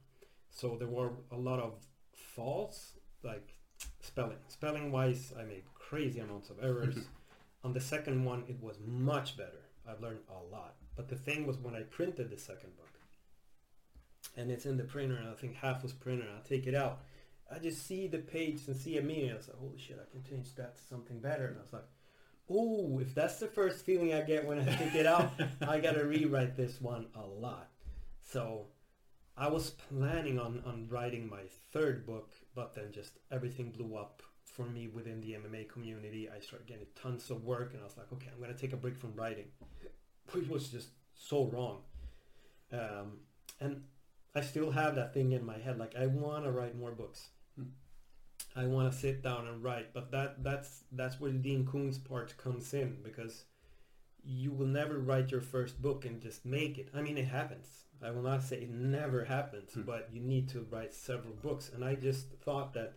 so 0.50 0.78
there 0.78 0.88
were 0.88 1.12
a 1.32 1.38
lot 1.38 1.60
of 1.60 1.74
faults, 2.14 2.94
like 3.24 3.56
spelling. 4.02 4.38
Spelling 4.48 4.92
wise, 4.92 5.34
I 5.38 5.44
made 5.44 5.64
crazy 5.74 6.20
amounts 6.20 6.50
of 6.50 6.64
errors. 6.64 6.98
On 7.64 7.74
the 7.74 7.82
second 7.82 8.24
one, 8.24 8.44
it 8.48 8.62
was 8.62 8.78
much 8.86 9.36
better. 9.36 9.66
I've 9.88 10.02
learned 10.02 10.20
a 10.30 10.56
lot. 10.56 10.76
But 10.96 11.10
the 11.10 11.16
thing 11.16 11.46
was 11.46 11.58
when 11.58 11.76
I 11.76 11.82
printed 11.84 12.30
the 12.30 12.38
second 12.38 12.76
book, 12.78 12.85
and 14.38 14.52
it's 14.52 14.66
in 14.66 14.78
the 14.78 14.84
printer, 14.84 15.16
and 15.16 15.30
I 15.30 15.34
think 15.34 15.56
half 15.56 15.84
was 15.84 15.94
printed, 15.94 16.28
and 16.28 16.38
I 16.38 16.48
take 16.48 16.68
it 16.68 16.76
out, 16.76 17.02
I 17.54 17.60
just 17.60 17.86
see 17.86 18.08
the 18.08 18.18
page 18.18 18.62
and 18.68 18.76
see 18.76 18.98
a 18.98 19.02
meaning. 19.02 19.32
I 19.32 19.36
was 19.36 19.48
like, 19.48 19.60
holy 19.60 19.78
shit, 19.78 20.00
I 20.02 20.12
can 20.12 20.24
change 20.24 20.56
that 20.56 20.76
to 20.76 20.84
something 20.84 21.20
better. 21.20 21.46
And 21.46 21.58
I 21.58 21.62
was 21.62 21.74
like, 21.74 21.86
oh, 22.50 23.00
if 23.00 23.14
that's 23.14 23.38
the 23.38 23.48
first 23.48 23.86
feeling 23.86 24.14
I 24.14 24.22
get 24.22 24.46
when 24.46 24.60
I 24.60 24.76
take 24.76 24.96
it 24.96 25.06
out, 25.06 25.32
I 25.68 25.80
gotta 25.80 26.06
rewrite 26.06 26.56
this 26.56 26.82
one 26.82 27.08
a 27.16 27.22
lot. 27.22 27.70
So 28.24 28.68
I 29.38 29.48
was 29.50 29.70
planning 29.70 30.40
on, 30.40 30.64
on 30.66 30.88
writing 30.90 31.30
my 31.30 31.44
third 31.72 32.06
book, 32.06 32.32
but 32.56 32.74
then 32.74 32.92
just 32.92 33.20
everything 33.32 33.72
blew 33.72 33.96
up 33.96 34.24
for 34.44 34.66
me 34.66 34.88
within 34.88 35.22
the 35.22 35.34
MMA 35.34 35.70
community. 35.70 36.30
I 36.30 36.40
started 36.40 36.68
getting 36.68 36.88
tons 37.00 37.30
of 37.30 37.44
work 37.44 37.74
and 37.74 37.82
I 37.82 37.86
was 37.86 37.98
like, 37.98 38.12
okay, 38.14 38.30
I'm 38.34 38.42
going 38.42 38.54
to 38.54 38.60
take 38.60 38.74
a 38.74 38.78
break 38.78 38.98
from 38.98 39.14
writing, 39.14 39.46
which 40.32 40.48
was 40.48 40.70
just 40.70 40.90
so 41.14 41.46
wrong. 41.46 41.80
Um, 42.72 43.20
and 43.60 43.84
I 44.36 44.42
still 44.42 44.72
have 44.72 44.96
that 44.96 45.14
thing 45.14 45.32
in 45.32 45.46
my 45.46 45.58
head, 45.58 45.78
like 45.80 45.96
I 45.96 46.08
want 46.08 46.44
to 46.44 46.52
write 46.52 46.78
more 46.78 46.92
books. 46.92 47.30
Hmm. 47.56 47.70
I 48.56 48.66
want 48.66 48.92
to 48.92 48.98
sit 48.98 49.24
down 49.24 49.48
and 49.48 49.64
write, 49.64 49.94
but 49.94 50.12
that 50.12 50.44
that's 50.44 50.84
that's 50.92 51.20
where 51.20 51.32
Dean 51.32 51.66
Koontz's 51.66 51.98
part 51.98 52.38
comes 52.38 52.74
in 52.74 52.98
because 53.02 53.46
you 54.24 54.52
will 54.52 54.66
never 54.68 54.98
write 55.00 55.32
your 55.32 55.42
first 55.42 55.82
book 55.82 56.06
and 56.06 56.22
just 56.22 56.46
make 56.46 56.78
it. 56.78 56.90
I 56.94 57.02
mean, 57.02 57.18
it 57.18 57.28
happens. 57.28 57.68
I 58.04 58.12
will 58.12 58.24
not 58.24 58.44
say 58.44 58.58
it 58.58 58.70
never 58.70 59.24
happens, 59.24 59.74
Hmm. 59.74 59.84
but 59.84 60.10
you 60.12 60.20
need 60.20 60.50
to 60.50 60.68
write 60.70 60.94
several 60.94 61.34
books. 61.36 61.72
And 61.74 61.84
I 61.84 61.96
just 61.96 62.28
thought 62.44 62.74
that 62.74 62.94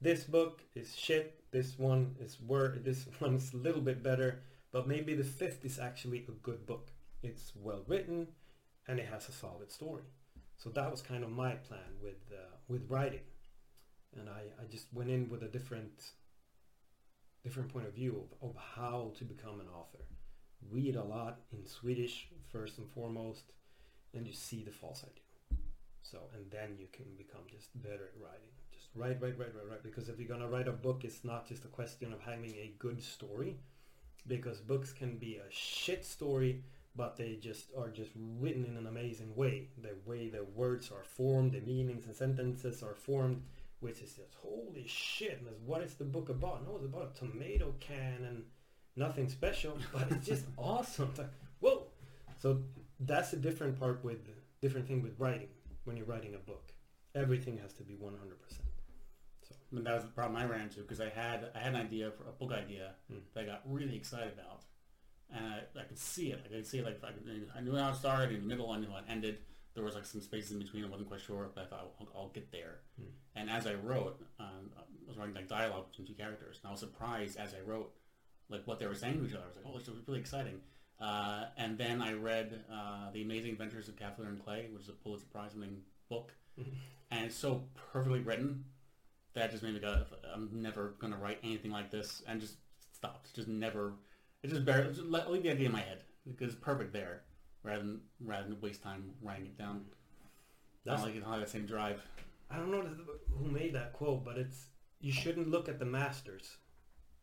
this 0.00 0.24
book 0.24 0.62
is 0.74 0.94
shit. 0.94 1.42
This 1.50 1.78
one 1.78 2.14
is 2.20 2.38
wor 2.40 2.68
This 2.68 3.08
one's 3.20 3.52
a 3.52 3.56
little 3.56 3.80
bit 3.82 4.02
better, 4.02 4.42
but 4.70 4.86
maybe 4.86 5.14
the 5.14 5.24
fifth 5.24 5.64
is 5.64 5.78
actually 5.78 6.24
a 6.28 6.32
good 6.32 6.64
book. 6.66 6.90
It's 7.22 7.52
well 7.56 7.82
written, 7.88 8.28
and 8.86 9.00
it 9.00 9.06
has 9.06 9.28
a 9.28 9.32
solid 9.32 9.72
story. 9.72 10.04
So 10.56 10.70
that 10.70 10.90
was 10.90 11.02
kind 11.02 11.22
of 11.22 11.30
my 11.30 11.52
plan 11.52 12.00
with 12.02 12.20
uh, 12.32 12.56
with 12.68 12.88
writing, 12.88 13.20
and 14.18 14.28
I, 14.28 14.42
I 14.60 14.66
just 14.70 14.92
went 14.92 15.10
in 15.10 15.28
with 15.28 15.42
a 15.42 15.48
different 15.48 16.12
different 17.44 17.72
point 17.72 17.86
of 17.86 17.94
view 17.94 18.24
of, 18.42 18.50
of 18.50 18.56
how 18.56 19.12
to 19.18 19.24
become 19.24 19.60
an 19.60 19.68
author. 19.68 20.04
Read 20.70 20.96
a 20.96 21.04
lot 21.04 21.40
in 21.52 21.64
Swedish 21.66 22.28
first 22.50 22.78
and 22.78 22.88
foremost, 22.90 23.52
and 24.14 24.26
you 24.26 24.32
see 24.32 24.64
the 24.64 24.72
false 24.72 25.04
idea. 25.04 25.60
So 26.02 26.18
and 26.34 26.50
then 26.50 26.76
you 26.78 26.86
can 26.92 27.06
become 27.18 27.42
just 27.50 27.70
better 27.82 28.10
at 28.14 28.20
writing. 28.20 28.50
Just 28.72 28.88
write, 28.94 29.20
write, 29.20 29.38
write, 29.38 29.54
write, 29.54 29.68
write. 29.70 29.82
Because 29.82 30.08
if 30.08 30.18
you're 30.18 30.28
gonna 30.28 30.48
write 30.48 30.68
a 30.68 30.72
book, 30.72 31.02
it's 31.04 31.22
not 31.22 31.46
just 31.46 31.64
a 31.64 31.68
question 31.68 32.12
of 32.12 32.20
having 32.20 32.54
a 32.54 32.72
good 32.78 33.02
story, 33.02 33.58
because 34.26 34.60
books 34.60 34.92
can 34.92 35.18
be 35.18 35.36
a 35.36 35.50
shit 35.50 36.04
story 36.04 36.62
but 36.96 37.16
they 37.16 37.36
just 37.36 37.66
are 37.76 37.88
just 37.90 38.10
written 38.16 38.64
in 38.64 38.76
an 38.76 38.86
amazing 38.86 39.34
way. 39.36 39.68
The 39.80 39.94
way 40.04 40.28
the 40.28 40.44
words 40.44 40.90
are 40.90 41.04
formed, 41.04 41.52
the 41.52 41.60
meanings 41.60 42.06
and 42.06 42.16
sentences 42.16 42.82
are 42.82 42.94
formed, 42.94 43.42
which 43.80 44.00
is 44.00 44.14
just 44.14 44.34
holy 44.42 44.86
shit. 44.86 45.40
And 45.40 45.48
what 45.66 45.82
is 45.82 45.94
the 45.94 46.04
book 46.04 46.28
about? 46.28 46.64
No, 46.66 46.76
it's 46.76 46.84
about 46.86 47.12
a 47.14 47.18
tomato 47.18 47.74
can 47.80 48.24
and 48.24 48.44
nothing 48.96 49.28
special, 49.28 49.78
but 49.92 50.10
it's 50.10 50.26
just 50.26 50.46
awesome. 50.56 51.08
It's 51.10 51.18
like, 51.18 51.30
whoa! 51.60 51.86
So 52.38 52.62
that's 53.00 53.32
a 53.32 53.36
different 53.36 53.78
part 53.78 54.02
with 54.04 54.20
different 54.60 54.86
thing 54.88 55.02
with 55.02 55.18
writing. 55.18 55.48
When 55.84 55.96
you're 55.96 56.06
writing 56.06 56.34
a 56.34 56.38
book, 56.38 56.72
everything 57.14 57.58
has 57.58 57.72
to 57.74 57.84
be 57.84 57.94
100%. 57.94 58.10
I 59.70 59.74
mean, 59.74 59.84
that 59.84 59.94
was 59.94 60.04
the 60.04 60.10
problem 60.10 60.36
I 60.36 60.44
ran 60.46 60.62
into 60.62 60.80
because 60.80 61.00
I 61.00 61.08
had 61.08 61.50
I 61.54 61.58
had 61.58 61.74
an 61.74 61.80
idea 61.80 62.10
for 62.10 62.24
a 62.28 62.32
book 62.32 62.52
idea 62.52 62.94
Hmm. 63.10 63.18
that 63.34 63.40
I 63.42 63.46
got 63.46 63.62
really 63.66 63.96
excited 63.96 64.32
about, 64.32 64.64
and 65.34 65.44
I, 65.44 65.80
I 65.80 65.84
could 65.84 65.98
see 65.98 66.32
it. 66.32 66.40
I 66.44 66.48
could 66.48 66.66
see 66.66 66.78
it 66.78 66.84
like 66.84 67.00
I, 67.02 67.12
could, 67.12 67.50
I 67.56 67.60
knew 67.60 67.76
how 67.76 67.90
it 67.90 67.96
started, 67.96 68.34
in 68.34 68.40
the 68.42 68.46
middle, 68.46 68.70
I 68.70 68.78
knew 68.78 68.90
how 68.90 68.98
it 68.98 69.04
ended. 69.08 69.38
There 69.74 69.84
was 69.84 69.94
like 69.94 70.06
some 70.06 70.20
spaces 70.20 70.52
in 70.52 70.58
between. 70.58 70.84
I 70.84 70.88
wasn't 70.88 71.08
quite 71.08 71.20
sure, 71.20 71.50
but 71.54 71.64
I 71.64 71.66
thought 71.66 71.92
I'll, 72.00 72.08
I'll 72.14 72.28
get 72.28 72.50
there. 72.50 72.80
Hmm. 72.98 73.08
And 73.34 73.50
as 73.50 73.66
I 73.66 73.74
wrote, 73.74 74.20
um, 74.40 74.70
I 74.76 74.82
was 75.06 75.18
writing 75.18 75.34
like 75.34 75.48
dialogue 75.48 75.90
between 75.90 76.06
two 76.06 76.14
characters, 76.14 76.60
and 76.62 76.68
I 76.68 76.70
was 76.70 76.80
surprised 76.80 77.38
as 77.38 77.54
I 77.54 77.60
wrote, 77.68 77.92
like 78.48 78.66
what 78.66 78.78
they 78.78 78.86
were 78.86 78.94
saying 78.94 79.18
to 79.18 79.26
each 79.26 79.34
other. 79.34 79.44
I 79.44 79.48
was 79.48 79.56
like, 79.56 79.64
oh, 79.68 79.78
this 79.78 79.88
is 79.88 79.94
really 80.06 80.20
exciting. 80.20 80.60
Uh, 80.98 81.44
and 81.58 81.76
then 81.76 82.00
I 82.00 82.14
read 82.14 82.64
uh, 82.72 83.10
The 83.12 83.20
Amazing 83.20 83.52
Adventures 83.52 83.88
of 83.88 83.96
Kavalier 83.96 84.30
and 84.30 84.42
Clay, 84.42 84.68
which 84.72 84.84
is 84.84 84.88
a 84.88 84.92
Pulitzer 84.92 85.26
Prize 85.30 85.54
winning 85.54 85.82
book, 86.08 86.32
and 87.10 87.26
it's 87.26 87.34
so 87.34 87.64
perfectly 87.92 88.20
written 88.20 88.64
that 89.34 89.50
just 89.50 89.62
made 89.62 89.74
me 89.74 89.80
go, 89.80 90.04
I'm 90.34 90.48
never 90.54 90.94
going 90.98 91.12
to 91.12 91.18
write 91.18 91.38
anything 91.44 91.70
like 91.70 91.90
this, 91.90 92.22
and 92.26 92.40
just 92.40 92.54
stopped. 92.94 93.34
Just 93.34 93.46
never, 93.46 93.92
it 94.42 94.48
just 94.50 94.64
barely, 94.64 94.92
just 94.92 95.06
let, 95.06 95.30
leave 95.30 95.42
the 95.42 95.50
idea 95.50 95.66
in 95.66 95.72
my 95.72 95.80
head, 95.80 96.02
because 96.26 96.52
it's 96.54 96.62
perfect 96.62 96.92
there, 96.92 97.22
rather 97.62 97.82
than, 97.82 98.00
rather 98.20 98.48
than 98.48 98.60
waste 98.60 98.82
time 98.82 99.12
writing 99.22 99.46
it 99.46 99.58
down. 99.58 99.84
That's- 100.84 101.00
Not 101.00 101.06
like 101.06 101.14
you 101.14 101.20
don't 101.20 101.30
have 101.30 101.40
that 101.40 101.48
same 101.50 101.66
drive. 101.66 102.00
I 102.50 102.58
don't 102.58 102.70
know 102.70 102.86
who 103.36 103.48
made 103.50 103.74
that 103.74 103.92
quote, 103.92 104.24
but 104.24 104.38
it's 104.38 104.66
you 105.00 105.12
shouldn't 105.12 105.48
look 105.50 105.68
at 105.68 105.78
the 105.80 105.84
masters. 105.84 106.56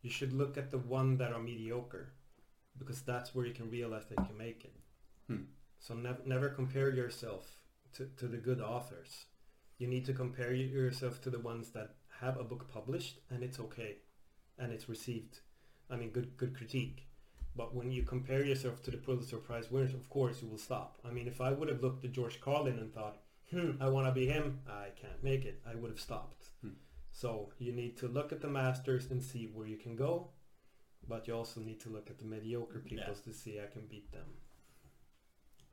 You 0.02 0.10
should 0.10 0.34
look 0.34 0.58
at 0.58 0.70
the 0.70 0.78
one 0.78 1.16
that 1.16 1.32
are 1.32 1.40
mediocre, 1.40 2.12
because 2.78 3.00
that's 3.02 3.34
where 3.34 3.46
you 3.46 3.54
can 3.54 3.70
realize 3.70 4.04
that 4.06 4.18
you 4.18 4.26
can 4.26 4.36
make 4.36 4.64
it. 4.64 4.76
Hmm. 5.28 5.44
So 5.78 5.94
never 5.94 6.18
never 6.26 6.48
compare 6.50 6.90
yourself 6.90 7.56
to, 7.94 8.06
to 8.18 8.26
the 8.28 8.36
good 8.36 8.60
authors. 8.60 9.26
You 9.78 9.86
need 9.86 10.04
to 10.06 10.12
compare 10.12 10.52
yourself 10.52 11.20
to 11.22 11.30
the 11.30 11.38
ones 11.40 11.70
that 11.70 11.94
have 12.20 12.38
a 12.38 12.44
book 12.44 12.68
published 12.72 13.18
and 13.30 13.42
it's 13.42 13.58
okay, 13.60 13.96
and 14.58 14.72
it's 14.72 14.88
received, 14.88 15.40
I 15.90 15.96
mean, 15.96 16.10
good 16.10 16.36
good 16.36 16.56
critique. 16.56 17.06
But 17.56 17.74
when 17.74 17.92
you 17.92 18.02
compare 18.02 18.44
yourself 18.44 18.82
to 18.82 18.90
the 18.90 18.96
Pulitzer 18.96 19.36
Prize 19.36 19.70
winners, 19.70 19.94
of 19.94 20.08
course 20.10 20.42
you 20.42 20.48
will 20.48 20.58
stop. 20.58 20.98
I 21.04 21.10
mean, 21.12 21.28
if 21.28 21.40
I 21.40 21.52
would 21.52 21.68
have 21.68 21.82
looked 21.82 22.04
at 22.04 22.12
George 22.12 22.40
Carlin 22.40 22.78
and 22.80 22.92
thought, 22.92 23.18
hmm, 23.50 23.72
I 23.80 23.88
want 23.88 24.08
to 24.08 24.12
be 24.12 24.26
him, 24.26 24.58
I 24.68 24.88
can't 25.00 25.22
make 25.22 25.44
it, 25.44 25.62
I 25.64 25.76
would 25.76 25.90
have 25.90 26.00
stopped. 26.00 26.48
Hmm. 26.62 26.70
So 27.12 27.50
you 27.60 27.70
need 27.72 27.96
to 27.98 28.08
look 28.08 28.32
at 28.32 28.40
the 28.40 28.48
masters 28.48 29.08
and 29.12 29.22
see 29.22 29.46
where 29.54 29.68
you 29.68 29.76
can 29.76 29.94
go, 29.94 30.30
but 31.08 31.28
you 31.28 31.34
also 31.36 31.60
need 31.60 31.78
to 31.82 31.90
look 31.90 32.10
at 32.10 32.18
the 32.18 32.24
mediocre 32.24 32.80
people 32.80 33.04
Yeah. 33.06 33.22
to 33.24 33.32
see 33.32 33.60
I 33.60 33.66
can 33.72 33.86
beat 33.86 34.10
them. 34.10 34.26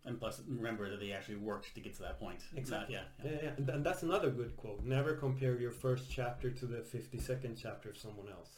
And 0.05 0.19
plus, 0.19 0.41
remember 0.47 0.89
that 0.89 0.99
they 0.99 1.11
actually 1.11 1.37
worked 1.37 1.73
to 1.75 1.79
get 1.79 1.95
to 1.95 2.01
that 2.03 2.19
point. 2.19 2.41
Exactly. 2.55 2.95
Not- 2.95 3.05
yeah. 3.23 3.31
Yeah, 3.31 3.37
yeah. 3.43 3.49
And, 3.57 3.69
and 3.69 3.83
that's 3.83 4.03
another 4.03 4.29
good 4.29 4.55
quote. 4.55 4.83
Never 4.83 5.15
compare 5.15 5.59
your 5.59 5.71
first 5.71 6.09
chapter 6.11 6.51
to 6.51 6.65
the 6.67 6.77
52nd 6.77 7.57
chapter 7.59 7.89
of 7.89 7.97
someone 7.97 8.27
else. 8.29 8.49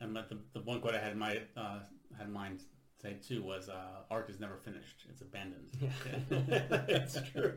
And 0.00 0.14
but 0.14 0.28
the, 0.28 0.38
the 0.54 0.60
one 0.60 0.80
quote 0.80 0.94
I 0.94 1.00
had 1.00 1.12
in 1.12 1.18
my 1.18 1.40
uh, 1.56 1.80
had 2.16 2.26
in 2.26 2.32
mind 2.32 2.62
say 3.02 3.16
too 3.26 3.42
was 3.42 3.68
uh, 3.68 4.02
art 4.10 4.30
is 4.30 4.40
never 4.40 4.56
finished; 4.56 5.04
it's 5.08 5.20
abandoned. 5.20 5.68
Yeah. 5.80 5.90
it's 6.88 7.18
true. 7.32 7.56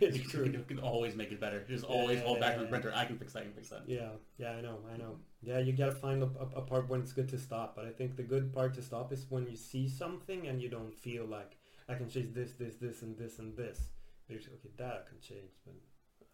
It's 0.00 0.30
true. 0.30 0.44
you 0.46 0.64
can 0.66 0.80
always 0.80 1.14
make 1.14 1.30
it 1.30 1.40
better. 1.40 1.64
Just 1.68 1.84
always 1.84 2.20
hold 2.20 2.40
back 2.40 2.54
from 2.54 2.62
the 2.62 2.66
Yeah. 2.66 2.70
printer. 2.70 2.92
I 2.94 3.04
can 3.04 3.16
fix 3.18 3.32
that. 3.34 3.40
I 3.40 3.42
can 3.44 3.52
fix 3.52 3.68
that. 3.70 3.82
Yeah, 3.86 4.10
yeah, 4.36 4.50
I 4.50 4.60
know, 4.60 4.78
I 4.92 4.96
know. 4.96 5.18
Yeah, 5.40 5.58
you 5.60 5.72
gotta 5.72 5.92
find 5.92 6.22
a, 6.22 6.26
a, 6.26 6.58
a 6.58 6.62
part 6.62 6.88
when 6.88 7.00
it's 7.00 7.12
good 7.12 7.28
to 7.30 7.38
stop. 7.38 7.76
But 7.76 7.84
I 7.84 7.90
think 7.90 8.16
the 8.16 8.22
good 8.24 8.52
part 8.52 8.74
to 8.74 8.82
stop 8.82 9.12
is 9.12 9.26
when 9.28 9.46
you 9.46 9.56
see 9.56 9.88
something 9.88 10.48
and 10.48 10.60
you 10.60 10.68
don't 10.68 10.92
feel 10.92 11.24
like 11.24 11.56
I 11.88 11.94
can 11.94 12.08
change 12.08 12.34
this, 12.34 12.52
this, 12.52 12.74
this, 12.76 13.02
and 13.02 13.16
this, 13.16 13.38
and 13.38 13.56
this. 13.56 13.88
There's 14.28 14.46
okay, 14.46 14.70
that 14.76 15.04
I 15.06 15.08
can 15.08 15.20
change, 15.20 15.52
but 15.64 15.74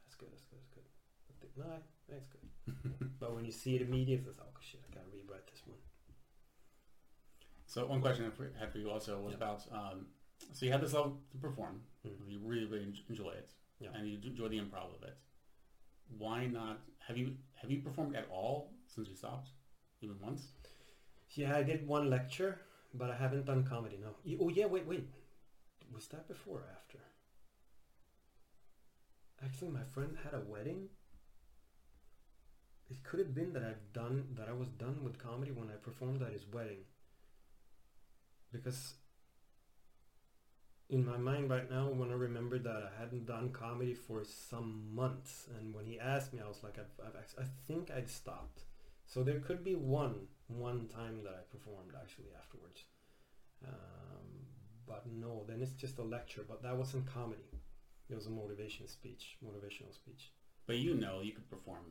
that's 0.04 0.16
good, 0.16 0.28
that's 0.32 0.44
good, 0.44 0.84
that's 1.28 1.38
good. 1.38 1.50
No, 1.56 1.76
that's 2.08 2.26
good. 2.28 2.40
but 3.20 3.34
when 3.34 3.44
you 3.44 3.52
see 3.52 3.76
it 3.76 3.82
immediately, 3.82 4.28
it's 4.28 4.38
like, 4.38 4.48
oh 4.50 4.60
shit, 4.60 4.80
I 4.90 4.94
gotta 4.94 5.06
rewrite 5.12 5.46
this 5.50 5.62
one. 5.66 5.78
So 7.66 7.86
one 7.86 8.00
question 8.00 8.24
I 8.24 8.58
had 8.60 8.72
for 8.72 8.78
you 8.78 8.90
also 8.90 9.18
was 9.20 9.32
Yeah. 9.32 9.36
about 9.36 9.62
um, 9.72 10.06
so 10.52 10.64
you 10.66 10.72
had 10.72 10.80
this 10.80 10.92
level 10.94 11.20
to 11.30 11.36
perform. 11.38 11.82
Mhm. 12.06 12.30
You 12.30 12.38
really 12.40 12.64
really 12.66 12.92
enjoy 13.08 13.30
it, 13.30 13.50
Yeah. 13.80 13.90
and 13.94 14.08
you 14.08 14.18
enjoy 14.22 14.48
the 14.48 14.58
improv 14.58 14.94
of 14.96 15.02
it. 15.02 15.16
Why 16.16 16.46
not? 16.46 16.80
Have 17.06 17.18
you 17.18 17.36
have 17.60 17.70
you 17.70 17.82
performed 17.82 18.16
at 18.16 18.26
all 18.30 18.72
since 18.86 19.08
you 19.08 19.14
stopped, 19.14 19.50
even 20.00 20.18
once? 20.20 20.52
Yeah, 21.34 21.56
I 21.56 21.62
did 21.62 21.86
one 21.86 22.08
lecture, 22.08 22.60
but 22.94 23.10
I 23.10 23.16
haven't 23.16 23.44
done 23.44 23.64
comedy. 23.64 23.98
No. 23.98 24.14
Oh 24.40 24.48
yeah, 24.48 24.66
wait, 24.66 24.86
wait. 24.86 25.06
Was 25.92 26.08
that 26.08 26.26
before 26.28 26.60
or 26.60 26.68
after? 26.74 26.98
actually 29.44 29.70
my 29.70 29.84
friend 29.84 30.16
had 30.24 30.34
a 30.34 30.40
wedding. 30.40 30.88
It 32.90 33.02
could 33.04 33.18
have 33.18 33.34
been 33.34 33.52
that 33.52 33.62
I've 33.62 33.92
done 33.92 34.28
that 34.36 34.48
I 34.48 34.52
was 34.52 34.68
done 34.68 35.04
with 35.04 35.18
comedy 35.18 35.50
when 35.50 35.68
I 35.68 35.74
performed 35.74 36.22
at 36.22 36.32
his 36.32 36.46
wedding. 36.50 36.84
Because 38.50 38.94
in 40.88 41.04
my 41.04 41.18
mind 41.18 41.50
right 41.50 41.70
now, 41.70 41.88
when 41.88 42.10
I 42.10 42.14
remember 42.14 42.58
that 42.58 42.90
I 42.90 43.00
hadn't 43.00 43.26
done 43.26 43.50
comedy 43.50 43.92
for 43.92 44.24
some 44.24 44.94
months, 44.94 45.46
and 45.58 45.74
when 45.74 45.84
he 45.84 46.00
asked 46.00 46.32
me, 46.32 46.40
I 46.42 46.48
was 46.48 46.62
like, 46.62 46.78
I've, 46.78 47.06
I've, 47.06 47.44
I 47.44 47.46
think 47.66 47.90
I'd 47.90 48.08
stopped. 48.08 48.62
So 49.06 49.22
there 49.22 49.40
could 49.40 49.64
be 49.64 49.74
one 49.74 50.28
one 50.48 50.88
time 50.88 51.22
that 51.24 51.34
I 51.34 51.42
performed 51.50 51.92
actually 52.00 52.28
afterwards. 52.38 52.84
Um, 53.66 54.46
but 54.86 55.04
no, 55.06 55.44
then 55.46 55.60
it's 55.60 55.72
just 55.72 55.98
a 55.98 56.02
lecture. 56.02 56.44
But 56.46 56.62
that 56.62 56.76
wasn't 56.76 57.12
comedy. 57.12 57.50
It 58.08 58.14
was 58.14 58.26
a 58.26 58.30
motivation 58.30 58.88
speech, 58.88 59.36
motivational 59.44 59.94
speech. 59.94 60.32
But 60.66 60.78
you 60.78 60.94
know 60.94 61.20
you 61.20 61.32
could 61.32 61.48
perform. 61.50 61.84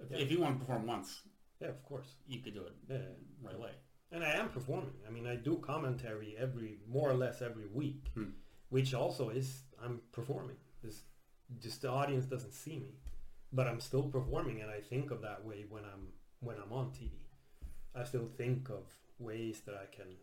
If, 0.00 0.10
Yeah. 0.10 0.18
if 0.18 0.30
you 0.30 0.40
want 0.40 0.58
to 0.58 0.64
perform 0.64 0.86
once, 0.86 1.22
Yeah, 1.60 1.68
of 1.68 1.82
course. 1.82 2.16
you 2.26 2.40
could 2.40 2.54
do 2.54 2.64
it 2.66 2.74
Yeah, 2.88 3.08
right 3.42 3.54
away. 3.54 3.74
and 4.10 4.22
I 4.24 4.32
am 4.34 4.50
performing. 4.50 4.94
I 5.06 5.10
mean, 5.10 5.26
I 5.26 5.36
do 5.36 5.58
commentary 5.58 6.36
every 6.36 6.80
more 6.86 7.10
or 7.10 7.14
less 7.14 7.42
every 7.42 7.66
week, 7.66 8.08
Hmm. 8.14 8.30
which 8.68 8.94
also 8.94 9.30
is 9.30 9.64
I'm 9.78 10.00
performing. 10.12 10.58
This 10.82 11.04
just 11.58 11.82
the 11.82 11.88
audience 11.90 12.26
doesn't 12.26 12.52
see 12.52 12.78
me, 12.78 12.98
but 13.52 13.66
I'm 13.68 13.80
still 13.80 14.08
performing, 14.10 14.60
and 14.60 14.70
I 14.70 14.80
think 14.80 15.10
of 15.10 15.20
that 15.22 15.44
way 15.44 15.64
when 15.64 15.84
I'm 15.84 16.12
when 16.40 16.58
I'm 16.58 16.72
on 16.72 16.92
TV. 16.92 17.12
I 17.94 18.04
still 18.04 18.28
think 18.28 18.68
of 18.68 18.84
ways 19.18 19.62
that 19.62 19.74
I 19.74 19.86
can 19.86 20.18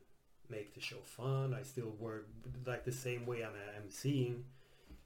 make 0.49 0.73
the 0.75 0.79
show 0.81 1.01
fun. 1.01 1.53
I 1.53 1.63
still 1.63 1.89
work 1.91 2.27
like 2.65 2.83
the 2.83 2.91
same 2.91 3.25
way 3.25 3.43
I'm 3.43 3.55
emceeing. 3.81 4.43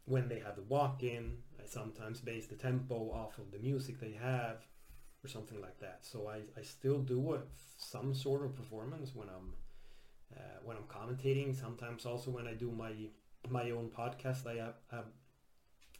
When 0.05 0.27
they 0.27 0.39
have 0.39 0.55
the 0.55 0.63
walk-in, 0.63 1.43
sometimes 1.69 2.21
base 2.21 2.47
the 2.47 2.55
tempo 2.55 3.11
off 3.11 3.37
of 3.37 3.51
the 3.51 3.59
music 3.59 3.99
they 3.99 4.13
have 4.13 4.65
or 5.23 5.27
something 5.27 5.59
like 5.61 5.79
that. 5.79 5.99
So 6.01 6.27
I, 6.27 6.37
I 6.59 6.63
still 6.63 6.99
do 6.99 7.33
a, 7.35 7.39
some 7.77 8.13
sort 8.13 8.43
of 8.43 8.55
performance 8.55 9.15
when 9.15 9.27
I'm 9.29 9.53
uh, 10.35 10.59
when 10.63 10.77
I'm 10.77 10.83
commentating. 10.83 11.55
Sometimes 11.55 12.05
also 12.05 12.31
when 12.31 12.47
I 12.47 12.53
do 12.53 12.71
my 12.71 12.93
my 13.49 13.71
own 13.71 13.89
podcast, 13.89 14.45
I 14.45 14.55
have, 14.63 14.75
have, 14.91 15.05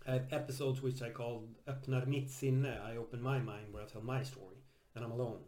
I 0.07 0.11
have 0.11 0.25
episodes 0.31 0.81
which 0.81 1.01
I 1.01 1.09
call 1.09 1.43
Öppnar 1.67 2.07
mitt 2.07 2.29
sinne. 2.29 2.65
I 2.65 2.97
open 2.97 3.21
my 3.21 3.39
mind 3.39 3.71
where 3.71 3.83
I 3.83 3.87
tell 3.87 4.01
my 4.01 4.23
story 4.23 4.57
and 4.95 5.03
I'm 5.05 5.11
alone. 5.11 5.39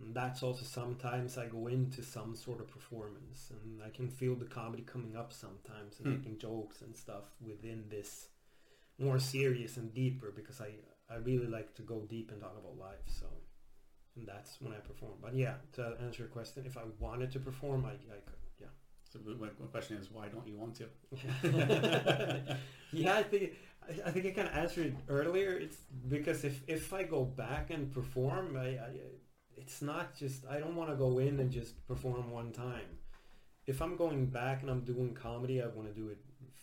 And 0.00 0.14
that's 0.14 0.42
also 0.44 0.64
sometimes 0.64 1.36
I 1.38 1.46
go 1.46 1.66
into 1.66 2.02
some 2.04 2.36
sort 2.36 2.60
of 2.60 2.68
performance 2.68 3.50
and 3.50 3.82
I 3.82 3.90
can 3.90 4.08
feel 4.08 4.36
the 4.36 4.44
comedy 4.44 4.82
coming 4.84 5.16
up 5.16 5.32
sometimes 5.32 5.98
and 5.98 6.06
Hmm. 6.06 6.14
making 6.14 6.38
jokes 6.38 6.82
and 6.82 6.96
stuff 6.96 7.24
within 7.40 7.84
this 7.88 8.28
more 8.98 9.18
serious 9.18 9.76
and 9.76 9.92
deeper 9.94 10.32
because 10.34 10.60
I 10.60 10.70
I 11.10 11.16
really 11.16 11.46
like 11.46 11.74
to 11.76 11.82
go 11.82 12.00
deep 12.08 12.30
and 12.30 12.40
talk 12.40 12.56
about 12.58 12.76
life. 12.78 13.06
So, 13.06 13.26
and 14.16 14.26
that's 14.26 14.60
when 14.60 14.72
I 14.72 14.76
perform. 14.76 15.14
But 15.22 15.34
yeah, 15.34 15.54
to 15.74 15.96
answer 16.02 16.22
your 16.24 16.28
question, 16.28 16.64
if 16.66 16.76
I 16.76 16.82
wanted 16.98 17.30
to 17.32 17.38
perform, 17.38 17.86
I, 17.86 17.92
I 17.92 18.20
could. 18.26 18.34
Yeah. 18.60 18.66
So 19.04 19.18
the 19.18 19.32
the 19.34 19.66
question 19.68 19.96
is, 19.96 20.10
why 20.10 20.28
don't 20.28 20.46
you 20.46 20.56
want 20.56 20.74
to? 20.76 20.86
yeah, 22.92 23.14
I 23.14 23.22
think 23.22 23.52
I, 23.88 24.08
I 24.08 24.10
think 24.10 24.26
I 24.26 24.30
kind 24.30 24.48
of 24.48 24.54
answered 24.54 24.86
it 24.86 24.94
earlier. 25.08 25.52
It's 25.52 25.78
because 26.08 26.44
if 26.44 26.62
if 26.66 26.92
I 26.92 27.04
go 27.04 27.24
back 27.24 27.70
and 27.70 27.90
perform, 27.92 28.56
I, 28.56 28.68
I 28.68 28.90
it's 29.56 29.80
not 29.80 30.14
just 30.14 30.44
I 30.46 30.58
don't 30.58 30.76
want 30.76 30.90
to 30.90 30.96
go 30.96 31.18
in 31.18 31.40
and 31.40 31.50
just 31.50 31.86
perform 31.86 32.30
one 32.30 32.52
time. 32.52 32.98
If 33.66 33.82
I'm 33.82 33.96
going 33.96 34.26
back 34.26 34.62
and 34.62 34.70
I'm 34.70 34.80
doing 34.80 35.14
comedy, 35.14 35.62
I 35.62 35.66
want 35.66 35.88
to 35.88 35.94
do 35.94 36.08
it 36.08 36.18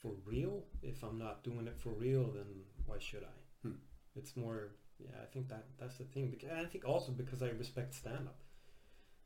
for 0.05 0.13
real. 0.29 0.63
If 0.83 1.03
I'm 1.03 1.17
not 1.17 1.43
doing 1.43 1.67
it 1.67 1.77
for 1.79 1.89
real, 1.89 2.31
then 2.31 2.45
why 2.85 2.97
should 2.99 3.23
I? 3.23 3.67
Hmm. 3.67 3.75
It's 4.15 4.37
more, 4.37 4.71
yeah. 4.99 5.15
I 5.21 5.25
think 5.25 5.49
that 5.49 5.65
that's 5.79 5.97
the 5.97 6.03
thing. 6.03 6.29
Because, 6.29 6.49
I 6.51 6.65
think 6.65 6.85
also 6.87 7.11
because 7.11 7.41
I 7.41 7.49
respect 7.49 7.95
stand 7.95 8.27
up. 8.27 8.39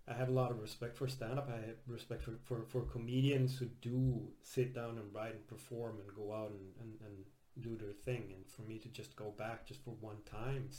I 0.08 0.14
have 0.14 0.30
a 0.30 0.32
lot 0.32 0.52
of 0.52 0.60
respect 0.62 0.98
for 0.98 1.08
stand 1.08 1.38
up. 1.38 1.50
I 1.54 1.58
have 1.68 1.76
respect 1.86 2.24
for, 2.24 2.36
for, 2.46 2.64
for 2.70 2.82
comedians 2.82 3.58
who 3.58 3.66
do 3.82 4.22
sit 4.42 4.74
down 4.74 4.98
and 4.98 5.14
write 5.14 5.36
and 5.36 5.48
perform 5.48 5.98
and 6.00 6.16
go 6.16 6.34
out 6.34 6.52
and, 6.52 6.72
and, 6.82 6.94
and 7.06 7.26
do 7.62 7.76
their 7.76 7.94
thing. 7.94 8.32
And 8.34 8.48
for 8.48 8.62
me 8.64 8.80
to 8.80 8.88
just 8.88 9.16
go 9.16 9.34
back 9.38 9.68
just 9.68 9.84
for 9.84 9.92
one 10.00 10.22
time, 10.26 10.70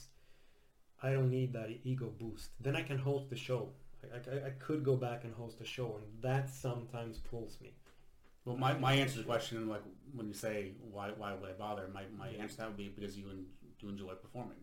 I 1.02 1.12
don't 1.12 1.30
need 1.30 1.52
that 1.52 1.68
ego 1.84 2.10
boost. 2.18 2.50
Then 2.58 2.74
I 2.74 2.82
can 2.82 2.98
host 2.98 3.28
the 3.28 3.36
show. 3.36 3.68
I, 4.02 4.16
I, 4.16 4.46
I 4.46 4.50
could 4.58 4.82
go 4.82 4.96
back 4.96 5.24
and 5.24 5.34
host 5.34 5.60
a 5.60 5.64
show, 5.64 5.98
and 5.98 6.22
that 6.22 6.48
sometimes 6.48 7.18
pulls 7.18 7.58
me. 7.60 7.74
Well, 8.50 8.58
my, 8.58 8.72
my 8.78 8.92
answer 8.94 9.14
to 9.14 9.18
the 9.20 9.24
question, 9.24 9.68
like 9.68 9.82
when 10.12 10.26
you 10.26 10.34
say 10.34 10.72
why 10.90 11.10
why 11.16 11.32
would 11.34 11.48
I 11.48 11.52
bother, 11.52 11.88
my, 11.94 12.02
my 12.18 12.28
answer 12.28 12.56
to 12.56 12.58
that 12.58 12.66
would 12.68 12.76
be 12.76 12.88
because 12.88 13.16
you 13.16 13.30
en- 13.30 13.46
you 13.80 13.88
enjoy 13.88 14.14
performing. 14.14 14.58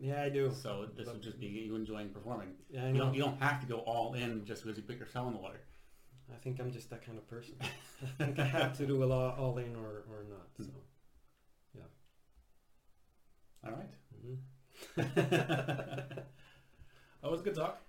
Yeah, 0.00 0.22
I 0.22 0.28
do. 0.28 0.52
So 0.54 0.86
this 0.96 1.08
would 1.08 1.20
just 1.22 1.38
be 1.40 1.46
you 1.46 1.74
enjoying 1.74 2.10
performing. 2.10 2.54
Yeah, 2.70 2.84
I 2.84 2.88
You 2.90 2.98
don't 2.98 3.14
you 3.14 3.22
don't 3.22 3.40
have 3.42 3.60
to 3.60 3.66
go 3.66 3.78
all 3.78 4.14
in 4.14 4.44
just 4.44 4.62
because 4.62 4.76
you 4.78 4.84
put 4.84 4.96
your 4.96 5.06
toe 5.08 5.26
in 5.26 5.34
the 5.34 5.40
water. 5.40 5.60
I 6.32 6.36
think 6.36 6.60
I'm 6.60 6.70
just 6.70 6.88
that 6.90 7.04
kind 7.04 7.18
of 7.18 7.28
person. 7.28 7.56
I 8.20 8.24
think 8.24 8.38
I 8.38 8.44
have 8.44 8.76
to 8.78 8.86
do 8.86 9.02
a 9.02 9.08
lot 9.14 9.38
all 9.38 9.58
in 9.58 9.74
or, 9.76 10.04
or 10.08 10.24
not. 10.30 10.46
So. 10.58 10.72
Yeah. 11.74 11.82
All 13.64 13.72
right. 13.72 13.92
mhm. 14.24 14.38
That 17.22 17.30
was 17.30 17.40
a 17.40 17.44
good 17.44 17.54
talk. 17.54 17.80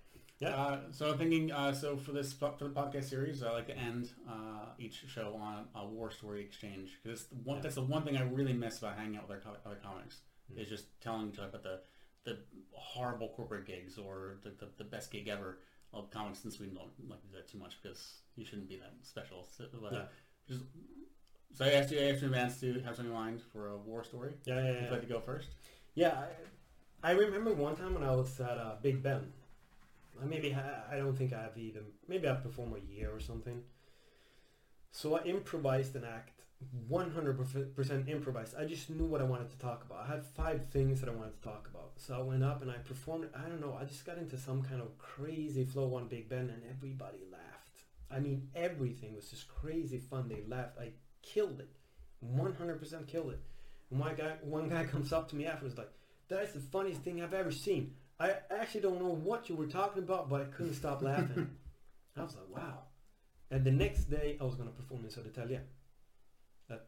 Yeah. 0.44 0.56
Uh, 0.56 0.78
so 0.92 1.10
I'm 1.10 1.18
thinking, 1.18 1.50
uh, 1.52 1.72
so 1.72 1.96
for 1.96 2.12
this 2.12 2.32
for 2.32 2.54
the 2.60 2.68
podcast 2.70 3.04
series, 3.04 3.42
I 3.42 3.50
like 3.52 3.66
to 3.68 3.76
end 3.76 4.10
uh, 4.28 4.66
each 4.78 5.04
show 5.08 5.36
on 5.40 5.66
a 5.74 5.86
war 5.86 6.10
story 6.10 6.40
exchange 6.42 6.98
because 7.02 7.26
Yeah. 7.46 7.58
that's 7.62 7.74
the 7.76 7.82
one 7.82 8.02
thing 8.04 8.16
I 8.16 8.22
really 8.22 8.52
miss 8.52 8.78
about 8.78 8.96
hanging 8.96 9.16
out 9.16 9.28
with 9.28 9.38
other, 9.46 9.58
co- 9.62 9.70
other 9.70 9.80
comics 9.82 10.20
Mm. 10.52 10.60
is 10.60 10.68
just 10.68 10.84
telling 11.00 11.30
each 11.30 11.38
other 11.38 11.48
about 11.48 11.62
the 11.62 11.80
the 12.24 12.38
horrible 12.72 13.28
corporate 13.30 13.66
gigs 13.66 13.96
or 13.98 14.36
the, 14.42 14.50
the, 14.50 14.68
the 14.78 14.84
best 14.84 15.10
gig 15.10 15.28
ever. 15.28 15.58
of 15.92 16.10
comics 16.10 16.44
in 16.44 16.50
we 16.60 16.66
don't 16.66 16.90
like 17.08 17.20
to 17.22 17.26
do 17.28 17.36
that 17.36 17.46
too 17.48 17.56
much 17.58 17.74
because 17.80 18.00
you 18.36 18.44
shouldn't 18.44 18.68
be 18.68 18.76
that 18.76 18.92
special. 19.02 19.46
So, 19.56 19.64
uh, 19.64 19.88
Yeah. 19.92 20.02
just, 20.48 20.62
so 21.52 21.64
I 21.64 21.70
asked 21.78 21.92
you, 21.92 22.00
I 22.00 22.10
asked 22.10 22.20
you 22.22 22.28
in 22.28 22.34
advance 22.34 22.58
to 22.60 22.80
have 22.80 22.96
something 22.96 23.06
in 23.14 23.18
mind 23.24 23.40
for 23.52 23.68
a 23.68 23.76
war 23.76 24.02
story. 24.04 24.32
Yeah, 24.44 24.56
yeah, 24.56 24.64
Would 24.66 24.74
you 24.80 24.84
yeah. 24.86 24.90
like 24.90 25.00
to 25.02 25.06
go 25.06 25.20
first? 25.20 25.48
Yeah, 25.94 26.24
I, 27.04 27.10
I 27.10 27.12
remember 27.12 27.52
one 27.54 27.76
time 27.76 27.94
when 27.94 28.02
I 28.02 28.14
was 28.14 28.40
at 28.40 28.58
uh, 28.58 28.74
Big 28.82 29.02
Ben. 29.02 29.32
I 30.22 30.26
maybe 30.26 30.50
ha- 30.50 30.84
I 30.90 30.96
don't 30.96 31.16
think 31.16 31.32
I 31.32 31.42
have 31.42 31.56
even 31.56 31.82
maybe 32.08 32.28
I've 32.28 32.42
performed 32.42 32.74
a 32.76 32.92
year 32.92 33.10
or 33.12 33.20
something. 33.20 33.62
So 34.90 35.16
I 35.16 35.24
improvised 35.24 35.96
an 35.96 36.04
act, 36.04 36.42
100% 36.88 38.08
improvised. 38.08 38.54
I 38.56 38.64
just 38.64 38.90
knew 38.90 39.06
what 39.06 39.20
I 39.20 39.24
wanted 39.24 39.50
to 39.50 39.58
talk 39.58 39.84
about. 39.84 40.04
I 40.04 40.06
had 40.06 40.24
five 40.24 40.66
things 40.70 41.00
that 41.00 41.08
I 41.08 41.12
wanted 41.12 41.34
to 41.42 41.48
talk 41.48 41.68
about. 41.68 41.92
So 41.96 42.14
I 42.16 42.22
went 42.22 42.44
up 42.44 42.62
and 42.62 42.70
I 42.70 42.74
performed. 42.74 43.28
I 43.34 43.48
don't 43.48 43.60
know. 43.60 43.76
I 43.78 43.84
just 43.84 44.06
got 44.06 44.18
into 44.18 44.36
some 44.36 44.62
kind 44.62 44.80
of 44.80 44.96
crazy 44.98 45.64
flow 45.64 45.94
on 45.96 46.06
Big 46.08 46.28
Ben, 46.28 46.50
and 46.50 46.62
everybody 46.70 47.18
laughed. 47.30 47.82
I 48.10 48.20
mean, 48.20 48.48
everything 48.54 49.16
was 49.16 49.28
just 49.30 49.48
crazy 49.48 49.98
fun. 49.98 50.28
They 50.28 50.42
laughed. 50.46 50.78
I 50.78 50.90
killed 51.22 51.58
it, 51.60 51.68
100% 52.24 53.06
killed 53.08 53.32
it. 53.32 53.40
And 53.90 53.98
one 53.98 54.14
guy, 54.14 54.36
one 54.42 54.68
guy 54.68 54.84
comes 54.92 55.12
up 55.12 55.28
to 55.30 55.36
me 55.36 55.46
afterwards 55.46 55.76
like, 55.76 55.90
"That's 56.28 56.52
the 56.52 56.60
funniest 56.60 57.02
thing 57.02 57.20
I've 57.20 57.34
ever 57.34 57.50
seen. 57.50 57.94
I 58.18 58.34
actually 58.50 58.82
don't 58.82 59.00
know 59.00 59.14
what 59.14 59.48
you 59.48 59.56
were 59.56 59.66
talking 59.66 60.02
about, 60.02 60.28
but 60.28 60.40
I 60.40 60.44
couldn't 60.44 60.74
stop 60.74 61.02
laughing." 61.02 61.50
I 62.16 62.22
was 62.22 62.36
like, 62.36 62.48
"Wow!" 62.56 62.78
And 63.50 63.64
the 63.64 63.72
next 63.72 64.04
day, 64.04 64.36
I 64.40 64.44
was 64.44 64.54
gonna 64.54 64.70
perform 64.70 65.04
in 65.04 65.10
Södertälje. 65.10 65.60
That 66.68 66.86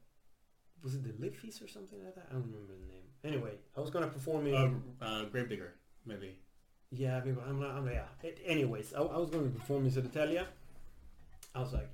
was 0.83 0.95
it, 0.95 1.03
the 1.05 1.15
Live 1.23 1.37
Feast 1.37 1.63
or 1.63 1.69
something 1.69 2.03
like 2.05 2.15
that. 2.15 2.27
I 2.31 2.35
don't 2.35 2.47
remember 2.47 2.75
the 2.75 2.87
name. 2.87 3.07
Anyway, 3.25 3.55
I 3.77 3.81
was 3.81 3.91
gonna 3.91 4.07
perform 4.09 4.47
in. 4.47 4.83
Uh, 5.01 5.05
uh, 5.05 5.25
Gravedigger, 5.25 5.75
maybe. 6.05 6.39
Yeah, 6.91 7.21
maybe 7.25 7.39
I'm 7.47 7.61
not. 7.61 7.71
I'm, 7.71 7.87
yeah. 7.87 8.05
It, 8.23 8.41
anyways, 8.47 8.95
I, 8.95 9.01
I 9.01 9.19
was 9.19 9.31
going 9.31 9.53
to 9.53 9.59
perform 9.59 9.87
in 9.87 9.91
Södertälje. 9.91 10.47
I 11.55 11.61
was 11.61 11.73
like, 11.73 11.91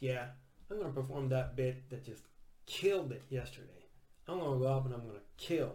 yeah, 0.00 0.26
I'm 0.70 0.78
going 0.78 0.92
to 0.92 1.00
perform 1.00 1.28
that 1.30 1.56
bit 1.56 1.88
that 1.90 2.04
just 2.04 2.22
killed 2.66 3.12
it 3.12 3.22
yesterday. 3.30 3.86
I'm 4.28 4.38
going 4.38 4.58
to 4.58 4.64
go 4.64 4.72
up 4.72 4.84
and 4.84 4.94
I'm 4.94 5.02
going 5.02 5.14
to 5.14 5.20
kill. 5.36 5.72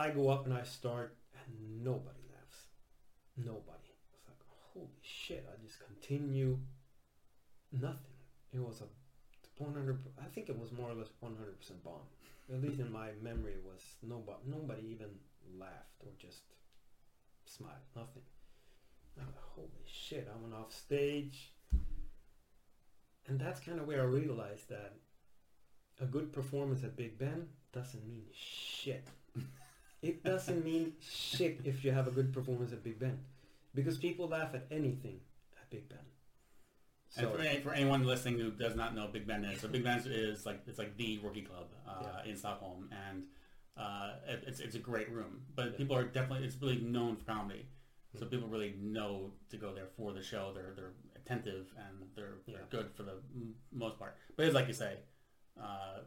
I 0.00 0.08
go 0.08 0.30
up 0.30 0.46
and 0.46 0.54
I 0.54 0.62
start, 0.62 1.14
and 1.34 1.84
nobody 1.84 2.24
laughs. 2.32 2.60
Nobody. 3.36 3.92
It's 4.14 4.26
like, 4.26 4.40
holy 4.72 4.88
shit! 5.02 5.46
I 5.46 5.62
just 5.62 5.78
continue. 5.78 6.58
Nothing. 7.70 8.16
It 8.54 8.60
was 8.60 8.80
a 8.80 9.62
100. 9.62 9.98
I 10.18 10.24
think 10.34 10.48
it 10.48 10.58
was 10.58 10.72
more 10.72 10.88
or 10.88 10.94
less 10.94 11.10
100% 11.22 11.34
bomb. 11.84 12.08
At 12.50 12.62
least 12.62 12.80
in 12.80 12.90
my 12.90 13.10
memory, 13.22 13.56
was 13.62 13.82
nobody. 14.02 14.38
Nobody 14.46 14.88
even 14.88 15.10
laughed 15.58 16.00
or 16.00 16.12
just 16.18 16.44
smiled. 17.44 17.74
Nothing. 17.94 18.22
I'm 19.18 19.26
like, 19.26 19.34
holy 19.54 19.84
shit! 19.84 20.32
I 20.34 20.40
went 20.40 20.54
off 20.54 20.74
stage, 20.74 21.52
and 23.28 23.38
that's 23.38 23.60
kind 23.60 23.78
of 23.78 23.86
where 23.86 24.00
I 24.00 24.04
realized 24.04 24.70
that 24.70 24.94
a 26.00 26.06
good 26.06 26.32
performance 26.32 26.84
at 26.84 26.96
Big 26.96 27.18
Ben 27.18 27.48
doesn't 27.74 28.08
mean 28.08 28.24
shit. 28.32 29.06
it 30.02 30.24
doesn't 30.24 30.64
mean 30.64 30.94
shit 31.00 31.60
if 31.64 31.84
you 31.84 31.92
have 31.92 32.06
a 32.08 32.10
good 32.10 32.32
performance 32.32 32.72
at 32.72 32.82
Big 32.82 32.98
Ben, 32.98 33.18
because 33.74 33.98
people 33.98 34.28
laugh 34.28 34.54
at 34.54 34.66
anything 34.70 35.20
at 35.60 35.68
Big 35.70 35.88
Ben. 35.88 35.98
And 37.16 37.26
So 37.26 37.30
for, 37.36 37.42
for 37.62 37.72
anyone 37.74 38.04
listening 38.04 38.38
who 38.38 38.50
does 38.52 38.76
not 38.76 38.94
know 38.94 39.08
Big 39.08 39.26
Ben 39.26 39.44
is, 39.44 39.60
so 39.60 39.68
Big 39.68 39.82
Ben 39.84 40.00
is 40.06 40.46
like 40.46 40.62
it's 40.66 40.78
like 40.78 40.96
the 40.96 41.18
rookie 41.18 41.42
club 41.42 41.66
uh, 41.88 42.02
Yeah. 42.24 42.30
in 42.30 42.36
Stockholm, 42.36 42.88
and 43.08 43.24
uh, 43.76 44.12
it, 44.28 44.44
it's 44.46 44.60
it's 44.60 44.74
a 44.76 44.78
great 44.78 45.10
room. 45.10 45.42
But 45.54 45.72
Yeah. 45.72 45.76
people 45.78 45.96
are 45.96 46.04
definitely 46.04 46.46
it's 46.46 46.56
really 46.60 46.78
known 46.80 47.16
for 47.16 47.24
comedy, 47.24 47.66
so 48.16 48.24
Mm. 48.26 48.30
people 48.30 48.48
really 48.48 48.74
know 48.80 49.32
to 49.50 49.56
go 49.56 49.74
there 49.74 49.88
for 49.96 50.12
the 50.12 50.22
show. 50.22 50.52
They're 50.54 50.72
they're 50.76 50.92
attentive 51.16 51.72
and 51.76 52.08
they're 52.14 52.38
they're 52.46 52.60
Yeah. 52.60 52.66
good 52.70 52.90
for 52.94 53.02
the 53.02 53.16
m- 53.34 53.54
most 53.72 53.98
part. 53.98 54.16
But 54.36 54.46
it's 54.46 54.54
like 54.54 54.68
you 54.68 54.72
say, 54.74 54.98
uh, 55.60 56.00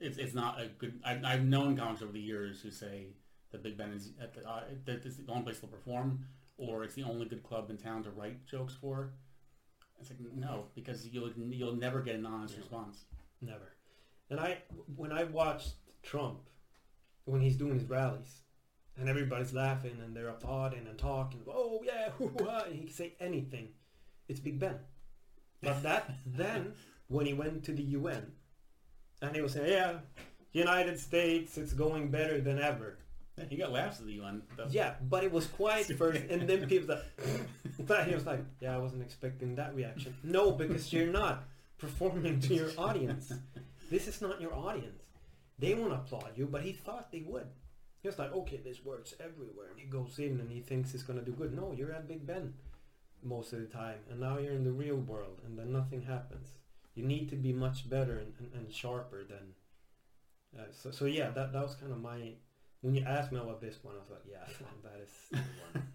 it's 0.00 0.18
it's 0.18 0.34
not 0.34 0.60
a 0.60 0.68
good. 0.78 1.00
I, 1.04 1.20
I've 1.24 1.44
known 1.44 1.76
comics 1.76 2.02
over 2.02 2.12
the 2.12 2.20
years 2.20 2.60
who 2.60 2.70
say 2.70 3.08
that 3.52 3.62
Big 3.62 3.76
Ben 3.76 3.92
is 3.92 4.12
at 4.20 4.34
the, 4.34 4.48
uh, 4.48 4.64
that 4.84 5.04
it's 5.04 5.16
the 5.16 5.30
only 5.30 5.44
place 5.44 5.58
they'll 5.60 5.70
perform, 5.70 6.26
or 6.58 6.84
it's 6.84 6.94
the 6.94 7.04
only 7.04 7.26
good 7.26 7.42
club 7.42 7.70
in 7.70 7.76
town 7.76 8.02
to 8.04 8.10
write 8.10 8.46
jokes 8.46 8.74
for. 8.80 9.12
It's 10.00 10.10
like 10.10 10.18
no, 10.34 10.66
because 10.74 11.06
you'll 11.06 11.30
you'll 11.32 11.76
never 11.76 12.00
get 12.00 12.16
an 12.16 12.26
honest 12.26 12.56
response. 12.56 13.04
never. 13.40 13.72
And 14.30 14.40
I 14.40 14.58
when 14.96 15.12
I 15.12 15.24
watched 15.24 15.74
Trump 16.02 16.48
when 17.24 17.40
he's 17.40 17.56
doing 17.56 17.74
his 17.74 17.88
rallies 17.88 18.42
and 18.98 19.08
everybody's 19.08 19.54
laughing 19.54 19.96
and 20.02 20.14
they're 20.14 20.28
applauding 20.28 20.86
and 20.86 20.98
talking, 20.98 21.40
oh 21.48 21.80
yeah, 21.84 22.10
hoo-ha," 22.18 22.64
and 22.66 22.74
he 22.74 22.84
can 22.84 22.94
say 22.94 23.14
anything. 23.20 23.68
It's 24.28 24.40
Big 24.40 24.58
Ben. 24.58 24.78
But 25.62 25.82
that 25.82 26.10
then 26.26 26.74
when 27.08 27.26
he 27.26 27.32
went 27.32 27.64
to 27.64 27.72
the 27.72 27.82
UN 27.82 28.32
and 29.26 29.36
he 29.36 29.42
was 29.42 29.52
saying, 29.52 29.70
yeah, 29.70 29.98
United 30.52 30.98
States, 30.98 31.58
it's 31.58 31.72
going 31.72 32.10
better 32.10 32.40
than 32.40 32.58
ever. 32.58 32.98
He 33.48 33.56
got 33.56 33.72
laughs 33.72 33.98
at 33.98 34.06
the 34.06 34.12
UN. 34.12 34.42
though. 34.56 34.66
Yeah, 34.70 34.94
but 35.10 35.24
it 35.24 35.32
was 35.32 35.46
quiet 35.46 35.86
first, 35.98 36.22
and 36.30 36.48
then 36.48 36.68
people 36.68 36.94
like, 36.94 37.04
but 37.80 38.04
he 38.08 38.14
was 38.14 38.26
like, 38.26 38.44
yeah, 38.60 38.74
I 38.74 38.78
wasn't 38.78 39.02
expecting 39.02 39.56
that 39.56 39.74
reaction. 39.74 40.14
No, 40.22 40.52
because 40.52 40.92
you're 40.92 41.12
not 41.12 41.44
performing 41.78 42.38
to 42.40 42.54
your 42.54 42.70
audience. 42.78 43.32
This 43.90 44.06
is 44.06 44.22
not 44.22 44.40
your 44.40 44.54
audience. 44.54 45.02
They 45.58 45.74
won't 45.74 45.92
applaud 45.92 46.32
you, 46.36 46.46
but 46.46 46.62
he 46.62 46.72
thought 46.72 47.10
they 47.10 47.24
would. 47.26 47.46
He 48.02 48.08
was 48.08 48.18
like, 48.18 48.32
okay, 48.32 48.58
this 48.58 48.84
works 48.84 49.14
everywhere, 49.18 49.68
and 49.70 49.80
he 49.80 49.86
goes 49.86 50.18
in 50.18 50.38
and 50.38 50.50
he 50.50 50.60
thinks 50.60 50.92
he's 50.92 51.02
gonna 51.02 51.22
do 51.22 51.32
good. 51.32 51.54
No, 51.54 51.72
you're 51.76 51.92
at 51.92 52.06
Big 52.06 52.26
Ben 52.26 52.54
most 53.22 53.52
of 53.52 53.60
the 53.60 53.66
time, 53.66 53.98
and 54.10 54.20
now 54.20 54.38
you're 54.38 54.52
in 54.52 54.64
the 54.64 54.72
real 54.72 54.96
world, 54.96 55.40
and 55.44 55.58
then 55.58 55.72
nothing 55.72 56.02
happens. 56.02 56.48
You 56.94 57.04
need 57.04 57.28
to 57.30 57.36
be 57.36 57.52
much 57.52 57.88
better 57.88 58.18
and, 58.18 58.32
and, 58.38 58.52
and 58.54 58.72
sharper 58.72 59.24
than. 59.24 59.54
Uh, 60.56 60.66
so, 60.70 60.90
so 60.90 61.04
yeah, 61.06 61.30
that 61.30 61.52
that 61.52 61.62
was 61.62 61.74
kind 61.74 61.92
of 61.92 62.00
my 62.00 62.34
when 62.80 62.94
you 62.94 63.02
asked 63.04 63.32
me 63.32 63.38
about 63.38 63.60
this 63.60 63.78
one, 63.82 63.94
I 63.94 63.98
was 63.98 64.10
like, 64.10 64.20
yeah, 64.30 64.44
that 64.84 65.00
is 65.02 65.10
the 65.30 65.38
one. 65.72 65.86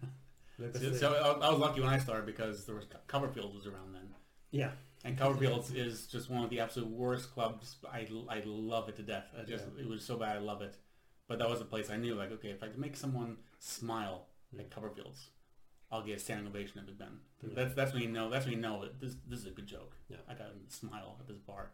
So, 0.74 0.92
so 0.92 1.14
I, 1.14 1.46
I 1.46 1.50
was 1.50 1.58
lucky 1.58 1.80
when 1.80 1.88
I 1.88 1.96
started 1.98 2.26
because 2.26 2.66
there 2.66 2.74
was 2.74 2.84
Copperfield 3.06 3.54
was 3.54 3.66
around 3.66 3.94
then, 3.94 4.10
yeah, 4.50 4.72
and 5.04 5.16
Copperfields 5.16 5.74
is 5.74 6.06
just 6.06 6.28
one 6.28 6.44
of 6.44 6.50
the 6.50 6.60
absolute 6.60 6.90
worst 6.90 7.32
clubs. 7.32 7.76
I, 7.90 8.06
I 8.28 8.42
love 8.44 8.90
it 8.90 8.96
to 8.96 9.02
death. 9.02 9.24
I 9.38 9.44
just 9.44 9.64
Yeah. 9.74 9.84
it 9.84 9.88
was 9.88 10.04
so 10.04 10.18
bad 10.18 10.36
I 10.36 10.40
love 10.40 10.60
it, 10.60 10.76
but 11.28 11.38
that 11.38 11.48
was 11.48 11.62
a 11.62 11.64
place 11.64 11.88
I 11.88 11.96
knew 11.96 12.14
like 12.14 12.30
okay 12.32 12.48
if 12.50 12.62
I 12.62 12.68
can 12.68 12.78
make 12.78 12.94
someone 12.94 13.38
smile 13.58 14.26
at 14.58 14.68
Mm. 14.68 14.70
Copperfields, 14.70 15.30
I'll 15.92 16.02
get 16.02 16.16
a 16.16 16.20
standing 16.20 16.46
ovation 16.46 16.78
at 16.78 16.86
Big 16.86 16.98
Ben. 16.98 17.18
Yeah. 17.42 17.50
That's 17.54 17.74
that's 17.74 17.92
when 17.92 18.02
you 18.02 18.08
know 18.10 18.30
that's 18.30 18.44
when 18.46 18.54
you 18.54 18.60
know 18.60 18.82
that 18.82 19.00
this 19.00 19.16
this 19.26 19.40
is 19.40 19.46
a 19.46 19.50
good 19.50 19.66
joke. 19.66 19.96
Yeah. 20.08 20.18
I 20.28 20.34
got 20.34 20.48
a 20.48 20.72
smile 20.72 21.16
at 21.20 21.26
this 21.26 21.38
bar. 21.38 21.70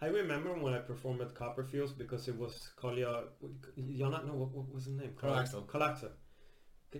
I 0.00 0.06
remember 0.08 0.52
when 0.54 0.74
I 0.74 0.78
performed 0.78 1.22
at 1.22 1.34
Copperfields 1.34 1.96
because 1.96 2.28
it 2.28 2.36
was 2.38 2.70
Kolja, 2.80 3.24
you 3.76 4.08
not 4.10 4.26
know 4.26 4.34
what, 4.34 4.50
what 4.50 4.72
was 4.72 4.84
his 4.84 4.94
name? 4.94 5.12
Carl 5.18 5.36
Axel. 5.36 5.62
Carl 5.62 5.84
Axel. 5.84 6.10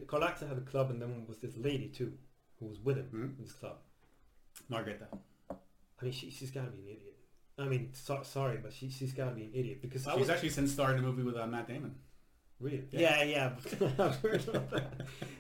Carl 0.07 0.25
Axel 0.25 0.49
had 0.49 0.57
a 0.57 0.63
club 0.63 0.91
and 0.91 1.01
then 1.01 1.27
was 1.29 1.39
this 1.39 1.57
lady 1.59 1.89
too, 1.89 2.15
who 2.59 2.67
was 2.67 2.81
with 2.81 2.97
him 2.97 3.11
Mhm. 3.13 3.39
in 3.39 3.45
this 3.45 3.53
club. 3.53 3.77
Margareta. 4.71 5.09
I 5.51 6.05
mean, 6.05 6.13
she, 6.13 6.31
she's 6.31 6.51
got 6.51 6.65
to 6.65 6.71
be 6.71 6.79
an 6.79 6.87
idiot. 6.89 7.17
I 7.59 7.65
mean, 7.65 7.91
so, 7.93 8.21
sorry, 8.23 8.59
but 8.63 8.73
she, 8.73 8.89
she's 8.91 9.13
got 9.13 9.29
to 9.29 9.35
be 9.35 9.45
an 9.45 9.53
idiot 9.55 9.81
because 9.83 10.07
I 10.07 10.13
She's 10.13 10.21
was 10.21 10.31
actually 10.31 10.51
since 10.51 10.73
starred 10.73 10.97
in 10.99 11.05
a 11.05 11.07
movie 11.07 11.23
with 11.23 11.37
uh, 11.37 11.47
Matt 11.47 11.69
Damon. 11.69 11.95
Really? 12.61 12.85
Yeah. 12.91 13.23
Yeah, 13.23 13.23
yeah. 13.25 13.51
I've 13.99 14.17
heard 14.17 14.49
of 14.49 14.71
that. 14.71 14.93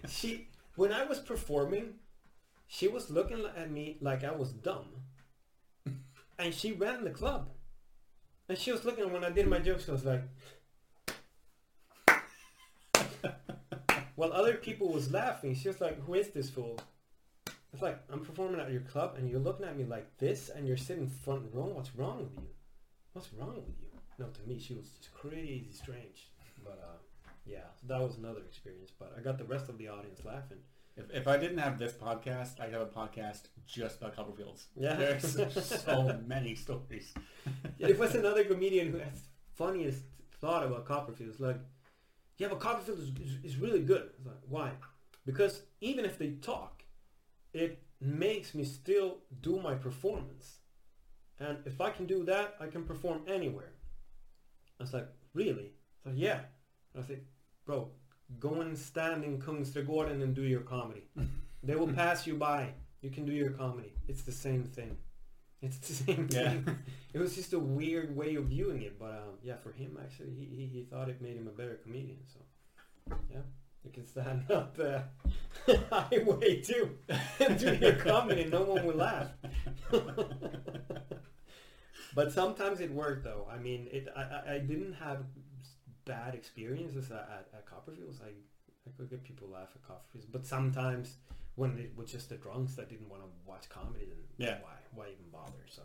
She, 0.08 0.48
when 0.76 0.92
I 0.92 1.04
was 1.04 1.18
performing, 1.18 1.94
she 2.68 2.88
was 2.88 3.10
looking 3.10 3.44
at 3.56 3.70
me 3.70 3.96
like 4.00 4.24
I 4.24 4.32
was 4.32 4.52
dumb, 4.52 4.86
and 6.38 6.54
she 6.54 6.72
ran 6.72 7.04
the 7.04 7.10
club, 7.10 7.48
and 8.48 8.56
she 8.58 8.72
was 8.72 8.84
looking 8.84 9.04
at 9.04 9.12
when 9.12 9.24
I 9.24 9.30
did 9.30 9.48
my 9.48 9.58
jokes. 9.58 9.86
She 9.86 9.90
was 9.90 10.04
like, 10.04 10.22
while 14.14 14.32
other 14.32 14.54
people 14.54 14.88
was 14.88 15.12
laughing, 15.12 15.54
she 15.54 15.68
was 15.68 15.80
like, 15.80 16.00
"Who 16.04 16.14
is 16.14 16.28
this 16.28 16.50
fool?" 16.50 16.78
It's 17.72 17.82
like 17.82 17.98
I'm 18.10 18.20
performing 18.20 18.60
at 18.60 18.72
your 18.72 18.82
club, 18.82 19.16
and 19.18 19.28
you're 19.28 19.40
looking 19.40 19.66
at 19.66 19.76
me 19.76 19.84
like 19.84 20.16
this, 20.18 20.48
and 20.48 20.66
you're 20.66 20.76
sitting 20.76 21.08
front 21.08 21.44
row. 21.52 21.66
What's 21.66 21.94
wrong 21.94 22.18
with 22.20 22.34
you? 22.36 22.48
What's 23.12 23.32
wrong 23.34 23.54
with 23.56 23.80
you? 23.80 23.88
No, 24.18 24.26
to 24.26 24.48
me, 24.48 24.58
she 24.58 24.74
was 24.74 24.88
just 24.88 25.12
crazy 25.12 25.68
strange. 25.70 26.28
But 26.64 26.82
uh, 26.82 26.96
yeah, 27.46 27.58
so 27.80 27.86
that 27.86 28.00
was 28.00 28.16
another 28.16 28.40
experience. 28.40 28.90
But 28.98 29.14
I 29.16 29.20
got 29.20 29.38
the 29.38 29.44
rest 29.44 29.68
of 29.68 29.78
the 29.78 29.88
audience 29.88 30.24
laughing. 30.24 30.58
If, 30.96 31.10
if 31.12 31.28
I 31.28 31.36
didn't 31.36 31.58
have 31.58 31.78
this 31.78 31.92
podcast, 31.92 32.60
I'd 32.60 32.72
have 32.72 32.82
a 32.82 32.86
podcast 32.86 33.42
just 33.66 33.98
about 33.98 34.16
Copperfields. 34.16 34.64
Yeah. 34.74 34.94
There's 34.96 35.64
so 35.84 36.18
many 36.26 36.54
stories. 36.54 37.12
it 37.78 37.98
was 37.98 38.14
another 38.14 38.44
comedian 38.44 38.92
who 38.92 38.98
has 38.98 39.28
funniest 39.54 40.02
thought 40.40 40.64
about 40.64 40.86
Copperfields. 40.86 41.38
Like, 41.38 41.60
yeah, 42.38 42.48
but 42.48 42.60
Copperfield 42.60 42.98
is, 42.98 43.08
is, 43.08 43.38
is 43.44 43.56
really 43.56 43.80
good. 43.80 44.10
It's 44.16 44.26
like, 44.26 44.36
why? 44.48 44.72
Because 45.24 45.62
even 45.80 46.04
if 46.04 46.18
they 46.18 46.30
talk, 46.30 46.82
it 47.52 47.82
makes 48.00 48.54
me 48.54 48.64
still 48.64 49.18
do 49.40 49.60
my 49.60 49.74
performance. 49.74 50.58
And 51.38 51.58
if 51.66 51.80
I 51.80 51.90
can 51.90 52.06
do 52.06 52.24
that, 52.24 52.56
I 52.60 52.66
can 52.66 52.84
perform 52.84 53.22
anywhere. 53.26 53.72
I 54.80 54.82
was 54.82 54.94
like, 54.94 55.08
really? 55.34 55.72
So 56.04 56.10
yeah. 56.14 56.40
I 56.94 56.98
was 56.98 57.08
like, 57.08 57.24
bro, 57.66 57.90
go 58.40 58.60
and 58.62 58.76
stand 58.78 59.24
in 59.24 59.38
Kungsträdgården 59.40 60.22
and 60.22 60.34
do 60.34 60.42
your 60.42 60.60
comedy. 60.62 61.02
they 61.62 61.74
will 61.76 61.92
pass 62.02 62.26
you 62.26 62.34
by. 62.36 62.70
You 63.02 63.10
can 63.10 63.24
do 63.26 63.32
your 63.32 63.50
comedy. 63.50 63.92
It's 64.08 64.22
the 64.22 64.32
same 64.32 64.64
thing. 64.64 64.96
It's 65.62 65.78
the 65.78 65.94
same 66.04 66.28
Yeah. 66.30 66.50
thing. 66.50 66.78
It 67.12 67.18
was 67.18 67.34
just 67.34 67.52
a 67.52 67.58
weird 67.58 68.16
way 68.16 68.36
of 68.36 68.44
viewing 68.44 68.82
it, 68.82 68.98
but 68.98 69.10
um, 69.10 69.34
yeah, 69.42 69.56
for 69.56 69.72
him 69.72 69.98
actually, 70.02 70.30
he, 70.30 70.44
he, 70.44 70.66
he 70.66 70.82
thought 70.90 71.08
it 71.08 71.20
made 71.20 71.36
him 71.36 71.46
a 71.48 71.50
better 71.50 71.74
comedian. 71.82 72.18
So 72.32 72.40
yeah, 73.30 73.40
you 73.84 73.90
can 73.90 74.06
stand 74.06 74.50
up 74.50 74.76
the 74.76 75.02
highway 75.90 76.60
too 76.62 76.90
and 77.40 77.58
do 77.58 77.74
your 77.74 77.94
comedy. 77.94 78.42
And 78.42 78.50
no 78.50 78.62
one 78.62 78.84
will 78.86 78.96
laugh. 78.96 79.28
but 82.14 82.32
sometimes 82.32 82.80
it 82.80 82.90
worked 82.92 83.24
though. 83.24 83.46
I 83.50 83.58
mean, 83.58 83.88
it. 83.92 84.08
I- 84.16 84.54
I 84.54 84.58
didn't 84.58 84.94
have 84.94 85.24
bad 86.06 86.34
experiences 86.34 87.10
at, 87.10 87.28
at, 87.30 87.48
at 87.52 87.66
Copperfields. 87.66 88.22
I, 88.22 88.28
I 88.88 88.90
could 88.96 89.10
get 89.10 89.22
people 89.24 89.48
laugh 89.48 89.68
at 89.74 89.82
Copperfields, 89.86 90.24
but 90.32 90.46
sometimes 90.46 91.16
when 91.56 91.76
it 91.78 91.92
was 91.96 92.10
just 92.10 92.28
the 92.30 92.36
drunks 92.36 92.74
that 92.76 92.88
didn't 92.88 93.08
want 93.10 93.22
to 93.22 93.28
watch 93.44 93.68
comedy, 93.68 94.06
then 94.08 94.16
Yeah. 94.48 94.58
why 94.62 94.70
why 94.94 95.06
even 95.08 95.30
bother? 95.30 95.52
So 95.68 95.82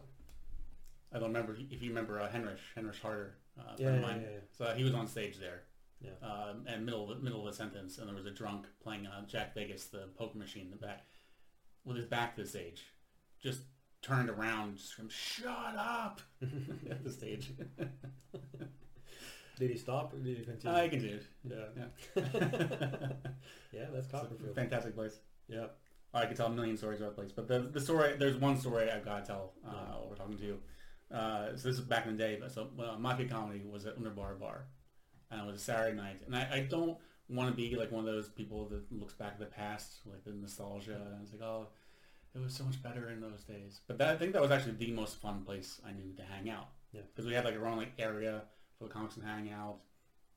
I 1.14 1.19
don't 1.19 1.30
remember 1.30 1.57
if 1.69 1.81
you 1.81 1.89
remember 1.89 2.22
uh, 2.22 2.30
Henrich, 2.30 2.60
Henrich 2.77 3.02
Harder, 3.02 3.35
uh, 3.60 3.73
yeah, 3.77 3.95
yeah, 3.95 3.99
mine. 4.02 4.22
yeah. 4.22 4.39
So 4.57 4.73
he 4.76 4.84
was 4.85 4.93
on 4.93 5.07
stage 5.07 5.38
there, 5.39 5.64
Yeah. 5.99 6.11
um, 6.22 6.64
and 6.68 6.85
middle 6.85 7.10
of 7.11 7.18
the, 7.18 7.23
middle 7.23 7.45
of 7.45 7.53
a 7.53 7.56
sentence, 7.56 7.98
and 7.98 8.07
there 8.07 8.15
was 8.15 8.26
a 8.26 8.31
drunk 8.31 8.68
playing 8.81 9.07
uh, 9.07 9.26
Jack 9.27 9.53
Vegas, 9.56 9.85
the 9.85 10.07
poker 10.18 10.38
machine 10.38 10.65
in 10.65 10.72
the 10.72 10.77
back, 10.77 11.06
with 11.84 11.98
his 11.98 12.06
back 12.06 12.35
to 12.35 12.43
the 12.43 12.48
stage, 12.48 12.84
just 13.41 13.61
turned 14.02 14.30
around, 14.30 14.77
just 14.77 14.89
screamed, 14.89 15.11
"Shut 15.11 15.76
up!" 15.77 16.22
at 16.89 17.03
the 17.03 17.11
stage. 17.11 17.52
Did 19.61 19.69
he 19.69 19.77
stop 19.77 20.11
or 20.13 20.17
did 20.17 20.38
he 20.39 20.43
continue? 20.43 20.75
I 20.77 20.89
can 20.89 20.99
do 21.01 21.07
it. 21.07 21.23
yeah. 21.47 21.83
Yeah. 22.15 23.09
yeah, 23.71 23.85
that's 23.93 24.07
Copperfield. 24.07 24.55
fantastic 24.55 24.95
place. 24.95 25.19
Yeah. 25.47 25.67
I 26.13 26.25
could 26.25 26.35
tell 26.35 26.47
a 26.47 26.49
million 26.49 26.75
stories 26.75 26.99
about 26.99 27.15
the 27.15 27.21
place, 27.21 27.31
but 27.31 27.47
the 27.47 27.59
the 27.59 27.79
story 27.79 28.15
there's 28.17 28.38
one 28.38 28.57
story 28.59 28.89
I've 28.89 29.05
got 29.05 29.21
to 29.23 29.27
tell. 29.31 29.53
Uh, 29.65 29.71
Yeah. 29.71 29.77
while 29.97 30.07
We're 30.09 30.15
talking 30.15 30.38
to 30.38 30.43
you. 30.43 30.57
Uh, 31.13 31.55
so 31.55 31.67
this 31.69 31.77
is 31.77 31.81
back 31.81 32.05
in 32.07 32.17
the 32.17 32.23
day. 32.27 32.38
But 32.41 32.51
so 32.51 32.69
uh, 32.79 32.97
Mafia 32.97 33.27
Comedy 33.27 33.61
was 33.69 33.85
at 33.85 33.97
Underbar 33.99 34.39
Bar, 34.39 34.65
and 35.29 35.41
it 35.41 35.45
was 35.45 35.57
a 35.61 35.63
Saturday 35.63 35.95
night. 35.95 36.21
And 36.25 36.35
I, 36.35 36.47
I 36.53 36.59
don't 36.69 36.97
want 37.29 37.49
to 37.51 37.55
be 37.55 37.75
like 37.75 37.91
one 37.91 37.99
of 38.07 38.11
those 38.13 38.29
people 38.29 38.67
that 38.69 38.91
looks 38.91 39.13
back 39.13 39.33
at 39.33 39.39
the 39.39 39.45
past, 39.45 39.99
like 40.05 40.23
the 40.25 40.31
nostalgia, 40.33 40.95
and 41.13 41.21
it's 41.23 41.31
like, 41.33 41.41
oh, 41.43 41.67
it 42.35 42.39
was 42.41 42.53
so 42.53 42.63
much 42.63 42.81
better 42.81 43.09
in 43.09 43.21
those 43.21 43.43
days. 43.43 43.81
But 43.88 43.97
that, 43.99 44.09
I 44.09 44.17
think 44.17 44.33
that 44.33 44.41
was 44.41 44.51
actually 44.51 44.73
the 44.73 44.91
most 44.91 45.21
fun 45.21 45.43
place 45.43 45.79
I 45.85 45.91
knew 45.91 46.13
to 46.17 46.23
hang 46.23 46.49
out. 46.49 46.69
Yeah. 46.93 47.01
Because 47.13 47.25
we 47.27 47.33
had 47.33 47.45
like 47.45 47.55
our 47.57 47.67
own 47.67 47.77
like 47.77 47.93
area 47.99 48.41
for 48.81 48.87
the 48.87 48.93
comics 48.93 49.15
and 49.15 49.25
hang 49.25 49.51
out, 49.51 49.77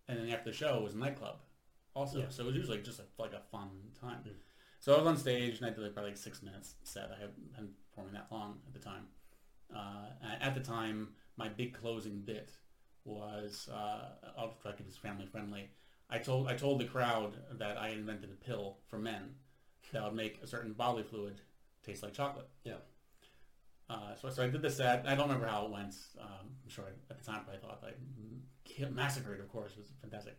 and 0.08 0.18
then 0.18 0.28
after 0.30 0.50
the 0.50 0.56
show 0.56 0.80
was 0.80 0.94
a 0.94 0.98
nightclub, 0.98 1.36
also. 1.94 2.18
Yeah. 2.18 2.26
So 2.28 2.42
it 2.42 2.46
was 2.46 2.56
usually 2.56 2.82
just 2.82 2.98
a, 2.98 3.04
like 3.18 3.32
a 3.32 3.40
fun 3.50 3.70
time. 3.98 4.18
Mm. 4.28 4.34
So 4.80 4.94
I 4.94 4.98
was 4.98 5.06
on 5.06 5.16
stage 5.16 5.56
and 5.58 5.66
I 5.66 5.70
did 5.70 5.78
like 5.78 5.94
probably 5.94 6.10
like 6.10 6.18
six 6.18 6.42
minutes 6.42 6.74
set. 6.82 7.10
I 7.10 7.14
hadn't 7.14 7.56
been 7.56 7.70
performing 7.88 8.12
that 8.14 8.26
long 8.30 8.58
at 8.66 8.74
the 8.74 8.80
time. 8.80 9.06
Uh, 9.74 10.08
at 10.42 10.54
the 10.54 10.60
time, 10.60 11.08
my 11.36 11.48
big 11.48 11.72
closing 11.72 12.20
bit 12.20 12.52
was 13.04 13.68
uh, 13.72 14.10
I'll 14.36 14.54
try 14.60 14.72
to 14.72 14.76
keep 14.76 14.86
this 14.86 14.96
family 14.96 15.26
friendly. 15.26 15.70
I 16.10 16.18
told 16.18 16.48
I 16.48 16.54
told 16.54 16.80
the 16.80 16.84
crowd 16.84 17.32
that 17.58 17.78
I 17.78 17.88
invented 17.88 18.30
a 18.30 18.44
pill 18.44 18.78
for 18.88 18.98
men 18.98 19.36
that 19.92 20.04
would 20.04 20.14
make 20.14 20.42
a 20.42 20.46
certain 20.46 20.74
bodily 20.74 21.02
fluid 21.02 21.40
taste 21.82 22.02
like 22.02 22.12
chocolate. 22.12 22.48
Yeah. 22.64 22.74
Uh, 23.88 24.14
so, 24.20 24.30
so 24.30 24.42
I 24.42 24.48
did 24.48 24.62
the 24.62 24.70
set. 24.70 25.04
I 25.06 25.14
don't 25.14 25.28
remember 25.28 25.46
how 25.46 25.66
it 25.66 25.70
went. 25.70 25.94
Um, 26.20 26.48
I'm 26.64 26.68
sure 26.68 26.84
I, 26.84 27.12
at 27.12 27.18
the 27.18 27.24
time 27.24 27.42
I 27.52 27.56
thought 27.56 27.80
like 27.82 27.98
kill, 28.64 28.90
massacred, 28.90 29.40
of 29.40 29.48
course, 29.50 29.76
was 29.76 29.86
fantastic. 30.00 30.38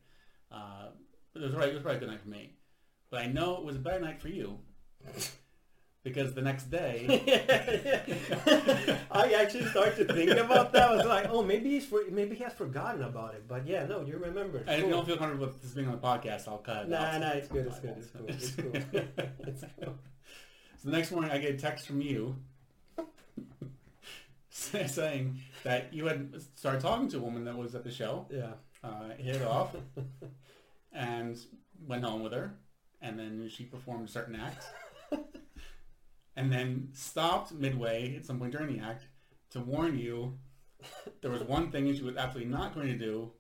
Uh, 0.52 0.88
but 1.34 1.44
it 1.44 1.46
was 1.46 1.56
right. 1.56 1.70
It 1.70 1.74
was 1.74 1.84
probably 1.84 1.98
a 1.98 2.00
good 2.00 2.10
night 2.10 2.22
for 2.22 2.30
me. 2.30 2.56
But 3.12 3.22
I 3.22 3.28
know 3.28 3.58
it 3.58 3.64
was 3.64 3.76
a 3.76 3.80
better 3.80 4.00
night 4.00 4.20
for 4.20 4.30
you 4.30 4.60
because 6.04 6.34
the 6.34 6.42
next 6.42 6.72
day. 6.72 7.06
I 9.12 9.34
actually 9.34 9.66
started 9.66 10.08
to 10.08 10.14
think 10.14 10.32
about 10.32 10.72
that. 10.74 10.90
I 10.90 10.96
was 10.96 11.06
like, 11.06 11.28
oh, 11.30 11.44
maybe 11.44 11.70
he's 11.70 11.86
for, 11.86 12.02
maybe 12.10 12.36
he 12.36 12.44
has 12.44 12.54
forgotten 12.54 13.04
about 13.04 13.34
it. 13.34 13.48
But 13.48 13.68
yeah, 13.68 13.86
no, 13.86 14.02
you 14.02 14.18
remember. 14.18 14.64
I 14.68 14.82
Cool. 14.82 14.90
don't 14.92 15.06
feel 15.06 15.18
comfortable 15.18 15.48
with 15.48 15.62
this 15.62 15.72
being 15.72 15.88
on 15.88 15.94
the 15.94 16.00
podcast. 16.00 16.48
I'll 16.48 16.60
cut 16.60 16.84
it. 16.84 16.90
Nah, 16.90 16.98
out. 16.98 17.22
nah, 17.22 17.30
it's 17.30 17.48
good, 17.48 17.68
it's 17.68 17.80
good, 17.80 17.96
it's 17.98 18.10
cool, 18.10 18.26
it's 18.28 18.52
cool. 18.52 18.72
It's 19.48 19.64
cool. 19.84 19.96
So 20.78 20.92
the 20.92 20.98
next 20.98 21.12
morning, 21.12 21.32
I 21.32 21.40
get 21.40 21.56
a 21.56 21.58
text 21.58 21.88
from 21.88 22.00
you 22.02 22.36
saying 24.88 25.40
that 25.64 25.94
you 25.94 26.06
had 26.06 26.34
started 26.56 26.82
talking 26.82 27.08
to 27.10 27.18
a 27.18 27.22
woman 27.22 27.44
that 27.46 27.58
was 27.58 27.76
at 27.76 27.84
the 27.84 27.92
show, 27.92 28.26
Yeah. 28.32 28.54
uh, 28.84 29.10
hit 29.18 29.36
it 29.38 29.42
off, 29.42 29.76
and 30.94 31.38
went 31.86 32.04
home 32.04 32.24
with 32.24 32.32
her, 32.34 32.54
and 33.02 33.20
then 33.20 33.50
she 33.50 33.64
performed 33.66 34.08
a 34.08 34.12
certain 34.12 34.36
act, 34.36 34.66
and 36.36 36.52
then 36.52 36.90
stopped 36.94 37.52
midway 37.52 38.16
at 38.16 38.26
some 38.26 38.40
point 38.40 38.52
during 38.52 38.76
the 38.78 38.84
act 38.84 39.06
to 39.52 39.60
warn 39.60 39.98
you 39.98 40.38
there 41.22 41.32
was 41.32 41.42
one 41.44 41.72
thing 41.72 41.94
she 41.96 42.04
was 42.04 42.16
absolutely 42.16 42.52
not 42.52 42.76
going 42.76 42.88
to 42.88 42.98
do. 42.98 43.32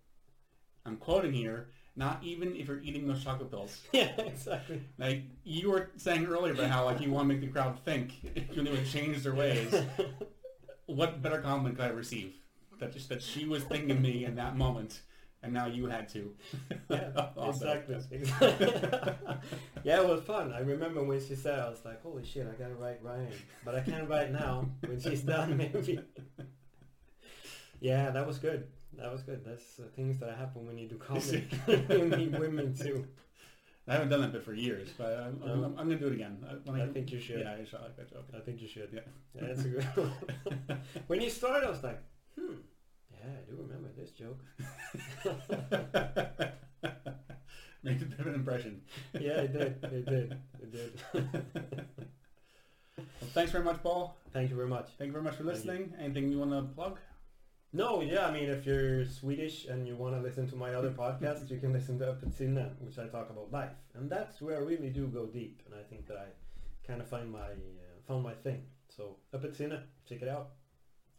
I'm 0.85 0.97
quoting 0.97 1.31
here. 1.31 1.67
Not 1.95 2.19
even 2.23 2.55
if 2.55 2.67
you're 2.67 2.81
eating 2.81 3.07
those 3.07 3.23
chocolate 3.23 3.51
pills. 3.51 3.81
Yeah, 3.93 4.11
exactly. 4.17 4.81
Like 4.97 5.23
you 5.43 5.69
were 5.69 5.91
saying 5.95 6.25
earlier 6.25 6.53
about 6.53 6.69
how 6.69 6.85
like 6.85 6.99
you 7.01 7.11
want 7.11 7.29
to 7.29 7.33
make 7.33 7.41
the 7.41 7.47
crowd 7.47 7.77
think 7.85 8.13
you 8.51 8.63
know 8.63 8.75
change 8.91 9.23
their 9.23 9.35
ways. 9.35 9.73
What 10.87 11.21
better 11.21 11.39
compliment 11.39 11.77
could 11.77 11.85
I 11.85 11.89
receive? 11.89 12.35
That 12.79 12.93
just 12.93 13.09
that 13.09 13.21
she 13.21 13.45
was 13.45 13.63
thinking 13.63 14.01
me 14.01 14.25
in 14.25 14.35
that 14.35 14.57
moment, 14.57 15.01
and 15.41 15.53
now 15.53 15.65
you 15.65 15.87
had 15.87 16.09
to. 16.09 16.35
Yeah, 16.89 17.29
exactly. 17.47 17.95
yeah, 19.83 20.01
it 20.01 20.07
was 20.07 20.21
fun. 20.23 20.51
I 20.53 20.59
remember 20.59 21.03
when 21.03 21.25
she 21.25 21.35
said, 21.35 21.59
I 21.59 21.69
was 21.69 21.83
like, 21.85 22.01
holy 22.03 22.25
shit, 22.25 22.47
I 22.47 22.61
gotta 22.61 22.75
write 22.75 23.01
Ryan. 23.01 23.31
But 23.63 23.75
I 23.75 23.81
can't 23.81 24.09
write 24.09 24.31
now. 24.31 24.69
When 24.85 24.99
she's 24.99 25.21
done, 25.21 25.55
maybe. 25.73 25.99
yeah, 27.79 28.11
that 28.11 28.27
was 28.27 28.39
good. 28.39 28.67
That 28.97 29.11
was 29.11 29.21
good. 29.23 29.43
That's 29.45 29.79
uh, 29.79 29.83
things 29.95 30.19
that 30.19 30.35
happen 30.37 30.67
when 30.67 30.77
you 30.77 30.87
do 30.87 30.97
comedy. 30.97 31.47
you 31.67 32.05
meet 32.05 32.31
women 32.37 32.75
too. 32.75 33.07
I 33.87 33.93
haven't 33.93 34.09
done 34.09 34.21
that 34.21 34.31
bit 34.31 34.43
for 34.43 34.53
years, 34.53 34.89
but 34.97 35.13
I'm, 35.19 35.39
I'm, 35.43 35.61
No. 35.61 35.65
I'm, 35.67 35.75
gonna 35.75 35.95
do 35.99 36.07
it 36.07 36.13
again. 36.13 36.43
I, 36.49 36.53
when 36.69 36.81
I 36.81 36.87
think 36.87 37.11
you 37.11 37.19
should. 37.19 37.41
Yeah, 37.41 37.51
I 37.51 37.57
like 37.57 37.95
that 37.97 38.09
joke. 38.11 38.25
I 38.35 38.39
think 38.39 38.61
you 38.61 38.67
should. 38.67 38.89
Yeah. 38.91 39.01
Yeah, 39.35 39.47
that's 39.47 39.63
a 39.63 39.69
good 39.69 39.83
one. 39.83 40.11
when 41.07 41.21
you 41.21 41.29
started, 41.29 41.67
I 41.67 41.69
was 41.69 41.83
like, 41.83 42.01
hmm, 42.37 42.55
yeah, 43.11 43.29
I 43.29 43.49
do 43.49 43.57
remember 43.61 43.89
this 43.95 44.11
joke. 44.11 44.39
Make 47.83 48.01
a 48.01 48.05
bit 48.05 48.19
of 48.19 48.25
an 48.27 48.33
impression. 48.33 48.81
Yeah, 49.13 49.41
it 49.41 49.53
did. 49.53 49.83
It 49.83 50.05
did. 50.05 50.37
It 50.61 50.71
did. 50.71 51.01
Well, 52.97 53.29
thanks 53.33 53.51
very 53.51 53.63
much, 53.63 53.81
Paul. 53.83 54.15
Thank 54.31 54.49
you 54.49 54.55
very 54.55 54.67
much. 54.67 54.89
Thank 54.97 55.07
you 55.07 55.11
very 55.11 55.23
much 55.23 55.35
for 55.35 55.43
Thank 55.43 55.65
you. 55.65 55.71
listening. 55.71 55.93
Anything 55.99 56.29
you 56.29 56.39
want 56.39 56.51
to 56.51 56.61
plug? 56.73 56.97
No, 57.75 57.99
yeah, 57.99 58.27
I 58.27 58.31
mean, 58.31 58.47
if 58.49 58.65
you're 58.65 59.03
Swedish 59.03 59.65
and 59.65 59.85
you 59.85 59.97
want 59.97 60.15
to 60.15 60.21
listen 60.21 60.47
to 60.47 60.55
my 60.55 60.73
other 60.73 60.91
podcasts, 60.91 61.51
you 61.51 61.59
can 61.59 61.73
listen 61.73 61.99
to 61.99 62.05
Öppet 62.05 62.79
which 62.79 62.97
I 62.97 63.07
talk 63.07 63.29
about 63.29 63.51
life, 63.51 63.75
and 63.95 64.09
that's 64.09 64.41
where 64.41 64.55
I 64.55 64.59
really 64.61 64.89
do 64.89 65.07
go 65.07 65.25
deep, 65.25 65.61
and 65.65 65.75
I 65.75 65.83
think 65.83 66.07
that 66.07 66.15
I 66.15 66.27
kind 66.87 67.01
of 67.01 67.09
find 67.09 67.29
my 67.29 67.39
uh, 67.39 67.97
found 68.07 68.23
my 68.23 68.33
thing. 68.33 68.61
So 68.87 69.17
Öppet 69.33 69.57
check 70.07 70.21
it 70.21 70.29
out. 70.29 70.51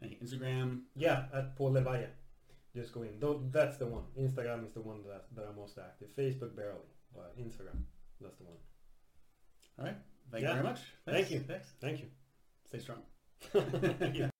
Any 0.03 0.16
Instagram? 0.24 0.85
Yeah, 0.95 1.24
at 1.35 1.57
Paul 1.57 1.73
Levalle. 1.73 2.09
Just 2.74 2.95
go 2.95 3.03
in. 3.03 3.20
Though 3.20 3.43
that's 3.53 3.77
the 3.77 3.87
one. 3.87 4.05
Instagram 4.19 4.65
is 4.66 4.73
the 4.73 4.81
one 4.81 5.03
that 5.03 5.27
that 5.35 5.45
I'm 5.51 5.57
most 5.57 5.77
active. 5.77 6.09
Facebook 6.16 6.57
barely, 6.57 6.89
but 7.15 7.37
Instagram, 7.39 7.83
that's 8.19 8.39
the 8.39 8.45
one. 8.45 8.61
All 9.78 9.85
right. 9.85 9.97
Thank 10.31 10.43
Yeah. 10.43 10.49
you 10.49 10.55
very 10.55 10.69
much. 10.70 10.81
Thank 11.05 11.31
you. 11.31 11.41
Thanks. 11.41 11.69
Thank 11.83 12.01
you. 12.01 12.07
Stay 12.66 12.78
strong. 12.78 13.03
Yeah. 14.15 14.31